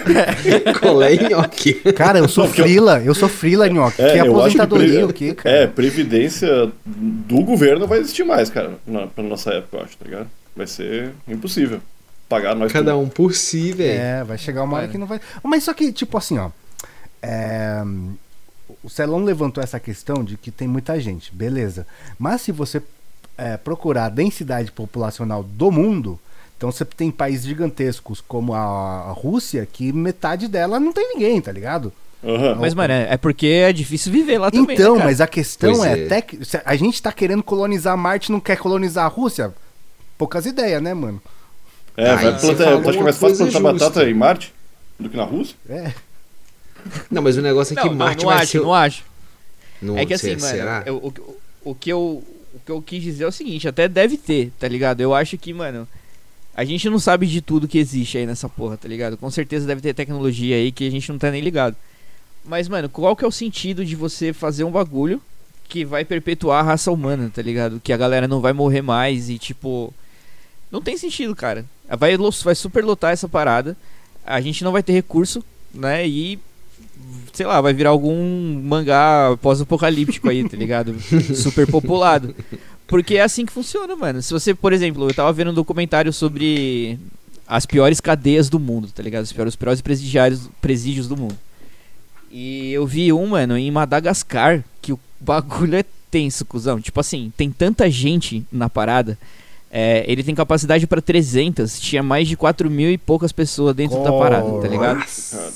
Colé 0.80 1.16
nhoque. 1.30 1.74
Cara, 1.94 2.20
eu 2.20 2.28
sou 2.30 2.46
eu- 2.46 2.52
frila, 2.52 3.00
eu 3.04 3.16
sou 3.16 3.28
frila, 3.28 3.68
nhoque. 3.68 4.02
É, 4.02 4.22
que 4.22 4.28
eu 4.28 4.42
acho 4.42 4.56
que 4.56 4.62
aposentadoria, 4.62 4.94
pre- 4.94 5.04
o 5.06 5.14
quê, 5.14 5.34
cara? 5.36 5.56
É, 5.56 5.68
previdência 5.68 6.72
do 6.86 7.42
governo 7.44 7.88
vai 7.88 8.00
existir 8.00 8.24
mais, 8.24 8.50
cara, 8.50 8.74
na, 8.86 9.08
pra 9.08 9.24
nossa 9.24 9.52
época, 9.52 9.78
eu 9.78 9.84
acho, 9.84 9.98
tá 9.98 10.06
ligado? 10.06 10.28
Vai 10.56 10.68
ser 10.68 11.12
impossível. 11.28 11.82
Pagar 12.28 12.54
nós 12.56 12.72
Cada 12.72 12.92
tudo. 12.92 13.04
um 13.04 13.10
por 13.10 13.34
si, 13.34 13.72
velho. 13.72 14.00
É, 14.00 14.24
vai 14.24 14.38
chegar 14.38 14.64
uma 14.64 14.78
hora 14.78 14.88
que 14.88 15.00
não 15.00 15.08
vai. 15.08 15.20
Mas 15.44 15.64
só 15.64 15.74
que, 15.74 15.92
tipo 15.92 16.16
assim, 16.16 16.38
ó. 16.38 16.52
é, 17.24 17.82
O 18.84 18.90
Celão 18.90 19.24
levantou 19.24 19.64
essa 19.64 19.80
questão 19.80 20.24
de 20.24 20.38
que 20.38 20.52
tem 20.52 20.68
muita 20.68 21.00
gente, 21.00 21.34
beleza. 21.34 21.88
Mas 22.20 22.42
se 22.42 22.52
você 22.52 22.80
é, 23.40 23.58
procurar 23.58 24.06
a 24.06 24.10
densidade 24.10 24.72
populacional 24.72 25.44
do 25.44 25.72
mundo, 25.72 26.20
então 26.58 26.72
você 26.72 26.84
tem 26.84 27.10
países 27.10 27.46
gigantescos 27.46 28.22
como 28.28 28.54
a, 28.54 29.12
Rússia, 29.16 29.66
que 29.72 29.94
metade 29.94 30.48
dela 30.48 30.80
não 30.80 30.92
tem 30.92 31.08
ninguém, 31.14 31.40
tá 31.42 31.52
ligado? 31.52 31.92
Aham. 32.24 32.56
Mas, 32.60 32.74
mano, 32.74 32.94
é, 32.94 33.14
é 33.14 33.18
porque 33.18 33.48
é 33.48 33.72
difícil 33.72 34.12
viver 34.12 34.38
lá 34.38 34.52
também. 34.52 34.76
então, 34.76 34.94
né, 34.94 34.98
cara? 35.00 35.10
mas 35.10 35.22
a 35.22 35.28
questão 35.28 35.72
Pois 35.74 35.86
é, 35.86 36.02
é. 36.02 36.06
até 36.06 36.22
que 36.22 36.38
a 36.66 36.76
gente 36.76 37.02
tá 37.02 37.14
querendo 37.14 37.42
colonizar 37.42 37.96
Marte, 37.98 38.30
não 38.32 38.42
quer 38.42 38.58
colonizar 38.58 39.06
a 39.06 39.08
Rússia? 39.08 39.54
Poucas 40.18 40.46
ideias, 40.46 40.82
né, 40.82 40.94
mano? 40.94 41.22
É, 41.96 42.10
Aí 42.12 42.16
vai 42.26 42.40
você 42.40 42.54
plantar, 42.56 42.74
acha 42.74 42.92
que 42.92 42.98
é 42.98 43.04
mais 43.04 43.18
fácil 43.18 43.38
plantar 43.38 43.60
justa. 43.60 43.86
batata 43.86 44.10
em 44.10 44.14
Marte 44.14 44.54
do 45.00 45.10
que 45.10 45.16
na 45.16 45.24
Rússia? 45.24 45.56
É. 45.70 45.94
Não, 47.10 47.22
mas 47.22 47.38
o 47.38 47.42
negócio 47.42 47.74
é 47.74 47.76
Não, 47.76 47.84
que 47.84 47.90
não, 47.90 47.96
Marte 47.96 48.24
não 48.26 48.32
vai 48.34 48.42
acho, 48.44 48.52
ser. 48.52 48.62
não 48.62 48.74
acho. 48.74 49.04
Não, 49.82 49.98
é 49.98 50.06
que 50.06 50.14
assim, 50.14 50.30
mano, 50.32 50.40
será? 50.42 50.84
eu- 50.86 50.98
o, 50.98 51.70
o 51.72 51.76
que 51.76 51.90
eu, 51.90 52.22
o 52.54 52.60
que 52.60 52.72
eu 52.72 52.82
quis 52.82 53.02
dizer 53.04 53.24
é 53.24 53.28
o 53.28 53.32
seguinte, 53.32 53.68
até 53.68 53.88
deve 53.88 54.18
ter, 54.18 54.52
tá 54.60 54.68
ligado? 54.68 55.02
Eu 55.02 55.14
acho 55.14 55.38
que, 55.38 55.54
mano, 55.54 55.88
a 56.56 56.66
gente 56.66 56.90
não 56.90 57.00
sabe 57.00 57.28
de 57.28 57.42
tudo 57.42 57.68
que 57.68 57.78
existe 57.78 58.18
aí 58.18 58.26
nessa 58.26 58.50
porra, 58.50 58.78
tá 58.78 58.88
ligado? 58.88 59.18
Com 59.18 59.30
certeza 59.30 59.68
deve 59.68 59.82
ter 59.82 59.94
tecnologia 59.94 60.56
aí 60.56 60.72
que 60.72 60.88
a 60.88 60.92
gente 60.92 61.12
não 61.12 61.20
tá 61.20 61.32
nem 61.32 61.42
ligado. 61.42 61.76
Mas, 62.44 62.68
mano, 62.68 62.90
qual 62.90 63.16
que 63.16 63.24
é 63.24 63.28
o 63.28 63.32
sentido 63.32 63.86
de 63.86 63.96
você 63.96 64.34
fazer 64.34 64.64
um 64.64 64.72
bagulho 64.72 65.22
que 65.68 65.86
vai 65.86 66.04
perpetuar 66.04 66.62
a 66.62 66.68
raça 66.68 66.92
humana, 66.92 67.32
tá 67.34 67.42
ligado? 67.42 67.80
Que 67.80 67.94
a 67.94 67.98
galera 67.98 68.28
não 68.28 68.42
vai 68.42 68.54
morrer 68.54 68.82
mais 68.82 69.30
e, 69.30 69.38
tipo... 69.38 69.94
Não 70.72 70.82
tem 70.82 70.98
sentido, 70.98 71.36
cara. 71.36 71.66
Vai, 71.98 72.18
vai 72.44 72.56
superlotar 72.56 73.12
essa 73.12 73.28
parada. 73.28 73.78
A 74.26 74.42
gente 74.42 74.64
não 74.64 74.72
vai 74.72 74.84
ter 74.84 74.94
recurso, 74.94 75.44
né? 75.74 76.08
E 76.08 76.40
sei 77.34 77.46
lá, 77.46 77.60
vai 77.62 77.74
virar 77.74 77.90
algum 77.92 78.62
mangá 78.64 79.38
pós-apocalíptico 79.42 80.30
aí, 80.30 80.48
tá 80.48 80.58
ligado? 80.58 80.96
Super 81.36 81.68
populado. 81.68 82.36
Porque 82.88 83.16
é 83.16 83.22
assim 83.22 83.46
que 83.46 83.54
funciona, 83.54 83.96
mano. 83.96 84.22
Se 84.22 84.34
você, 84.34 84.54
por 84.54 84.74
exemplo, 84.74 85.08
eu 85.08 85.14
tava 85.14 85.32
vendo 85.32 85.52
um 85.52 85.54
documentário 85.54 86.12
sobre 86.12 86.98
as 87.48 87.66
piores 87.66 88.00
cadeias 88.00 88.50
do 88.50 88.60
mundo, 88.60 88.90
tá 88.94 89.02
ligado? 89.04 89.24
Os 89.24 89.34
piores, 89.34 89.54
os 89.54 89.56
piores 89.56 89.82
presidiários, 89.82 90.50
presídios 90.62 91.08
do 91.08 91.16
mundo. 91.18 91.38
E 92.32 92.72
eu 92.72 92.86
vi 92.86 93.12
um, 93.12 93.28
mano, 93.28 93.58
em 93.58 93.72
Madagascar, 93.72 94.64
que 94.82 94.94
o 94.94 95.00
bagulho 95.20 95.76
é 95.76 95.84
tenso, 96.12 96.46
cuzão. 96.46 96.80
Tipo 96.80 97.00
assim, 97.00 97.32
tem 97.36 97.52
tanta 97.52 97.90
gente 97.90 98.46
na 98.52 98.70
parada. 98.70 99.18
é, 99.72 100.04
ele 100.08 100.24
tem 100.24 100.34
capacidade 100.34 100.88
pra 100.88 101.02
300, 101.02 101.80
tinha 101.80 102.02
mais 102.02 102.28
de 102.28 102.36
4 102.36 102.70
mil 102.70 102.92
e 102.92 102.98
poucas 102.98 103.32
pessoas 103.32 103.76
dentro 103.76 104.04
da 104.04 104.12
parada, 104.12 104.62
tá 104.62 104.68
ligado? 104.68 104.98
Cara. 104.98 105.52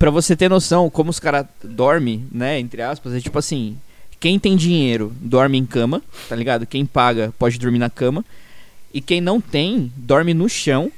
Pra 0.00 0.10
você 0.10 0.34
ter 0.34 0.48
noção 0.48 0.88
como 0.88 1.10
os 1.10 1.20
caras 1.20 1.44
dormem, 1.62 2.26
né, 2.32 2.58
entre 2.58 2.80
aspas, 2.80 3.12
é 3.12 3.20
tipo 3.20 3.38
assim, 3.38 3.76
quem 4.18 4.38
tem 4.38 4.56
dinheiro 4.56 5.12
dorme 5.20 5.58
em 5.58 5.66
cama, 5.66 6.02
tá 6.26 6.34
ligado? 6.34 6.64
Quem 6.64 6.86
paga 6.86 7.34
pode 7.38 7.58
dormir 7.58 7.78
na 7.78 7.90
cama. 7.90 8.24
E 8.94 9.02
quem 9.02 9.20
não 9.20 9.42
tem, 9.42 9.92
dorme 9.94 10.32
no 10.32 10.48
chão, 10.48 10.90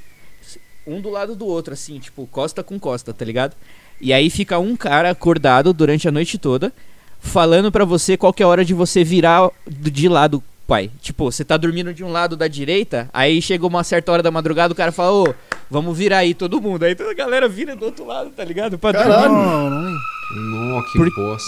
um 0.87 1.01
do 1.01 1.09
lado 1.09 1.35
do 1.35 1.45
outro, 1.45 1.73
assim, 1.73 1.99
tipo, 1.99 2.25
costa 2.27 2.63
com 2.63 2.79
costa, 2.79 3.13
tá 3.13 3.25
ligado? 3.25 3.57
E 3.99 4.13
aí 4.13 4.29
fica 4.29 4.57
um 4.57 4.73
cara 4.73 5.09
acordado 5.09 5.73
durante 5.73 6.07
a 6.07 6.11
noite 6.11 6.37
toda, 6.37 6.71
falando 7.19 7.73
pra 7.73 7.83
você 7.83 8.15
qual 8.15 8.33
é 8.39 8.43
a 8.43 8.47
hora 8.47 8.63
de 8.63 8.73
você 8.73 9.03
virar 9.03 9.51
de 9.67 10.07
lado, 10.07 10.41
pai. 10.73 10.89
Tipo, 11.01 11.25
você 11.31 11.45
tá 11.45 11.55
dormindo 11.55 11.93
de 11.93 12.03
um 12.03 12.11
lado 12.11 12.35
da 12.35 12.47
direita, 12.47 13.07
aí 13.13 13.39
chega 13.41 13.67
uma 13.67 13.83
certa 13.83 14.11
hora 14.11 14.23
da 14.23 14.31
madrugada, 14.31 14.73
o 14.73 14.75
cara 14.75 14.91
fala, 14.91 15.11
ô, 15.29 15.35
vamos 15.69 15.95
virar 15.95 16.17
aí 16.19 16.33
todo 16.33 16.59
mundo. 16.59 16.81
Aí 16.83 16.95
toda 16.95 17.11
a 17.11 17.13
galera 17.13 17.47
vira 17.47 17.75
do 17.75 17.85
outro 17.85 18.05
lado, 18.05 18.31
tá 18.31 18.43
ligado? 18.43 18.79
Pra 18.79 18.91
dormir. 18.91 19.07
Caralho. 19.07 19.33
Não, 19.33 19.69
não. 19.69 20.83
Que 20.91 20.97
Por- 20.97 21.13
boss. 21.15 21.43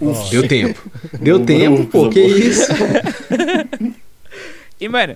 Ó, 0.00 0.28
Deu 0.30 0.48
tempo. 0.48 0.90
Deu 1.20 1.36
O 1.36 1.44
tempo, 1.44 1.84
pô, 1.86 2.08
que 2.08 2.18
isso? 2.20 2.66
E, 4.80 4.88
mano, 4.88 5.14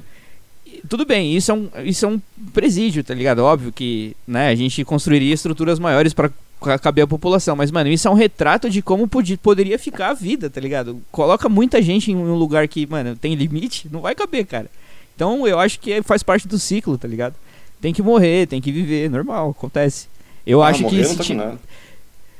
tudo 0.88 1.04
bem, 1.04 1.34
isso 1.36 1.50
é 1.50 1.54
um, 1.54 1.68
isso 1.84 2.04
é 2.04 2.08
um 2.08 2.20
presídio, 2.52 3.02
tá 3.02 3.12
ligado? 3.14 3.40
Óbvio 3.40 3.72
que, 3.72 4.14
né, 4.28 4.48
a 4.48 4.54
gente 4.54 4.84
construiria 4.84 5.34
estruturas 5.34 5.78
maiores 5.78 6.12
pra 6.14 6.28
ca- 6.28 6.34
caber 6.80 7.04
a 7.04 7.06
população, 7.06 7.54
mas, 7.54 7.70
mano, 7.70 7.90
isso 7.90 8.08
é 8.08 8.10
um 8.10 8.14
retrato 8.14 8.68
de 8.70 8.80
como 8.82 9.06
podia, 9.06 9.36
poderia 9.38 9.78
ficar 9.78 10.10
a 10.10 10.14
vida, 10.14 10.48
tá 10.50 10.60
ligado? 10.60 11.00
Coloca 11.12 11.48
muita 11.48 11.80
gente 11.82 12.10
em 12.10 12.16
um 12.16 12.34
lugar 12.34 12.66
que, 12.66 12.86
mano, 12.86 13.14
tem 13.14 13.34
limite, 13.34 13.88
não 13.92 14.00
vai 14.00 14.14
caber, 14.14 14.46
cara. 14.46 14.70
Então, 15.14 15.46
eu 15.46 15.58
acho 15.58 15.78
que 15.80 16.02
faz 16.02 16.22
parte 16.22 16.46
do 16.48 16.58
ciclo, 16.58 16.96
tá 16.98 17.06
ligado? 17.06 17.34
Tem 17.80 17.92
que 17.92 18.02
morrer, 18.02 18.46
tem 18.46 18.60
que 18.60 18.72
viver, 18.72 19.10
normal, 19.10 19.50
acontece. 19.50 20.08
Eu 20.46 20.62
Ah, 20.62 20.68
acho 20.68 20.84
que 20.88 21.04
se, 21.04 21.16
tá 21.16 21.24
ti- 21.24 21.36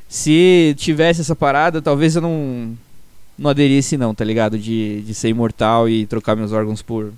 se 0.08 0.74
tivesse 0.78 1.20
essa 1.20 1.34
parada, 1.34 1.82
talvez 1.82 2.16
eu 2.16 2.22
não 2.22 2.76
não 3.38 3.50
aderisse 3.50 3.98
não, 3.98 4.14
tá 4.14 4.24
ligado? 4.24 4.58
De, 4.58 5.02
de 5.02 5.12
ser 5.12 5.28
imortal 5.28 5.88
e 5.88 6.06
trocar 6.06 6.34
meus 6.34 6.52
órgãos 6.52 6.80
por, 6.80 7.12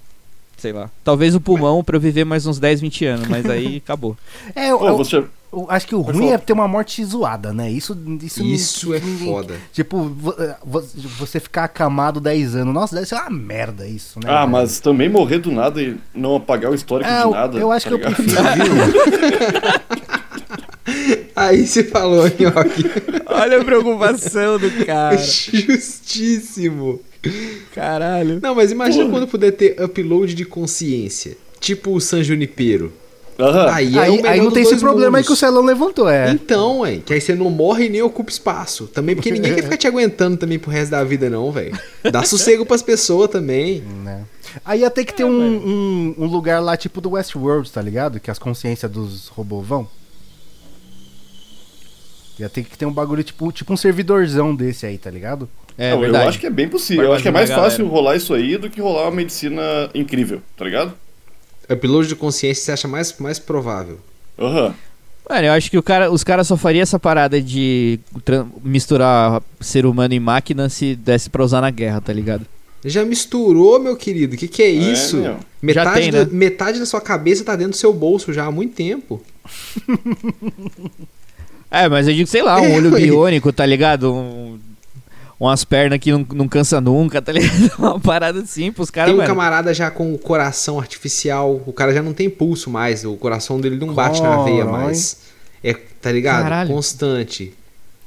sei 0.57 0.73
lá. 0.73 0.91
Talvez 1.05 1.35
o 1.37 1.41
pulmão 1.41 1.85
pra 1.85 1.97
eu 1.97 2.01
viver 2.01 2.25
mais 2.25 2.45
uns 2.45 2.59
10, 2.59 2.81
20 2.81 3.05
anos, 3.05 3.29
mas 3.29 3.47
aí 3.47 3.77
acabou. 3.85 4.17
É, 4.55 4.71
eu, 4.73 4.81
Ô, 4.81 4.89
eu- 4.89 4.97
você, 4.97 5.25
acho 5.69 5.87
que 5.87 5.95
o 5.95 6.05
Pode 6.05 6.17
ruim 6.19 6.27
falar. 6.29 6.35
é 6.37 6.39
ter 6.45 6.53
uma 6.53 6.69
morte 6.69 7.05
zoada, 7.05 7.53
né? 7.53 7.71
Isso, 7.71 7.97
isso, 8.23 8.43
Isso 8.45 8.95
é 8.95 9.01
ninguém- 9.01 9.27
foda. 9.29 9.55
Tipo, 9.73 10.11
eh, 10.39 10.57
vo- 10.65 10.85
você 11.19 11.41
ficar 11.41 11.65
acamado 11.65 12.21
10 12.21 12.55
anos. 12.55 12.75
Nossa, 12.75 12.95
deve 12.95 13.07
ser 13.07 13.15
uma 13.15 13.31
merda 13.31 13.87
isso, 13.87 14.19
né? 14.21 14.27
Ah, 14.31 14.41
velho? 14.41 14.51
mas 14.53 14.79
também 14.81 15.09
morrer 15.09 15.39
do 15.39 15.51
nada 15.51 15.83
e 15.83 15.97
não 16.15 16.37
apagar 16.37 16.71
o 16.71 16.75
histórico 16.75 17.09
É, 17.11 17.17
de 17.19 17.23
eu- 17.25 17.31
nada. 17.31 17.59
eu 17.59 17.73
acho 17.73 17.89
tá 17.89 17.97
que 17.99 18.05
eu 18.05 18.09
ligado? 18.11 18.53
prefiro, 18.55 18.75
viu? 18.75 18.93
Aí 21.37 21.67
você 21.67 21.85
falou, 21.85 22.25
Nhoque. 22.25 22.85
Olha 23.27 23.61
a 23.61 23.65
preocupação 23.65 24.59
do 24.59 24.71
cara. 24.85 25.17
Justíssimo. 25.19 27.01
Caralho. 27.75 28.41
Não, 28.43 28.55
mas 28.55 28.71
imagina 28.73 29.05
Porra. 29.05 29.19
quando 29.19 29.29
puder 29.29 29.53
ter 29.53 29.81
upload 29.83 30.35
de 30.35 30.45
consciência. 30.45 31.37
Tipo 31.61 31.93
o 31.93 32.01
San 32.01 32.23
Junipero. 32.23 32.93
Aham. 33.39 33.73
Aí, 33.73 33.97
é 33.97 34.01
aí, 34.01 34.17
melhor 34.17 34.31
aí 34.31 34.41
não 34.41 34.51
tem 34.51 34.65
esse 34.65 34.77
problema 34.79 35.19
aí 35.19 35.23
que 35.23 35.29
o 35.29 35.31
mundos. 35.31 35.39
Celão 35.39 35.63
levantou, 35.63 36.09
é. 36.09 36.31
Então, 36.31 36.81
ué, 36.81 36.97
que 36.97 37.15
aí 37.15 37.21
você 37.21 37.35
não 37.35 37.49
morre 37.49 37.87
e 37.87 37.89
nem 37.89 38.03
ocupa 38.03 38.31
espaço. 38.31 38.89
Também 38.89 39.15
porque 39.15 39.31
ninguém 39.31 39.55
quer 39.55 39.63
ficar 39.63 39.77
te 39.77 39.87
aguentando 39.87 40.37
também 40.37 40.59
pro 40.59 40.71
resto 40.71 40.91
da 40.91 41.05
vida, 41.05 41.31
não, 41.31 41.53
velho. 41.53 41.79
Dá 42.11 42.25
sossego 42.25 42.67
pras 42.67 42.83
pessoas 42.83 43.31
também. 43.31 43.81
Né? 43.81 44.25
Aí 44.65 44.81
ia 44.81 44.91
ter 44.91 45.05
que 45.05 45.15
ter 45.15 45.25
um, 45.25 45.31
um, 45.31 46.15
um 46.19 46.27
lugar 46.27 46.61
lá 46.61 46.77
tipo 46.77 47.01
do 47.01 47.11
Westworld, 47.11 47.71
tá 47.71 47.81
ligado? 47.81 48.19
Que 48.19 48.31
as 48.31 48.39
consciências 48.41 48.91
dos 48.91 49.29
robôs 49.29 49.67
vão. 49.67 49.89
Ia 52.41 52.49
ter 52.49 52.65
que 52.65 52.77
ter 52.77 52.87
um 52.87 52.93
bagulho 52.93 53.23
tipo, 53.23 53.51
tipo 53.53 53.73
um 53.73 53.77
servidorzão 53.77 54.55
desse 54.55 54.87
aí, 54.87 54.97
tá 54.97 55.11
ligado? 55.11 55.49
É 55.77 55.95
Não, 55.95 56.05
eu 56.05 56.17
acho 56.17 56.41
que 56.41 56.47
é 56.47 56.51
bem 56.51 56.69
possível. 56.69 57.03
Vai 57.03 57.11
Eu 57.11 57.15
acho 57.15 57.23
que 57.23 57.29
é 57.29 57.33
mais 57.33 57.49
imaginar 57.49 57.67
a 57.67 57.71
fácil 57.71 57.85
galera. 57.85 57.97
rolar 57.97 58.17
isso 58.17 58.35
aí 58.35 58.57
do 58.57 58.69
que 58.69 58.81
rolar 58.81 59.03
uma 59.05 59.13
medicina 59.13 59.63
incrível, 59.95 60.43
tá 60.57 60.65
ligado? 60.65 60.93
Upload 61.71 62.09
de 62.09 62.17
consciência 62.17 62.65
você 62.65 62.73
acha 62.73 62.89
mais, 62.89 63.15
mais 63.19 63.39
provável. 63.39 63.99
Aham. 64.39 64.75
Mano, 65.29 65.47
eu 65.47 65.53
acho 65.53 65.71
que 65.71 65.77
o 65.77 65.83
cara, 65.83 66.11
os 66.11 66.25
caras 66.25 66.47
só 66.47 66.57
fariam 66.57 66.83
essa 66.83 66.99
parada 66.99 67.41
de 67.41 68.01
misturar 68.65 69.43
ser 69.61 69.85
humano 69.85 70.15
e 70.15 70.21
máquina 70.21 70.71
se 70.71 70.97
desse 70.97 71.29
pra 71.29 71.45
usar 71.45 71.61
na 71.61 71.71
guerra, 71.71 72.01
tá 72.01 72.13
ligado? 72.15 72.47
Já 72.83 73.05
misturou, 73.05 73.79
meu 73.79 73.95
querido? 73.97 74.35
O 74.37 74.39
que, 74.39 74.49
que 74.49 74.63
é 74.63 74.71
isso? 74.71 75.19
meu. 75.19 75.37
metade, 75.61 76.01
tem, 76.01 76.11
da, 76.11 76.25
né? 76.25 76.31
metade 76.33 76.79
da 76.79 76.87
sua 76.87 77.01
cabeça 77.01 77.45
tá 77.45 77.55
dentro 77.57 77.73
do 77.73 77.77
seu 77.77 77.93
bolso 77.93 78.33
já 78.33 78.47
há 78.47 78.51
muito 78.51 78.75
tempo. 78.75 79.23
É, 81.71 81.87
mas 81.87 82.09
eu 82.09 82.15
digo, 82.15 82.27
sei 82.27 82.43
lá, 82.43 82.59
um 82.61 82.65
É, 82.73 82.77
olho 82.77 82.91
biônico, 82.91 83.53
tá 83.53 83.67
ligado? 83.67 84.11
Um- 84.15 84.59
umas 85.39 85.65
pernas 85.65 85.99
que 85.99 86.11
não, 86.11 86.27
não 86.35 86.49
cansa 86.49 86.81
nunca, 86.81 87.21
tá 87.23 87.33
ligado? 87.33 87.73
Uma 87.79 88.01
parada 88.01 88.41
assim 88.41 88.73
pros 88.73 88.91
caras, 88.91 89.09
tem 89.11 89.15
um 89.15 89.19
mano. 89.19 89.29
camarada 89.29 89.73
já 89.73 89.91
com 89.91 90.13
o 90.13 90.19
coração 90.19 90.79
artificial. 90.79 91.63
O 91.67 91.73
cara 91.73 91.93
já 91.95 92.03
não 92.03 92.13
tem 92.13 92.29
pulso 92.29 92.69
mais. 92.71 93.05
O 93.05 93.17
coração 93.17 93.61
dele 93.61 93.77
não 93.77 93.95
bate 93.95 94.21
na 94.23 94.43
veia 94.43 94.65
mais. 94.65 95.19
É, 95.63 95.73
tá 96.01 96.11
ligado? 96.13 96.43
Caralho. 96.45 96.75
Constante. 96.75 97.55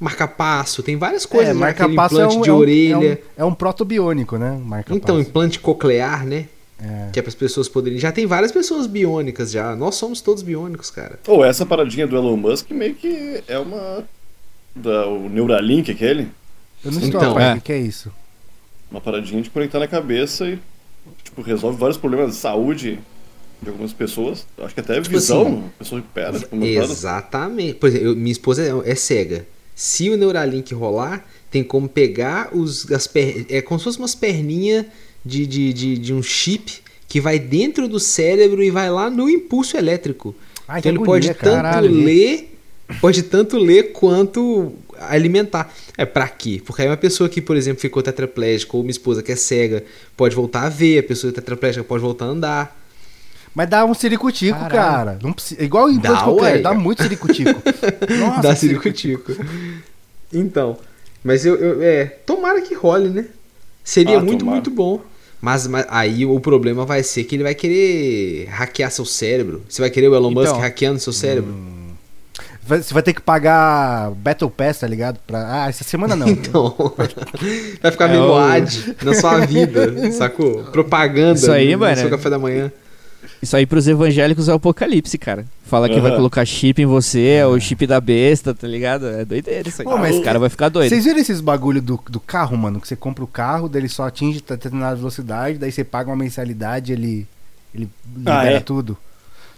Marca-passo, 0.00 0.82
tem 0.82 0.96
várias 0.96 1.24
coisas. 1.24 1.50
é, 1.50 1.52
marca 1.54 1.88
passo 1.90 2.20
é 2.20 2.24
implante 2.24 2.38
um, 2.38 2.42
de 2.42 2.50
é 2.50 2.52
um- 2.52 2.56
orelha. 2.56 3.20
É 3.36 3.44
um, 3.44 3.46
é 3.46 3.50
um 3.50 3.54
proto-biônico, 3.54 4.36
né? 4.36 4.58
Marca 4.64 4.92
Então, 4.94 5.16
passo. 5.16 5.28
implante 5.28 5.60
coclear, 5.60 6.26
né? 6.26 6.46
É. 6.82 7.10
Que 7.12 7.20
é 7.20 7.22
para 7.22 7.28
as 7.28 7.34
pessoas 7.36 7.68
poderem. 7.68 7.98
Já 8.00 8.10
tem 8.10 8.26
várias 8.26 8.50
pessoas 8.50 8.88
biônicas 8.88 9.52
já. 9.52 9.76
Nós 9.76 9.94
somos 9.94 10.20
todos 10.20 10.42
biônicos, 10.42 10.90
cara. 10.90 11.20
Ou 11.28 11.44
essa 11.44 11.64
paradinha 11.64 12.06
do 12.08 12.16
Elon 12.16 12.36
Musk 12.36 12.70
meio 12.72 12.94
que 12.96 13.44
é 13.46 13.56
uma. 13.58 14.02
Da, 14.74 15.06
o 15.06 15.28
Neuralink, 15.28 15.92
aquele. 15.92 16.28
Eu 16.84 16.90
não 16.92 17.00
estou 17.00 17.20
Então, 17.20 17.36
a 17.38 17.42
é. 17.42 17.54
o 17.54 17.60
que 17.60 17.72
é 17.72 17.78
isso? 17.78 18.10
Uma 18.90 19.00
paradinha 19.00 19.40
de 19.42 19.50
conectar 19.50 19.78
na 19.78 19.86
cabeça 19.88 20.46
e, 20.48 20.58
tipo, 21.24 21.40
resolve 21.42 21.78
vários 21.78 21.96
problemas 21.96 22.30
de 22.32 22.36
saúde 22.36 22.98
de 23.62 23.68
algumas 23.68 23.92
pessoas. 23.92 24.46
Acho 24.58 24.74
que 24.74 24.80
até 24.80 25.00
Tipo 25.00 25.08
visão, 25.16 25.42
assim, 25.46 25.64
a 25.66 25.78
pessoa 25.78 26.00
recupera. 26.00 26.38
Tipo, 26.38 26.56
Exatamente. 26.64 27.74
Por 27.74 27.88
exemplo, 27.88 28.06
eu- 28.08 28.16
minha 28.16 28.32
esposa 28.32 28.62
é, 28.84 28.90
é 28.90 28.94
cega. 28.94 29.46
Se 29.74 30.10
o 30.10 30.16
Neuralink 30.16 30.74
rolar, 30.74 31.26
tem 31.50 31.62
como 31.64 31.88
pegar 31.88 32.50
os, 32.54 32.90
as 32.92 33.06
per... 33.06 33.46
É 33.48 33.62
como 33.62 33.78
se 33.78 33.84
fosse 33.84 33.98
umas 33.98 34.14
perninhas 34.14 34.84
de, 35.24 35.46
de, 35.46 35.72
de, 35.72 35.98
de 35.98 36.12
um 36.14 36.22
chip 36.22 36.80
que 37.08 37.20
vai 37.20 37.38
dentro 37.38 37.88
do 37.88 37.98
cérebro 38.00 38.62
e 38.62 38.70
vai 38.70 38.90
lá 38.90 39.08
no 39.10 39.28
impulso 39.30 39.76
elétrico. 39.76 40.34
Ai, 40.68 40.80
então 40.80 40.92
que 40.92 40.98
ele 40.98 41.04
pode 41.04 41.28
tanto 41.34 41.40
caralho. 41.62 41.90
ler, 41.90 42.51
pode 43.00 43.22
tanto 43.24 43.56
ler 43.58 43.92
quanto 43.92 44.72
alimentar. 44.98 45.72
É 45.96 46.04
pra 46.04 46.28
quê? 46.28 46.60
Porque 46.64 46.82
aí 46.82 46.88
uma 46.88 46.96
pessoa 46.96 47.28
que, 47.28 47.40
por 47.40 47.56
exemplo, 47.56 47.80
ficou 47.80 48.02
tetraplégica 48.02 48.76
ou 48.76 48.82
uma 48.82 48.90
esposa 48.90 49.22
que 49.22 49.32
é 49.32 49.36
cega 49.36 49.84
pode 50.16 50.34
voltar 50.34 50.62
a 50.62 50.68
ver, 50.68 50.98
a 50.98 51.02
pessoa 51.02 51.32
tetraplégica 51.32 51.84
pode 51.84 52.02
voltar 52.02 52.26
a 52.26 52.28
andar. 52.28 52.82
Mas 53.54 53.68
dá 53.68 53.84
um 53.84 53.92
ciricutico, 53.92 54.58
Caralho. 54.58 54.72
cara. 54.74 55.18
Não 55.22 55.32
precisa... 55.32 55.62
Igual 55.62 55.90
em 55.90 55.98
Dá, 55.98 56.26
ué. 56.30 56.58
dá 56.58 56.72
muito 56.72 57.02
ciricutico. 57.02 57.62
Nossa, 58.18 58.40
Dá 58.40 58.56
ciricutico. 58.56 59.32
Então, 60.32 60.78
mas 61.22 61.44
eu, 61.44 61.56
eu- 61.56 61.82
é, 61.82 62.04
tomara 62.06 62.62
que 62.62 62.74
role, 62.74 63.10
né? 63.10 63.26
Seria 63.84 64.18
Ah, 64.18 64.20
muito, 64.22 64.38
tomara. 64.38 64.56
muito 64.56 64.70
bom. 64.70 65.02
Mas, 65.40 65.66
mas 65.66 65.84
aí 65.90 66.24
o 66.24 66.38
problema 66.40 66.86
vai 66.86 67.02
ser 67.02 67.24
que 67.24 67.34
ele 67.36 67.42
vai 67.42 67.54
querer 67.54 68.46
hackear 68.48 68.90
seu 68.90 69.04
cérebro. 69.04 69.62
Você 69.68 69.82
vai 69.82 69.90
querer 69.90 70.08
o 70.08 70.14
Elon 70.14 70.30
Então. 70.30 70.42
Musk 70.44 70.56
hackeando 70.56 71.00
seu 71.00 71.12
cérebro? 71.12 71.52
Vai- 72.64 72.80
Você 72.82 72.94
vai 72.94 73.02
ter 73.02 73.12
que 73.12 73.20
pagar 73.20 74.10
Battle 74.12 74.48
Pass, 74.50 74.78
tá 74.78 74.86
ligado? 74.86 75.18
Pra... 75.26 75.64
Ah, 75.64 75.68
essa 75.68 75.82
semana 75.84 76.14
não. 76.14 76.28
Então, 76.30 76.74
vai 77.82 77.90
ficar 77.90 78.04
É 78.04 78.08
vendo 78.08 78.26
o- 78.28 78.36
ad 78.38 78.96
na 79.02 79.14
sua 79.14 79.44
vida, 79.46 80.12
sacou? 80.12 80.64
Propaganda 80.64 81.38
Isso 81.38 81.50
aí, 81.50 81.72
no, 81.72 81.80
mano. 81.80 81.94
no 81.94 82.00
seu 82.00 82.10
café 82.10 82.30
da 82.30 82.38
manhã. 82.38 82.70
Isso 83.40 83.56
aí 83.56 83.66
pros 83.66 83.88
evangélicos 83.88 84.48
é 84.48 84.52
o 84.52 84.56
apocalipse, 84.56 85.18
cara. 85.18 85.44
Fala 85.66 85.88
que 85.88 85.98
vai 86.00 86.10
Aham. 86.10 86.18
colocar 86.18 86.44
chip 86.44 86.80
em 86.80 86.86
você, 86.86 87.38
é 87.40 87.46
o 87.46 87.58
chip 87.58 87.86
da 87.86 88.00
besta, 88.00 88.54
tá 88.54 88.68
ligado? 88.68 89.06
É 89.08 89.24
doideira 89.24 89.68
isso 89.68 89.82
aí. 89.82 89.88
Pô, 89.88 89.96
mas- 89.96 90.14
Esse 90.14 90.24
cara 90.24 90.38
vai 90.38 90.48
ficar 90.48 90.68
doido. 90.68 90.88
Vocês 90.90 91.04
viram 91.04 91.18
esses 91.18 91.40
bagulho 91.40 91.82
do, 91.82 92.00
do 92.08 92.20
carro, 92.20 92.56
mano? 92.56 92.80
Que 92.80 92.86
você 92.86 92.94
compra 92.94 93.24
o 93.24 93.26
carro, 93.26 93.68
daí 93.68 93.82
ele 93.82 93.88
só 93.88 94.06
atinge 94.06 94.40
determinada 94.46 94.94
velocidade, 94.94 95.58
daí 95.58 95.72
você 95.72 95.82
paga 95.82 96.10
uma 96.10 96.16
mensalidade, 96.16 96.92
ele, 96.92 97.26
ele 97.74 97.88
Ah, 98.26 98.38
libera 98.44 98.56
é? 98.58 98.60
tudo. 98.60 98.96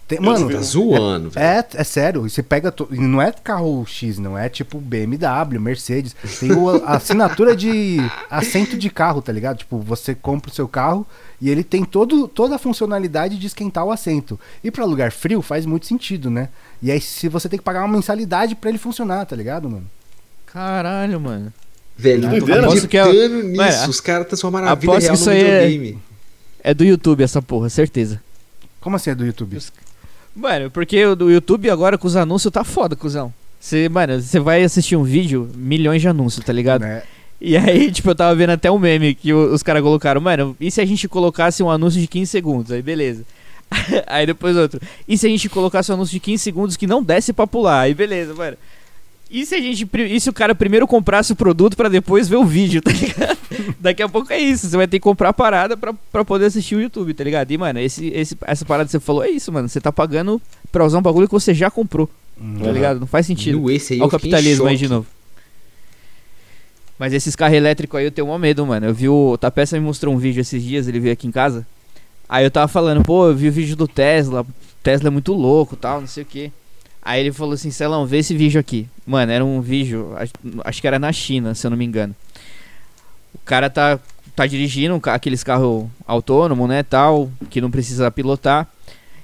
Tem- 0.07 0.19
mano. 0.19 0.47
Tá 0.51 0.61
zoando, 0.61 1.31
velho. 1.31 1.43
é, 1.45 1.65
é 1.73 1.83
sério, 1.83 2.21
você 2.29 2.43
pega. 2.43 2.71
to- 2.71 2.87
Não 2.91 3.19
é 3.19 3.31
carro 3.31 3.83
X, 3.87 4.19
não 4.19 4.37
é 4.37 4.47
tipo 4.47 4.79
BMW, 4.79 5.59
Mercedes. 5.59 6.15
Tem 6.39 6.51
o- 6.51 6.69
a 6.85 6.97
assinatura 6.97 7.55
de 7.55 7.97
assento 8.29 8.77
de 8.77 8.89
carro, 8.91 9.19
tá 9.21 9.31
ligado? 9.31 9.57
Tipo, 9.57 9.79
você 9.79 10.13
compra 10.13 10.51
o 10.51 10.53
seu 10.53 10.67
carro 10.67 11.07
e 11.41 11.49
ele 11.49 11.63
tem 11.63 11.83
todo, 11.83 12.27
toda 12.27 12.55
a 12.55 12.59
funcionalidade 12.59 13.35
de 13.39 13.47
esquentar 13.47 13.83
o 13.83 13.91
assento. 13.91 14.39
E 14.63 14.69
pra 14.69 14.85
lugar 14.85 15.11
frio 15.11 15.41
faz 15.41 15.65
muito 15.65 15.87
sentido, 15.87 16.29
né? 16.29 16.49
E 16.83 16.91
aí, 16.91 17.01
se 17.01 17.27
você 17.27 17.49
tem 17.49 17.57
que 17.57 17.65
pagar 17.65 17.79
uma 17.83 17.95
mensalidade 17.95 18.53
pra 18.53 18.69
ele 18.69 18.77
funcionar, 18.77 19.25
tá 19.25 19.35
ligado, 19.35 19.67
mano? 19.67 19.85
Caralho, 20.45 21.19
mano. 21.19 21.51
Velho, 21.97 22.25
eu 22.35 22.39
tô 22.45 22.87
que 22.87 22.97
é- 22.97 23.27
nisso. 23.27 23.55
Mano, 23.57 23.89
Os 23.89 23.99
caras 24.01 24.27
transformaram 24.27 24.67
a 24.67 24.75
vida 24.75 24.91
aposto 24.91 24.99
que 24.99 25.03
real 25.07 25.15
no 25.15 25.19
isso 25.21 25.29
aí 25.31 25.41
é- 25.43 25.67
videogame. 25.67 25.99
É 26.63 26.73
do 26.73 26.83
YouTube 26.83 27.23
essa 27.23 27.41
porra, 27.41 27.69
certeza. 27.69 28.21
Como 28.79 28.95
assim 28.95 29.09
é 29.09 29.15
do 29.15 29.25
YouTube? 29.25 29.57
Mano, 30.35 30.69
porque 30.69 31.05
o 31.05 31.15
do 31.15 31.31
YouTube 31.31 31.69
agora 31.69 31.97
com 31.97 32.07
os 32.07 32.15
anúncios 32.15 32.51
tá 32.51 32.63
foda, 32.63 32.95
cuzão. 32.95 33.33
Você, 33.59 33.87
mano, 33.87 34.21
você 34.21 34.39
vai 34.39 34.63
assistir 34.63 34.95
um 34.95 35.03
vídeo, 35.03 35.49
milhões 35.55 36.01
de 36.01 36.07
anúncios, 36.07 36.45
tá 36.45 36.51
ligado? 36.51 36.81
Né? 36.81 37.03
E 37.39 37.55
aí, 37.57 37.89
tipo, 37.91 38.09
eu 38.09 38.15
tava 38.15 38.35
vendo 38.35 38.51
até 38.51 38.69
um 38.69 38.77
meme 38.77 39.15
que 39.15 39.33
os 39.33 39.63
caras 39.63 39.81
colocaram, 39.81 40.19
mano, 40.19 40.55
e 40.59 40.69
se 40.69 40.81
a 40.81 40.85
gente 40.85 41.07
colocasse 41.07 41.63
um 41.63 41.71
anúncio 41.71 41.99
de 41.99 42.07
15 42.07 42.29
segundos? 42.29 42.71
Aí, 42.71 42.81
beleza. 42.81 43.23
aí 44.05 44.25
depois 44.25 44.55
outro. 44.57 44.79
E 45.07 45.17
se 45.17 45.25
a 45.25 45.29
gente 45.29 45.49
colocasse 45.49 45.91
um 45.91 45.95
anúncio 45.95 46.11
de 46.11 46.19
15 46.19 46.43
segundos 46.43 46.77
que 46.77 46.85
não 46.85 47.01
desse 47.01 47.33
pra 47.33 47.47
pular? 47.47 47.81
Aí, 47.81 47.93
beleza, 47.93 48.33
mano. 48.33 48.57
E 49.29 49.45
se 49.45 49.55
a 49.55 49.59
gente. 49.61 49.87
E 49.95 50.19
se 50.19 50.29
o 50.29 50.33
cara 50.33 50.53
primeiro 50.53 50.87
comprasse 50.87 51.33
o 51.33 51.35
produto 51.35 51.75
pra 51.75 51.89
depois 51.89 52.27
ver 52.27 52.35
o 52.35 52.45
vídeo, 52.45 52.81
tá 52.81 52.91
ligado? 52.91 53.37
Daqui 53.79 54.03
a 54.03 54.07
pouco 54.07 54.31
é 54.31 54.39
isso. 54.39 54.67
Você 54.69 54.77
vai 54.77 54.87
ter 54.87 54.97
que 54.99 55.03
comprar 55.03 55.29
a 55.29 55.33
parada 55.33 55.75
pra, 55.75 55.93
pra 56.11 56.23
poder 56.23 56.45
assistir 56.45 56.75
o 56.75 56.81
YouTube, 56.81 57.13
tá 57.13 57.23
ligado? 57.23 57.49
E, 57.51 57.57
mano, 57.57 57.79
esse, 57.79 58.07
esse, 58.07 58.37
essa 58.45 58.63
parada 58.63 58.85
que 58.85 58.91
você 58.91 58.99
falou 58.99 59.23
é 59.23 59.29
isso, 59.29 59.51
mano. 59.51 59.67
Você 59.67 59.81
tá 59.81 59.91
pagando 59.91 60.39
pra 60.71 60.85
usar 60.85 60.99
um 60.99 61.01
bagulho 61.01 61.27
que 61.27 61.33
você 61.33 61.53
já 61.53 61.71
comprou, 61.71 62.09
Hum. 62.39 62.59
tá 62.63 62.71
ligado? 62.71 62.99
Não 62.99 63.07
faz 63.07 63.25
sentido. 63.25 63.59
No 63.59 63.71
esse 63.71 63.93
aí 63.93 63.99
Olha 63.99 64.07
o 64.07 64.11
capitalismo 64.11 64.67
aí 64.67 64.77
de 64.77 64.87
novo. 64.87 65.07
Mas 66.97 67.11
esses 67.13 67.35
carros 67.35 67.57
elétricos 67.57 67.99
aí 67.99 68.05
eu 68.05 68.11
tenho 68.11 68.27
mó 68.27 68.37
medo, 68.37 68.65
mano. 68.65 68.85
Eu 68.85 68.93
vi 68.93 69.09
o. 69.09 69.31
O 69.31 69.37
Tapeça 69.37 69.77
me 69.77 69.83
mostrou 69.85 70.13
um 70.13 70.17
vídeo 70.17 70.39
esses 70.41 70.63
dias, 70.63 70.87
ele 70.87 70.99
veio 70.99 71.13
aqui 71.13 71.27
em 71.27 71.31
casa. 71.31 71.65
Aí 72.29 72.45
eu 72.45 72.51
tava 72.51 72.67
falando, 72.67 73.03
pô, 73.03 73.27
eu 73.27 73.35
vi 73.35 73.49
o 73.49 73.51
vídeo 73.51 73.75
do 73.75 73.87
Tesla. 73.87 74.45
Tesla 74.81 75.07
é 75.07 75.11
muito 75.11 75.33
louco 75.33 75.75
tal, 75.75 75.99
não 75.99 76.07
sei 76.07 76.23
o 76.23 76.25
que. 76.25 76.51
Aí 77.05 77.21
ele 77.21 77.31
falou 77.31 77.53
assim, 77.53 77.69
Celão, 77.69 78.07
vê 78.07 78.17
esse 78.17 78.35
vídeo 78.35 78.59
aqui. 78.59 78.89
Mano, 79.05 79.31
era 79.31 79.45
um 79.45 79.61
vídeo, 79.61 80.15
acho, 80.63 80.81
que 80.81 80.87
era 80.87 80.97
na 80.97 81.13
China, 81.13 81.53
se 81.53 81.67
eu 81.67 81.69
não 81.69 81.77
me 81.77 81.85
engano. 81.85 82.15
O 83.35 83.39
cara 83.45 83.69
tá, 83.69 83.99
tá 84.35 84.47
dirigindo 84.47 84.99
aqueles 85.03 85.43
carros 85.43 85.85
autônomos, 86.07 86.67
né, 86.67 86.81
tal, 86.81 87.31
que 87.47 87.61
não 87.61 87.69
precisa 87.69 88.09
pilotar. 88.09 88.67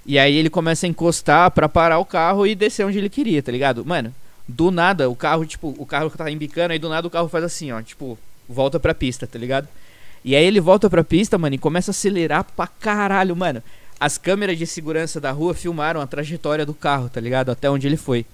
E 0.06 0.20
aí 0.20 0.36
ele 0.36 0.48
começa 0.48 0.86
a 0.86 0.90
encostar 0.90 1.50
pra 1.50 1.68
parar 1.68 1.98
o 1.98 2.06
carro 2.06 2.46
e 2.46 2.54
descer 2.54 2.86
onde 2.86 3.00
ele 3.00 3.10
queria, 3.10 3.42
tá 3.42 3.52
ligado? 3.52 3.84
Mano, 3.84 4.14
do 4.48 4.70
nada, 4.70 5.10
o 5.10 5.16
carro, 5.16 5.44
tipo, 5.44 5.74
o 5.76 5.86
carro 5.86 6.12
tá 6.12 6.30
embicando, 6.30 6.74
aí 6.74 6.80
do 6.80 6.88
nada 6.88 7.08
o 7.08 7.12
carro 7.12 7.30
faz 7.30 7.44
assim, 7.44 7.72
ó, 7.72 7.82
tipo, 7.82 8.16
volta 8.48 8.80
pra 8.80 8.94
pista, 8.94 9.26
tá 9.26 9.40
ligado? 9.40 9.68
E 10.24 10.36
aí 10.36 10.46
ele 10.46 10.62
volta 10.62 10.88
pra 10.88 11.04
pista, 11.04 11.36
mano, 11.36 11.56
e 11.56 11.58
começa 11.58 11.90
a 11.90 11.94
acelerar 11.94 12.44
pra 12.56 12.68
caralho, 12.68 13.36
mano. 13.36 13.64
As 14.02 14.18
câmeras 14.18 14.58
de 14.58 14.66
segurança 14.66 15.22
da 15.22 15.30
rua 15.32 15.54
filmaram 15.54 16.02
a 16.02 16.08
trajetória 16.08 16.66
do 16.66 16.74
carro, 16.74 17.08
tá 17.08 17.22
ligado? 17.22 17.52
Até 17.52 17.70
onde 17.70 17.86
ele 17.86 17.98
foi. 17.98 18.26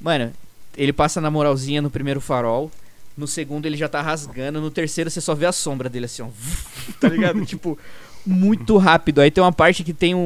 Mano, 0.00 0.32
ele 0.76 0.94
passa 0.94 1.20
na 1.20 1.30
moralzinha 1.30 1.82
no 1.82 1.90
primeiro 1.90 2.22
farol. 2.22 2.72
No 3.16 3.28
segundo 3.28 3.66
ele 3.66 3.76
já 3.76 3.86
tá 3.86 4.00
rasgando. 4.00 4.62
No 4.62 4.70
terceiro 4.70 5.10
você 5.10 5.20
só 5.20 5.34
vê 5.34 5.44
a 5.44 5.52
sombra 5.52 5.90
dele 5.90 6.06
assim, 6.06 6.22
ó. 6.22 6.28
Tá 6.98 7.08
ligado? 7.10 7.44
tipo, 7.46 7.78
muito 8.24 8.78
rápido. 8.78 9.20
Aí 9.20 9.30
tem 9.30 9.44
uma 9.44 9.52
parte 9.52 9.84
que 9.84 9.92
tem 9.92 10.14
um- 10.14 10.18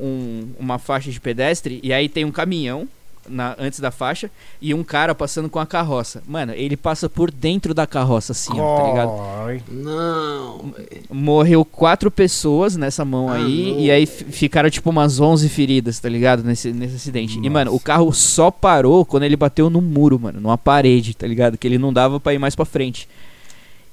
um- 0.00 0.54
uma 0.60 0.78
faixa 0.78 1.10
de 1.10 1.20
pedestre. 1.20 1.80
E 1.82 1.92
aí 1.92 2.08
tem 2.08 2.24
um 2.24 2.30
caminhão 2.30 2.88
na- 3.28 3.54
antes 3.58 3.80
da 3.80 3.90
faixa. 3.90 4.30
E 4.60 4.72
um 4.74 4.82
cara 4.82 5.14
passando 5.14 5.48
com 5.48 5.58
a 5.58 5.66
carroça. 5.66 6.22
Mano, 6.26 6.52
ele 6.54 6.76
passa 6.76 7.08
por 7.08 7.30
dentro 7.30 7.72
da 7.74 7.86
carroça 7.86 8.32
assim, 8.32 8.52
ó, 8.58 8.76
tá 8.80 8.86
ligado? 8.88 9.10
Ai. 9.46 9.62
Não. 9.68 10.72
Morreu 11.10 11.64
quatro 11.64 12.10
pessoas 12.10 12.76
nessa 12.76 13.04
mão 13.04 13.28
Ah, 13.28 13.34
aí. 13.34 13.72
não. 13.72 13.80
E 13.80 13.90
aí 13.90 14.06
fi- 14.06 14.24
ficaram 14.24 14.70
tipo 14.70 14.90
umas 14.90 15.20
11 15.20 15.48
feridas, 15.48 15.98
tá 15.98 16.08
ligado? 16.08 16.42
Nesse, 16.42 16.72
nesse 16.72 16.96
acidente. 16.96 17.34
E, 17.34 17.36
Nossa. 17.38 17.50
mano, 17.50 17.74
o 17.74 17.80
carro 17.80 18.12
só 18.12 18.50
parou 18.50 19.04
quando 19.04 19.24
ele 19.24 19.36
bateu 19.36 19.68
no 19.70 19.80
muro, 19.80 20.18
mano. 20.18 20.40
Numa 20.40 20.58
parede, 20.58 21.14
tá 21.14 21.26
ligado? 21.26 21.56
Que 21.58 21.66
ele 21.66 21.78
não 21.78 21.92
dava 21.92 22.18
pra 22.20 22.34
ir 22.34 22.38
mais 22.38 22.54
pra 22.54 22.64
frente. 22.64 23.08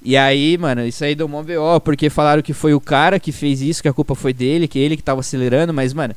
E 0.04 0.16
aí, 0.16 0.58
mano, 0.58 0.86
isso 0.86 1.04
aí 1.04 1.16
deu 1.16 1.28
mó 1.28 1.42
BO, 1.42 1.82
porque 1.84 2.10
falaram 2.10 2.42
que 2.42 2.54
foi 2.54 2.74
o 2.74 2.80
cara 2.80 3.20
que 3.20 3.32
fez 3.32 3.62
isso, 3.62 3.82
que 3.82 3.88
a 3.90 3.94
culpa 3.94 4.14
foi 4.16 4.32
dele, 4.32 4.68
que 4.68 4.78
ele 4.80 4.96
que 4.96 5.04
tava 5.04 5.20
acelerando, 5.22 5.74
mas, 5.74 5.92
mano, 5.92 6.14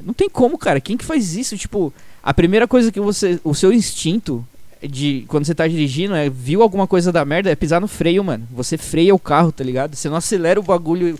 não 0.00 0.14
tem 0.14 0.28
como, 0.30 0.56
cara. 0.56 0.80
Quem 0.80 0.96
que 0.96 1.04
faz 1.04 1.36
isso? 1.36 1.56
Tipo, 1.58 1.92
a 2.22 2.34
primeira 2.34 2.66
coisa 2.68 2.90
que 2.92 3.00
você. 3.00 3.40
O 3.44 3.54
seu 3.54 3.72
instinto 3.72 4.44
de 4.82 5.24
quando 5.28 5.44
você 5.44 5.54
tá 5.54 5.66
dirigindo 5.68 6.14
é 6.14 6.28
viu 6.30 6.62
alguma 6.62 6.86
coisa 6.86 7.12
da 7.12 7.24
merda, 7.24 7.50
é 7.50 7.54
pisar 7.54 7.80
no 7.80 7.88
freio, 7.88 8.24
mano. 8.24 8.46
Você 8.52 8.76
freia 8.78 9.14
o 9.14 9.18
carro, 9.18 9.52
tá 9.52 9.62
ligado? 9.64 9.94
Você 9.94 10.08
não 10.08 10.16
acelera 10.16 10.58
o 10.58 10.62
bagulho, 10.62 11.18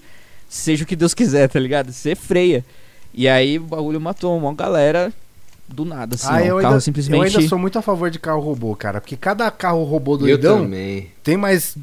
seja 0.48 0.84
o 0.84 0.86
que 0.86 0.96
Deus 0.96 1.12
quiser, 1.14 1.48
tá 1.48 1.58
ligado? 1.60 1.92
Você 1.92 2.14
freia. 2.14 2.64
E 3.12 3.28
aí 3.28 3.58
o 3.58 3.62
bagulho 3.64 4.00
matou 4.00 4.36
uma 4.38 4.54
galera 4.54 5.12
do 5.68 5.84
nada, 5.84 6.14
assim. 6.16 6.26
Ah, 6.28 6.34
ó, 6.36 6.38
eu 6.40 6.54
o 6.54 6.58
ainda, 6.58 6.68
carro 6.70 6.80
simplesmente. 6.80 7.18
eu 7.18 7.38
ainda 7.38 7.48
sou 7.48 7.58
muito 7.58 7.78
a 7.78 7.82
favor 7.82 8.10
de 8.10 8.18
carro 8.18 8.40
robô, 8.40 8.74
cara. 8.74 9.00
Porque 9.00 9.16
cada 9.16 9.50
carro 9.50 9.84
robô 9.84 10.14
Eu 10.14 10.18
doidão 10.18 10.62
também. 10.62 11.08
tem 11.22 11.36
mais 11.36 11.76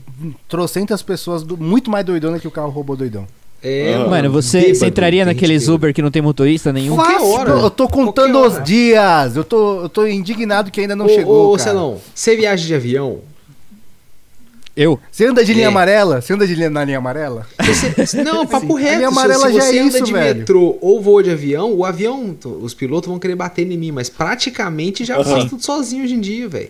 trocentas 0.47 1.01
pessoas 1.01 1.43
do- 1.43 1.57
muito 1.57 1.89
mais 1.91 2.05
doidona 2.05 2.39
que 2.39 2.47
o 2.47 2.51
carro 2.51 2.69
robô 2.69 2.95
doidão. 2.95 3.27
É, 3.63 3.95
Ah. 3.95 4.07
Mano, 4.07 4.31
você, 4.31 4.59
bêbado, 4.59 4.75
você 4.79 4.85
entraria 4.87 5.25
naqueles 5.25 5.63
gente 5.63 5.71
Uber 5.71 5.93
que 5.93 6.01
não 6.01 6.11
tem 6.11 6.21
motorista 6.21 6.71
nenhum? 6.71 6.95
Qualquer 6.95 7.19
hora. 7.21 7.49
Eu 7.51 7.69
tô 7.71 7.87
contando 7.87 8.39
os 8.39 8.63
dias. 8.63 9.35
Eu 9.35 9.43
tô, 9.43 9.81
eu 9.83 9.89
tô 9.89 10.05
indignado 10.07 10.69
que 10.71 10.79
ainda 10.81 10.95
não 10.95 11.05
ô, 11.05 11.09
chegou, 11.09 11.47
Ô, 11.53 11.57
cara. 11.57 11.63
Celão, 11.63 11.99
você 12.13 12.35
viaja 12.35 12.65
de 12.65 12.73
avião? 12.75 13.19
Eu? 14.75 14.99
Você 15.11 15.25
anda 15.25 15.43
de 15.43 15.53
linha 15.55 15.65
É. 15.65 15.69
amarela? 15.69 16.21
Você 16.21 16.33
anda 16.33 16.45
de 16.45 16.53
linha 16.53 16.69
na 16.69 16.85
linha 16.85 16.99
amarela? 16.99 17.47
Você- 17.97 18.21
não, 18.23 18.45
papo 18.45 18.77
Sim. 18.77 18.83
reto. 18.83 18.93
A 18.93 18.97
linha 18.97 19.09
se- 19.11 19.17
amarela 19.17 19.47
se 19.47 19.53
já 19.55 19.61
você 19.61 19.77
é 19.77 19.79
anda 19.81 19.97
isso, 19.97 20.03
de 20.05 20.13
velho. 20.13 20.39
metrô 20.39 20.77
ou 20.79 21.01
voa 21.01 21.23
de 21.23 21.31
avião, 21.31 21.73
o 21.73 21.83
avião, 21.83 22.37
os 22.61 22.75
pilotos 22.75 23.09
vão 23.09 23.17
querer 23.17 23.35
bater 23.35 23.69
em 23.71 23.75
mim, 23.75 23.91
mas 23.91 24.07
praticamente 24.07 25.03
já 25.03 25.23
faz 25.23 25.45
tudo 25.45 25.63
sozinho 25.65 26.03
hoje 26.03 26.13
em 26.13 26.19
dia, 26.21 26.47
velho. 26.47 26.69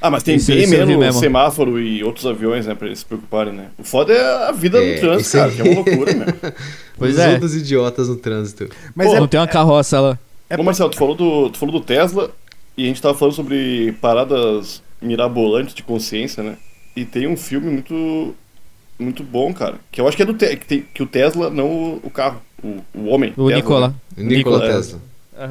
Ah, 0.00 0.10
mas 0.10 0.22
tem 0.22 0.36
Isso- 0.36 0.50
bem 0.50 0.62
isso 0.62 0.70
menos 0.72 0.96
mesmo. 0.96 1.20
semáforo 1.20 1.78
e 1.78 2.02
outros 2.02 2.24
aviões, 2.26 2.66
né, 2.66 2.74
pra 2.74 2.86
eles 2.86 3.00
se 3.00 3.04
preocuparem, 3.04 3.52
né? 3.52 3.66
O 3.78 3.84
foda 3.84 4.12
é 4.12 4.48
a 4.48 4.52
vida 4.52 4.78
É, 4.82 4.94
no 4.94 5.00
trânsito, 5.00 5.36
cara, 5.36 5.52
que 5.52 5.60
é 5.60 5.64
uma 5.64 5.74
loucura, 5.74 6.14
meu. 6.14 6.26
Pois 6.96 7.14
Os 7.14 7.20
é. 7.20 7.32
outros 7.32 7.54
idiotas 7.54 8.08
no 8.08 8.16
trânsito. 8.16 8.68
Mas 8.94 9.08
Pô, 9.08 9.16
é, 9.16 9.20
Não 9.20 9.28
tem 9.28 9.38
uma 9.40 9.46
carroça 9.46 10.00
lá. 10.00 10.18
Ô, 10.58 10.62
Marcelo, 10.62 10.90
tu 10.90 10.96
falou, 10.98 11.14
do, 11.14 11.50
tu 11.50 11.58
falou 11.58 11.72
do 11.78 11.80
Tesla 11.84 12.30
e 12.76 12.84
a 12.84 12.86
gente 12.86 13.00
tava 13.00 13.14
falando 13.14 13.34
sobre 13.34 13.92
paradas 14.00 14.82
mirabolantes 15.02 15.74
de 15.74 15.82
consciência, 15.82 16.42
né? 16.42 16.56
E 16.96 17.04
tem 17.04 17.26
um 17.26 17.36
filme 17.36 17.70
muito 17.70 18.34
muito 18.98 19.22
bom, 19.24 19.50
cara, 19.54 19.76
que 19.90 19.98
eu 19.98 20.06
acho 20.06 20.14
que 20.14 20.22
é 20.22 20.26
do 20.26 20.34
Te 20.34 20.56
que, 20.56 20.66
tem- 20.66 20.84
que 20.92 21.02
o 21.02 21.06
Tesla, 21.06 21.48
não 21.48 21.66
o, 21.66 22.00
o 22.04 22.10
carro, 22.10 22.42
o, 22.62 22.76
o 22.94 23.06
homem. 23.06 23.30
O 23.34 23.46
Tesla, 23.46 23.54
Nicola. 23.56 23.88
né? 23.88 23.94
Nikola 24.24 24.58
Nikola, 24.58 24.74
Tesla. 24.74 25.00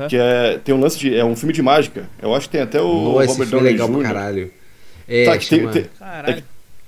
Que 0.09 0.17
é, 0.17 0.59
tem 0.63 0.73
um 0.75 0.79
lance 0.79 0.97
de. 0.99 1.15
É 1.15 1.23
um 1.25 1.35
filme 1.35 1.53
de 1.53 1.61
mágica. 1.61 2.07
Eu 2.21 2.33
acho 2.35 2.47
que 2.47 2.51
tem 2.53 2.61
até 2.61 2.81
o 2.81 2.93
Nossa, 3.13 3.23
esse 3.25 3.33
Robert 3.33 3.47
filme 3.47 3.69
é 3.69 3.73
Downey 3.73 3.73
legal 3.73 3.87
pra 3.89 3.97
Jr. 3.97 4.03
caralho. 4.07 4.51
É, 5.07 5.25
Tá, 5.25 5.37
que 5.37 5.49
tem- 5.49 5.67
tem- 5.69 5.85
Caralho. 5.97 6.43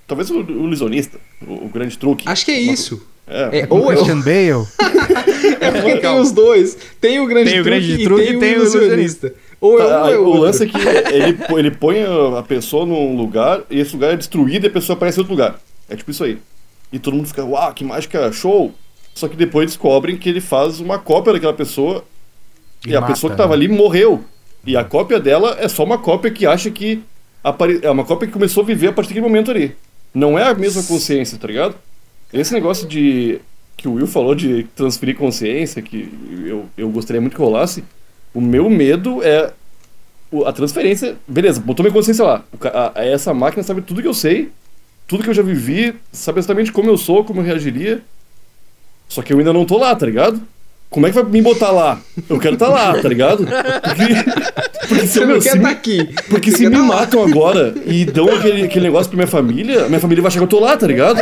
Talvez 0.08 0.30
o, 0.30 0.40
o 0.40 0.66
ilusionista, 0.68 1.18
o, 1.48 1.66
o 1.66 1.70
grande 1.70 1.98
truque. 1.98 2.28
Acho 2.28 2.46
que 2.46 2.52
é 2.52 2.60
isso. 2.60 3.08
É, 3.28 3.62
É, 3.62 3.68
ou 3.70 3.92
é, 3.92 3.96
Christian 3.96 4.20
Bale. 4.20 4.68
é 5.62 5.72
porque 5.72 5.98
tem 5.98 6.20
os 6.20 6.32
dois. 6.32 6.78
Tem 7.00 7.20
o 7.20 7.26
grande 7.28 7.52
Tem 7.52 7.62
o 7.62 7.64
grande 7.64 7.88
truque 7.88 8.04
truque 8.04 8.24
e 8.24 8.28
tem, 8.28 8.40
tem 8.40 8.54
o 8.58 8.60
o 8.60 8.62
ilusionista. 8.64 9.34
Ou 9.62 9.80
é 9.80 9.86
um 9.86 9.88
Tá, 9.90 10.02
ou 10.04 10.10
é 10.14 10.18
o 10.18 10.26
outro. 10.26 10.42
lance 10.42 10.64
é 10.64 10.68
que 10.68 10.78
ele, 10.78 11.38
ele 11.58 11.72
põe 11.72 12.02
a 12.04 12.40
a 12.40 12.44
pessoa 12.44 12.86
num 12.86 13.16
lugar 13.16 13.62
e 13.70 13.80
esse 13.80 13.94
lugar 13.94 14.14
é 14.14 14.18
destruído 14.18 14.66
e 14.66 14.68
a 14.68 14.72
pessoa 14.72 14.96
aparece 14.96 15.18
em 15.18 15.22
outro 15.22 15.34
lugar. 15.34 15.60
É 15.90 15.96
tipo 15.96 16.12
isso 16.12 16.24
aí. 16.24 16.38
E 16.92 17.00
todo 17.00 17.16
mundo 17.16 17.28
fica, 17.28 17.46
uau, 17.46 17.74
que 17.74 17.84
mágica, 17.86 18.32
show! 18.34 18.74
Só 19.16 19.28
que 19.28 19.36
depois 19.38 19.68
descobrem 19.68 20.18
que 20.18 20.28
ele 20.28 20.42
faz 20.42 20.80
uma 20.80 20.98
cópia 21.00 21.34
daquela 21.34 21.54
pessoa 21.54 22.04
e, 22.86 22.90
E 22.92 22.96
a 22.96 23.02
mata, 23.02 23.14
pessoa 23.14 23.32
que 23.32 23.38
tava 23.38 23.50
né? 23.50 23.56
ali 23.56 23.68
morreu. 23.68 24.24
E 24.66 24.78
a 24.78 24.84
cópia 24.84 25.20
dela 25.20 25.58
é 25.60 25.68
só 25.68 25.84
uma 25.84 25.98
cópia 25.98 26.32
que 26.32 26.46
acha 26.46 26.70
que. 26.70 27.02
apare- 27.44 27.80
É 27.82 27.90
uma 27.90 28.04
cópia 28.06 28.28
que 28.28 28.34
começou 28.34 28.64
a 28.64 28.66
viver 28.66 28.88
a 28.90 28.94
partir 28.94 29.10
daquele 29.10 29.26
momento 29.28 29.52
ali. 29.52 29.76
Não 30.14 30.38
é 30.38 30.44
a 30.44 30.54
mesma 30.54 30.84
consciência, 30.84 31.38
tá 31.38 31.48
ligado? 31.48 31.76
Esse 32.34 32.54
negócio 32.54 32.88
de. 32.88 33.40
que 33.78 33.88
o 33.88 33.94
Will 33.94 34.08
falou 34.08 34.36
de 34.36 34.64
transferir 34.76 35.16
consciência, 35.16 35.82
que 35.82 36.12
eu, 36.46 36.66
eu 36.78 36.90
gostaria 36.90 37.20
muito 37.22 37.36
que 37.36 37.42
rolasse. 37.42 37.84
O 38.34 38.40
meu 38.42 38.70
medo 38.70 39.22
é 39.24 39.52
a 40.46 40.52
transferência. 40.54 41.16
Beleza, 41.28 41.60
botou 41.60 41.84
minha 41.84 41.94
consciência 41.94 42.24
lá. 42.24 42.44
A- 42.96 43.04
essa 43.04 43.34
máquina 43.34 43.64
sabe 43.64 43.82
tudo 43.82 44.02
que 44.02 44.08
eu 44.08 44.14
sei, 44.14 44.50
tudo 45.08 45.24
que 45.24 45.30
eu 45.30 45.34
já 45.34 45.42
vivi, 45.44 45.96
sabe 46.12 46.40
exatamente 46.40 46.72
como 46.72 46.90
eu 46.90 46.98
sou, 46.98 47.24
como 47.26 47.42
eu 47.42 47.46
reagiria. 47.46 48.02
Só 49.10 49.22
que 49.22 49.34
eu 49.34 49.40
ainda 49.40 49.52
não 49.52 49.66
tô 49.66 49.78
lá, 49.78 49.94
tá 49.96 50.06
ligado? 50.06 50.42
Como 50.92 51.08
é 51.08 51.10
que 51.10 51.16
vai 51.16 51.24
me 51.24 51.42
botar 51.42 51.72
lá? 51.72 52.02
Eu 52.30 52.38
quero 52.38 52.56
estar 52.56 52.68
lá, 52.68 53.02
tá 53.02 53.08
ligado? 53.08 53.46
Porque, 53.46 54.88
porque 54.90 55.08
se, 55.08 55.26
meu, 55.26 55.40
quer 55.40 55.52
se, 55.52 55.58
estar 55.58 55.60
me, 55.60 55.74
aqui. 55.74 56.10
porque 56.30 56.52
se 56.52 56.68
me 56.68 56.76
tá 56.76 56.80
lá. 56.80 56.86
matam 56.86 57.24
agora 57.24 57.74
e 57.86 58.04
dão 58.04 58.28
aquele, 58.28 58.64
aquele 58.64 58.88
negócio 58.88 59.10
pra 59.10 59.16
minha 59.16 59.28
família, 59.28 59.88
minha 59.88 60.02
família 60.02 60.22
vai 60.22 60.28
achar 60.28 60.40
que 60.40 60.44
eu 60.44 60.50
tô 60.50 60.60
lá, 60.60 60.76
tá 60.76 60.86
ligado? 60.86 61.22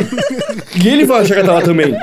E 0.74 0.88
ele 0.88 1.06
vai 1.06 1.20
achar 1.20 1.36
que 1.36 1.44
tá 1.44 1.54
lá 1.54 1.62
também. 1.62 1.94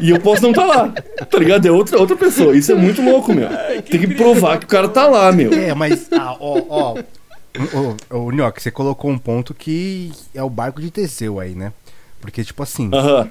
E 0.00 0.10
eu 0.10 0.20
posso 0.20 0.42
não 0.42 0.52
tá 0.52 0.64
lá, 0.64 0.94
tá 1.28 1.38
ligado? 1.40 1.66
É 1.66 1.72
outra, 1.72 1.98
outra 1.98 2.14
pessoa. 2.14 2.56
Isso 2.56 2.70
é 2.70 2.76
muito 2.76 3.02
louco, 3.02 3.34
meu. 3.34 3.48
Tem 3.90 3.98
que 3.98 4.14
provar 4.14 4.58
que 4.58 4.66
o 4.66 4.68
cara 4.68 4.88
tá 4.88 5.08
lá, 5.08 5.32
meu. 5.32 5.52
É, 5.52 5.74
mas, 5.74 6.06
ah, 6.12 6.36
ó, 6.38 6.62
ó. 6.68 6.98
Ô, 7.74 8.16
ô, 8.16 8.26
ô, 8.26 8.30
Nhoque, 8.30 8.62
você 8.62 8.70
colocou 8.70 9.10
um 9.10 9.18
ponto 9.18 9.52
que 9.52 10.12
é 10.32 10.42
o 10.42 10.48
barco 10.48 10.80
de 10.80 10.92
Teseu 10.92 11.40
aí, 11.40 11.56
né? 11.56 11.72
Porque, 12.20 12.44
tipo 12.44 12.62
assim, 12.62 12.88
Aham. 12.94 13.28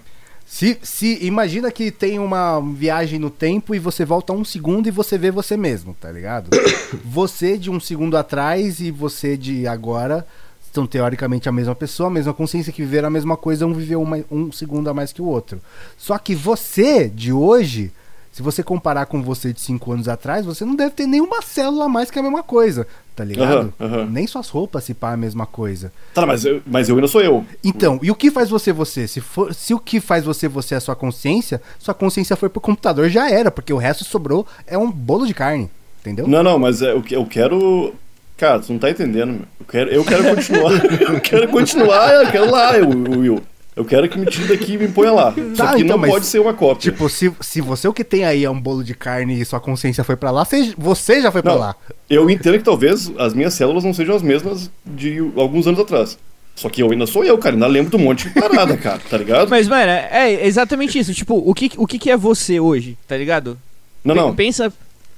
Se, 0.49 0.77
se 0.81 1.19
imagina 1.25 1.69
que 1.69 1.91
tem 1.91 2.17
uma 2.19 2.61
viagem 2.61 3.19
no 3.19 3.29
tempo 3.29 3.75
e 3.75 3.79
você 3.79 4.05
volta 4.05 4.31
um 4.31 4.45
segundo 4.45 4.87
e 4.87 4.91
você 4.91 5.17
vê 5.17 5.29
você 5.29 5.57
mesmo, 5.57 5.93
tá 5.99 6.09
ligado? 6.09 6.49
você 7.03 7.57
de 7.57 7.69
um 7.69 7.79
segundo 7.81 8.15
atrás 8.15 8.79
e 8.79 8.89
você 8.89 9.35
de 9.35 9.67
agora 9.67 10.25
são 10.73 10.87
teoricamente 10.87 11.49
a 11.49 11.51
mesma 11.51 11.75
pessoa, 11.75 12.07
a 12.07 12.11
mesma 12.11 12.33
consciência 12.33 12.71
que 12.71 12.81
viveram 12.81 13.07
a 13.07 13.11
mesma 13.11 13.35
coisa, 13.35 13.65
um 13.65 13.73
viveu 13.73 14.01
uma- 14.01 14.23
um 14.31 14.51
segundo 14.51 14.89
a 14.89 14.93
mais 14.93 15.11
que 15.11 15.21
o 15.21 15.25
outro. 15.25 15.59
Só 15.97 16.17
que 16.17 16.33
você 16.33 17.09
de 17.09 17.33
hoje, 17.33 17.91
se 18.37 18.43
você 18.43 18.61
comparar 18.61 19.07
com 19.07 19.23
você 19.23 19.51
de 19.51 19.59
cinco 19.59 19.91
anos 19.91 20.07
atrás, 20.07 20.45
você 20.45 20.63
não 20.63 20.75
deve 20.75 20.91
ter 20.91 21.07
nenhuma 21.07 21.41
célula 21.41 21.85
a 21.85 21.89
mais 21.89 22.11
que 22.11 22.19
a 22.19 22.21
mesma 22.21 22.43
coisa, 22.43 22.85
tá 23.15 23.23
ligado? 23.23 23.73
Aham, 23.79 23.91
aham. 23.95 24.05
Nem 24.05 24.27
suas 24.27 24.47
roupas 24.47 24.83
se 24.83 24.93
pá 24.93 25.13
a 25.13 25.17
mesma 25.17 25.47
coisa. 25.47 25.91
Tá, 26.13 26.23
mas 26.23 26.45
eu, 26.45 26.61
mas 26.63 26.87
eu 26.87 26.93
ainda 26.93 27.07
sou 27.07 27.21
eu. 27.21 27.43
Então, 27.63 27.99
e 28.03 28.11
o 28.11 28.15
que 28.15 28.29
faz 28.29 28.47
você 28.47 28.71
você? 28.71 29.07
Se, 29.07 29.21
for, 29.21 29.55
se 29.55 29.73
o 29.73 29.79
que 29.79 29.99
faz 29.99 30.23
você 30.23 30.47
você 30.47 30.75
é 30.75 30.77
a 30.77 30.79
sua 30.79 30.95
consciência, 30.95 31.59
sua 31.79 31.95
consciência 31.95 32.35
foi 32.35 32.47
pro 32.47 32.61
computador, 32.61 33.09
já 33.09 33.27
era, 33.27 33.49
porque 33.49 33.73
o 33.73 33.77
resto 33.77 34.05
sobrou 34.05 34.45
é 34.67 34.77
um 34.77 34.91
bolo 34.91 35.25
de 35.25 35.33
carne, 35.33 35.71
entendeu? 36.01 36.27
Não, 36.27 36.43
não, 36.43 36.59
mas 36.59 36.83
é, 36.83 36.93
que 37.01 37.15
eu 37.15 37.25
quero. 37.25 37.95
Cara, 38.37 38.59
tu 38.59 38.71
não 38.71 38.77
tá 38.77 38.91
entendendo, 38.91 39.31
meu. 39.31 39.47
Eu 39.59 39.65
quero, 39.65 39.89
eu 39.89 40.05
quero 40.05 40.35
continuar. 40.35 40.73
eu 41.11 41.21
quero 41.21 41.47
continuar, 41.47 42.13
eu 42.13 42.31
quero 42.31 42.51
lá, 42.51 42.77
eu, 42.77 42.87
Will. 42.87 43.41
Eu 43.77 43.85
quero 43.85 44.09
que 44.09 44.17
me 44.17 44.25
tire 44.25 44.47
daqui 44.47 44.73
e 44.73 44.77
me 44.77 44.87
ponha 44.87 45.11
lá. 45.11 45.31
Só 45.55 45.65
Tá, 45.67 45.75
que 45.75 45.83
então, 45.83 45.95
não 45.95 45.99
mas- 45.99 46.09
pode 46.11 46.25
ser 46.25 46.39
uma 46.39 46.53
cópia. 46.53 46.91
Tipo, 46.91 47.07
se, 47.07 47.31
se 47.39 47.61
você 47.61 47.87
o 47.87 47.93
que 47.93 48.03
tem 48.03 48.25
aí 48.25 48.43
é 48.43 48.49
um 48.49 48.59
bolo 48.59 48.83
de 48.83 48.95
carne 48.95 49.39
e 49.39 49.45
sua 49.45 49.59
consciência 49.59 50.03
foi 50.03 50.15
pra 50.15 50.31
lá, 50.31 50.45
você, 50.75 51.21
já 51.21 51.31
foi 51.31 51.43
pra 51.43 51.53
Não. 51.53 51.59
lá. 51.59 51.75
Eu 52.09 52.27
entendo 52.29 52.57
que 52.57 52.63
talvez 52.63 53.11
as 53.19 53.33
minhas 53.35 53.53
células 53.53 53.83
não 53.83 53.93
sejam 53.93 54.15
as 54.15 54.21
mesmas 54.23 54.71
de 54.83 55.19
alguns 55.37 55.67
anos 55.67 55.79
atrás. 55.79 56.17
Só 56.55 56.69
que 56.69 56.81
eu 56.81 56.91
ainda 56.91 57.05
sou 57.05 57.23
eu, 57.23 57.37
cara. 57.37 57.55
Ainda 57.55 57.67
lembro 57.67 57.91
de 57.95 57.95
um 58.03 58.05
monte 58.05 58.27
de 58.27 58.33
parada, 58.41 58.75
cara. 58.81 58.99
Tá 59.07 59.15
ligado? 59.15 59.47
Mas, 59.47 59.67
mano, 59.67 59.91
é 59.91 60.43
exatamente 60.47 60.97
isso. 60.97 61.13
Tipo, 61.13 61.35
o 61.35 61.53
que, 61.53 61.69
o 61.77 61.85
que, 61.85 61.99
que 61.99 62.09
é 62.09 62.17
você 62.17 62.59
hoje, 62.59 62.97
tá 63.07 63.15
ligado? 63.15 63.59
Não, 64.03 64.15
Pe- 64.15 64.21
não. 64.21 64.35
Pensa. 64.35 64.73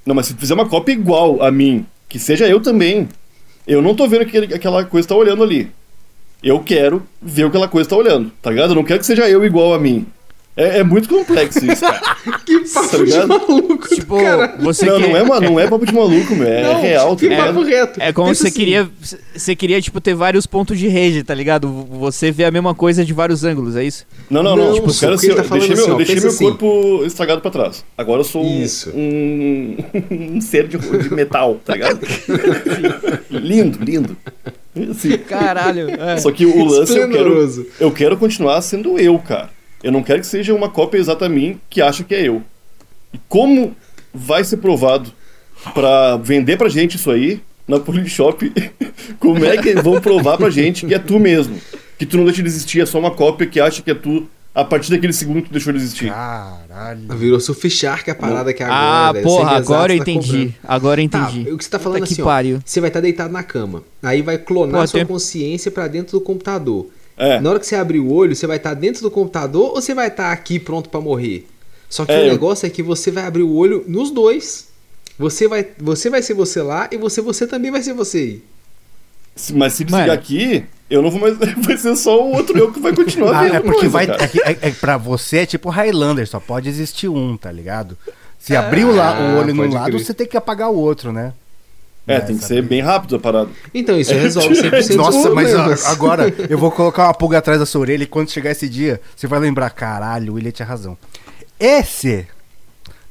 Não, 0.05 0.13
mas 0.13 0.25
se 0.25 0.33
tu 0.33 0.39
fizer 0.41 0.53
uma 0.53 0.67
cópia 0.67 0.91
igual 0.91 1.41
a 1.41 1.49
mim, 1.49 1.85
que 2.09 2.19
seja 2.19 2.45
eu 2.45 2.59
também, 2.59 3.07
eu 3.65 3.81
não 3.81 3.95
tô 3.95 4.05
vendo 4.05 4.25
que 4.25 4.37
aquela 4.53 4.83
coisa 4.83 5.07
tá 5.07 5.15
olhando 5.15 5.41
ali. 5.43 5.71
Eu 6.41 6.59
quero 6.61 7.03
ver 7.21 7.43
o 7.43 7.51
que 7.51 7.57
aquela 7.57 7.67
coisa 7.67 7.89
tá 7.89 7.95
olhando, 7.95 8.31
tá 8.41 8.49
ligado? 8.49 8.71
Eu 8.71 8.75
não 8.75 8.83
quero 8.83 8.99
que 8.99 9.05
seja 9.05 9.29
eu 9.29 9.43
igual 9.45 9.73
a 9.73 9.79
mim. 9.79 10.05
É, 10.57 10.79
é 10.79 10.83
muito 10.83 11.07
complexo 11.07 11.65
isso, 11.65 11.81
cara. 11.81 12.01
Que 12.45 12.59
Tá 12.61 12.81
papo 12.81 12.97
de 12.97 13.03
ligado? 13.05 13.27
maluco, 13.29 13.87
Tipo, 13.95 14.17
cara. 14.17 14.57
você 14.59 14.85
não, 14.85 14.99
quer- 14.99 15.07
não 15.09 15.17
é, 15.17 15.23
ma- 15.23 15.39
não 15.39 15.59
é 15.59 15.67
papo 15.67 15.85
de 15.85 15.93
maluco, 15.93 16.35
meu. 16.35 16.47
É 16.47 16.63
Não, 16.63 16.81
real, 16.81 17.09
tá 17.11 17.15
que 17.21 17.27
ligado? 17.29 17.47
papo 17.53 17.61
reto. 17.63 18.01
É 18.01 18.11
como 18.11 18.27
Pensa 18.27 18.41
você 18.41 18.47
assim, 18.49 18.57
queria. 18.57 18.89
Você 19.35 19.55
queria, 19.55 19.81
tipo, 19.81 20.01
ter 20.01 20.13
vários 20.15 20.45
pontos 20.45 20.77
de 20.77 20.87
rede, 20.87 21.23
tá 21.23 21.33
ligado? 21.33 21.69
Você 21.91 22.29
vê 22.31 22.43
a 22.43 22.51
mesma 22.51 22.75
coisa 22.75 23.05
de 23.05 23.13
vários 23.13 23.43
ângulos, 23.45 23.75
é 23.77 23.83
isso? 23.85 24.05
Não, 24.29 24.43
não, 24.43 24.55
não. 24.55 24.65
Não, 24.67 24.73
tipo, 24.73 24.89
ser, 24.91 25.05
tá 25.05 25.11
deixei 25.15 25.29
meu, 25.33 25.39
assim, 25.39 25.91
ó, 25.91 25.95
deixei 25.95 26.15
meu 26.19 26.27
assim. 26.27 26.43
corpo 26.45 27.03
estragado 27.05 27.39
pra 27.41 27.51
trás. 27.51 27.85
Agora 27.97 28.19
eu 28.19 28.25
sou 28.25 28.43
um, 28.43 28.61
Isso. 28.61 28.91
um, 28.93 29.77
um 30.35 30.41
ser 30.41 30.67
de, 30.67 30.77
de 30.77 31.13
metal, 31.13 31.59
tá 31.63 31.73
ligado? 31.73 31.99
lindo, 33.31 33.79
lindo. 33.83 34.17
Assim, 34.91 35.17
Caralho. 35.19 35.89
É. 35.89 36.17
Só 36.17 36.31
que 36.31 36.45
o 36.45 36.65
lance 36.65 36.97
eu 36.97 37.09
quero, 37.09 37.65
eu 37.79 37.91
quero 37.91 38.17
continuar 38.17 38.61
sendo 38.61 38.97
eu, 38.99 39.17
cara. 39.19 39.49
Eu 39.83 39.91
não 39.91 40.03
quero 40.03 40.19
que 40.21 40.27
seja 40.27 40.53
uma 40.53 40.69
cópia 40.69 40.97
exata 40.99 41.25
a 41.25 41.29
mim 41.29 41.59
que 41.69 41.81
acha 41.81 42.03
que 42.03 42.13
é 42.15 42.27
eu. 42.27 42.43
E 43.13 43.19
como 43.27 43.75
vai 44.13 44.43
ser 44.43 44.57
provado 44.57 45.11
pra 45.73 46.17
vender 46.17 46.57
pra 46.57 46.69
gente 46.69 46.95
isso 46.95 47.09
aí 47.11 47.41
na 47.67 47.79
Polishop? 47.79 48.51
Como 49.19 49.43
é 49.43 49.57
que 49.57 49.73
vão 49.75 49.99
provar 49.99 50.37
pra 50.37 50.49
gente 50.49 50.85
que 50.85 50.93
é 50.93 50.99
tu 50.99 51.19
mesmo? 51.19 51.59
Que 51.97 52.05
tu 52.05 52.17
não 52.17 52.25
deixa 52.25 52.41
de 52.41 52.47
existir, 52.47 52.81
é 52.81 52.85
só 52.85 52.99
uma 52.99 53.11
cópia 53.11 53.47
que 53.47 53.59
acha 53.59 53.81
que 53.81 53.91
é 53.91 53.95
tu 53.95 54.27
a 54.53 54.63
partir 54.63 54.91
daquele 54.91 55.13
segundo 55.13 55.41
que 55.41 55.49
tu 55.49 55.51
deixou 55.51 55.71
de 55.73 55.79
existir. 55.79 56.09
Caralho. 56.11 57.01
Virou 57.17 57.39
Surf 57.39 57.69
Shark 57.69 58.09
a 58.09 58.15
parada 58.15 58.53
que 58.53 58.61
é 58.63 58.65
agora. 58.65 58.79
Ah, 58.81 59.11
velho. 59.11 59.23
porra, 59.25 59.49
Segue 59.49 59.55
agora 59.61 59.91
eu 59.93 59.95
exato, 59.97 60.05
tá 60.05 60.11
entendi. 60.11 60.27
cobrando. 60.31 60.53
Agora 60.63 61.01
eu 61.03 61.09
Tá, 61.09 61.19
entendi. 61.31 61.51
o 61.51 61.57
que 61.57 61.63
você 61.63 61.69
tá 61.69 61.79
falando 61.79 61.99
Puta 61.99 62.05
assim, 62.13 62.15
que 62.15 62.21
ó, 62.55 62.59
você 62.65 62.79
vai 62.81 62.89
estar 62.89 62.99
deitado 63.01 63.31
na 63.33 63.43
cama. 63.43 63.83
Aí 64.03 64.21
vai 64.21 64.37
clonar 64.37 64.81
Pô, 64.81 64.87
sua 64.87 64.99
tem- 64.99 65.07
consciência 65.07 65.71
pra 65.71 65.87
dentro 65.87 66.17
do 66.19 66.21
computador. 66.23 66.87
É. 67.19 67.39
Na 67.41 67.49
hora 67.51 67.59
que 67.59 67.67
você 67.67 67.75
abrir 67.75 67.99
o 67.99 68.11
olho, 68.11 68.35
você 68.35 68.47
vai 68.47 68.57
estar 68.57 68.73
dentro 68.73 69.01
do 69.03 69.11
computador 69.11 69.69
ou 69.75 69.81
você 69.81 69.93
vai 69.93 70.07
estar 70.07 70.31
aqui 70.31 70.57
pronto 70.59 70.89
pra 70.89 71.01
morrer? 71.01 71.45
Só 71.89 72.05
que 72.05 72.11
É, 72.13 72.19
o 72.19 72.21
eu- 72.25 72.31
negócio 72.31 72.65
é 72.65 72.69
que 72.69 72.81
você 72.81 73.11
vai 73.11 73.25
abrir 73.25 73.43
o 73.43 73.53
olho 73.53 73.83
nos 73.87 74.09
dois. 74.09 74.67
Você 75.17 75.47
vai, 75.47 75.67
você 75.77 76.09
vai 76.09 76.21
ser 76.21 76.33
você 76.33 76.61
lá 76.61 76.87
e 76.91 76.97
você, 76.97 77.21
você 77.21 77.45
também 77.45 77.69
vai 77.71 77.83
ser 77.83 77.93
você 77.93 78.39
Mas 79.53 79.73
se 79.73 79.85
Mano. 79.89 80.11
aqui, 80.11 80.63
eu 80.89 81.01
não 81.01 81.11
vou 81.11 81.19
mais. 81.19 81.37
Vai 81.65 81.77
ser 81.77 81.95
só 81.95 82.21
o 82.25 82.33
outro 82.35 82.57
eu 82.57 82.71
que 82.73 82.79
vai 82.79 82.93
continuar 82.93 83.37
Ah, 83.39 83.43
vendo 83.43 83.55
é 83.55 83.59
porque 83.59 83.89
coisa, 83.89 83.89
vai. 83.89 84.05
É, 84.05 84.51
é, 84.51 84.57
é, 84.69 84.71
pra 84.71 84.97
você 84.97 85.37
é 85.39 85.45
tipo 85.45 85.69
Highlander, 85.69 86.27
só 86.27 86.39
pode 86.39 86.67
existir 86.67 87.07
um, 87.09 87.37
tá 87.37 87.51
ligado? 87.51 87.97
Se 88.37 88.55
abrir 88.55 88.85
o, 88.85 88.91
la- 88.95 89.13
o 89.19 89.23
Ah, 89.37 89.39
olho 89.39 89.53
num 89.53 89.69
lado, 89.71 89.91
crer. 89.91 90.03
você 90.05 90.13
tem 90.13 90.25
que 90.27 90.35
apagar 90.37 90.69
o 90.71 90.75
outro, 90.75 91.11
né? 91.13 91.33
É, 92.09 92.19
tem 92.21 92.37
que 92.37 92.43
ser 92.43 92.61
bem 92.63 92.81
rápido 92.81 93.15
a 93.15 93.19
parada. 93.19 93.49
Então, 93.73 93.99
isso 93.99 94.13
resolve 94.13 94.55
100% 94.61 94.87
dos 94.87 94.95
Nossa, 94.95 95.29
mas 95.29 95.53
a- 95.53 95.91
agora 95.91 96.33
eu 96.49 96.57
vou 96.57 96.71
colocar 96.71 97.05
uma 97.05 97.13
pulga 97.13 97.37
atrás 97.37 97.59
da 97.59 97.65
sua 97.65 97.81
orelha 97.81 98.03
e 98.03 98.07
quando 98.07 98.29
chegar 98.31 98.51
esse 98.51 98.67
dia, 98.67 98.99
você 99.15 99.27
vai 99.27 99.39
lembrar, 99.39 99.69
caralho, 99.69 100.31
o 100.33 100.35
William 100.35 100.51
tinha 100.51 100.65
razão. 100.67 100.97
Esse, 101.59 102.25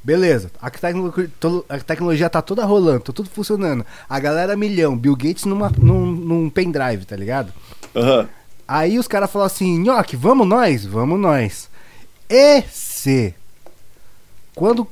beleza, 0.03 0.51
a, 0.61 0.69
tecno- 0.69 1.13
a 1.69 1.77
tecnologia 1.79 2.29
tá 2.29 2.41
toda 2.41 2.65
rolando, 2.65 3.01
tá 3.01 3.13
tudo 3.13 3.29
funcionando. 3.29 3.85
A 4.09 4.19
galera 4.19 4.55
milhão, 4.57 4.97
Bill 4.97 5.15
Gates 5.15 5.45
numa, 5.45 5.71
num, 5.77 6.05
num 6.07 6.49
pendrive, 6.49 7.05
tá 7.05 7.15
ligado? 7.15 7.53
Aham. 7.95 8.27
Aí 8.67 8.99
os 8.99 9.07
caras 9.07 9.31
falam 9.31 9.45
assim, 9.47 9.79
Nhoque, 9.79 10.15
vamos 10.15 10.47
nós? 10.47 10.85
Vamos 10.85 11.19
nós. 11.19 11.69
E 12.29 12.61
se 12.69 13.33
quando 14.53 14.85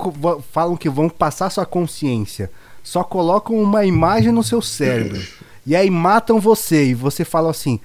falam 0.51 0.77
que 0.77 0.89
vão 0.89 1.09
passar 1.09 1.49
sua 1.49 1.65
consciência, 1.65 2.49
só 2.87 3.03
colocam 3.03 3.55
uma 3.61 3.83
imagem 3.85 4.31
no 4.31 4.41
seu 4.41 4.61
cérebro 4.61 5.21
e 5.65 5.75
aí 5.75 5.89
matam 5.89 6.39
você 6.39 6.85
e 6.85 6.93
você 6.93 7.25
fala 7.25 7.49
assim: 7.51 7.81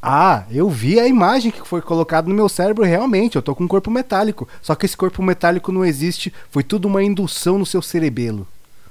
"Ah, 0.00 0.44
eu 0.52 0.70
vi 0.70 1.00
a 1.00 1.08
imagem 1.08 1.50
que 1.50 1.66
foi 1.66 1.80
colocada 1.82 2.28
no 2.28 2.34
meu 2.34 2.48
cérebro 2.48 2.84
realmente, 2.84 3.34
eu 3.34 3.42
tô 3.42 3.56
com 3.56 3.64
um 3.64 3.68
corpo 3.68 3.90
metálico, 3.90 4.46
só 4.62 4.76
que 4.76 4.86
esse 4.86 4.96
corpo 4.96 5.20
metálico 5.20 5.72
não 5.72 5.84
existe, 5.84 6.32
foi 6.48 6.62
tudo 6.62 6.86
uma 6.86 7.02
indução 7.02 7.58
no 7.58 7.66
seu 7.66 7.82
cerebelo". 7.82 8.46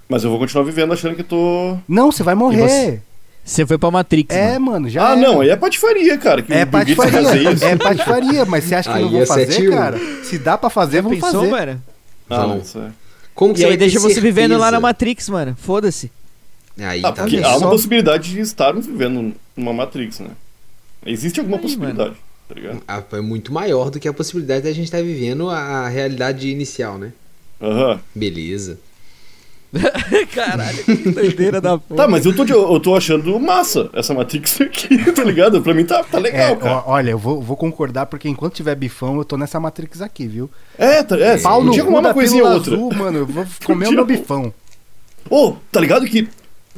Mas 0.09 0.23
eu 0.25 0.29
vou 0.29 0.37
continuar 0.39 0.65
vivendo 0.65 0.91
achando 0.91 1.15
que 1.15 1.23
tô. 1.23 1.77
Não, 1.87 2.11
você 2.11 2.21
vai 2.21 2.35
morrer. 2.35 3.01
Você 3.43 3.65
foi 3.65 3.77
pra 3.77 3.89
Matrix, 3.91 4.35
É, 4.35 4.53
mano. 4.59 4.65
mano, 4.71 4.89
já 4.89 5.07
ah, 5.07 5.11
era. 5.13 5.21
não, 5.21 5.39
aí 5.41 5.49
é 5.51 5.55
patifaria, 5.55 6.17
cara. 6.17 6.41
Que 6.41 6.51
É 6.51 6.65
patifaria, 6.65 7.51
isso. 7.53 7.63
é 7.63 7.75
patifaria, 7.77 8.43
mas 8.45 8.63
você 8.65 8.75
acha 8.75 8.91
que 8.91 8.97
Aí 8.97 9.03
não 9.03 9.09
vão 9.11 9.19
ia 9.19 9.25
ser 9.25 9.33
fazer, 9.45 9.55
tiro. 9.55 9.71
cara? 9.71 9.97
Se 10.23 10.37
dá 10.37 10.57
pra 10.57 10.69
fazer, 10.69 11.01
vamos 11.01 11.19
Pensou, 11.19 11.41
fazer. 11.45 11.51
mano? 11.51 11.81
Ah, 12.29 12.47
não, 12.47 12.57
isso 12.57 12.77
é. 12.79 12.89
Como 13.35 13.53
que 13.53 13.59
E 13.59 13.63
você 13.63 13.69
aí 13.71 13.77
deixa 13.77 13.99
você 13.99 14.19
vivendo 14.21 14.53
lá 14.53 14.57
na 14.57 14.63
certeza? 14.63 14.79
Matrix, 14.81 15.29
mano. 15.29 15.55
Foda-se. 15.59 16.09
Aí, 16.79 17.01
Ah, 17.05 17.11
tá 17.11 17.23
porque 17.23 17.37
há 17.37 17.57
uma 17.57 17.69
possibilidade 17.69 18.31
de 18.31 18.39
estarmos 18.39 18.85
vivendo 18.87 19.33
numa 19.55 19.73
Matrix, 19.73 20.19
né? 20.21 20.31
Existe 21.05 21.39
alguma 21.39 21.57
Aí, 21.57 21.61
possibilidade, 21.61 22.15
tá 22.49 22.55
ligado? 22.55 22.81
Ah, 22.87 23.03
É 23.13 23.21
muito 23.21 23.53
maior 23.53 23.91
do 23.91 23.99
que 23.99 24.07
a 24.07 24.13
possibilidade 24.13 24.63
da 24.63 24.71
gente 24.71 24.85
estar 24.85 25.03
vivendo 25.03 25.49
a 25.49 25.87
realidade 25.87 26.49
inicial, 26.49 26.97
né? 26.97 27.13
Aham. 27.61 27.99
Beleza. 28.13 28.79
Caralho, 30.33 30.83
que 30.83 30.95
doideira 31.11 31.59
da 31.59 31.77
porra. 31.77 32.03
Tá, 32.03 32.07
mas 32.07 32.25
eu 32.25 32.35
tô, 32.35 32.45
de- 32.45 32.51
eu 32.53 32.79
tô 32.79 32.95
achando 32.95 33.37
massa 33.39 33.89
essa 33.93 34.13
Matrix 34.13 34.59
aqui, 34.61 35.11
tá 35.11 35.23
ligado? 35.23 35.61
Pra 35.61 35.73
mim 35.73 35.85
tá, 35.85 36.03
tá 36.03 36.17
É, 36.17 36.21
legal, 36.21 36.55
cara. 36.57 36.75
ó, 36.77 36.83
olha, 36.93 37.11
eu 37.11 37.17
vou, 37.17 37.41
vou 37.41 37.57
concordar 37.57 38.05
porque 38.05 38.29
enquanto 38.29 38.53
tiver 38.55 38.75
bifão, 38.75 39.17
eu 39.17 39.25
tô 39.25 39.37
nessa 39.37 39.59
Matrix 39.59 40.01
aqui, 40.01 40.27
viu? 40.27 40.49
É, 40.77 41.03
tá, 41.03 41.17
é, 41.19 41.37
Pau 41.37 41.61
no 41.61 41.67
podia 41.67 41.83
cu 41.83 41.89
arrumar 41.89 42.01
da 42.01 42.07
uma 42.09 42.13
coisinha 42.13 42.43
outra. 42.45 42.73
azul, 42.73 42.93
mano, 42.93 43.17
eu 43.19 43.25
vou 43.25 43.45
comer 43.65 43.87
o 43.89 43.91
meu 43.91 44.05
bifão. 44.05 44.53
Ô, 45.29 45.53
tá 45.71 45.79
ligado 45.79 46.05
que 46.05 46.29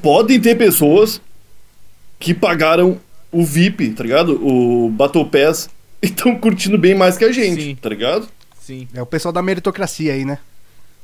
podem 0.01 0.39
ter 0.39 0.55
pessoas 0.57 1.21
que 2.19 2.33
pagaram 2.33 2.97
o 3.31 3.43
VIP, 3.45 3.89
tá 3.91 4.03
ligado? 4.03 4.39
O 4.43 4.89
Battle 4.89 5.25
Pass 5.25 5.69
e 6.01 6.07
estão 6.07 6.35
curtindo 6.35 6.77
bem 6.77 6.95
mais 6.95 7.17
que 7.17 7.25
a 7.25 7.31
gente, 7.31 7.61
Sim. 7.61 7.75
tá 7.75 7.89
ligado? 7.89 8.27
Sim. 8.61 8.87
É 8.93 9.01
o 9.01 9.05
pessoal 9.05 9.31
da 9.31 9.41
meritocracia 9.41 10.13
aí, 10.13 10.25
né? 10.25 10.39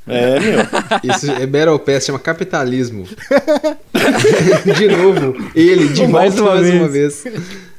É, 0.08 0.40
meu. 0.40 0.60
Isso 1.16 1.32
é 1.32 1.46
Battle 1.46 1.80
Pass, 1.80 2.06
chama 2.06 2.20
capitalismo. 2.20 3.06
de 4.78 4.88
novo, 4.88 5.52
ele, 5.56 5.90
de 5.90 6.08
Mais 6.08 6.36
volta 6.36 6.42
uma 6.52 6.62
mais 6.62 6.68
vez. 6.68 6.80
uma 6.82 6.90
vez. 6.90 7.24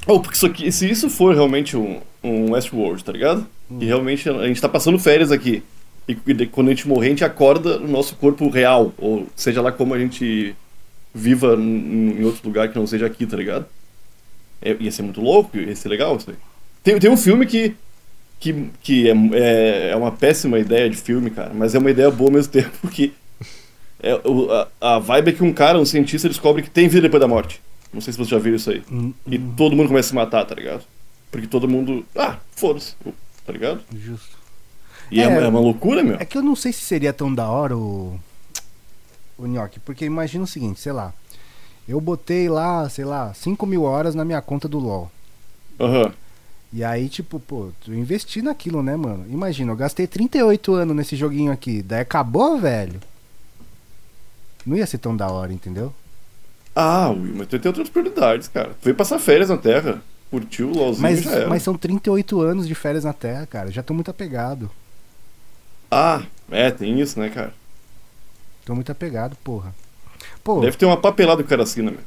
Oh, 0.07 0.21
porque 0.21 0.37
isso 0.37 0.47
aqui, 0.47 0.71
se 0.71 0.91
isso 0.91 1.09
for 1.09 1.35
realmente 1.35 1.77
um, 1.77 2.01
um 2.23 2.53
Westworld, 2.53 3.03
tá 3.03 3.13
ligado? 3.13 3.47
E 3.81 3.87
realmente 3.87 4.29
a 4.29 4.47
gente 4.47 4.61
tá 4.61 4.69
passando 4.69 4.99
férias 4.99 5.33
aqui. 5.33 5.63
E, 6.07 6.13
e 6.27 6.47
quando 6.47 6.69
a 6.69 6.71
gente 6.71 6.87
morrer, 6.87 7.07
a 7.07 7.11
gente 7.11 7.25
acorda 7.25 7.79
no 7.79 7.89
nosso 7.89 8.15
corpo 8.17 8.49
real. 8.49 8.93
Ou 8.99 9.27
seja 9.35 9.63
lá 9.63 9.73
como 9.73 9.95
a 9.95 9.99
gente 9.99 10.55
viva 11.15 11.55
em 11.55 12.23
outro 12.25 12.47
lugar 12.47 12.69
que 12.69 12.79
não 12.79 12.87
seja 12.87 13.07
aqui, 13.07 13.25
tá 13.25 13.37
ligado? 13.37 13.67
É, 14.61 14.77
ia 14.79 14.91
ser 14.91 15.03
muito 15.03 15.21
louco, 15.21 15.57
ia 15.57 15.75
ser 15.75 15.89
legal 15.89 16.17
isso 16.17 16.31
aí. 16.31 16.37
Tem, 16.83 16.99
tem 16.99 17.11
um 17.11 17.17
filme 17.17 17.47
que, 17.47 17.75
que, 18.53 18.71
que 18.83 19.09
é, 19.09 19.15
é, 19.33 19.91
é 19.93 19.97
uma 19.97 20.13
péssima 20.13 20.59
ideia 20.59 20.89
de 20.91 20.97
filme, 20.97 21.31
cara, 21.31 21.53
mas 21.55 21.75
é 21.75 21.79
uma 21.79 21.91
ideia 21.91 22.11
boa 22.11 22.29
ao 22.31 22.35
mesmo 22.35 22.53
tempo, 22.53 22.71
porque 22.81 23.13
é, 24.03 24.15
o- 24.25 24.51
a, 24.53 24.69
a 24.81 24.99
vibe 24.99 25.29
é 25.29 25.33
que 25.33 25.43
um 25.43 25.53
cara, 25.53 25.79
um 25.79 25.85
cientista, 25.87 26.29
descobre 26.29 26.63
que 26.63 26.71
tem 26.71 26.87
vida 26.89 27.03
depois 27.03 27.21
da 27.21 27.29
morte. 27.29 27.61
Não 27.93 28.01
sei 28.01 28.13
se 28.13 28.19
você 28.19 28.31
já 28.31 28.39
viu 28.39 28.55
isso 28.57 28.71
aí. 28.71 28.83
Hum, 28.91 29.13
E 29.27 29.39
todo 29.39 29.75
mundo 29.77 29.89
começa 29.89 30.09
a 30.09 30.11
se 30.11 30.15
matar, 30.15 30.45
tá 30.45 30.55
ligado? 30.55 30.85
Porque 31.31 31.47
todo 31.47 31.69
mundo. 31.69 32.05
Ah, 32.15 32.37
foda-se, 32.55 32.95
tá 33.47 33.53
ligado? 33.53 33.81
Justo. 33.97 34.37
E 35.11 35.21
é, 35.21 35.25
É. 35.25 35.29
uma- 35.29 35.41
é 35.43 35.49
uma 35.49 35.61
loucura, 35.61 36.03
meu. 36.03 36.17
É 36.19 36.25
que 36.25 36.37
eu 36.37 36.43
não 36.43 36.57
sei 36.57 36.73
se 36.73 36.81
seria 36.81 37.13
tão 37.13 37.33
da 37.35 37.49
hora 37.49 37.77
o. 37.77 38.19
O 39.39 39.47
Nhoque, 39.47 39.81
porque 39.81 40.05
imagina 40.05 40.45
o 40.45 40.47
seguinte, 40.47 40.81
sei 40.81 40.93
lá. 40.93 41.13
Eu 41.89 42.01
botei 42.01 42.49
lá, 42.49 42.89
sei 42.89 43.05
lá, 43.05 43.33
5 43.35 43.67
mil 43.67 43.83
horas 43.83 44.15
na 44.15 44.25
minha 44.25 44.41
conta 44.43 44.67
do 44.69 44.79
LOL. 44.79 45.11
Aham. 45.81 46.13
E 46.75 46.83
aí, 46.83 47.09
tipo, 47.09 47.39
pô, 47.39 47.71
eu 47.87 47.95
investi 47.95 48.43
naquilo, 48.43 48.83
né, 48.83 48.97
mano? 48.97 49.25
Imagina, 49.31 49.71
eu 49.71 49.77
gastei 49.77 50.09
38 50.09 50.75
anos 50.75 50.97
nesse 50.97 51.15
joguinho 51.15 51.53
aqui. 51.53 51.81
Daí 51.81 52.01
acabou, 52.01 52.59
velho. 52.59 52.99
Não 54.67 54.77
ia 54.77 54.85
ser 54.85 54.99
tão 54.99 55.17
da 55.17 55.31
hora, 55.31 55.53
entendeu? 55.53 55.95
Ah, 56.75 57.11
Will, 57.11 57.37
mas 57.37 57.47
tu 57.47 57.61
tem 57.61 57.69
outras 57.69 57.89
prioridades, 57.89 58.49
cara. 58.49 58.71
Tu 58.71 58.85
veio 58.87 58.97
passar 58.97 59.21
férias 59.21 59.51
na 59.51 59.57
Terra, 59.57 60.03
curtiu 60.33 60.69
o 60.73 60.77
LOLzinho 60.77 61.03
Mas, 61.03 61.23
já 61.23 61.31
era. 61.31 61.49
mas 61.49 61.63
são 61.63 61.77
38 61.79 62.41
anos 62.41 62.67
de 62.67 62.75
férias 62.75 63.05
na 63.05 63.13
Terra, 63.13 63.47
cara. 63.47 63.71
Já 63.71 63.81
tô 63.81 63.95
muito 63.95 64.11
apegado. 64.11 64.69
Ah, 65.89 66.25
é, 66.51 66.73
tem 66.73 67.01
isso, 67.01 67.21
né, 67.21 67.29
cara? 67.31 67.55
Tô 68.65 68.75
muito 68.75 68.91
apegado, 68.91 69.37
porra. 69.45 69.73
Pô, 70.45 70.61
Deve 70.61 70.77
ter 70.77 70.85
uma 70.85 70.99
papelada 70.99 71.43
que 71.43 71.47
o 71.47 71.49
cara 71.49 71.63
assina, 71.63 71.91
meu. 71.91 72.01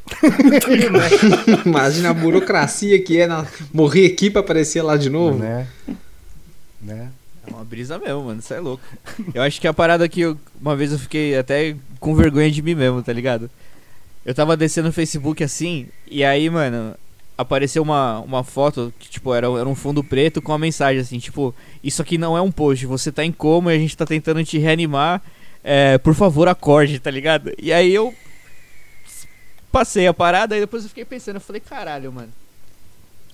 Imagina 1.66 2.12
a 2.12 2.14
burocracia 2.14 3.02
que 3.02 3.20
é 3.20 3.26
na... 3.26 3.48
morrer 3.74 4.06
aqui 4.06 4.30
pra 4.30 4.42
aparecer 4.42 4.84
lá 4.84 4.96
de 4.96 5.10
novo. 5.10 5.40
né? 5.40 5.68
Né? 6.80 7.10
É 7.48 7.52
uma 7.52 7.66
brisa 7.66 7.98
mesmo, 7.98 8.26
mano. 8.26 8.40
Isso 8.40 8.54
é 8.54 8.60
louco. 8.60 8.84
Eu 9.34 9.42
acho 9.42 9.60
que 9.60 9.68
a 9.68 9.74
parada 9.74 10.08
que 10.08 10.22
eu, 10.22 10.38
uma 10.62 10.76
vez 10.76 10.92
eu 10.92 11.00
fiquei 11.00 11.36
até 11.36 11.76
com 12.00 12.14
vergonha 12.14 12.52
de 12.52 12.62
mim 12.62 12.76
mesmo, 12.76 13.02
tá 13.02 13.12
ligado? 13.12 13.50
Eu 14.24 14.36
tava 14.36 14.56
descendo 14.56 14.88
no 14.88 14.94
Facebook 14.94 15.44
assim, 15.44 15.88
e 16.06 16.24
aí, 16.24 16.48
mano, 16.48 16.94
apareceu 17.38 17.82
uma, 17.82 18.20
uma 18.20 18.44
foto 18.44 18.94
que, 19.00 19.10
tipo, 19.10 19.34
era, 19.34 19.48
era 19.48 19.68
um 19.68 19.74
fundo 19.74 20.04
preto 20.04 20.42
com 20.42 20.52
uma 20.52 20.60
mensagem 20.60 21.02
assim, 21.02 21.18
tipo, 21.18 21.56
isso 21.84 22.02
aqui 22.02 22.18
não 22.18 22.38
é 22.38 22.42
um 22.42 22.52
post, 22.52 22.86
você 22.86 23.12
tá 23.12 23.24
em 23.24 23.32
coma 23.32 23.74
e 23.74 23.78
a 23.78 23.80
gente 23.80 23.98
tá 23.98 24.06
tentando 24.06 24.44
te 24.44 24.60
reanimar. 24.60 25.24
É, 25.64 25.98
por 25.98 26.14
favor, 26.14 26.48
acorde, 26.48 27.00
tá 27.00 27.10
ligado? 27.10 27.52
E 27.58 27.74
aí 27.74 27.94
eu 27.94 28.14
passei 29.72 30.08
a 30.08 30.14
parada 30.14 30.56
e 30.56 30.60
depois 30.60 30.84
eu 30.84 30.90
fiquei 30.90 31.06
pensando, 31.06 31.36
eu 31.36 31.42
falei, 31.42 31.62
caralho, 31.62 32.12
mano. 32.12 32.32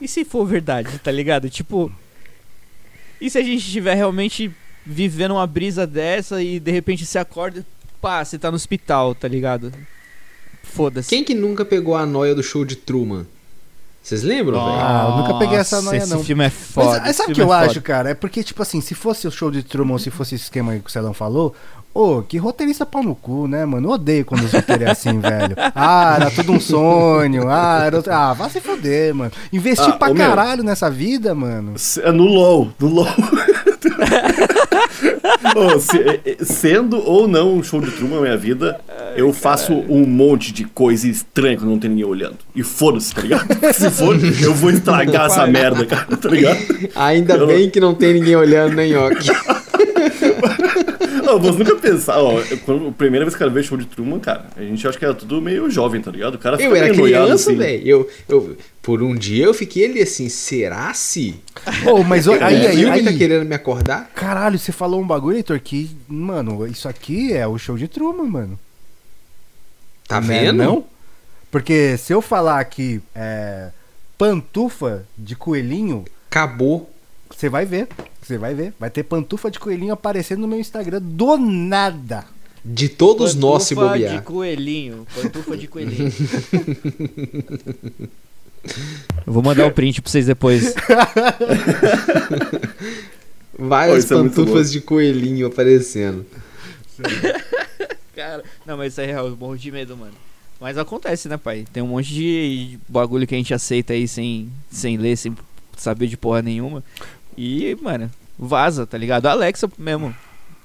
E 0.01 0.07
se 0.07 0.25
for 0.25 0.45
verdade, 0.45 0.97
tá 0.99 1.11
ligado? 1.11 1.49
Tipo, 1.49 1.91
e 3.21 3.29
se 3.29 3.37
a 3.37 3.41
gente 3.43 3.65
estiver 3.65 3.93
realmente 3.93 4.51
vivendo 4.85 5.31
uma 5.31 5.47
brisa 5.47 5.87
dessa 5.87 6.41
e 6.41 6.59
de 6.59 6.71
repente 6.71 7.05
você 7.05 7.17
acorda 7.17 7.59
e 7.59 7.65
pá, 8.01 8.23
você 8.23 8.37
tá 8.37 8.51
no 8.51 8.55
hospital, 8.55 9.15
tá 9.15 9.27
ligado? 9.27 9.71
Foda-se. 10.63 11.09
Quem 11.09 11.23
que 11.23 11.33
nunca 11.33 11.63
pegou 11.63 11.95
a 11.95 12.05
noia 12.05 12.35
do 12.35 12.43
show 12.43 12.65
de 12.65 12.75
Truman? 12.75 13.25
Vocês 14.01 14.21
lembram, 14.21 14.59
velho? 14.59 14.77
Ah, 14.77 15.07
eu 15.09 15.17
nunca 15.21 15.39
peguei 15.39 15.57
essa 15.57 15.81
noia, 15.81 15.99
esse 15.99 16.09
não. 16.09 16.21
filme 16.21 16.43
é 16.43 16.49
foda. 16.49 16.99
Mas 16.99 17.07
aí 17.07 17.13
sabe 17.13 17.29
o 17.29 17.31
esse 17.31 17.35
que 17.35 17.41
eu 17.41 17.53
é 17.53 17.57
acho, 17.57 17.75
foda. 17.75 17.81
cara? 17.81 18.09
É 18.09 18.13
porque, 18.13 18.43
tipo 18.43 18.61
assim, 18.61 18.81
se 18.81 18.93
fosse 18.93 19.25
o 19.25 19.31
show 19.31 19.49
de 19.49 19.63
Truman 19.63 19.93
ou 19.93 19.99
se 19.99 20.09
fosse 20.09 20.35
esse 20.35 20.45
esquema 20.45 20.77
que 20.77 20.87
o 20.89 20.91
Celão 20.91 21.13
falou, 21.13 21.55
ô, 21.93 22.21
que 22.21 22.37
roteirista 22.37 22.85
pau 22.85 23.03
no 23.03 23.15
cu, 23.15 23.47
né, 23.47 23.65
mano? 23.65 23.87
Eu 23.87 23.91
odeio 23.93 24.25
quando 24.25 24.43
os 24.43 24.51
roteiros 24.51 24.85
é 24.87 24.91
assim, 24.91 25.19
velho. 25.21 25.55
Ah, 25.75 26.17
era 26.19 26.31
tudo 26.31 26.51
um 26.53 26.59
sonho. 26.59 27.47
Ah, 27.49 27.83
era 27.85 27.97
outro... 27.97 28.11
ah, 28.13 28.33
vai 28.33 28.49
se 28.49 28.59
foder, 28.59 29.13
mano. 29.13 29.31
Investir 29.51 29.89
Ah, 29.89 29.93
pra 29.97 30.09
ô, 30.11 30.13
meu. 30.13 30.25
caralho 30.27 30.63
nessa 30.63 30.89
vida, 30.89 31.33
mano. 31.35 31.73
É 32.01 32.11
No 32.11 32.23
LOL, 32.25 32.69
no 32.79 32.87
LOL. 32.87 33.07
Ô, 35.55 35.79
se- 35.79 36.37
sendo 36.45 36.97
ou 36.97 37.27
não 37.27 37.55
um 37.55 37.63
show 37.63 37.79
de 37.81 37.91
Truman 37.91 38.15
na 38.15 38.21
minha 38.21 38.37
vida, 38.37 38.79
eu 39.15 39.31
faço 39.33 39.73
um 39.73 40.05
monte 40.05 40.51
de 40.51 40.63
coisa 40.63 41.07
estranha 41.07 41.57
quando 41.57 41.69
não 41.69 41.79
tem 41.79 41.89
ninguém 41.89 42.05
olhando. 42.05 42.37
E 42.55 42.63
foda-se, 42.63 43.13
tá 43.13 43.21
ligado? 43.21 43.45
Se 43.73 43.89
for, 43.91 44.15
eu 44.41 44.53
vou 44.53 44.71
estragar 44.71 45.27
essa 45.27 45.45
merda, 45.45 45.85
cara, 45.85 46.15
tá 46.17 46.29
ligado? 46.29 46.57
Ainda 46.95 47.35
Eu- 47.35 47.47
bem 47.47 47.69
que 47.69 47.79
não 47.79 47.93
tem 47.93 48.13
ninguém 48.13 48.35
olhando, 48.35 48.75
nem 48.75 48.93
Nhoque. 48.93 49.29
Não, 51.39 51.51
você 51.53 51.63
nunca 51.63 51.75
pensar, 51.77 52.19
ó, 52.21 52.41
quando, 52.65 52.87
a 52.89 52.91
primeira 52.91 53.25
vez 53.25 53.35
que 53.35 53.43
eu 53.43 53.51
vi 53.51 53.63
show 53.63 53.77
de 53.77 53.85
Truman, 53.85 54.19
cara, 54.19 54.45
a 54.55 54.61
gente 54.61 54.87
acha 54.87 54.97
que 54.97 55.05
era 55.05 55.13
tudo 55.13 55.41
meio 55.41 55.69
jovem, 55.69 56.01
tá 56.01 56.11
ligado? 56.11 56.35
O 56.35 56.37
cara 56.39 56.61
Eu 56.61 56.75
era 56.75 56.93
criança, 56.93 57.51
assim. 57.51 57.55
velho. 57.55 57.87
Eu, 57.87 58.09
eu, 58.29 58.57
por 58.81 59.01
um 59.01 59.15
dia 59.15 59.45
eu 59.45 59.53
fiquei 59.53 59.85
ali 59.85 60.01
assim, 60.01 60.29
será 60.29 60.93
se? 60.93 61.35
Ô, 61.89 62.03
mas 62.03 62.27
ó, 62.27 62.33
aí, 62.41 62.65
o 62.65 62.67
aí, 62.69 62.75
filme 62.77 63.03
tá 63.03 63.09
aí, 63.09 63.17
querendo 63.17 63.45
me 63.45 63.55
acordar? 63.55 64.09
Caralho, 64.15 64.57
você 64.59 64.71
falou 64.71 65.01
um 65.01 65.07
bagulho, 65.07 65.37
Heitor, 65.37 65.59
que, 65.59 65.89
mano, 66.07 66.65
isso 66.67 66.87
aqui 66.87 67.33
é 67.33 67.47
o 67.47 67.57
show 67.57 67.77
de 67.77 67.87
Truman, 67.87 68.25
mano. 68.27 68.59
Tá 70.07 70.19
Né, 70.21 70.27
vendo? 70.45 70.57
Não? 70.57 70.85
Porque 71.49 71.97
se 71.97 72.13
eu 72.13 72.21
falar 72.21 72.63
que 72.65 72.99
é, 73.15 73.69
pantufa 74.17 75.05
de 75.17 75.35
coelhinho, 75.35 76.05
Acabou. 76.29 76.89
Você 77.29 77.47
vai 77.47 77.63
ver. 77.63 77.87
Você 78.23 78.37
vai 78.37 78.53
ver. 78.55 78.73
Vai 78.79 78.89
ter 78.89 79.03
pantufa 79.03 79.51
de 79.51 79.59
coelhinho 79.59 79.93
aparecendo 79.93 80.39
no 80.41 80.47
meu 80.47 80.59
Instagram 80.59 81.01
do 81.01 81.37
nada. 81.37 82.25
De 82.65 82.87
todos 82.87 83.35
nós 83.35 83.63
se 83.63 83.75
Pantufa 83.75 83.97
de 83.97 84.03
bobear. 84.05 84.23
coelhinho. 84.23 85.05
Pantufa 85.13 85.57
de 85.57 85.67
coelhinho. 85.67 86.13
Eu 89.27 89.33
vou 89.33 89.43
mandar 89.43 89.67
o 89.67 89.71
print 89.71 90.01
pra 90.01 90.09
vocês 90.09 90.27
depois. 90.27 90.73
Várias 93.59 94.05
isso 94.05 94.13
é 94.13 94.17
pantufas 94.17 94.71
de 94.71 94.79
coelhinho 94.79 95.47
aparecendo. 95.47 96.25
Cara, 98.15 98.43
não, 98.65 98.77
mas 98.77 98.93
isso 98.93 99.01
é 99.01 99.05
real, 99.05 99.27
eu 99.27 99.35
morro 99.35 99.57
de 99.57 99.69
medo, 99.71 99.97
mano. 99.97 100.13
Mas 100.59 100.77
acontece, 100.77 101.27
né, 101.27 101.35
pai? 101.35 101.65
Tem 101.73 101.83
um 101.83 101.87
monte 101.87 102.13
de 102.13 102.79
bagulho 102.87 103.27
que 103.27 103.35
a 103.35 103.37
gente 103.37 103.53
aceita 103.53 103.91
aí 103.93 104.07
sem, 104.07 104.49
sem 104.71 104.95
ler, 104.97 105.17
sem 105.17 105.35
saber 105.75 106.07
de 106.07 106.15
porra 106.15 106.41
nenhuma. 106.41 106.81
E, 107.37 107.77
mano, 107.81 108.09
vaza, 108.37 108.85
tá 108.85 108.97
ligado? 108.97 109.25
Alexa 109.27 109.69
mesmo, 109.77 110.13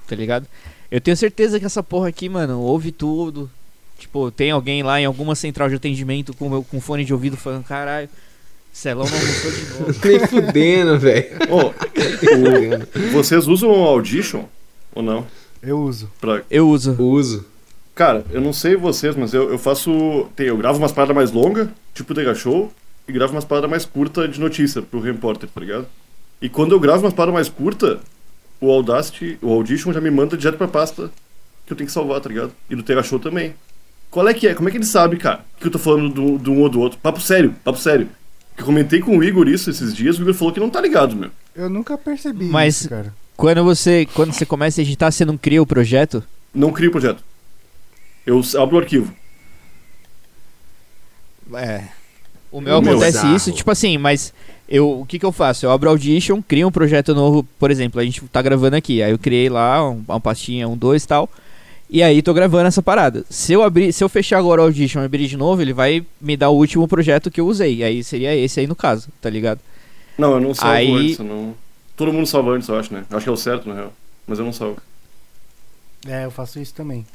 tá 0.07 0.15
ligado? 0.15 0.45
Eu 0.91 0.99
tenho 0.99 1.15
certeza 1.15 1.59
que 1.59 1.65
essa 1.65 1.83
porra 1.83 2.07
aqui, 2.09 2.27
mano, 2.29 2.59
ouve 2.61 2.91
tudo. 2.91 3.49
Tipo, 3.97 4.31
tem 4.31 4.51
alguém 4.51 4.81
lá 4.81 4.99
em 4.99 5.05
alguma 5.05 5.35
central 5.35 5.69
de 5.69 5.75
atendimento 5.75 6.33
com, 6.33 6.49
meu- 6.49 6.63
com 6.63 6.79
fone 6.79 7.03
de 7.03 7.13
ouvido 7.13 7.35
falando, 7.37 7.63
caralho, 7.65 8.07
Celão 8.71 9.05
não 9.05 9.13
almoçou 9.13 9.51
de 9.51 9.65
novo. 9.65 9.95
Nem 10.07 10.19
fudendo, 10.27 10.97
velho. 10.99 11.27
Ô, 11.49 11.73
Nem 11.95 12.17
fudendo. 12.17 12.87
o- 12.95 13.11
vocês 13.11 13.47
usam 13.47 13.69
o 13.69 13.83
Audition 13.87 14.45
ou 14.95 15.03
não? 15.03 15.27
Eu 15.61 15.79
uso. 15.79 16.09
Pra... 16.21 16.41
Eu 16.49 16.69
uso. 16.69 16.95
Uso. 17.01 17.45
Cara, 17.93 18.23
eu 18.31 18.39
não 18.39 18.53
sei 18.53 18.77
vocês, 18.77 19.13
mas 19.15 19.33
eu, 19.33 19.51
eu 19.51 19.57
faço. 19.59 20.29
tem- 20.35 20.47
Eu 20.47 20.55
gravo 20.57 20.77
umas 20.79 20.93
paradas 20.93 21.13
mais 21.15 21.31
longas, 21.31 21.67
tipo 21.93 22.13
Dega 22.13 22.33
Show, 22.33 22.71
e 23.05 23.11
gravo 23.11 23.33
umas 23.33 23.43
paradas 23.43 23.69
mais 23.69 23.83
curtas 23.85 24.31
de 24.33 24.39
notícia 24.39 24.81
pro 24.81 25.01
repórter, 25.01 25.49
tá 25.53 25.59
ligado? 25.59 25.85
E 26.41 26.47
quando 26.49 26.71
eu 26.73 26.79
gravo 26.79 27.03
umas 27.03 27.13
paradas 27.13 27.33
mais 27.33 27.49
curtas, 27.49 27.99
o 28.61 28.71
Audacity, 28.71 29.37
o 29.41 29.51
Audition 29.51 29.91
já 29.93 30.01
me 30.01 30.09
manda 30.11 30.37
direto 30.37 30.57
pra 30.57 30.67
pasta 30.67 31.11
que 31.65 31.73
eu 31.73 31.77
tenho 31.77 31.87
que 31.87 31.93
salvar, 31.93 32.19
tá 32.21 32.29
ligado? 32.29 32.51
E 32.69 32.75
do 32.75 32.83
Tega 32.83 33.03
Show 33.03 33.19
também. 33.19 33.53
Qual 34.09 34.27
é 34.27 34.33
que 34.33 34.47
é? 34.47 34.53
Como 34.55 34.67
é 34.67 34.71
que 34.71 34.77
ele 34.77 34.85
sabe, 34.85 35.17
cara, 35.17 35.45
que 35.59 35.67
eu 35.67 35.71
tô 35.71 35.77
falando 35.77 36.09
do, 36.09 36.37
do 36.37 36.51
um 36.51 36.61
ou 36.61 36.69
do 36.69 36.79
outro? 36.79 36.97
Papo 36.99 37.21
sério, 37.21 37.53
papo 37.63 37.77
sério. 37.77 38.09
Eu 38.57 38.65
comentei 38.65 38.99
com 38.99 39.17
o 39.17 39.23
Igor 39.23 39.47
isso 39.47 39.69
esses 39.69 39.93
dias, 39.93 40.17
o 40.17 40.21
Igor 40.23 40.33
falou 40.33 40.53
que 40.53 40.59
não 40.59 40.69
tá 40.69 40.81
ligado, 40.81 41.15
meu. 41.15 41.29
Eu 41.55 41.69
nunca 41.69 41.97
percebi 41.97 42.45
Mas- 42.45 42.79
isso, 42.81 42.89
cara. 42.89 43.13
Quando 43.37 43.63
você, 43.63 44.05
quando 44.13 44.33
você 44.33 44.45
começa 44.45 44.81
a 44.81 44.83
editar, 44.83 45.09
você 45.11 45.23
não 45.23 45.37
cria 45.37 45.61
o 45.61 45.65
projeto? 45.65 46.21
Não 46.53 46.73
crio 46.73 46.89
o 46.89 46.91
projeto. 46.91 47.23
Eu 48.25 48.41
abro 48.61 48.75
o 48.75 48.79
arquivo. 48.79 49.13
É. 51.53 51.83
O 52.51 52.59
meu 52.61 52.77
O 52.77 52.81
meu. 52.81 52.91
acontece 52.93 53.17
Bizarro. 53.19 53.35
isso, 53.35 53.51
tipo 53.51 53.69
assim, 53.71 53.97
mas 53.97 54.33
eu, 54.69 55.01
o 55.01 55.05
que 55.05 55.17
que 55.19 55.25
eu 55.25 55.31
faço? 55.31 55.65
Eu 55.65 55.71
abro 55.71 55.89
Audition, 55.89 56.41
crio 56.41 56.67
um 56.67 56.71
projeto 56.71 57.13
novo, 57.15 57.43
por 57.57 57.71
exemplo, 57.71 57.99
a 57.99 58.03
gente 58.05 58.21
tá 58.27 58.41
gravando 58.41 58.75
aqui, 58.75 59.01
aí 59.01 59.11
eu 59.11 59.17
criei 59.19 59.49
lá 59.49 59.89
um- 59.89 60.03
uma 60.07 60.19
pastinha, 60.21 60.67
um, 60.69 60.77
dois 60.77 61.03
e 61.03 61.07
tal, 61.07 61.27
e 61.89 62.03
aí 62.03 62.21
tô 62.21 62.33
gravando 62.33 62.67
essa 62.67 62.81
parada. 62.83 63.25
Se 63.29 63.51
eu 63.53 63.63
abrir, 63.63 63.91
se 63.91 64.03
eu 64.03 64.07
fechar 64.09 64.37
agora 64.37 64.61
o 64.61 64.65
Audition 64.65 65.01
e 65.01 65.05
abrir 65.05 65.27
de 65.27 65.35
novo, 65.35 65.61
ele 65.61 65.73
vai 65.73 66.05
me 66.21 66.37
dar 66.37 66.49
o 66.49 66.55
último 66.55 66.87
projeto 66.87 67.31
que 67.31 67.41
eu 67.41 67.47
usei, 67.47 67.83
aí 67.83 68.03
seria 68.03 68.35
esse 68.35 68.59
aí 68.59 68.67
no 68.67 68.75
caso, 68.75 69.09
tá 69.19 69.29
ligado? 69.29 69.59
Não, 70.17 70.33
eu 70.33 70.39
não 70.39 70.53
salvo 70.53 70.73
Aí- 70.73 70.93
antes, 70.95 71.19
eu 71.19 71.25
não. 71.25 71.55
Todo 71.97 72.13
mundo 72.13 72.27
salva 72.27 72.51
antes, 72.51 72.67
eu 72.69 72.77
acho, 72.77 72.93
né? 72.93 73.03
Eu 73.09 73.17
acho 73.17 73.23
que 73.25 73.29
é 73.29 73.33
o 73.33 73.37
certo, 73.37 73.67
na 73.67 73.75
real. 73.75 73.93
Mas 74.27 74.37
eu 74.39 74.45
não 74.45 74.53
salvo. 74.53 74.77
É, 76.07 76.23
eu 76.25 76.31
faço 76.31 76.59
isso 76.59 76.73
também. 76.73 77.05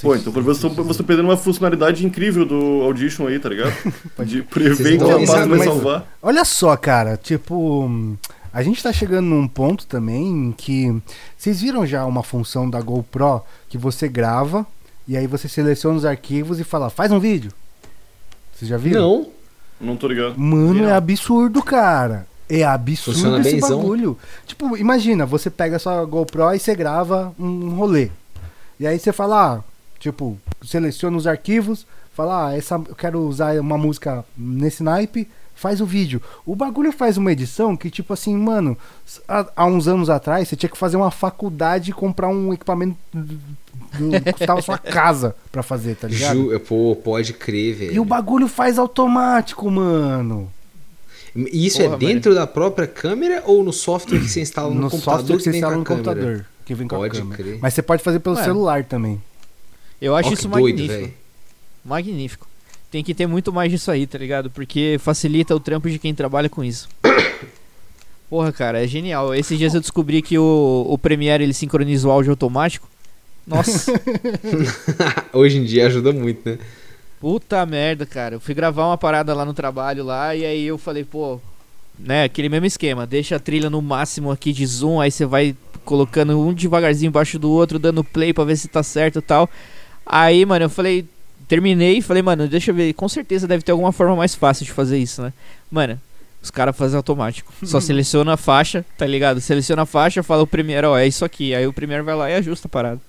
Pô, 0.00 0.14
se- 0.14 0.20
então 0.20 0.32
por 0.32 0.42
vezes 0.42 0.60
você 0.60 0.68
você 0.82 0.98
tá 0.98 1.04
perdendo 1.04 1.26
uma 1.28 1.36
funcionalidade 1.36 2.06
incrível 2.06 2.44
do 2.44 2.82
Audition 2.82 3.26
aí, 3.26 3.38
tá 3.38 3.48
ligado? 3.48 3.72
De 4.24 4.42
prever 4.42 4.76
Vocês 4.76 5.02
que 5.02 5.10
a 5.10 5.18
pasta 5.18 5.46
vai 5.46 5.64
salvar. 5.64 6.06
Olha 6.22 6.44
só, 6.44 6.76
cara, 6.76 7.16
tipo, 7.16 7.88
a 8.52 8.62
gente 8.62 8.82
tá 8.82 8.92
chegando 8.92 9.26
num 9.26 9.48
ponto 9.48 9.86
também 9.86 10.54
que 10.56 10.94
vocês 11.36 11.60
viram 11.60 11.86
já 11.86 12.04
uma 12.06 12.22
função 12.22 12.68
da 12.68 12.80
GoPro 12.80 13.42
que 13.68 13.76
você 13.78 14.08
grava 14.08 14.66
e 15.08 15.16
aí 15.16 15.26
você 15.26 15.48
seleciona 15.48 15.96
os 15.96 16.04
arquivos 16.04 16.60
e 16.60 16.64
fala, 16.64 16.88
faz 16.90 17.10
um 17.10 17.18
vídeo. 17.18 17.50
Vocês 18.54 18.68
já 18.68 18.76
viram? 18.76 19.00
Não. 19.00 19.26
Não 19.80 19.96
tô 19.96 20.06
ligado. 20.06 20.38
Mano, 20.38 20.84
é 20.84 20.92
absurdo, 20.94 21.60
cara. 21.60 22.24
É 22.48 22.62
absurdo 22.62 23.16
Funciona 23.16 23.40
esse 23.40 23.54
benzão. 23.54 23.78
bagulho. 23.80 24.16
Tipo, 24.46 24.76
imagina, 24.76 25.26
você 25.26 25.50
pega 25.50 25.74
a 25.74 25.78
sua 25.80 26.04
GoPro 26.04 26.52
e 26.54 26.58
você 26.60 26.72
grava 26.76 27.34
um 27.36 27.70
rolê. 27.70 28.10
E 28.78 28.86
aí 28.86 28.96
você 28.98 29.12
fala, 29.12 29.56
ah, 29.56 29.64
tipo, 30.02 30.36
seleciona 30.64 31.16
os 31.16 31.28
arquivos, 31.28 31.86
fala, 32.12 32.48
ah, 32.48 32.56
essa, 32.56 32.74
eu 32.74 32.94
quero 32.96 33.20
usar 33.20 33.58
uma 33.60 33.78
música 33.78 34.24
nesse 34.36 34.82
naipe, 34.82 35.28
faz 35.54 35.80
o 35.80 35.86
vídeo. 35.86 36.20
O 36.44 36.56
bagulho 36.56 36.90
faz 36.90 37.16
uma 37.16 37.30
edição 37.30 37.76
que, 37.76 37.88
tipo 37.88 38.12
assim, 38.12 38.36
mano, 38.36 38.76
há, 39.28 39.46
há 39.54 39.64
uns 39.64 39.86
anos 39.86 40.10
atrás 40.10 40.48
você 40.48 40.56
tinha 40.56 40.68
que 40.68 40.76
fazer 40.76 40.96
uma 40.96 41.12
faculdade 41.12 41.90
e 41.92 41.94
comprar 41.94 42.28
um 42.28 42.52
equipamento 42.52 42.96
do, 43.12 43.22
do, 43.30 44.32
custava 44.32 44.60
sua 44.60 44.76
casa 44.76 45.36
pra 45.52 45.62
fazer, 45.62 45.94
tá 45.94 46.08
ligado? 46.08 46.50
Ju, 46.50 46.60
pô, 46.60 46.96
pode 46.96 47.32
crer, 47.32 47.74
velho. 47.76 47.92
E 47.94 48.00
o 48.00 48.04
bagulho 48.04 48.48
faz 48.48 48.78
automático, 48.80 49.70
mano. 49.70 50.50
E 51.36 51.64
Isso 51.64 51.80
Porra, 51.80 51.94
é 51.94 51.98
dentro 51.98 52.34
da 52.34 52.46
própria 52.46 52.88
câmera 52.88 53.42
ou 53.46 53.62
no 53.62 53.72
software 53.72 54.18
que 54.18 54.28
você 54.28 54.40
instala 54.40 54.74
no, 54.74 54.80
no 54.82 54.90
computador 54.90 55.20
software 55.20 55.36
que 55.38 55.42
você 55.44 55.50
vem 55.52 55.60
com 55.60 55.66
instala 55.66 55.74
a 55.74 55.78
no 55.78 55.84
câmera? 55.84 56.04
computador. 56.14 56.46
Que 56.66 56.74
vem 56.74 56.88
com 56.88 56.96
Pode 56.96 57.16
a 57.16 57.20
câmera. 57.20 57.42
crer. 57.42 57.58
Mas 57.62 57.72
você 57.74 57.82
pode 57.82 58.02
fazer 58.02 58.18
pelo 58.18 58.34
Ué. 58.36 58.44
celular 58.44 58.84
também. 58.84 59.22
Eu 60.02 60.16
acho 60.16 60.30
Ó, 60.30 60.32
isso 60.32 60.48
que 60.48 60.58
doido, 60.58 60.78
magnífico. 60.80 61.14
Magnífico. 61.84 62.48
Tem 62.90 63.04
que 63.04 63.14
ter 63.14 63.28
muito 63.28 63.52
mais 63.52 63.70
disso 63.70 63.88
aí, 63.88 64.04
tá 64.04 64.18
ligado? 64.18 64.50
Porque 64.50 64.96
facilita 64.98 65.54
o 65.54 65.60
trampo 65.60 65.88
de 65.88 65.98
quem 65.98 66.12
trabalha 66.12 66.48
com 66.48 66.64
isso. 66.64 66.88
Porra, 68.28 68.50
cara, 68.50 68.82
é 68.82 68.86
genial. 68.88 69.32
Esses 69.32 69.56
dias 69.56 69.74
eu 69.74 69.80
descobri 69.80 70.20
que 70.20 70.36
o, 70.36 70.86
o 70.88 70.98
Premiere 70.98 71.44
ele 71.44 71.54
sincroniza 71.54 72.08
o 72.08 72.10
áudio 72.10 72.32
automático. 72.32 72.88
Nossa, 73.46 73.92
Hoje 75.32 75.58
em 75.58 75.64
dia 75.64 75.86
ajuda 75.86 76.12
muito, 76.12 76.48
né? 76.48 76.58
puta 77.20 77.64
merda, 77.64 78.04
cara. 78.04 78.34
Eu 78.34 78.40
fui 78.40 78.52
gravar 78.54 78.86
uma 78.86 78.98
parada 78.98 79.32
lá 79.32 79.44
no 79.44 79.54
trabalho 79.54 80.02
lá 80.02 80.34
e 80.34 80.44
aí 80.44 80.64
eu 80.64 80.76
falei, 80.76 81.04
pô, 81.04 81.40
né, 81.96 82.24
aquele 82.24 82.48
mesmo 82.48 82.66
esquema. 82.66 83.06
Deixa 83.06 83.36
a 83.36 83.38
trilha 83.38 83.70
no 83.70 83.80
máximo 83.80 84.32
aqui 84.32 84.52
de 84.52 84.66
zoom, 84.66 85.00
aí 85.00 85.12
você 85.12 85.24
vai 85.24 85.54
colocando 85.84 86.36
um 86.40 86.52
devagarzinho 86.52 87.10
embaixo 87.10 87.38
do 87.38 87.48
outro, 87.48 87.78
dando 87.78 88.02
play 88.02 88.32
pra 88.32 88.42
ver 88.42 88.56
se 88.56 88.66
tá 88.66 88.82
certo 88.82 89.20
e 89.20 89.22
tal. 89.22 89.48
Aí, 90.04 90.44
mano, 90.44 90.64
eu 90.64 90.70
falei, 90.70 91.06
terminei 91.48 91.98
e 91.98 92.02
falei, 92.02 92.22
mano, 92.22 92.48
deixa 92.48 92.70
eu 92.70 92.74
ver, 92.74 92.92
com 92.94 93.08
certeza 93.08 93.46
deve 93.46 93.62
ter 93.62 93.72
alguma 93.72 93.92
forma 93.92 94.16
mais 94.16 94.34
fácil 94.34 94.64
de 94.64 94.72
fazer 94.72 94.98
isso, 94.98 95.22
né? 95.22 95.32
Mano, 95.70 96.00
os 96.42 96.50
caras 96.50 96.76
fazem 96.76 96.96
automático. 96.96 97.52
Só 97.64 97.78
seleciona 97.80 98.34
a 98.34 98.36
faixa, 98.36 98.84
tá 98.98 99.06
ligado? 99.06 99.40
Seleciona 99.40 99.82
a 99.82 99.86
faixa, 99.86 100.22
fala 100.22 100.42
o 100.42 100.46
Premiere, 100.46 100.86
ó, 100.86 100.98
é 100.98 101.06
isso 101.06 101.24
aqui. 101.24 101.54
Aí 101.54 101.66
o 101.66 101.72
Premiere 101.72 102.02
vai 102.02 102.14
lá 102.16 102.30
e 102.30 102.34
ajusta 102.34 102.66
a 102.66 102.70
parada. 102.70 103.00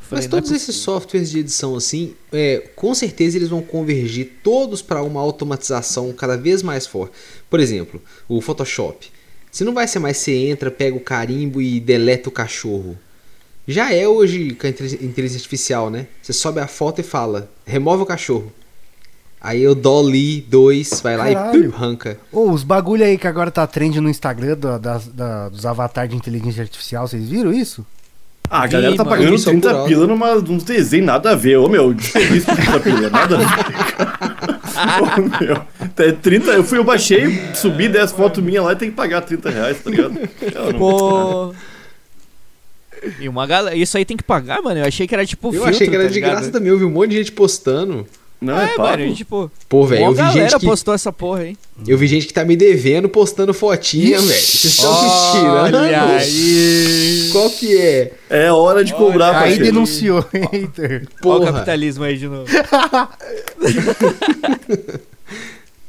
Falei, 0.00 0.20
Mas 0.22 0.26
é 0.26 0.28
todos 0.28 0.50
esses 0.52 0.66
possível. 0.66 1.00
softwares 1.00 1.30
de 1.30 1.40
edição 1.40 1.74
assim, 1.74 2.14
é, 2.32 2.70
com 2.76 2.94
certeza 2.94 3.36
eles 3.36 3.48
vão 3.48 3.60
convergir 3.60 4.34
todos 4.42 4.80
para 4.80 5.02
uma 5.02 5.20
automatização 5.20 6.12
cada 6.12 6.36
vez 6.36 6.62
mais 6.62 6.86
forte. 6.86 7.14
Por 7.50 7.58
exemplo, 7.58 8.00
o 8.28 8.40
Photoshop. 8.40 9.10
Se 9.50 9.64
não 9.64 9.74
vai 9.74 9.88
ser 9.88 9.98
mais 9.98 10.18
você 10.18 10.32
entra, 10.32 10.70
pega 10.70 10.96
o 10.96 11.00
carimbo 11.00 11.60
e 11.60 11.80
deleta 11.80 12.28
o 12.28 12.32
cachorro. 12.32 12.96
Já 13.68 13.92
é 13.92 14.06
hoje 14.06 14.52
com 14.54 14.66
a 14.66 14.70
intelig- 14.70 15.02
inteligência 15.04 15.38
artificial, 15.38 15.90
né? 15.90 16.06
Você 16.22 16.32
sobe 16.32 16.60
a 16.60 16.66
foto 16.68 17.00
e 17.00 17.04
fala, 17.04 17.48
remove 17.66 18.02
o 18.02 18.06
cachorro. 18.06 18.52
Aí 19.40 19.66
o 19.66 19.74
Dolly 19.74 20.40
2 20.48 21.00
vai 21.02 21.16
lá 21.16 21.24
Caralho. 21.32 21.64
e 21.64 21.68
pum, 21.68 21.76
arranca. 21.76 22.18
Ô, 22.32 22.50
os 22.50 22.62
bagulho 22.64 23.04
aí 23.04 23.18
que 23.18 23.26
agora 23.26 23.50
tá 23.50 23.66
trend 23.66 24.00
no 24.00 24.08
Instagram 24.08 24.56
da- 24.56 24.78
das- 24.78 25.08
da- 25.08 25.48
dos 25.48 25.66
avatares 25.66 26.10
de 26.10 26.16
inteligência 26.16 26.62
artificial, 26.62 27.06
vocês 27.06 27.28
viram 27.28 27.52
isso? 27.52 27.84
Ah, 28.48 28.62
a 28.62 28.66
galera 28.68 28.94
tá 28.96 29.02
mano, 29.04 29.16
pagando 29.16 29.34
isso 29.34 29.48
é 29.48 29.52
30 29.52 29.74
por 29.74 29.88
pila 29.88 30.06
numa, 30.06 30.34
num 30.36 30.58
desenho, 30.58 31.04
nada 31.04 31.32
a 31.32 31.34
ver. 31.34 31.56
Ô 31.58 31.68
meu, 31.68 31.92
de 31.92 32.10
30 32.12 32.80
pila, 32.80 33.10
nada 33.10 33.36
a 33.36 33.38
ver. 33.38 33.46
Ô 35.02 35.44
meu, 35.44 35.62
é 36.08 36.12
30, 36.12 36.50
eu 36.52 36.62
fui, 36.64 36.78
eu 36.78 36.84
baixei, 36.84 37.40
subi 37.54 37.88
10 37.88 38.12
fotos 38.12 38.42
minhas 38.42 38.64
lá 38.64 38.72
e 38.72 38.76
tem 38.76 38.90
que 38.90 38.96
pagar 38.96 39.20
30 39.22 39.50
reais, 39.50 39.78
tá 39.82 39.90
ligado? 39.90 40.16
Eu 40.54 40.72
não- 40.72 40.78
Pô. 40.78 41.54
E 43.20 43.28
uma 43.28 43.46
galera. 43.46 43.76
Isso 43.76 43.96
aí 43.96 44.04
tem 44.04 44.16
que 44.16 44.22
pagar, 44.24 44.60
mano. 44.62 44.80
Eu 44.80 44.84
achei 44.86 45.06
que 45.06 45.14
era 45.14 45.24
tipo. 45.26 45.48
Eu 45.48 45.52
filtro, 45.52 45.70
achei 45.70 45.88
que 45.88 45.94
era 45.94 46.04
tá 46.04 46.08
de 46.08 46.14
ligado? 46.14 46.30
graça 46.32 46.50
também, 46.50 46.68
eu 46.70 46.78
vi 46.78 46.84
um 46.84 46.90
monte 46.90 47.10
de 47.10 47.16
gente 47.16 47.32
postando. 47.32 48.06
Não, 48.38 48.58
é, 48.60 48.64
É, 48.64 48.68
pago. 48.76 49.02
mano, 49.02 49.14
tipo. 49.14 49.50
Pô, 49.66 49.86
velho, 49.86 50.04
eu 50.04 50.10
vi 50.12 50.16
galera 50.18 50.50
gente 50.50 50.60
que 50.60 50.66
postou 50.66 50.92
essa 50.92 51.10
porra 51.10 51.40
aí. 51.40 51.56
eu 51.88 51.96
vi 51.96 52.06
gente 52.06 52.26
que 52.26 52.34
tá 52.34 52.44
me 52.44 52.54
devendo 52.54 53.08
postando 53.08 53.54
fotinha, 53.54 54.18
velho. 54.20 54.28
Vocês 54.40 54.74
estão 54.74 54.92
me 54.92 55.08
tirando. 55.40 55.74
Olha 55.78 56.02
aí. 56.18 57.28
Qual 57.32 57.48
que 57.50 57.78
é? 57.78 58.12
É 58.28 58.52
hora 58.52 58.84
de 58.84 58.92
cobrar, 58.92 59.28
Aí 59.28 59.34
parceiro. 59.40 59.64
denunciou, 59.64 60.20
hater. 60.52 60.90
Olha 60.92 61.04
o 61.04 61.22
Porra. 61.22 61.52
capitalismo 61.54 62.04
aí 62.04 62.18
de 62.18 62.28
novo. 62.28 62.44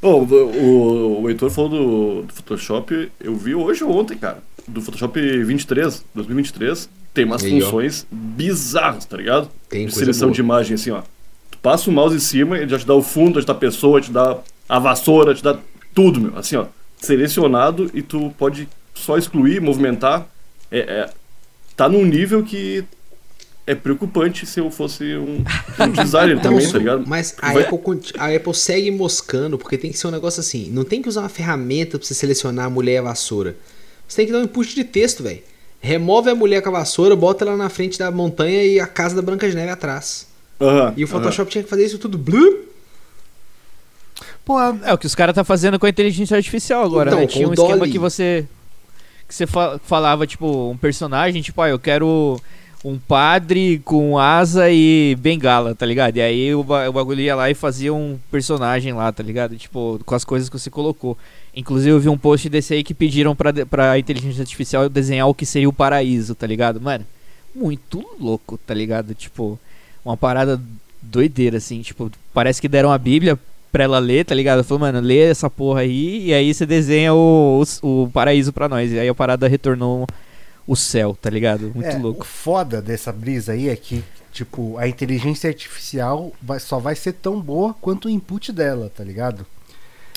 Pô, 0.00 0.18
o, 0.20 0.24
o, 0.24 1.22
o 1.22 1.28
Heitor 1.28 1.50
falou 1.50 1.70
do, 1.70 2.22
do 2.22 2.32
Photoshop, 2.32 3.10
eu 3.20 3.34
vi 3.34 3.54
hoje 3.54 3.82
ou 3.82 3.90
ontem, 3.98 4.16
cara. 4.16 4.38
Do 4.68 4.80
Photoshop 4.82 5.20
23, 5.44 6.04
2023. 6.14 6.88
Tem 7.14 7.24
umas 7.24 7.42
Aí, 7.42 7.60
ó. 7.60 7.64
funções 7.64 8.06
bizarras, 8.10 9.04
tá 9.04 9.16
ligado? 9.16 9.50
Tem 9.68 9.86
de 9.86 9.94
seleção 9.94 10.28
boa. 10.28 10.34
de 10.34 10.40
imagem, 10.40 10.74
assim, 10.74 10.90
ó. 10.90 11.02
Tu 11.50 11.58
passa 11.58 11.90
o 11.90 11.92
mouse 11.92 12.14
em 12.14 12.20
cima, 12.20 12.58
ele 12.58 12.68
já 12.68 12.78
te 12.78 12.86
dá 12.86 12.94
o 12.94 13.02
fundo, 13.02 13.36
já 13.36 13.40
te 13.42 13.46
dá 13.46 13.52
a 13.52 13.56
pessoa, 13.56 14.00
te 14.00 14.12
dá 14.12 14.38
a 14.68 14.78
vassoura, 14.78 15.34
te 15.34 15.42
dá 15.42 15.58
tudo, 15.94 16.20
meu. 16.20 16.36
Assim, 16.38 16.56
ó. 16.56 16.66
Selecionado 17.00 17.90
e 17.94 18.02
tu 18.02 18.32
pode 18.38 18.68
só 18.94 19.16
excluir, 19.16 19.60
movimentar, 19.60 20.26
é, 20.70 20.78
é, 20.80 21.10
tá 21.76 21.88
num 21.88 22.04
nível 22.04 22.42
que 22.44 22.84
é 23.66 23.74
preocupante 23.74 24.44
se 24.46 24.60
eu 24.60 24.70
fosse 24.70 25.04
um, 25.16 25.44
um 25.80 25.90
designer 25.92 26.36
Então, 26.36 26.52
também, 26.52 26.70
tá 26.70 26.78
ligado? 26.78 27.04
Mas 27.06 27.34
a 27.40 27.52
Vai- 27.52 27.62
Apple, 27.64 27.78
a 28.18 28.34
Apple 28.36 28.54
segue 28.54 28.90
moscando, 28.90 29.56
porque 29.58 29.78
tem 29.78 29.90
que 29.92 29.98
ser 29.98 30.08
um 30.08 30.10
negócio 30.10 30.40
assim. 30.40 30.70
Não 30.70 30.84
tem 30.84 31.00
que 31.02 31.08
usar 31.08 31.20
uma 31.22 31.28
ferramenta 31.28 31.98
pra 31.98 32.06
você 32.06 32.14
selecionar 32.14 32.66
a 32.66 32.70
mulher 32.70 32.94
e 32.94 32.98
a 32.98 33.02
vassoura. 33.02 33.56
Você 34.08 34.16
tem 34.16 34.26
que 34.26 34.32
dar 34.32 34.38
um 34.38 34.44
input 34.44 34.74
de 34.74 34.82
texto, 34.84 35.22
velho. 35.22 35.42
Remove 35.80 36.30
a 36.30 36.34
mulher 36.34 36.60
com 36.62 36.70
a 36.70 36.72
vassoura, 36.72 37.14
bota 37.14 37.44
ela 37.44 37.56
na 37.56 37.68
frente 37.68 37.98
da 37.98 38.10
montanha 38.10 38.64
e 38.64 38.80
a 38.80 38.86
casa 38.86 39.14
da 39.14 39.22
Branca 39.22 39.48
de 39.48 39.54
Neve 39.54 39.70
atrás. 39.70 40.26
Aham, 40.60 40.94
E 40.96 41.04
o. 41.04 41.06
Photoshop 41.06 41.50
tinha 41.50 41.62
que 41.62 41.70
fazer 41.70 41.84
isso 41.84 41.98
tudo. 41.98 42.18
Blup. 42.18 42.66
Pô, 44.44 44.58
É 44.84 44.92
o 44.92 44.98
que 44.98 45.06
os 45.06 45.14
caras 45.14 45.34
tá 45.34 45.44
fazendo 45.44 45.78
com 45.78 45.86
a 45.86 45.88
inteligência 45.90 46.36
artificial 46.36 46.82
agora, 46.84 47.10
Então, 47.10 47.20
né? 47.20 47.26
Tinha 47.26 47.48
um 47.48 47.52
esquema 47.52 47.76
Dolly. 47.78 47.92
que 47.92 47.98
você 47.98 48.46
que 49.28 49.34
você 49.34 49.46
fa- 49.46 49.78
falava 49.84 50.26
tipo 50.26 50.70
um 50.70 50.76
personagem, 50.76 51.42
tipo, 51.42 51.60
ah, 51.60 51.68
eu 51.68 51.78
quero 51.78 52.40
um 52.82 52.96
padre 52.98 53.78
com 53.84 54.18
asa 54.18 54.70
e 54.70 55.14
bengala, 55.20 55.74
tá 55.74 55.84
ligado? 55.84 56.16
E 56.16 56.20
aí 56.22 56.54
o, 56.54 56.64
ba- 56.64 56.88
o 56.88 56.92
bagulho 56.94 57.20
ia 57.20 57.34
lá 57.36 57.50
e 57.50 57.54
fazia 57.54 57.92
um 57.92 58.18
personagem 58.30 58.94
lá, 58.94 59.12
tá 59.12 59.22
ligado? 59.22 59.54
Tipo, 59.56 60.00
com 60.06 60.14
as 60.14 60.24
coisas 60.24 60.48
que 60.48 60.58
você 60.58 60.70
colocou. 60.70 61.16
Inclusive 61.58 61.90
eu 61.90 61.98
vi 61.98 62.08
um 62.08 62.16
post 62.16 62.48
desse 62.48 62.72
aí 62.72 62.84
que 62.84 62.94
pediram 62.94 63.34
pra, 63.34 63.52
pra 63.66 63.98
inteligência 63.98 64.42
artificial 64.42 64.88
desenhar 64.88 65.26
o 65.28 65.34
que 65.34 65.44
seria 65.44 65.68
o 65.68 65.72
paraíso, 65.72 66.32
tá 66.36 66.46
ligado? 66.46 66.80
Mano, 66.80 67.04
muito 67.52 68.06
louco, 68.20 68.56
tá 68.58 68.72
ligado? 68.72 69.12
Tipo, 69.12 69.58
uma 70.04 70.16
parada 70.16 70.60
doideira, 71.02 71.58
assim, 71.58 71.82
tipo, 71.82 72.12
parece 72.32 72.60
que 72.60 72.68
deram 72.68 72.92
a 72.92 72.96
Bíblia 72.98 73.36
pra 73.72 73.82
ela 73.82 73.98
ler, 73.98 74.24
tá 74.24 74.36
ligado? 74.36 74.62
Falou, 74.62 74.82
mano, 74.82 75.00
lê 75.00 75.18
essa 75.18 75.50
porra 75.50 75.80
aí 75.80 76.26
e 76.26 76.32
aí 76.32 76.54
você 76.54 76.64
desenha 76.64 77.12
o, 77.12 77.64
o, 77.82 78.04
o 78.04 78.10
paraíso 78.10 78.52
pra 78.52 78.68
nós. 78.68 78.92
E 78.92 78.98
aí 79.00 79.08
a 79.08 79.14
parada 79.14 79.48
retornou 79.48 80.06
o 80.64 80.76
céu, 80.76 81.18
tá 81.20 81.28
ligado? 81.28 81.72
Muito 81.74 81.88
é, 81.88 81.98
louco. 81.98 82.22
O 82.22 82.24
foda 82.24 82.80
dessa 82.80 83.10
brisa 83.10 83.52
aí 83.52 83.68
é 83.68 83.74
que, 83.74 84.04
tipo, 84.32 84.78
a 84.78 84.86
inteligência 84.86 85.48
artificial 85.48 86.32
vai- 86.40 86.60
só 86.60 86.78
vai 86.78 86.94
ser 86.94 87.14
tão 87.14 87.40
boa 87.40 87.74
quanto 87.80 88.06
o 88.06 88.10
input 88.10 88.52
dela, 88.52 88.92
tá 88.94 89.02
ligado? 89.02 89.44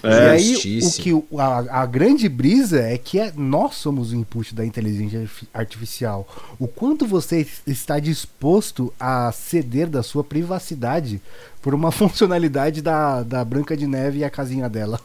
E 0.03 0.07
É, 0.07 0.29
aí, 0.31 0.41
o 0.41 0.53
justiça. 0.53 1.01
que 1.01 1.13
o- 1.13 1.25
a, 1.37 1.81
a 1.81 1.85
grande 1.85 2.27
brisa 2.27 2.79
é 2.81 2.97
que 2.97 3.19
é, 3.19 3.31
nós 3.35 3.75
somos 3.75 4.11
o 4.11 4.15
input 4.15 4.53
da 4.55 4.65
inteligência 4.65 5.21
arti- 5.21 5.47
artificial. 5.53 6.27
O 6.59 6.67
quanto 6.67 7.05
você 7.05 7.45
está 7.67 7.99
disposto 7.99 8.91
a 8.99 9.31
ceder 9.31 9.87
da 9.87 10.01
sua 10.03 10.23
privacidade 10.23 11.21
por 11.61 11.73
uma 11.75 11.91
funcionalidade 11.93 12.81
da, 12.81 13.21
da 13.23 13.45
Branca 13.45 13.77
de 13.77 13.85
Neve 13.85 14.19
e 14.19 14.23
a 14.23 14.29
casinha 14.29 14.67
dela. 14.69 14.99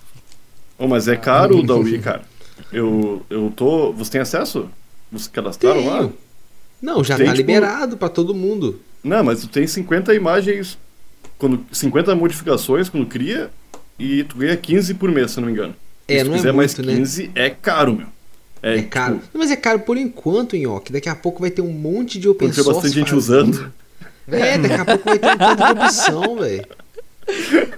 Ô, 0.79 0.87
mas 0.87 1.09
é 1.09 1.17
caro 1.17 1.59
o 1.59 1.63
da 1.67 1.75
Wii, 1.75 1.99
cara. 2.01 2.23
Eu, 2.73 3.25
eu 3.31 3.53
tô. 3.55 3.93
Você 3.93 4.13
tem 4.13 4.21
acesso? 4.21 4.69
Vocês 5.13 5.29
cadastraram 5.29 5.87
lá? 5.87 6.11
Não, 6.81 7.03
já 7.05 7.17
Tem, 7.17 7.27
tá 7.27 7.33
tipo- 7.33 7.47
liberado 7.51 7.97
pra 7.97 8.09
todo 8.09 8.35
mundo. 8.35 8.81
Não, 9.05 9.23
mas 9.25 9.41
tu 9.41 9.49
tem 9.49 9.67
50 9.67 10.15
imagens. 10.15 10.79
Quando, 11.39 11.65
50 11.71 12.15
modificações 12.15 12.89
quando 12.89 13.07
cria. 13.07 13.51
E 13.99 14.25
tu 14.25 14.37
ganha 14.37 14.57
15 14.57 14.95
por 14.95 15.11
mês, 15.11 15.31
se 15.31 15.39
eu 15.39 15.43
não 15.43 15.49
me 15.49 15.55
engano. 15.55 15.75
É, 16.09 16.19
se 16.19 16.25
não 16.25 16.31
tu 16.31 16.35
é 16.35 16.37
quiser 16.39 16.53
mais 16.53 16.75
muito, 16.77 16.91
né? 16.91 16.97
15, 16.99 17.31
é 17.35 17.51
caro, 17.51 17.95
meu. 17.95 18.07
É, 18.63 18.77
tipo, 18.77 18.89
caro. 18.91 19.15
Não, 19.33 19.41
mas 19.41 19.51
é 19.51 19.57
caro 19.57 19.81
por 19.81 19.97
enquanto, 19.97 20.57
Nhoque. 20.57 20.93
Daqui 20.93 21.09
a 21.09 21.15
pouco 21.15 21.41
vai 21.41 21.51
ter 21.51 21.63
um 21.63 21.71
monte 21.73 22.19
de 22.19 22.29
open 22.29 22.49
Porque 22.49 22.57
tem 22.57 22.65
source. 22.65 22.81
bastante 22.81 22.95
gente 22.99 23.11
fazendo. 23.11 23.51
usando. 23.53 23.73
É, 24.29 24.59
daqui 24.59 24.75
a 24.75 24.85
pouco 24.85 25.05
vai 25.05 25.19
ter 25.19 25.29
um 25.29 25.39
tanto 25.39 25.65
de 25.65 25.71
opção, 25.83 26.37
velho. 26.39 26.65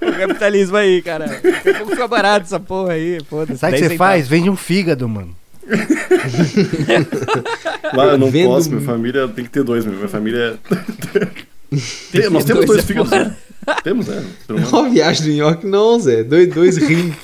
O 0.02 0.12
capitalismo 0.18 0.76
aí, 0.76 1.02
cara. 1.02 1.26
Daqui 1.26 1.68
a 1.70 1.74
pouco 1.74 1.90
fica 1.92 2.08
barato 2.08 2.46
essa 2.46 2.60
porra 2.60 2.92
aí, 2.94 3.18
foda-se. 3.28 3.58
Sabe 3.58 3.72
o 3.72 3.76
que 3.76 3.80
10 3.82 3.92
você 3.92 3.98
faz? 3.98 4.28
Vende 4.28 4.48
um 4.50 4.56
fígado, 4.56 5.08
mano. 5.08 5.34
Lá 7.94 8.04
eu 8.06 8.18
não 8.18 8.30
Vendo- 8.30 8.48
posso, 8.48 8.70
minha 8.70 8.80
família 8.82 9.28
tem 9.28 9.44
que 9.44 9.50
ter 9.50 9.62
dois, 9.62 9.84
meu. 9.84 9.94
Minha 9.94 10.08
família 10.08 10.58
é. 10.72 11.28
Tem- 12.12 12.30
nós 12.30 12.44
temos 12.44 12.64
dois, 12.64 12.66
dois 12.66 12.78
é 12.78 12.82
fígados, 12.82 13.10
foda. 13.10 13.24
né? 13.26 13.36
Temos, 13.82 14.06
né? 14.06 14.24
Ser 14.46 14.52
humano. 14.54 14.68
Ó, 14.72 14.84
a 14.84 14.88
viagem 14.88 15.26
do 15.26 15.32
Nhoque, 15.32 15.66
não, 15.66 15.98
Zé. 16.00 16.22
Dois, 16.24 16.48
dois 16.48 16.76
rins. 16.76 17.14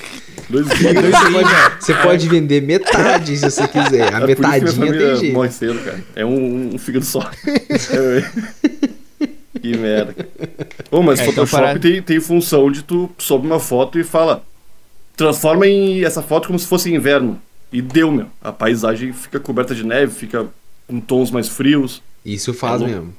Dois 0.49 0.67
Dois 0.67 0.77
fígados. 0.77 1.09
você, 1.09 1.31
pode, 1.31 1.49
você 1.85 1.93
pode 1.95 2.29
vender 2.29 2.61
metade 2.61 3.35
se 3.37 3.49
você 3.49 3.67
quiser. 3.67 4.13
A 4.13 4.19
É 4.21 4.27
metadinha 4.27 4.91
tem 4.93 5.15
jeito. 5.17 5.33
morre 5.33 5.49
cedo, 5.49 5.79
cara. 5.83 6.03
É 6.15 6.23
um, 6.25 6.75
um 6.75 6.77
fígado 6.77 7.03
só. 7.05 7.27
Que 9.61 9.75
merda. 9.77 10.13
Ô, 10.91 11.01
mas 11.01 11.19
É, 11.19 11.23
então 11.23 11.45
Photoshop 11.47 11.63
para- 11.73 11.79
tem, 11.79 12.01
tem 12.01 12.19
função 12.19 12.69
de 12.71 12.83
tu 12.83 13.09
sobe 13.17 13.47
uma 13.47 13.59
foto 13.59 13.97
e 13.97 14.03
fala. 14.03 14.43
Transforma 15.17 15.65
em 15.65 16.03
essa 16.03 16.21
foto 16.21 16.47
como 16.47 16.59
se 16.59 16.67
fosse 16.67 16.93
inverno. 16.93 17.41
E 17.71 17.81
deu, 17.81 18.11
meu. 18.11 18.27
A 18.41 18.51
paisagem 18.51 19.11
fica 19.13 19.39
coberta 19.39 19.73
de 19.73 19.83
neve, 19.83 20.13
fica 20.13 20.45
com 20.87 20.99
tons 20.99 21.31
mais 21.31 21.47
frios. 21.47 22.01
Isso 22.23 22.53
faz 22.53 22.81
É 22.81 22.85
mesmo. 22.85 23.13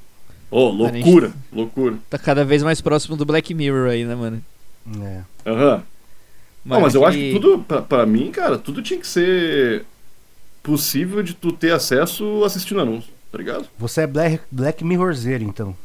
Ô, 0.51 0.68
loucura, 0.68 1.32
loucura. 1.52 1.97
Tá 2.09 2.18
cada 2.18 2.44
vez 2.44 2.62
mais 2.62 2.81
próximo 2.81 3.16
do 3.16 3.24
Black 3.27 3.52
Mirror 3.52 3.90
aí, 3.90 4.05
né, 4.05 4.14
mano? 4.14 4.43
É. 5.02 5.20
Aham. 5.51 5.82
Não, 6.64 6.70
Mano, 6.77 6.82
mas 6.82 6.94
eu 6.94 7.05
acho 7.05 7.16
aquele- 7.16 7.32
que 7.35 7.40
tudo, 7.40 7.62
pra, 7.62 7.82
pra 7.82 8.06
mim, 8.06 8.31
cara, 8.32 8.59
tudo 8.59 8.82
tinha 8.82 8.98
que 8.98 9.06
ser 9.06 9.85
possível 10.62 11.23
de 11.23 11.32
tu 11.35 11.52
ter 11.52 11.73
acesso 11.73 12.43
assistindo 12.44 12.81
anúncio, 12.81 13.10
tá 13.31 13.39
ligado? 13.39 13.66
Você 13.78 14.01
é 14.02 14.06
Black, 14.06 14.40
Black 14.51 14.85
Mirrorzeiro, 14.85 15.44
então. 15.44 15.77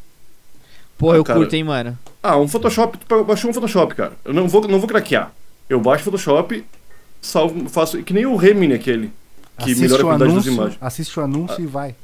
Porra, 0.97 1.15
Ah, 1.15 1.17
eu 1.17 1.23
cara. 1.23 1.39
curto, 1.39 1.53
hein, 1.55 1.63
mano. 1.63 1.97
Ah, 2.21 2.37
um 2.37 2.47
Photoshop, 2.47 2.97
tu 2.97 3.23
baixou 3.23 3.49
um 3.49 3.53
Photoshop, 3.53 3.93
cara. 3.95 4.13
Eu 4.25 4.33
não 4.33 4.47
vou, 4.47 4.67
não 4.67 4.79
vou 4.79 4.87
craquear. 4.87 5.31
Eu 5.69 5.79
baixo 5.79 6.01
o 6.01 6.05
Photoshop, 6.05 6.63
salvo, 7.21 7.69
faço. 7.69 8.01
Que 8.03 8.13
nem 8.13 8.25
o 8.25 8.35
Remini 8.35 8.73
aquele. 8.73 9.11
Que 9.57 9.65
assiste 9.65 9.81
melhora 9.81 10.01
a 10.01 10.05
qualidade 10.05 10.29
das 10.33 10.33
anúncio, 10.47 10.53
imagens. 10.53 10.77
assiste 10.81 11.19
o 11.19 11.23
anúncio 11.23 11.61
e 11.63 11.67
vai. 11.67 11.95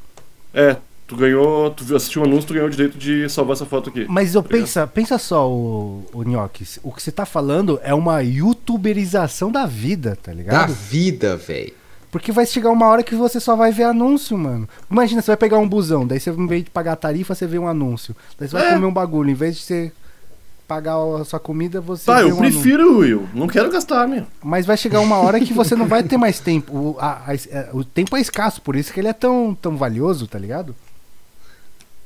É, 0.54 0.78
tu 1.08 1.16
ganhou. 1.16 1.72
Tu 1.72 1.96
assistiu 1.96 2.22
o 2.22 2.26
anúncio, 2.26 2.48
tu 2.48 2.54
ganhou 2.54 2.68
o 2.68 2.72
direito 2.72 2.98
de 2.98 3.28
salvar 3.30 3.56
essa 3.56 3.66
foto 3.66 3.90
aqui. 3.90 4.06
Mas 4.10 4.36
eu 4.36 4.40
Obrigado. 4.42 4.62
pensa, 4.66 4.88
pensa 4.88 5.18
só, 5.18 5.50
o, 5.50 6.04
o 6.14 6.24
Nhoque, 6.24 6.66
o 6.84 6.92
que 6.92 7.02
você 7.02 7.12
tá 7.12 7.26
falando 7.26 7.80
é 7.84 7.94
uma 7.94 8.22
youtuberização 8.22 9.52
da 9.52 9.66
vida, 9.66 10.18
tá 10.22 10.32
Da 10.32 10.38
ligado? 10.38 10.74
vida, 10.74 11.36
velho. 11.38 11.74
Porque 12.12 12.32
vai 12.32 12.46
chegar 12.46 12.72
uma 12.72 12.88
hora 12.88 13.04
que 13.04 13.16
você 13.16 13.40
só 13.40 13.56
vai 13.56 13.72
ver 13.72 13.84
anúncio, 13.84 14.38
mano. 14.38 14.68
Imagina, 14.90 15.22
você 15.22 15.28
vai 15.32 15.38
pegar 15.38 15.58
um 15.58 15.68
busão, 15.68 16.08
daí 16.08 16.20
você, 16.20 16.30
em 16.32 16.48
vez 16.48 16.64
de 16.64 16.70
pagar 16.70 16.94
a 16.94 16.96
tarifa, 16.96 17.36
você 17.36 17.46
vê 17.46 17.60
um 17.60 17.68
anúncio. 17.68 18.16
Daí 18.40 18.48
você 18.48 18.56
vai 18.56 18.70
É. 18.70 18.74
comer 18.74 18.86
um 18.86 18.94
bagulho, 18.94 19.30
em 19.30 19.34
vez 19.34 19.58
de 19.58 19.62
você 19.64 19.92
pagar 20.68 20.96
a 20.98 21.24
sua 21.26 21.40
comida, 21.40 21.80
você 21.82 22.06
Tá, 22.06 22.16
vê 22.18 22.24
eu 22.24 22.36
um 22.36 22.40
anúncio. 22.40 22.60
prefiro, 22.62 22.98
Will. 23.00 23.28
Não 23.34 23.48
quero 23.48 23.70
gastar, 23.72 24.08
meu. 24.08 24.24
Mas 24.42 24.66
vai 24.66 24.78
chegar 24.78 25.00
uma 25.02 25.18
hora 25.18 25.40
que 25.40 25.54
você 25.54 25.76
não 25.76 25.86
vai 25.86 26.02
ter 26.02 26.16
mais 26.18 26.40
tempo. 26.40 26.74
O, 26.74 26.96
a- 27.00 27.22
a- 27.28 27.36
é, 27.36 27.70
o 27.74 27.84
tempo 27.84 28.16
é 28.16 28.22
escasso, 28.22 28.62
por 28.62 28.76
isso 28.76 28.92
que 28.94 29.00
ele 29.00 29.08
é 29.10 29.14
tão, 29.14 29.54
tão 29.62 29.76
valioso, 29.78 30.28
tá 30.28 30.40
ligado? 30.40 30.74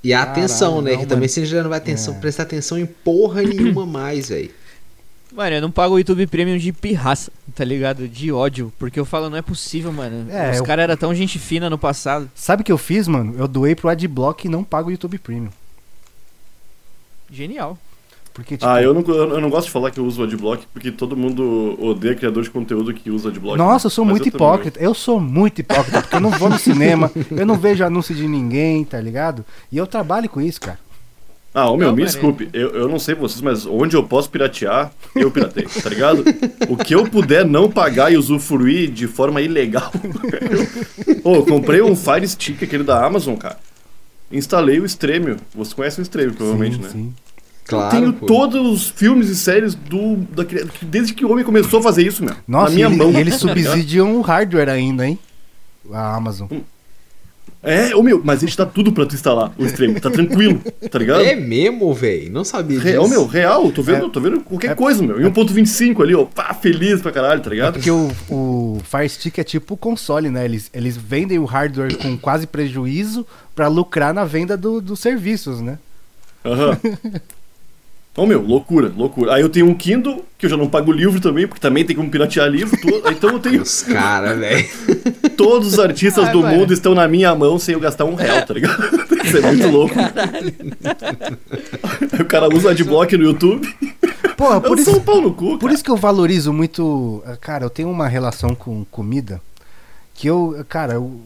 E 0.04 0.14
a 0.14 0.20
Caralho, 0.20 0.32
atenção, 0.32 0.82
né? 0.82 0.92
não, 0.94 1.00
que 1.00 1.06
também 1.06 1.22
mano. 1.22 1.30
você 1.30 1.46
já 1.46 1.62
não 1.62 1.70
vai 1.70 1.78
atenção, 1.78 2.16
É. 2.16 2.20
prestar 2.20 2.44
atenção 2.44 2.78
em 2.78 2.86
porra 2.86 3.42
nenhuma 3.44 3.86
mais, 3.88 4.30
velho. 4.30 4.50
Mano, 5.34 5.56
eu 5.56 5.62
não 5.62 5.72
pago 5.72 5.94
o 5.96 5.98
YouTube 5.98 6.28
Premium 6.28 6.58
de 6.58 6.74
pirraça, 6.74 7.32
tá 7.56 7.64
ligado? 7.64 8.06
De 8.08 8.32
ódio. 8.34 8.74
Porque 8.78 9.00
eu 9.00 9.06
falo, 9.06 9.30
não 9.30 9.38
é 9.38 9.42
possível, 9.42 9.92
mano. 9.94 10.30
É, 10.30 10.52
Os 10.52 10.58
eu- 10.58 10.64
caras 10.66 10.84
eram 10.84 10.98
tão 10.98 11.16
gente 11.16 11.40
fina 11.40 11.70
no 11.70 11.78
passado. 11.78 12.30
Sabe 12.36 12.64
o 12.64 12.66
que 12.66 12.72
eu 12.72 12.78
fiz, 12.78 13.08
mano? 13.08 13.36
Eu 13.38 13.48
doei 13.48 13.74
pro 13.74 13.88
Adblock 13.88 14.46
e 14.46 14.50
não 14.50 14.62
pago 14.64 14.90
o 14.90 14.92
YouTube 14.92 15.18
Premium. 15.20 15.52
Genial. 17.30 17.78
Porque, 18.34 18.56
tipo, 18.56 18.70
Ah, 18.70 18.82
eu 18.82 18.94
não, 18.94 19.02
eu 19.02 19.42
não 19.42 19.50
gosto 19.50 19.68
de 19.68 19.72
falar 19.74 19.92
que 19.92 20.00
eu 20.00 20.06
uso 20.06 20.22
o 20.22 20.24
Adblock, 20.24 20.66
porque 20.74 20.92
todo 20.92 21.18
mundo 21.18 21.78
odeia 21.84 22.16
criador 22.16 22.44
de 22.44 22.50
conteúdo 22.50 22.94
que 22.94 23.12
usa 23.12 23.30
Adblock. 23.30 23.58
Nossa, 23.58 23.88
eu 23.88 23.92
sou 23.92 24.06
muito 24.06 24.28
eu 24.28 24.32
também 24.32 24.48
hipócrita. 24.48 24.80
Eu 24.80 24.94
sou 24.94 25.20
muito 25.20 25.60
hipócrita, 25.60 26.02
porque 26.02 26.16
eu 26.16 26.22
não 26.22 26.32
vou 26.32 26.50
no 26.50 26.58
cinema, 26.60 27.12
eu 27.30 27.46
não 27.46 27.58
vejo 27.58 27.84
anúncio 27.84 28.16
de 28.16 28.28
ninguém, 28.28 28.86
tá 28.86 29.00
ligado? 29.02 29.46
E 29.72 29.78
eu 29.78 29.86
trabalho 29.86 30.30
com 30.30 30.40
isso, 30.40 30.62
cara. 30.62 30.80
Ah, 31.54 31.70
ô 31.70 31.76
meu, 31.76 31.90
Não, 31.90 31.96
me 31.96 32.06
desculpe, 32.06 32.50
eu, 32.54 32.70
eu 32.70 32.88
não 32.88 32.98
sei 32.98 33.14
vocês, 33.14 33.42
mas 33.42 33.66
onde 33.66 33.94
eu 33.94 34.04
posso 34.04 34.30
piratear, 34.30 34.90
eu 35.14 35.30
piratei, 35.30 35.66
tá 35.66 35.90
ligado? 35.90 36.24
O 36.70 36.78
que 36.78 36.96
eu 36.96 37.04
puder 37.04 37.46
não 37.46 37.70
pagar 37.70 38.10
e 38.10 38.16
usufruir 38.16 38.90
de 38.90 39.06
forma 39.06 39.42
ilegal. 39.42 39.92
Ô, 41.26 41.36
eu 41.36 41.46
comprei 41.46 41.82
um 41.82 41.94
Fire 41.94 42.26
Stick, 42.26 42.64
aquele 42.64 42.86
da 42.86 43.06
Amazon, 43.06 43.36
cara. 43.36 43.60
Instalei 44.32 44.80
o 44.80 44.86
Stremio. 44.86 45.36
Você 45.54 45.76
conhece 45.76 46.00
o 46.00 46.04
Stremio, 46.04 46.34
provavelmente, 46.34 46.78
sim, 46.78 46.82
né? 46.82 46.90
sim. 46.90 47.14
Claro. 47.72 47.96
eu 47.96 48.00
tenho 48.02 48.14
pô. 48.14 48.26
todos 48.26 48.68
os 48.70 48.90
filmes 48.90 49.30
e 49.30 49.36
séries 49.36 49.74
do. 49.76 50.18
Da, 50.36 50.44
desde 50.82 51.14
que 51.14 51.26
o 51.26 51.32
homem 51.32 51.44
começou 51.44 51.80
a 51.80 51.84
fazer 51.84 52.06
isso, 52.06 52.24
meu. 52.24 52.36
Nossa, 52.48 52.70
na 52.70 52.76
minha 52.76 52.88
e, 52.88 52.90
ele- 52.92 52.98
mão. 52.98 53.12
e 53.12 53.18
eles 53.18 53.36
subsidiam 53.36 54.16
o 54.18 54.22
hardware 54.22 54.70
ainda, 54.70 55.08
hein? 55.08 55.18
A 55.92 56.16
Amazon. 56.16 56.48
É, 57.64 57.96
ô 57.96 58.02
meu, 58.02 58.20
mas 58.24 58.42
ele 58.42 58.52
dá 58.56 58.66
tudo 58.66 58.92
pra 58.92 59.06
tu 59.06 59.14
instalar 59.14 59.54
o 59.56 59.64
Stremio, 59.68 60.02
tá 60.02 60.10
tranquilo, 60.10 60.60
tá 60.90 60.98
ligado? 60.98 61.22
É 61.22 61.36
mesmo, 61.36 61.94
velho. 61.94 62.32
Não 62.32 62.44
sabia 62.44 62.78
disso. 62.80 62.90
Real, 62.90 63.08
meu, 63.08 63.28
real, 63.28 63.72
tô 63.72 63.84
vendo, 63.84 64.10
tô 64.10 64.20
vendo 64.20 64.42
qualquer 64.42 64.72
é- 64.72 64.76
coisa, 64.76 65.04
meu. 65.04 65.22
Em 65.22 65.26
1.25 65.32 66.02
ali, 66.02 66.16
ó, 66.16 66.26
pá, 66.26 66.56
feliz 66.56 67.02
pra 67.02 67.12
caralho, 67.12 67.40
tá 67.40 67.52
ligado? 67.52 67.74
Porque 67.74 67.92
o, 67.92 68.10
o 68.32 68.82
Fire 68.84 69.08
Stick 69.08 69.38
é 69.38 69.44
tipo 69.44 69.76
o 69.76 69.78
console, 69.78 70.32
né? 70.32 70.44
Eles, 70.44 70.72
eles 70.74 70.98
vendem 70.98 71.38
o 71.38 71.46
hardware 71.46 71.96
com 71.98 72.18
quase 72.18 72.48
prejuízo 72.48 73.28
pra 73.54 73.68
lucrar 73.68 74.12
na 74.12 74.26
venda 74.26 74.58
do- 74.58 74.82
dos 74.82 75.00
serviços, 75.00 75.62
né? 75.62 75.78
Aham. 76.44 76.76
Ô 78.18 78.26
meu, 78.26 78.42
loucura, 78.42 78.92
loucura. 78.96 79.36
Aí 79.36 79.42
eu 79.42 79.48
tenho 79.48 79.68
um 79.68 79.74
Kindle, 79.74 80.26
que 80.38 80.46
eu 80.46 80.50
já 80.50 80.58
não 80.58 80.68
pago 80.68 80.92
livro 80.92 81.22
também, 81.22 81.48
porque 81.48 81.62
também 81.62 81.86
tem 81.86 81.96
como 81.96 82.10
piratear 82.10 82.48
livro. 82.50 82.78
to- 82.82 83.10
Então 83.10 83.30
eu 83.32 83.40
tenho. 83.40 83.62
Os 83.62 83.84
caras, 83.84 84.38
velho. 84.38 84.68
Todos 85.38 85.70
os 85.74 85.80
artistas 85.80 86.28
Ah, 86.28 86.32
do 86.32 86.44
mundo 86.46 86.74
estão 86.74 86.94
na 86.94 87.08
minha 87.08 87.34
mão 87.34 87.58
sem 87.58 87.74
eu 87.74 87.80
gastar 87.80 88.04
um 88.04 88.14
real, 88.14 88.46
tá 88.46 88.54
ligado? 88.54 88.84
Isso 89.24 89.38
é 89.38 89.42
muito 89.42 89.68
louco. 89.70 89.96
Aí 92.12 92.22
o 92.22 92.26
cara 92.26 92.54
usa 92.54 92.72
adblock 92.72 93.16
no 93.18 93.24
YouTube. 93.24 93.68
Porra, 94.36 94.60
por 94.60 94.72
eu 94.78 94.82
isso, 94.82 94.92
sou 94.92 95.00
um 95.00 95.04
pau 95.04 95.22
no 95.22 95.34
cu. 95.34 95.52
Por 95.52 95.62
cara. 95.62 95.74
isso 95.74 95.84
que 95.84 95.92
eu 95.92 95.96
valorizo 95.98 96.52
muito. 96.52 97.24
eh, 97.28 97.38
Cara, 97.40 97.64
eu 97.66 97.70
tenho 97.70 97.90
uma 97.90 98.08
relação 98.08 98.54
com 98.56 98.84
comida 98.92 99.40
que 100.14 100.28
eu. 100.28 100.66
Cara, 100.70 100.94
eu- 100.94 101.20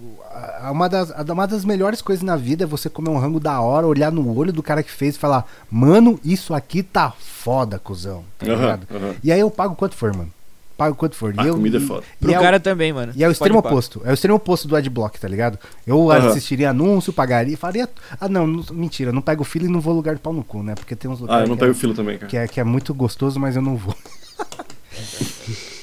uma, 0.70 0.90
das, 0.90 1.12
uma 1.30 1.48
das 1.48 1.64
melhores 1.64 2.02
coisas 2.02 2.24
na 2.24 2.36
vida 2.36 2.64
é 2.64 2.68
você 2.68 2.90
comer 2.90 3.10
um 3.10 3.18
rango 3.18 3.40
da 3.40 3.60
hora, 3.62 3.88
olhar 3.88 4.12
no 4.12 4.38
olho 4.38 4.52
do 4.52 4.62
cara 4.64 4.84
que 4.84 4.91
fez 4.91 5.16
e 5.16 5.20
falar: 5.20 5.45
Mano, 5.72 6.20
isso 6.24 6.53
aqui 6.53 6.84
tá 6.84 7.12
foda, 7.12 7.80
cuzão. 7.80 8.24
Tá 8.38 8.45
ligado? 8.45 8.88
aham. 8.94 9.16
E 9.24 9.32
aí 9.32 9.40
eu 9.40 9.49
pago 9.49 9.76
quanto 9.76 9.95
for, 9.95 10.14
mano. 10.16 10.32
Pago 10.78 10.94
quanto 10.94 11.16
for. 11.16 11.34
A 11.38 11.44
e 11.45 11.48
eu, 11.48 11.53
comida 11.56 11.78
é 11.78 11.82
e- 11.82 11.86
foda. 11.88 12.03
Pro 12.20 12.32
é, 12.32 12.38
cara 12.38 12.57
o, 12.57 12.60
também, 12.60 12.91
mano. 12.91 13.14
e 13.16 13.24
é 13.24 13.28
o 13.28 13.30
Pode 13.30 13.34
extremo 13.38 13.64
pá. 13.64 13.70
oposto. 13.70 14.02
É 14.03 14.12
o 14.12 14.14
extremo 14.14 14.36
oposto 14.36 14.68
do 14.68 14.76
adblock, 14.76 15.18
tá 15.18 15.28
ligado? 15.28 15.57
Eu 15.88 16.12
Aham. 16.12 16.28
assistiria 16.28 16.72
anúncio, 16.72 17.14
pagaria, 17.14 17.57
faria. 17.57 17.88
Ah, 18.20 18.28
não, 18.28 18.45
não- 18.45 18.64
mentira, 18.74 19.14
não 19.14 19.22
pego 19.22 19.45
fila 19.45 19.66
e 19.66 19.70
não 19.70 19.80
vou 19.80 19.94
lugar 19.94 20.16
de 20.16 20.22
pau 20.22 20.34
no 20.34 20.44
cu, 20.44 20.62
né? 20.62 20.76
Porque 20.76 20.94
tem 20.94 21.10
uns 21.10 21.20
Ah, 21.20 21.22
lugares 21.22 21.44
eu 21.44 21.49
não 21.49 21.57
pego 21.57 21.72
é, 21.72 21.76
fila 21.76 21.94
também, 21.94 22.18
cara. 22.18 22.28
que, 22.30 22.36
é, 22.36 22.45
que 22.45 22.60
é 22.60 22.64
muito 22.66 22.94
gostoso, 22.94 23.40
mas 23.40 23.56
eu 23.56 23.62
não 23.62 23.78
vou. 23.78 23.95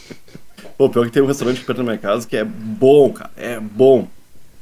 Pô, 0.77 0.89
pior 0.89 1.07
que 1.07 1.13
tem 1.13 1.23
um 1.23 1.27
restaurante 1.27 1.61
perto 1.65 1.79
da 1.79 1.85
minha 1.85 1.99
casa 1.99 2.27
que 2.27 2.37
é 2.37 2.45
bom, 2.45 3.13
cara. 3.13 3.31
É 3.37 3.61
bom. 3.61 4.09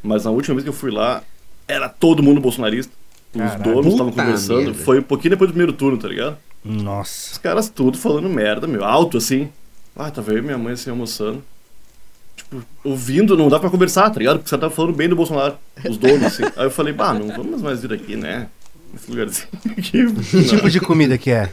Mas 0.02 0.24
na 0.24 0.30
última 0.30 0.54
vez 0.54 0.64
que 0.64 0.68
eu 0.68 0.74
fui 0.74 0.90
lá, 0.90 1.22
era 1.68 1.88
todo 1.88 2.22
mundo 2.22 2.40
bolsonarista. 2.40 2.92
Os 3.34 3.40
Caralho. 3.40 3.62
donos 3.62 3.92
estavam 3.92 4.12
conversando. 4.12 4.56
merda. 4.64 4.74
Foi 4.74 4.98
um 4.98 5.02
pouquinho 5.02 5.30
depois 5.30 5.48
do 5.50 5.52
primeiro 5.54 5.72
turno, 5.72 5.96
tá 5.98 6.08
ligado? 6.08 6.36
Nossa. 6.64 7.32
Os 7.32 7.38
caras 7.38 7.68
tudo 7.68 7.96
falando 7.96 8.28
merda, 8.28 8.66
meu. 8.66 8.84
Alto 8.84 9.16
assim. 9.18 9.48
Ah, 9.96 10.10
tava 10.10 10.32
eu 10.32 10.38
e 10.38 10.42
minha 10.42 10.58
mãe 10.58 10.72
assim 10.72 10.90
almoçando. 10.90 11.42
Tipo, 12.36 12.62
ouvindo, 12.82 13.36
não 13.36 13.48
dá 13.48 13.58
pra 13.60 13.70
conversar, 13.70 14.10
tá 14.10 14.18
ligado? 14.18 14.38
Porque 14.38 14.48
você 14.48 14.58
tava 14.58 14.74
falando 14.74 14.94
bem 14.94 15.08
do 15.08 15.14
Bolsonaro. 15.16 15.54
Os 15.88 15.96
donos, 15.96 16.22
assim. 16.24 16.42
Aí 16.56 16.64
eu 16.66 16.70
falei, 16.70 16.92
bah, 16.92 17.12
não 17.14 17.28
vamos 17.28 17.60
mais 17.62 17.82
vir 17.82 17.92
aqui, 17.92 18.16
né? 18.16 18.48
Nesse 18.92 19.10
lugarzinho 19.10 19.48
aqui. 19.70 20.12
Que 20.30 20.44
tipo 20.44 20.68
de 20.70 20.80
comida 20.80 21.16
que 21.18 21.30
é? 21.30 21.50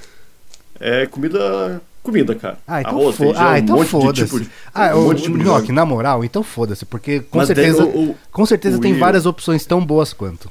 É 0.80 1.06
comida. 1.06 1.82
Comida, 2.08 2.34
cara. 2.36 2.58
Ah, 2.68 2.80
então 2.82 2.94
Arroz, 2.94 3.16
foda. 3.18 3.30
feijão, 3.34 3.48
Ah, 3.52 3.60
então 3.60 3.76
um 3.76 3.78
monte 3.80 3.86
de 3.86 3.92
foda-se. 3.92 4.24
tipo 4.24 4.40
de. 4.40 4.50
Ah, 4.74 4.96
um 4.96 5.00
o 5.00 5.04
monte 5.08 5.18
de 5.18 5.24
tipo 5.24 5.38
de 5.38 5.44
Nhoque, 5.44 5.72
na 5.72 5.86
moral, 5.86 6.24
então 6.24 6.42
foda-se, 6.42 6.86
porque 6.86 7.20
com 7.20 7.38
Mas 7.38 7.48
certeza, 7.48 7.84
o- 7.86 8.12
o- 8.12 8.16
com 8.32 8.46
certeza 8.46 8.80
tem 8.80 8.92
Will- 8.94 9.00
várias 9.00 9.26
opções 9.26 9.66
tão 9.66 9.86
boas 9.86 10.14
quanto. 10.14 10.50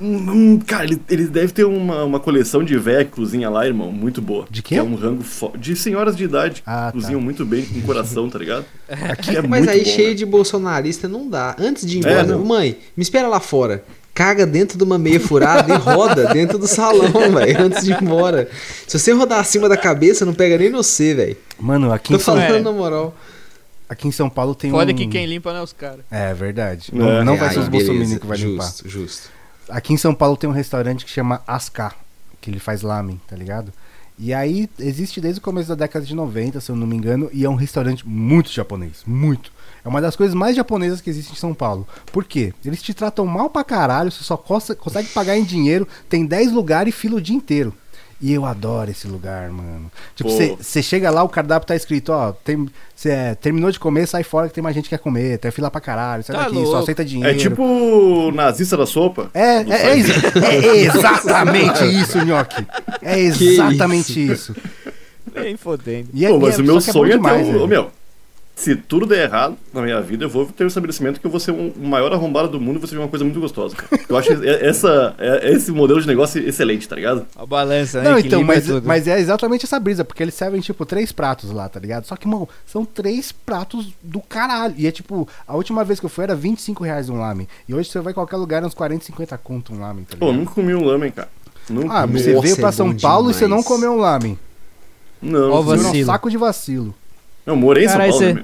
Hum, 0.00 0.58
cara, 0.66 0.84
ele, 0.84 1.00
ele 1.08 1.26
deve 1.28 1.52
ter 1.52 1.62
uma, 1.64 2.02
uma 2.02 2.18
coleção 2.18 2.64
de 2.64 2.76
véia 2.76 3.04
que 3.04 3.12
cozinha 3.12 3.48
lá, 3.48 3.64
irmão, 3.64 3.92
muito 3.92 4.20
boa. 4.20 4.46
De 4.50 4.60
quê? 4.60 4.74
Que 4.74 4.80
é 4.80 4.82
um 4.82 4.96
rango 4.96 5.22
fo- 5.22 5.52
de 5.56 5.76
senhoras 5.76 6.16
de 6.16 6.24
idade. 6.24 6.60
Ah, 6.66 6.86
tá. 6.86 6.92
cozinham 6.92 7.20
muito 7.20 7.44
bem, 7.46 7.64
com 7.64 7.80
coração, 7.82 8.28
tá 8.28 8.36
ligado? 8.40 8.64
Aqui 8.90 9.36
é 9.36 9.42
Mas 9.42 9.60
muito 9.64 9.70
aí 9.70 9.84
bom, 9.84 9.90
cheio 9.90 10.08
né? 10.08 10.14
de 10.14 10.26
bolsonarista 10.26 11.06
não 11.06 11.28
dá. 11.28 11.54
Antes 11.56 11.86
de 11.86 11.98
ir 11.98 12.06
É, 12.06 12.10
embora, 12.10 12.26
não. 12.36 12.44
mãe, 12.44 12.76
me 12.96 13.02
espera 13.04 13.28
lá 13.28 13.38
fora. 13.38 13.84
Caga 14.14 14.44
dentro 14.46 14.76
de 14.76 14.84
uma 14.84 14.98
meia 14.98 15.18
furada 15.18 15.72
e 15.72 15.76
roda 15.76 16.28
dentro 16.34 16.58
do 16.58 16.66
salão, 16.66 17.10
velho, 17.34 17.62
antes 17.62 17.84
de 17.84 17.92
ir 17.92 18.02
embora. 18.02 18.48
Se 18.86 18.98
você 18.98 19.12
rodar 19.12 19.40
acima 19.40 19.68
da 19.70 19.76
cabeça, 19.76 20.26
não 20.26 20.34
pega 20.34 20.58
nem 20.58 20.68
no 20.68 20.82
C, 20.82 21.14
velho. 21.14 21.36
Mano, 21.58 21.90
aqui 21.92 22.10
Tô 22.10 22.16
em, 22.16 22.18
São, 22.18 22.34
falando 22.36 22.54
É. 22.56 22.60
na 22.60 22.72
moral. 22.72 23.14
aqui 23.88 24.06
em 24.06 24.12
São 24.12 24.28
Paulo 24.28 24.54
tem 24.54 24.70
Foda 24.70 24.92
um... 24.92 24.94
que 24.94 25.06
quem 25.06 25.24
limpa 25.24 25.50
não 25.52 25.60
é 25.60 25.62
os 25.62 25.72
caras. 25.72 26.00
É 26.10 26.34
verdade. 26.34 26.90
É. 26.92 26.96
Não, 26.98 27.24
não 27.24 27.34
É, 27.34 27.38
vai 27.38 27.52
ser 27.54 27.60
os 27.60 27.68
bolsominions 27.68 28.18
que 28.18 28.26
vai 28.26 28.36
limpar. 28.36 28.64
Justo, 28.66 28.88
justo. 28.88 29.30
Aqui 29.68 29.94
em 29.94 29.96
São 29.96 30.14
Paulo 30.14 30.36
tem 30.36 30.48
um 30.50 30.52
restaurante 30.52 31.06
que 31.06 31.10
chama 31.10 31.40
Ascar, 31.46 31.96
que 32.40 32.50
ele 32.50 32.58
faz 32.58 32.82
lamen, 32.82 33.18
tá 33.26 33.34
ligado? 33.34 33.72
E 34.18 34.34
aí 34.34 34.68
existe 34.78 35.22
desde 35.22 35.40
o 35.40 35.42
começo 35.42 35.70
da 35.70 35.74
década 35.74 36.04
de 36.04 36.14
90, 36.14 36.60
se 36.60 36.70
eu 36.70 36.76
não 36.76 36.86
me 36.86 36.94
engano, 36.96 37.30
e 37.32 37.44
é 37.46 37.48
um 37.48 37.54
restaurante 37.54 38.06
muito 38.06 38.52
japonês, 38.52 38.98
muito. 39.06 39.50
É 39.84 39.88
uma 39.88 40.00
das 40.00 40.14
coisas 40.16 40.34
mais 40.34 40.54
japonesas 40.54 41.00
que 41.00 41.10
existe 41.10 41.32
em 41.32 41.36
São 41.36 41.52
Paulo. 41.54 41.86
Por 42.12 42.24
quê? 42.24 42.52
Eles 42.64 42.80
te 42.82 42.94
tratam 42.94 43.26
mal 43.26 43.50
pra 43.50 43.64
caralho, 43.64 44.10
você 44.12 44.22
só 44.22 44.36
cons- 44.36 44.70
consegue 44.78 45.08
pagar 45.08 45.36
em 45.36 45.42
dinheiro, 45.44 45.88
tem 46.08 46.24
10 46.24 46.52
lugares 46.52 46.94
e 46.94 46.96
fila 46.96 47.16
o 47.16 47.20
dia 47.20 47.34
inteiro. 47.36 47.74
E 48.24 48.32
eu 48.32 48.44
adoro 48.44 48.88
esse 48.88 49.08
lugar, 49.08 49.50
mano. 49.50 49.90
Tipo, 50.14 50.30
você 50.30 50.80
chega 50.80 51.10
lá, 51.10 51.24
o 51.24 51.28
cardápio 51.28 51.66
tá 51.66 51.74
escrito, 51.74 52.10
ó, 52.12 52.30
tem, 52.30 52.68
cê, 52.94 53.10
é, 53.10 53.34
terminou 53.34 53.68
de 53.72 53.80
comer, 53.80 54.06
sai 54.06 54.22
fora 54.22 54.46
que 54.46 54.54
tem 54.54 54.62
mais 54.62 54.76
gente 54.76 54.84
que 54.84 54.90
quer 54.90 55.02
comer, 55.02 55.38
tem 55.38 55.50
fila 55.50 55.68
pra 55.68 55.80
caralho, 55.80 56.22
sai 56.22 56.36
Tá 56.36 56.42
daqui, 56.44 56.54
só 56.54 56.60
louco. 56.62 56.76
aceita 56.76 57.04
dinheiro. 57.04 57.34
É 57.36 57.36
tipo 57.36 57.60
o 57.64 58.30
nazista 58.30 58.76
da 58.76 58.86
sopa. 58.86 59.28
É, 59.34 59.56
é, 59.56 59.62
é, 59.88 59.98
exa- 59.98 60.12
é 60.40 60.76
exatamente 60.86 61.84
isso, 61.84 62.24
Nhoque. 62.24 62.64
É 63.02 63.18
exatamente 63.18 64.24
isso. 64.32 64.54
Nem 65.34 65.56
fodendo. 65.56 66.08
E 66.14 66.24
é, 66.24 66.28
Pô, 66.28 66.36
e 66.36 66.40
mas 66.42 66.58
é- 66.58 66.62
o 66.62 66.64
meu 66.64 66.80
só 66.80 66.90
é 66.90 66.92
sonho 66.92 67.12
é, 67.12 67.16
demais, 67.16 67.44
ter 67.46 67.56
um. 67.56 67.66
meu, 67.66 67.90
se 68.62 68.76
tudo 68.76 69.06
der 69.06 69.24
errado 69.24 69.56
na 69.74 69.82
minha 69.82 70.00
vida, 70.00 70.24
eu 70.24 70.28
vou 70.28 70.46
ter 70.46 70.64
um 70.64 70.68
estabelecimento 70.68 71.20
que 71.20 71.26
eu 71.26 71.30
vou 71.30 71.40
ser 71.40 71.50
um, 71.50 71.68
o 71.76 71.86
maior 71.86 72.12
arrombado 72.12 72.48
do 72.48 72.60
mundo 72.60 72.76
e 72.76 72.80
você 72.80 72.94
ver 72.94 73.00
uma 73.00 73.08
coisa 73.08 73.24
muito 73.24 73.40
gostosa. 73.40 73.74
cara. 73.74 74.02
Eu 74.08 74.16
acho 74.16 74.32
é- 74.32 74.66
essa, 74.68 75.14
é- 75.18 75.50
esse 75.52 75.72
modelo 75.72 76.00
de 76.00 76.06
negócio 76.06 76.40
excelente, 76.46 76.88
tá 76.88 76.94
ligado? 76.94 77.26
A 77.36 77.44
balança, 77.44 78.00
né? 78.00 78.10
Não, 78.10 78.18
então, 78.18 78.42
mas, 78.44 78.64
tudo. 78.66 78.86
mas 78.86 79.08
é 79.08 79.18
exatamente 79.18 79.64
essa 79.64 79.80
brisa, 79.80 80.04
porque 80.04 80.22
eles 80.22 80.34
servem, 80.34 80.60
tipo, 80.60 80.86
três 80.86 81.10
pratos 81.10 81.50
lá, 81.50 81.68
tá 81.68 81.80
ligado? 81.80 82.04
Só 82.06 82.14
que, 82.16 82.28
mano, 82.28 82.48
são 82.64 82.84
três 82.84 83.32
pratos 83.32 83.92
do 84.02 84.20
caralho. 84.20 84.74
E 84.78 84.86
é 84.86 84.90
tipo, 84.92 85.28
a 85.46 85.56
última 85.56 85.84
vez 85.84 85.98
que 85.98 86.06
eu 86.06 86.10
fui 86.10 86.22
era 86.24 86.34
25 86.36 86.84
reais 86.84 87.08
um 87.08 87.18
lamen. 87.18 87.48
E 87.68 87.74
hoje 87.74 87.88
você 87.90 88.00
vai 88.00 88.12
em 88.12 88.14
qualquer 88.14 88.36
lugar, 88.36 88.62
é 88.62 88.66
uns 88.66 88.74
40, 88.74 89.04
50 89.04 89.36
conto 89.38 89.72
um 89.74 89.80
lamen, 89.80 90.04
tá 90.04 90.16
Pô, 90.16 90.26
ligado? 90.26 90.38
nunca 90.40 90.54
comi 90.54 90.74
um 90.74 90.84
lamen, 90.84 91.10
cara. 91.10 91.28
Nunca 91.68 91.92
Ah, 91.94 92.00
comi. 92.02 92.20
você 92.20 92.32
Nossa, 92.32 92.42
veio 92.42 92.56
pra 92.56 92.68
é 92.68 92.72
São 92.72 92.94
Paulo 92.96 93.30
e 93.30 93.34
você 93.34 93.42
não 93.48 93.58
demais. 93.58 93.66
comeu 93.66 93.92
um 93.92 93.96
lamen. 93.98 94.38
Não, 95.20 95.50
Ó, 95.52 95.62
virou 95.62 95.78
um 95.80 95.82
Vacilo. 95.84 96.06
saco 96.06 96.30
de 96.30 96.36
vacilo. 96.36 96.94
Eu 97.46 97.56
morei 97.56 97.84
em 97.84 97.88
São 97.88 97.96
Caralho, 97.98 98.12
Paulo. 98.12 98.26
você- 98.26 98.34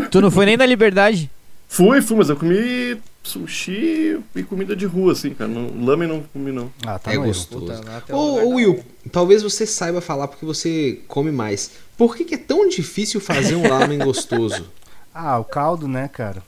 meu. 0.00 0.08
Tu 0.10 0.20
não 0.20 0.30
foi 0.30 0.46
nem 0.46 0.56
na 0.56 0.64
Liberdade? 0.66 1.30
Fui, 1.68 2.00
fui, 2.00 2.16
mas 2.16 2.28
eu 2.28 2.36
comi 2.36 2.96
sushi 3.22 4.20
e 4.36 4.42
comida 4.44 4.76
de 4.76 4.86
rua, 4.86 5.12
assim, 5.12 5.30
cara. 5.34 5.50
Não, 5.50 5.84
lamen 5.84 6.06
não 6.08 6.22
comi, 6.22 6.52
não. 6.52 6.70
Ah, 6.86 6.98
tá 6.98 7.12
é 7.12 7.16
gostoso. 7.16 7.66
Puta, 7.66 8.14
Ô, 8.14 8.36
da 8.36 8.44
Will, 8.44 8.84
talvez 9.10 9.42
você 9.42 9.66
saiba 9.66 10.00
falar 10.00 10.28
porque 10.28 10.44
você 10.44 11.00
come 11.08 11.32
mais. 11.32 11.70
Por 11.96 12.14
que, 12.16 12.24
que 12.24 12.34
é 12.34 12.38
tão 12.38 12.68
difícil 12.68 13.20
fazer 13.20 13.56
um 13.56 13.66
lamen 13.68 13.98
gostoso? 13.98 14.66
Ah, 15.12 15.38
o 15.38 15.44
caldo, 15.44 15.88
né, 15.88 16.08
cara? 16.12 16.42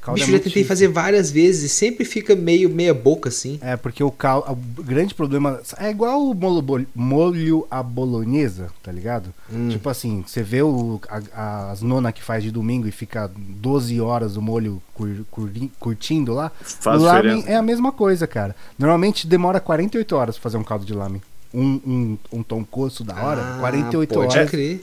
Caldo 0.00 0.14
Bicho, 0.16 0.24
é 0.24 0.26
já 0.26 0.30
muito 0.32 0.44
tentei 0.44 0.62
difícil. 0.62 0.68
fazer 0.68 0.88
várias 0.88 1.30
vezes 1.30 1.64
e 1.64 1.68
sempre 1.68 2.04
fica 2.04 2.34
meio 2.34 2.70
meia 2.70 2.94
boca 2.94 3.28
assim. 3.28 3.58
É, 3.60 3.76
porque 3.76 4.02
o 4.02 4.10
caldo. 4.10 4.52
O 4.78 4.82
grande 4.82 5.14
problema. 5.14 5.60
É 5.78 5.90
igual 5.90 6.22
o 6.30 6.34
molho, 6.34 6.86
molho 6.94 7.66
à 7.70 7.82
bolonhesa, 7.82 8.68
tá 8.82 8.90
ligado? 8.92 9.32
Hum. 9.52 9.68
Tipo 9.68 9.88
assim, 9.88 10.24
você 10.26 10.42
vê 10.42 10.62
o, 10.62 11.00
a- 11.34 11.70
as 11.72 11.82
nona 11.82 12.12
que 12.12 12.22
faz 12.22 12.42
de 12.42 12.50
domingo 12.50 12.86
e 12.88 12.92
fica 12.92 13.30
12 13.36 14.00
horas 14.00 14.36
o 14.36 14.42
molho 14.42 14.80
cur- 14.94 15.24
curri- 15.30 15.70
curtindo 15.78 16.32
lá. 16.32 16.50
Faz 16.60 17.00
o 17.02 17.04
lamen 17.04 17.44
é 17.46 17.56
a 17.56 17.62
mesma 17.62 17.92
coisa, 17.92 18.26
cara. 18.26 18.54
Normalmente 18.78 19.26
demora 19.26 19.60
48 19.60 20.16
horas 20.16 20.36
pra 20.36 20.42
fazer 20.44 20.56
um 20.56 20.64
caldo 20.64 20.84
de 20.86 20.94
lamen. 20.94 21.20
Um, 21.52 21.80
um, 21.86 22.18
um 22.34 22.42
tom 22.42 22.64
coço 22.64 23.02
da 23.02 23.14
hora, 23.22 23.40
Ah, 23.42 23.58
48 23.60 24.14
pode 24.14 24.36
horas. 24.36 24.50
crer. 24.50 24.82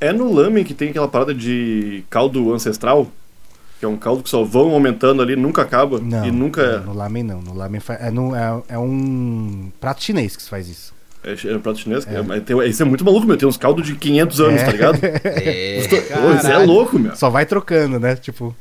É 0.00 0.12
no 0.12 0.32
lamen 0.32 0.64
que 0.64 0.74
tem 0.74 0.90
aquela 0.90 1.06
parada 1.08 1.34
de 1.34 2.02
caldo 2.10 2.52
ancestral, 2.54 3.06
que 3.80 3.84
é 3.86 3.88
um 3.88 3.96
caldo 3.96 4.22
que 4.22 4.28
só 4.30 4.44
vão 4.44 4.70
aumentando 4.72 5.22
ali, 5.22 5.34
nunca 5.34 5.62
acaba 5.62 5.98
Não, 5.98 6.24
e 6.26 6.30
nunca 6.30 6.80
no 6.80 6.92
lamen 6.94 7.22
não. 7.24 7.40
No 7.40 7.54
lamen 7.54 7.80
fa- 7.80 7.94
é, 7.94 8.10
no- 8.10 8.36
é, 8.36 8.62
é 8.68 8.78
um 8.78 9.72
prato 9.80 10.02
chinês 10.04 10.36
que 10.36 10.42
se 10.42 10.50
faz 10.50 10.68
isso. 10.68 10.92
é, 11.24 11.32
é 11.32 11.58
prato 11.58 11.78
chinês. 11.80 12.06
É. 12.06 12.40
tem- 12.40 12.60
isso 12.68 12.82
é 12.82 12.84
muito 12.84 13.04
maluco, 13.04 13.26
meu. 13.26 13.36
Tem 13.38 13.48
uns 13.48 13.56
caldos 13.56 13.86
de 13.86 13.94
500 13.96 14.40
anos, 14.40 14.60
É. 14.60 14.64
tá 14.66 14.72
ligado? 14.72 14.98
É. 15.24 15.78
Isso 15.78 16.46
é 16.46 16.58
louco, 16.58 16.98
meu. 16.98 17.16
Só 17.16 17.30
vai 17.30 17.46
trocando, 17.46 17.98
né? 17.98 18.14
Tipo, 18.16 18.54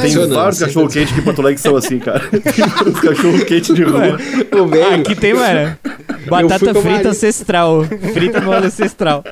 Tem 0.00 0.28
vários 0.28 0.58
sempre 0.58 0.74
cachorro-quente 0.74 1.12
aqui 1.12 1.20
em 1.20 1.24
Porto 1.24 1.40
Alegre 1.40 1.56
que 1.56 1.60
são 1.62 1.76
assim, 1.76 1.98
cara. 1.98 2.20
Tem 2.30 2.64
uns 2.92 3.00
cachorro-quente 3.00 3.74
de 3.74 3.82
rua. 3.84 4.18
Ô, 4.60 4.66
velho, 4.66 4.84
Ah, 4.84 4.94
aqui 4.96 5.14
tem, 5.14 5.34
mano. 5.34 5.76
Batata 6.28 6.74
frita 6.74 7.08
ancestral. 7.10 7.84
Frita 8.12 8.40
no 8.40 8.50
óleo 8.50 8.66
ancestral. 8.66 9.24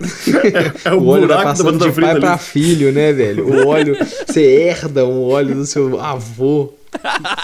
É 0.85 0.93
o, 0.93 0.99
o 0.99 1.07
óleo 1.09 1.27
da 1.29 1.43
passando 1.43 1.73
batata 1.79 1.91
de 1.91 2.01
pai 2.01 2.11
frita 2.11 2.21
pra 2.21 2.33
ali. 2.35 2.43
filho, 2.43 2.93
né, 2.93 3.13
velho? 3.13 3.47
O 3.47 3.67
óleo, 3.69 3.97
você 4.27 4.43
herda 4.43 5.05
um 5.07 5.23
óleo 5.23 5.55
do 5.55 5.67
seu 5.67 6.01
avô. 6.01 6.73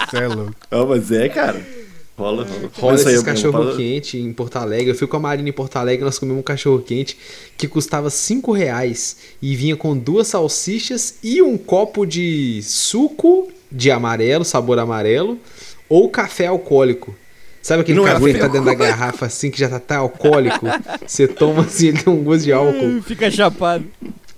você 0.09 0.17
é 0.17 0.27
louco. 0.27 0.53
Ah, 0.71 0.85
mas 0.87 1.11
é, 1.11 1.27
cara. 1.29 1.57
Rola, 2.19 2.43
rola. 2.43 2.71
Rola 2.77 2.95
esses 2.95 3.07
é 3.07 3.17
uma 3.17 3.23
cachorro 3.23 3.77
quente 3.77 4.17
em 4.17 4.33
Porto 4.33 4.57
Alegre. 4.57 4.89
Eu 4.89 4.95
fui 4.95 5.07
com 5.07 5.15
a 5.15 5.19
Marina 5.21 5.47
em 5.47 5.53
Porto 5.53 5.77
Alegre, 5.77 6.03
nós 6.03 6.19
comemos 6.19 6.41
um 6.41 6.43
cachorro 6.43 6.81
quente 6.81 7.17
que 7.57 7.65
custava 7.65 8.09
5 8.09 8.51
reais 8.51 9.15
e 9.41 9.55
vinha 9.55 9.77
com 9.77 9.97
duas 9.97 10.27
salsichas 10.27 11.17
e 11.23 11.41
um 11.41 11.57
copo 11.57 12.05
de 12.05 12.59
suco 12.61 13.47
de 13.71 13.89
amarelo, 13.89 14.43
sabor 14.43 14.79
amarelo, 14.79 15.39
ou 15.87 16.09
café 16.09 16.47
alcoólico. 16.47 17.15
Sabe 17.61 17.83
aquele 17.83 17.97
Não 17.97 18.07
é 18.07 18.11
café 18.11 18.33
que 18.33 18.39
tá 18.39 18.47
dentro 18.47 18.65
da 18.65 18.73
garrafa 18.73 19.25
assim, 19.25 19.49
que 19.49 19.57
já 19.59 19.69
tá 19.69 19.77
até 19.77 19.95
alcoólico? 19.95 20.65
Você 21.07 21.25
toma 21.25 21.61
assim, 21.61 21.87
ele 21.87 22.03
tem 22.03 22.11
um 22.11 22.21
gosto 22.21 22.43
de 22.43 22.51
álcool. 22.51 23.01
Fica 23.01 23.31
chapado. 23.31 23.85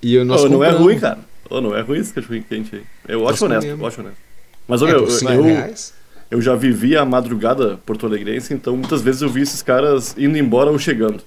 E 0.03 0.13
eu, 0.13 0.23
nós 0.23 0.43
Ô, 0.43 0.49
não 0.49 0.63
é 0.63 0.69
ruim, 0.69 0.99
cara. 0.99 1.19
Ô, 1.49 1.59
não 1.59 1.75
é 1.75 1.81
ruim 1.81 1.99
esse 1.99 2.13
cachorro 2.13 2.43
quente 2.47 2.75
aí. 2.75 2.83
Eu 3.07 3.21
Nós 3.21 3.33
acho 3.33 3.45
honesto, 3.45 3.67
eu 3.67 3.87
acho 3.87 4.01
honesto. 4.01 4.17
Mas, 4.67 4.81
ô, 4.83 4.87
É, 4.87 4.93
eu, 4.93 5.09
5 5.09 5.31
eu, 5.31 5.43
reais? 5.43 6.00
Eu 6.31 6.41
já 6.41 6.55
vivi 6.55 6.95
a 6.95 7.03
madrugada 7.03 7.77
porto-alegrense, 7.85 8.53
então 8.53 8.77
muitas 8.77 9.01
vezes 9.01 9.21
eu 9.21 9.29
vi 9.29 9.41
esses 9.41 9.61
caras 9.61 10.15
indo 10.17 10.37
embora 10.37 10.71
ou 10.71 10.79
chegando. 10.79 11.21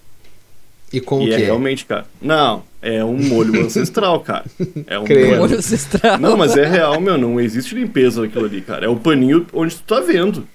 E 0.90 1.00
como 1.00 1.24
e 1.24 1.26
que 1.26 1.34
é 1.34 1.42
é? 1.42 1.44
realmente, 1.44 1.84
cara. 1.84 2.06
Não, 2.22 2.62
é 2.80 3.04
um 3.04 3.16
molho 3.16 3.66
ancestral, 3.66 4.20
cara. 4.20 4.44
É 4.86 4.98
um 4.98 5.04
Credo. 5.04 5.26
molho. 5.26 5.42
Olho 5.42 5.58
ancestral. 5.58 6.18
Não, 6.18 6.36
mas 6.36 6.56
é 6.56 6.64
real, 6.64 7.00
meu. 7.00 7.18
Não 7.18 7.38
existe 7.38 7.74
limpeza 7.74 8.22
naquilo 8.22 8.46
ali, 8.46 8.62
cara. 8.62 8.86
É 8.86 8.88
o 8.88 8.96
paninho 8.96 9.46
onde 9.52 9.74
tu 9.76 9.82
tá 9.82 10.00
vendo. 10.00 10.46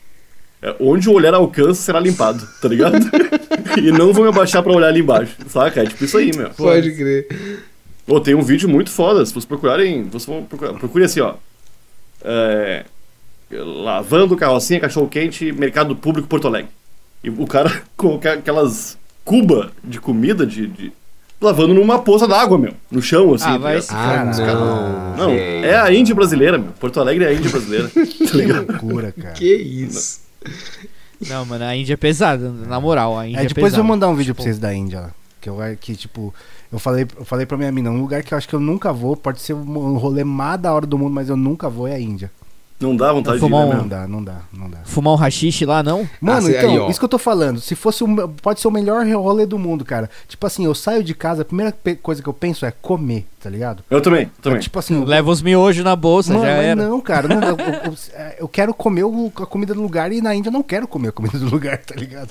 É 0.61 0.75
onde 0.79 1.09
o 1.09 1.13
olhar 1.13 1.33
alcança 1.33 1.81
será 1.81 1.99
limpado, 1.99 2.45
tá 2.61 2.67
ligado? 2.67 2.97
e 3.77 3.91
não 3.91 4.11
vão 4.11 4.25
abaixar 4.25 4.63
pra 4.63 4.73
olhar 4.73 4.87
ali 4.87 5.01
embaixo, 5.01 5.35
saca? 5.47 5.83
É 5.83 5.85
tipo 5.85 6.03
isso 6.03 6.17
aí, 6.17 6.31
meu. 6.35 6.49
Pode 6.49 6.91
crer. 6.95 7.27
Pô, 8.05 8.19
tem 8.19 8.33
um 8.33 8.41
vídeo 8.41 8.67
muito 8.67 8.89
foda. 8.89 9.25
Se 9.25 9.31
vocês 9.31 9.45
procurarem, 9.45 10.03
vocês 10.03 10.25
vão 10.25 10.43
procurar. 10.43 10.73
Procure 10.73 11.03
assim, 11.05 11.19
ó. 11.19 11.35
É, 12.23 12.85
lavando 13.51 14.35
carrocinha, 14.37 14.79
cachorro 14.79 15.07
quente, 15.07 15.51
mercado 15.51 15.95
público 15.95 16.27
Porto 16.27 16.47
Alegre. 16.47 16.69
E 17.23 17.29
o 17.29 17.45
cara 17.47 17.81
com 17.97 18.15
aquelas 18.15 18.97
cuba 19.25 19.71
de 19.83 19.99
comida 19.99 20.45
de, 20.45 20.67
de- 20.67 20.91
lavando 21.41 21.73
numa 21.73 21.99
poça 21.99 22.27
d'água, 22.27 22.57
meu, 22.57 22.73
no 22.91 23.01
chão 23.01 23.33
assim. 23.33 23.45
Ah, 23.45 23.51
tá 23.53 23.57
vai 23.57 23.75
ligado? 23.79 24.33
se- 24.33 24.41
Ah, 24.41 25.15
não. 25.17 25.27
Não, 25.27 25.31
é 25.33 25.75
a 25.75 25.91
Índia 25.91 26.13
brasileira, 26.15 26.57
meu. 26.57 26.71
Porto 26.73 26.99
Alegre 26.99 27.25
é 27.25 27.29
a 27.29 27.33
Índia 27.33 27.49
brasileira. 27.49 27.89
tá 27.93 28.01
Que 28.05 28.45
loucura, 28.45 29.11
cara. 29.11 29.33
Que 29.33 29.55
isso? 29.55 30.21
Não, 31.29 31.45
mano, 31.45 31.65
a 31.65 31.75
Índia 31.75 31.93
é 31.93 31.97
pesada, 31.97 32.49
na 32.49 32.79
moral, 32.79 33.17
a 33.17 33.27
Índia 33.27 33.39
É, 33.41 33.45
é, 33.45 33.47
depois 33.47 33.65
eu 33.65 33.69
pesada. 33.71 33.83
vou 33.83 33.89
mandar 33.89 34.07
um 34.07 34.15
vídeo 34.15 34.31
Tipo, 34.33 34.35
pra 34.37 34.43
vocês 34.43 34.59
da 34.59 34.73
Índia 34.73 35.01
lá. 35.01 35.11
Que, 35.41 35.49
eu, 35.49 35.57
que 35.79 35.95
tipo, 35.95 36.33
eu 36.71 36.79
falei, 36.79 37.05
eu 37.17 37.25
falei 37.25 37.45
pra 37.45 37.57
minha 37.57 37.71
mina, 37.71 37.89
um 37.89 37.99
lugar 38.01 38.23
que 38.23 38.33
eu 38.33 38.37
acho 38.37 38.47
que 38.47 38.53
eu 38.55 38.59
nunca 38.59 38.91
vou, 38.93 39.15
pode 39.17 39.41
ser 39.41 39.53
um 39.53 39.97
rolê 39.97 40.23
mais 40.23 40.59
da 40.61 40.73
hora 40.73 40.85
do 40.85 40.97
mundo, 40.97 41.13
mas 41.13 41.29
eu 41.29 41.35
nunca 41.37 41.69
vou 41.69 41.87
é 41.87 41.95
a 41.95 41.99
Índia. 41.99 42.31
Não 42.79 42.95
dá 42.95 43.11
vontade 43.11 43.39
de 43.39 43.45
ir, 43.45 43.49
Fumar 43.49 43.67
né, 43.67 43.75
um- 43.75 43.77
Não 43.79 43.87
dá, 43.87 44.07
não 44.07 44.23
dá, 44.23 44.35
não 44.53 44.69
dá. 44.69 44.77
Fumar 44.85 45.13
um 45.13 45.17
rachixe 45.17 45.65
lá, 45.65 45.83
não? 45.83 46.07
Mano, 46.21 46.43
cê- 46.47 46.57
então, 46.57 46.85
aí, 46.85 46.89
isso 46.89 46.97
que 46.99 47.03
eu 47.03 47.09
tô 47.09 47.17
falando. 47.17 47.59
Se 47.59 47.75
fosse 47.75 48.03
o, 48.05 48.07
me- 48.07 48.27
pode 48.41 48.61
ser 48.61 48.69
o 48.69 48.71
melhor 48.71 49.05
rolê 49.05 49.45
do 49.45 49.59
mundo, 49.59 49.83
cara. 49.83 50.09
Tipo 50.29 50.47
assim, 50.47 50.63
eu 50.63 50.73
saio 50.73 51.03
de 51.03 51.13
casa, 51.13 51.41
a 51.41 51.45
primeira 51.45 51.73
coisa 52.01 52.23
que 52.23 52.29
eu 52.29 52.33
penso 52.33 52.65
é 52.65 52.71
comer, 52.71 53.25
tá 53.41 53.49
ligado? 53.49 53.83
Eu 53.89 53.99
também, 54.01 54.23
eu 54.23 54.29
também. 54.41 54.59
É, 54.59 54.61
tipo 54.61 54.79
assim, 54.79 54.95
eu- 54.95 55.03
Leva 55.03 55.29
os 55.29 55.41
miojos 55.41 55.83
na 55.83 55.95
bolsa, 55.95 56.33
Mano, 56.33 56.45
já 56.45 56.55
mas 56.55 56.65
era. 56.65 56.75
não, 56.87 57.01
cara. 57.01 57.27
não, 57.27 57.41
eu, 57.49 57.57
eu- 57.57 57.57
eu- 57.91 57.95
é, 58.13 58.35
eu 58.39 58.47
quero 58.47 58.73
comer 58.73 59.03
a 59.35 59.45
comida 59.45 59.73
do 59.73 59.81
lugar 59.81 60.11
e 60.13 60.21
na 60.21 60.33
Índia 60.33 60.47
eu 60.47 60.53
não 60.53 60.63
quero 60.63 60.87
comer 60.87 61.09
a 61.09 61.11
comida 61.11 61.37
do 61.37 61.49
lugar, 61.49 61.77
tá 61.79 61.95
ligado? 61.95 62.29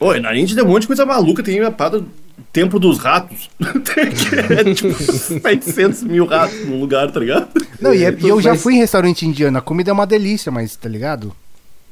Oi, 0.00 0.20
na 0.20 0.36
Índia 0.36 0.56
tem 0.56 0.64
um 0.64 0.68
monte 0.68 0.82
de 0.82 0.86
coisa 0.88 1.06
maluca. 1.06 1.42
Tem 1.42 1.60
a 1.60 1.70
parada 1.70 2.04
Templo 2.52 2.78
dos 2.80 2.98
Ratos. 2.98 3.48
É 4.50 4.74
tipo 4.74 4.92
700 5.42 6.02
mil 6.02 6.24
ratos 6.26 6.66
no 6.66 6.78
lugar, 6.80 7.10
tá 7.10 7.20
ligado? 7.20 7.48
Não, 7.80 7.94
e, 7.94 8.04
é- 8.04 8.16
e 8.18 8.28
eu 8.28 8.40
já 8.40 8.54
fui 8.54 8.74
em 8.74 8.78
restaurante 8.78 9.26
indiano, 9.26 9.58
a 9.58 9.60
comida 9.60 9.90
é 9.90 9.92
uma 9.92 10.06
delícia, 10.06 10.50
mas, 10.50 10.74
tá 10.76 10.88
ligado? 10.88 11.32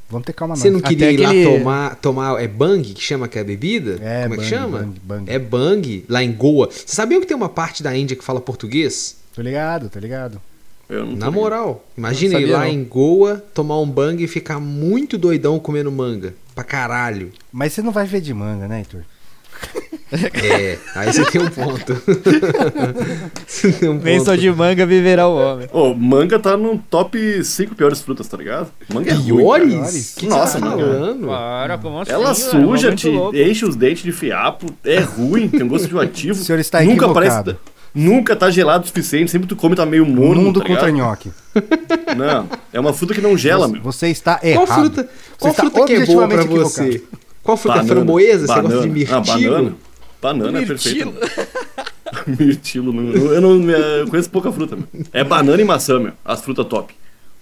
Vamos 0.08 0.26
ter 0.26 0.32
calma 0.32 0.56
Você 0.56 0.70
não 0.70 0.80
queria 0.80 1.06
Até 1.06 1.14
ir 1.14 1.18
lá 1.18 1.28
aquele- 1.30 1.58
tomar, 1.58 1.94
tomar. 1.96 2.42
É 2.42 2.48
bang 2.48 2.82
que 2.94 3.00
chama 3.00 3.28
que 3.28 3.38
é 3.38 3.42
a 3.42 3.44
bebida? 3.44 3.98
É, 4.02 4.22
Como 4.22 4.34
é 4.34 4.36
que 4.38 4.42
bang, 4.42 4.48
chama? 4.48 4.78
bang, 4.78 5.00
bang. 5.04 5.30
É 5.30 5.38
bang, 5.38 6.04
lá 6.08 6.22
em 6.24 6.32
Goa. 6.32 6.68
Você 6.68 6.96
sabia 6.96 7.20
que 7.20 7.26
tem 7.26 7.36
uma 7.36 7.48
parte 7.48 7.80
da 7.82 7.96
Índia 7.96 8.16
que 8.16 8.24
fala 8.24 8.40
português? 8.40 9.16
Tô 9.34 9.40
ligado, 9.40 9.88
tô 9.88 9.98
ligado. 10.00 10.40
Eu 10.88 11.00
não 11.00 11.06
Na 11.06 11.12
ligado. 11.14 11.32
moral, 11.32 11.84
imagina 11.96 12.34
Não 12.34 12.40
ir 12.40 12.46
lá 12.50 12.58
não. 12.60 12.66
em 12.66 12.82
Goa, 12.82 13.36
tomar 13.54 13.78
um 13.78 13.88
bang 13.88 14.24
e 14.24 14.26
ficar 14.26 14.58
muito 14.58 15.16
doidão 15.16 15.60
comendo 15.60 15.92
manga. 15.92 16.34
Pra 16.60 16.64
caralho. 16.64 17.32
Mas 17.50 17.72
você 17.72 17.80
não 17.80 17.90
vai 17.90 18.04
ver 18.04 18.20
de 18.20 18.34
manga, 18.34 18.68
né, 18.68 18.78
Heitor? 18.78 19.00
É, 20.12 20.76
aí 20.96 21.12
você 21.12 21.24
tem 21.26 21.40
um 21.40 21.48
ponto. 21.48 21.94
você 23.46 23.70
tem 23.72 23.88
um 23.88 23.96
Vem 24.00 24.18
ponto. 24.18 24.26
só 24.26 24.34
de 24.34 24.50
manga 24.50 24.84
viverá 24.84 25.28
o 25.28 25.36
homem. 25.36 25.68
Ô, 25.72 25.94
manga 25.94 26.36
tá 26.40 26.56
no 26.56 26.78
top 26.78 27.44
5 27.44 27.76
piores 27.76 28.00
frutas, 28.00 28.26
tá 28.26 28.36
ligado? 28.36 28.72
Manga 28.92 29.12
é 29.12 29.14
Piores? 29.16 30.14
que 30.16 30.26
Nossa, 30.26 30.58
tá 30.58 30.66
manga. 30.66 30.82
falando? 30.82 31.26
Para, 31.28 31.78
como 31.78 32.00
assim? 32.00 32.10
Ela 32.10 32.32
velho? 32.34 32.50
suja, 32.50 32.92
te 32.96 33.08
louco. 33.08 33.36
enche 33.36 33.64
os 33.64 33.76
dentes 33.76 34.02
de 34.02 34.10
fiapo, 34.10 34.66
é 34.84 34.98
ruim, 34.98 35.48
tem 35.48 35.62
um 35.62 35.68
gosto 35.68 35.86
enjoativo. 35.86 36.40
O 36.42 36.44
senhor 36.44 36.58
está 36.58 36.80
nunca 36.82 37.04
equivocado. 37.04 37.56
Nunca 37.94 38.36
tá 38.36 38.50
gelado 38.50 38.84
o 38.84 38.86
suficiente, 38.86 39.30
sempre 39.30 39.48
tu 39.48 39.56
come 39.56 39.74
tá 39.74 39.84
meio 39.84 40.04
O 40.04 40.06
morno, 40.06 40.42
mundo 40.42 40.60
tá 40.60 40.66
contra 40.66 40.90
nhoque. 40.90 41.30
Não, 42.16 42.48
é 42.72 42.78
uma 42.78 42.92
fruta 42.92 43.14
que 43.14 43.20
não 43.20 43.36
gela, 43.36 43.66
Você, 43.66 43.72
meu. 43.72 43.82
você 43.82 44.06
está 44.08 44.38
Qual 44.38 44.50
errado. 44.50 44.66
fruta, 44.80 45.08
qual 45.38 45.54
fruta 45.54 45.84
que 45.84 45.92
é 45.94 46.06
boa 46.06 46.28
pra 46.28 46.42
objetivamente 46.42 46.48
você? 46.62 47.02
Qual 47.42 47.56
fruta? 47.56 47.78
Banana. 47.78 47.94
Framboesa? 47.94 48.46
Você 48.46 48.54
gosta 48.54 48.62
de 48.62 48.68
Banana. 48.68 48.92
mirtilo? 48.92 49.16
Ah, 49.16 49.20
banana. 49.20 49.74
Banana 50.22 50.58
é 50.58 50.64
Mirtilo. 50.66 51.12
perfeito. 51.12 52.38
mirtilo. 52.38 52.92
não- 52.92 53.12
eu, 53.12 53.40
não, 53.40 53.70
eu 53.70 54.06
conheço 54.08 54.30
pouca 54.30 54.52
fruta, 54.52 54.76
meu. 54.76 54.86
É 55.12 55.24
banana 55.24 55.60
e 55.60 55.64
maçã, 55.64 55.98
meu. 55.98 56.12
As 56.24 56.40
frutas 56.40 56.66
top. 56.66 56.94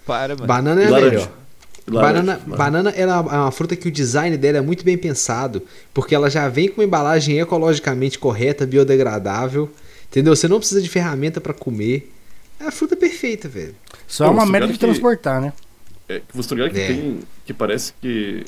Para, 0.07 0.35
mano. 0.35 0.47
Banana 0.47 0.83
é 0.83 0.87
a 0.87 0.91
Laranja. 0.91 1.11
melhor. 1.11 1.29
Laranja. 1.91 2.23
Banana, 2.23 2.41
banana 2.47 2.91
ela 2.91 3.15
é 3.17 3.37
uma 3.39 3.51
fruta 3.51 3.75
que 3.75 3.89
o 3.89 3.91
design 3.91 4.37
dela 4.37 4.59
é 4.59 4.61
muito 4.61 4.85
bem 4.85 4.97
pensado, 4.99 5.63
porque 5.95 6.15
ela 6.15 6.29
já 6.31 6.49
vem 6.49 6.69
com 6.69 6.81
uma 6.81 6.85
embalagem 6.85 7.39
ecologicamente 7.41 8.19
correta, 8.19 8.67
biodegradável, 8.67 9.71
entendeu? 10.11 10.35
Você 10.37 10.49
não 10.49 10.59
precisa 10.59 10.81
de 10.83 10.89
ferramenta 10.89 11.41
pra 11.41 11.53
comer. 11.55 12.13
É 12.61 12.65
a 12.67 12.71
fruta 12.71 12.97
perfeita, 12.97 13.49
velho. 13.49 13.75
Só 14.07 14.25
é 14.25 14.29
Pô, 14.29 14.35
uma 14.35 14.47
você 14.47 14.53
merda 14.53 14.67
de 14.69 14.73
que- 14.75 14.79
transportar, 14.81 15.41
né? 15.41 15.53
É, 16.09 16.21
que 16.21 16.37
você 16.37 16.49
tá 16.49 16.55
ligado 16.55 16.73
que 16.73 16.81
É. 16.81 16.87
tem. 16.89 17.21
Que 17.45 17.53
parece 17.55 17.93
que 18.01 18.45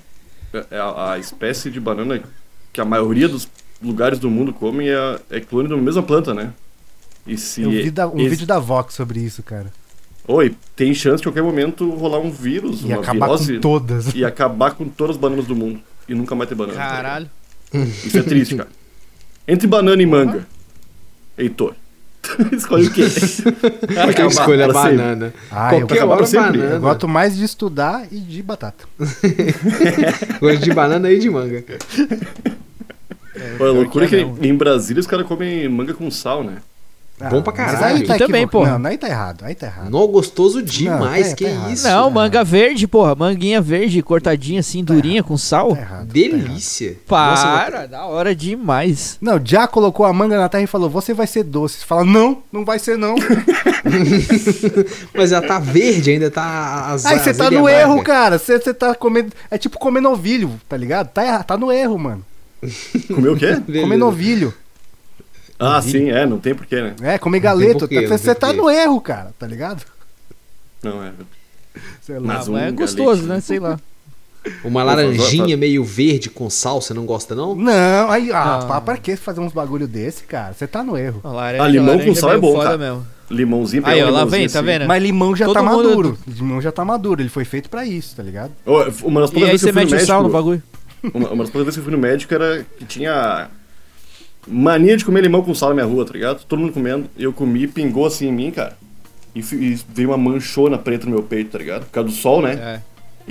é 0.71 0.77
a, 0.79 1.13
a 1.13 1.19
espécie 1.19 1.71
de 1.71 1.79
banana 1.79 2.23
que 2.73 2.81
a 2.81 2.85
maioria 2.85 3.29
dos 3.29 3.49
lugares 3.83 4.19
do 4.19 4.29
mundo 4.31 4.53
comem 4.53 4.89
é, 4.91 5.19
é 5.31 5.41
clone 5.41 5.69
da 5.69 5.77
mesma 5.77 6.03
planta, 6.03 6.33
né? 6.35 6.53
E 7.27 7.37
se. 7.37 7.63
Eu 7.63 7.71
vi 7.71 7.91
da- 7.91 8.09
um 8.09 8.19
esse- 8.19 8.29
vídeo 8.31 8.47
da 8.47 8.59
Vox 8.59 8.95
sobre 8.95 9.21
isso, 9.21 9.43
cara. 9.43 9.67
Oi, 10.27 10.55
tem 10.77 10.95
chance 10.95 11.19
de 11.19 11.25
qualquer 11.25 11.43
momento 11.43 11.89
rolar 11.91 12.19
um 12.19 12.31
vírus, 12.31 12.83
E 12.83 12.87
uma 12.87 13.01
acabar 13.01 13.27
virose 13.27 13.55
com 13.55 13.61
todas. 13.61 14.15
e 14.15 14.25
acabar 14.25 14.73
com 14.75 14.89
todas 14.89 15.17
as 15.17 15.21
bananas 15.21 15.47
do 15.47 15.55
mundo. 15.57 15.81
E 16.09 16.15
nunca 16.15 16.35
mais 16.35 16.49
ter 16.49 16.55
banana. 16.55 16.79
tá? 16.79 16.89
Caralho. 16.89 17.31
Isso 18.05 18.19
é 18.19 18.23
triste, 18.23 18.57
cara. 18.57 18.69
Entre 19.47 19.67
banana 19.67 20.01
e 20.03 20.07
manga. 20.07 20.47
Heitor. 21.41 21.75
Escolhe 22.53 22.87
o 22.87 22.91
quê? 22.93 23.03
Por 24.05 24.15
que 24.15 24.23
eu 24.23 24.29
escolho 24.29 24.65
a 24.65 24.73
banana? 24.73 25.33
Ah, 25.51 25.75
eu, 25.75 25.81
Qualquer 25.81 25.95
acabar 25.95 26.13
hora 26.13 26.17
pra 26.19 26.27
sempre. 26.27 26.59
banana. 26.59 26.75
eu 26.75 26.81
gosto 26.81 27.09
mais 27.09 27.37
de 27.37 27.45
estudar 27.45 28.07
e 28.13 28.19
de 28.19 28.43
batata. 28.43 28.85
Gosto 30.39 30.63
de 30.63 30.73
banana 30.73 31.11
e 31.11 31.19
de 31.19 31.31
manga. 31.31 31.65
Pô, 33.57 33.65
a 33.65 33.71
loucura 33.73 34.05
é 34.05 34.09
que 34.09 34.17
em 34.17 34.55
Brasília 34.55 35.01
os 35.01 35.07
caras 35.07 35.27
comem 35.27 35.67
manga 35.69 35.95
com 35.95 36.11
sal, 36.11 36.45
né? 36.45 36.59
Bom 37.29 37.43
pra 37.43 37.53
Ah, 37.53 37.57
caralho. 37.57 37.97
aí 37.97 38.07
tá 38.07 38.17
também, 38.17 38.47
porra. 38.49 38.79
Não, 38.79 38.89
aí 38.91 38.97
tá 38.97 39.09
errado, 39.09 39.45
aí 39.45 39.55
tá 39.55 39.67
errado. 39.67 39.91
Nó 39.91 40.07
gostoso 40.07 40.63
demais, 40.63 41.31
tá- 41.31 41.35
que 41.37 41.45
tá 41.45 41.51
errado. 41.51 41.73
isso? 41.73 41.87
Não, 41.87 42.05
Tá 42.05 42.11
manga 42.11 42.45
verde, 42.45 42.87
porra. 42.87 43.15
Manguinha 43.15 43.61
verde, 43.61 44.01
cortadinha 44.03 44.61
assim, 44.61 44.83
durinha, 44.83 45.23
com 45.23 45.37
sal. 45.37 45.75
Tá 45.75 45.81
errado. 45.81 45.89
tá 45.89 45.95
errado. 45.95 46.07
Delícia. 46.13 46.97
Nossa, 47.11 47.43
Para, 47.47 47.87
da 47.87 48.05
hora 48.07 48.35
demais. 48.35 49.19
Não, 49.21 49.41
já 49.45 49.67
colocou 49.67 50.07
a 50.07 50.13
manga 50.13 50.39
na 50.39 50.49
terra 50.49 50.63
e 50.65 50.67
falou: 50.67 50.89
Você 50.89 51.13
vai 51.13 51.27
ser 51.27 51.43
doce. 51.45 51.79
Você 51.81 51.85
fala: 51.85 52.05
Não, 52.05 52.39
não 52.53 52.65
vai 52.65 52.79
ser 52.79 52.97
não. 52.97 53.15
mas 55.15 55.33
ela 55.33 55.47
tá 55.47 55.59
verde, 55.59 56.11
ainda 56.11 56.31
tá 56.31 56.87
as 56.93 57.07
Aí 57.07 57.19
você 57.19 57.35
tá 57.35 57.51
no 57.51 57.69
erro, 57.69 58.03
cara. 58.03 58.39
Você 58.39 58.59
você 58.59 58.73
tá 58.75 58.95
comendo. 58.95 59.33
É 59.51 59.59
tipo 59.59 59.79
comer 59.79 60.01
novilho, 60.01 60.59
tá 60.69 60.77
ligado? 60.77 61.09
Tá, 61.09 61.43
tá 61.43 61.57
no 61.57 61.71
erro, 61.73 61.99
mano. 61.99 62.25
Comeu 63.15 63.33
o 63.33 63.37
quê? 63.37 63.57
Comer 63.81 63.97
novilho. 63.97 64.53
Ah, 65.61 65.81
sim, 65.83 66.11
é, 66.11 66.25
não 66.27 66.39
tem 66.39 66.55
porquê, 66.55 66.81
né? 66.81 66.95
É, 67.03 67.19
comer 67.19 67.41
galeto. 67.41 67.81
porquê, 67.81 68.07
Você 68.09 68.35
tá 68.35 68.53
no 68.53 68.71
erro, 68.71 69.01
cara, 69.01 69.31
tá 69.39 69.47
ligado? 69.47 69.85
Não, 70.83 71.03
é. 71.05 71.13
Sei 72.01 72.19
lá. 72.19 72.27
Mas 72.27 72.49
Ah, 72.49 72.51
um 72.51 72.53
mas 72.55 72.63
é 72.63 72.65
galete, 72.65 72.77
gostoso, 72.81 73.23
né? 73.25 73.35
né? 73.37 73.41
Sei 73.41 73.59
lá. 73.61 73.79
Uma 74.65 74.83
laranjinha 74.83 75.55
meio 75.55 75.85
verde 75.85 76.31
com 76.31 76.49
sal, 76.49 76.81
você 76.81 76.95
não 76.95 77.05
gosta 77.05 77.35
não? 77.35 77.55
Não, 77.55 78.11
aí, 78.11 78.33
ah, 78.33 78.61
Ah. 78.63 78.65
pá, 78.67 78.81
pra 78.81 78.97
que 78.97 79.15
fazer 79.15 79.41
uns 79.41 79.53
bagulho 79.53 79.87
desse, 79.87 80.25
cara? 80.25 80.55
Você 80.55 80.67
tá 80.67 80.83
no 80.83 80.97
erro. 80.97 81.21
A 81.23 81.29
laranja, 81.31 81.63
Ah, 81.65 81.69
limão 81.69 81.87
laranja 81.89 82.09
com 82.09 82.15
sal 82.15 82.31
é 82.33 82.39
meio 82.39 82.53
bom, 82.55 82.59
cara. 82.63 82.79
Mesmo. 82.79 83.07
Limãozinho, 83.31 83.83
Aí, 83.87 83.97
pegar 83.97 84.07
um 84.07 84.15
ó, 84.15 84.17
lá 84.17 84.25
vem, 84.25 84.49
tá 84.49 84.59
assim. 84.61 84.67
vendo? 84.67 84.87
Mas 84.87 85.03
limão 85.03 85.37
já 85.37 85.45
Todo 85.45 85.55
tá 85.55 85.63
mundo- 85.63 85.89
maduro. 85.91 86.19
Limão 86.27 86.61
já 86.63 86.73
tá 86.73 86.85
maduro, 86.87 87.21
ele 87.21 87.29
foi 87.29 87.45
feito 87.45 87.69
pra 87.69 87.85
isso, 87.85 88.17
tá 88.17 88.23
ligado? 88.23 88.51
Uma 89.05 89.21
das 89.21 89.31
E 89.31 89.33
poucas 89.35 89.43
aí 89.43 89.51
vezes 89.51 89.53
que 89.53 89.59
você 89.61 89.69
eu 89.69 89.73
fui 89.75 89.85
mete 89.85 89.95
o 90.03 90.07
sal 90.07 90.23
no 90.23 90.29
médico, 90.31 90.39
bagulho. 90.39 90.63
uma, 91.15 91.29
uma 91.29 91.45
das 91.45 91.51
poucas 91.53 91.67
vezes 91.67 91.75
que 91.75 91.81
eu 91.81 91.85
fui 91.85 91.93
no 91.93 91.99
médico 91.99 92.33
era 92.35 92.67
que 92.79 92.85
tinha 92.87 93.49
mania 94.47 94.97
de 94.97 95.05
comer 95.05 95.23
limão 95.23 95.43
com 95.43 95.55
sal 95.55 95.71
na 95.71 95.77
minha 95.77 95.87
rua, 95.87 96.05
tá 96.05 96.13
ligado? 96.13 96.45
Todo 96.45 96.59
mundo 96.59 96.73
comendo. 96.73 97.07
Eu 97.19 97.33
comi, 97.33 97.67
pingou 97.67 98.07
assim 98.07 98.29
em 98.29 98.33
mim, 98.33 98.51
cara. 98.51 98.77
E, 99.35 99.41
e 99.41 99.79
veio 99.95 100.09
uma 100.11 100.19
manchona 100.19 100.77
preta 100.77 101.07
no 101.07 101.13
meu 101.13 101.23
peito, 101.23 101.51
tá 101.51 101.59
ligado? 101.59 101.85
Por 101.85 101.91
causa 101.93 102.09
do 102.09 102.15
sol, 102.15 102.43
né? 102.43 102.53
É. 102.55 102.81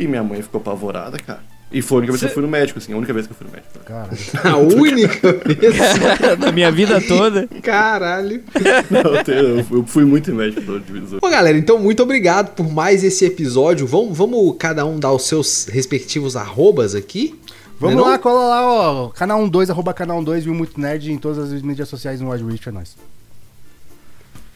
E 0.02 0.08
minha 0.08 0.24
mãe 0.24 0.42
ficou 0.42 0.62
apavorada, 0.62 1.18
cara. 1.18 1.42
E 1.72 1.84
foi 1.84 1.98
a 1.98 2.00
única 2.00 2.14
vez 2.14 2.22
que 2.24 2.28
eu 2.30 2.34
fui 2.34 2.42
no 2.42 2.48
médico, 2.50 2.80
assim, 2.80 2.94
a 2.94 2.98
única 2.98 3.14
vez 3.14 3.28
que 3.28 3.34
eu 3.34 3.38
fui 3.38 3.46
no 3.46 3.54
médico. 3.54 3.78
Caralho. 3.86 4.18
A 4.44 4.58
única 4.58 5.34
vez. 5.34 5.76
Na 6.40 6.52
minha 6.52 6.72
vida 6.72 7.00
toda. 7.00 7.48
Caralho. 7.62 8.44
Não, 8.90 9.78
eu, 9.78 9.84
fui- 9.86 10.04
muito 10.04 10.32
em 10.32 10.34
médico 10.34 10.80
divisor. 10.80 11.20
Bom, 11.22 11.30
galera, 11.30 11.56
então 11.56 11.78
muito 11.78 12.02
obrigado 12.02 12.56
por 12.56 12.68
mais 12.72 13.04
esse 13.04 13.24
episódio. 13.24 13.86
Vamos, 13.86 14.18
vamos 14.18 14.56
cada 14.58 14.84
um 14.84 15.00
dar 15.00 15.12
os 15.14 15.28
seus 15.28 15.66
respectivos 15.66 16.36
arrobas 16.36 16.96
aqui? 16.96 17.40
Vamos 17.80 17.96
Não 17.96 18.08
é 18.08 18.12
lá, 18.12 18.20
cola 18.20 18.48
lá, 18.48 18.68
ó. 18.68 19.08
Canal 19.10 19.48
12, 19.48 19.72
arroba 19.72 19.94
canal 19.94 20.22
12, 20.22 20.42
viu 20.42 20.54
muito 20.54 20.80
nerd 20.80 21.12
em 21.12 21.18
todas 21.18 21.52
as 21.54 21.62
mídias 21.62 21.88
sociais 21.88 22.20
no 22.20 22.30
Reach, 22.30 22.68
é 22.68 22.72
nóis. 22.72 22.98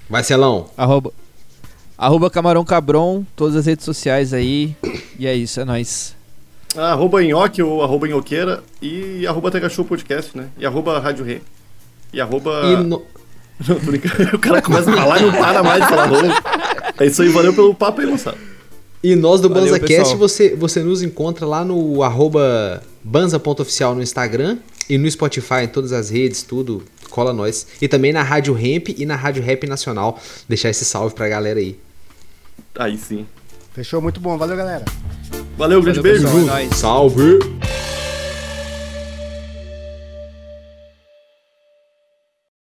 Vai, 0.10 0.24
Celão. 0.24 0.70
Arroba, 0.76 1.14
arroba 1.98 2.30
Camarão 2.30 2.66
Cabron, 2.66 3.24
todas 3.36 3.56
as 3.56 3.66
redes 3.66 3.86
sociais 3.86 4.34
aí. 4.34 4.76
E 5.18 5.26
é 5.26 5.34
isso, 5.34 5.60
é 5.62 5.66
nóis. 5.66 6.16
Arroba 6.76 7.24
nhoque 7.24 7.64
ou 7.64 7.82
arroba 7.82 8.08
nhoqueira 8.08 8.62
e 8.82 9.26
arroba 9.26 9.50
Tega 9.52 9.70
Show 9.70 9.86
Podcast, 9.86 10.36
né? 10.38 10.50
E 10.58 10.66
arroba 10.66 11.00
Rádio 11.00 11.24
Rê. 11.24 11.42
E 12.12 12.20
arroba. 12.20 12.62
E 12.66 12.76
no- 12.84 13.02
Não, 13.66 13.76
tô 13.80 13.86
brincando. 13.86 14.36
O 14.36 14.40
cara 14.40 14.62
começa 14.62 14.92
a 14.92 14.96
falar 14.98 15.20
e 15.22 15.26
não 15.26 15.32
para 15.32 15.64
mais 15.64 15.82
de 15.84 15.88
falar 15.90 16.08
nome. 16.08 16.30
É 17.00 17.06
isso 17.06 17.22
aí, 17.22 17.30
valeu 17.30 17.54
pelo 17.54 17.74
papo 17.74 18.02
aí, 18.02 18.08
moçada. 18.08 18.38
E 19.04 19.16
nós 19.16 19.42
do 19.42 19.50
Valeu, 19.50 19.66
BanzaCast, 19.66 19.96
pessoal. 19.98 20.18
você, 20.18 20.56
você 20.56 20.82
nos 20.82 21.02
encontra 21.02 21.46
lá 21.46 21.66
no 21.66 22.02
arroba 22.04 22.82
banza.oficial 23.04 23.94
no 23.94 24.02
Instagram 24.02 24.58
e 24.90 24.98
no 24.98 25.10
Spotify, 25.12 25.64
em 25.64 25.68
todas 25.68 25.92
as 25.92 26.10
redes, 26.10 26.42
tudo, 26.44 26.84
cola 27.10 27.34
nós. 27.34 27.68
E 27.82 27.88
também 27.88 28.14
na 28.14 28.24
Rádio 28.24 28.54
Ramp 28.54 28.90
e 28.98 29.06
na 29.06 29.16
Rádio 29.16 29.44
Rap 29.44 29.68
Nacional. 29.68 30.20
Deixar 30.48 30.70
esse 30.70 30.86
salve 30.86 31.14
pra 31.14 31.28
galera 31.28 31.60
aí. 31.60 31.78
Aí 32.76 32.98
sim. 32.98 33.26
Fechou? 33.74 34.02
Muito 34.02 34.20
bom. 34.22 34.38
Valeu, 34.38 34.56
galera. 34.56 34.86
Valeu, 35.58 35.82
grande 35.82 36.00
Valeu, 36.00 36.22
beijo. 36.22 36.28
pessoal, 36.38 36.58
é. 36.58 36.70
Salve! 36.74 37.40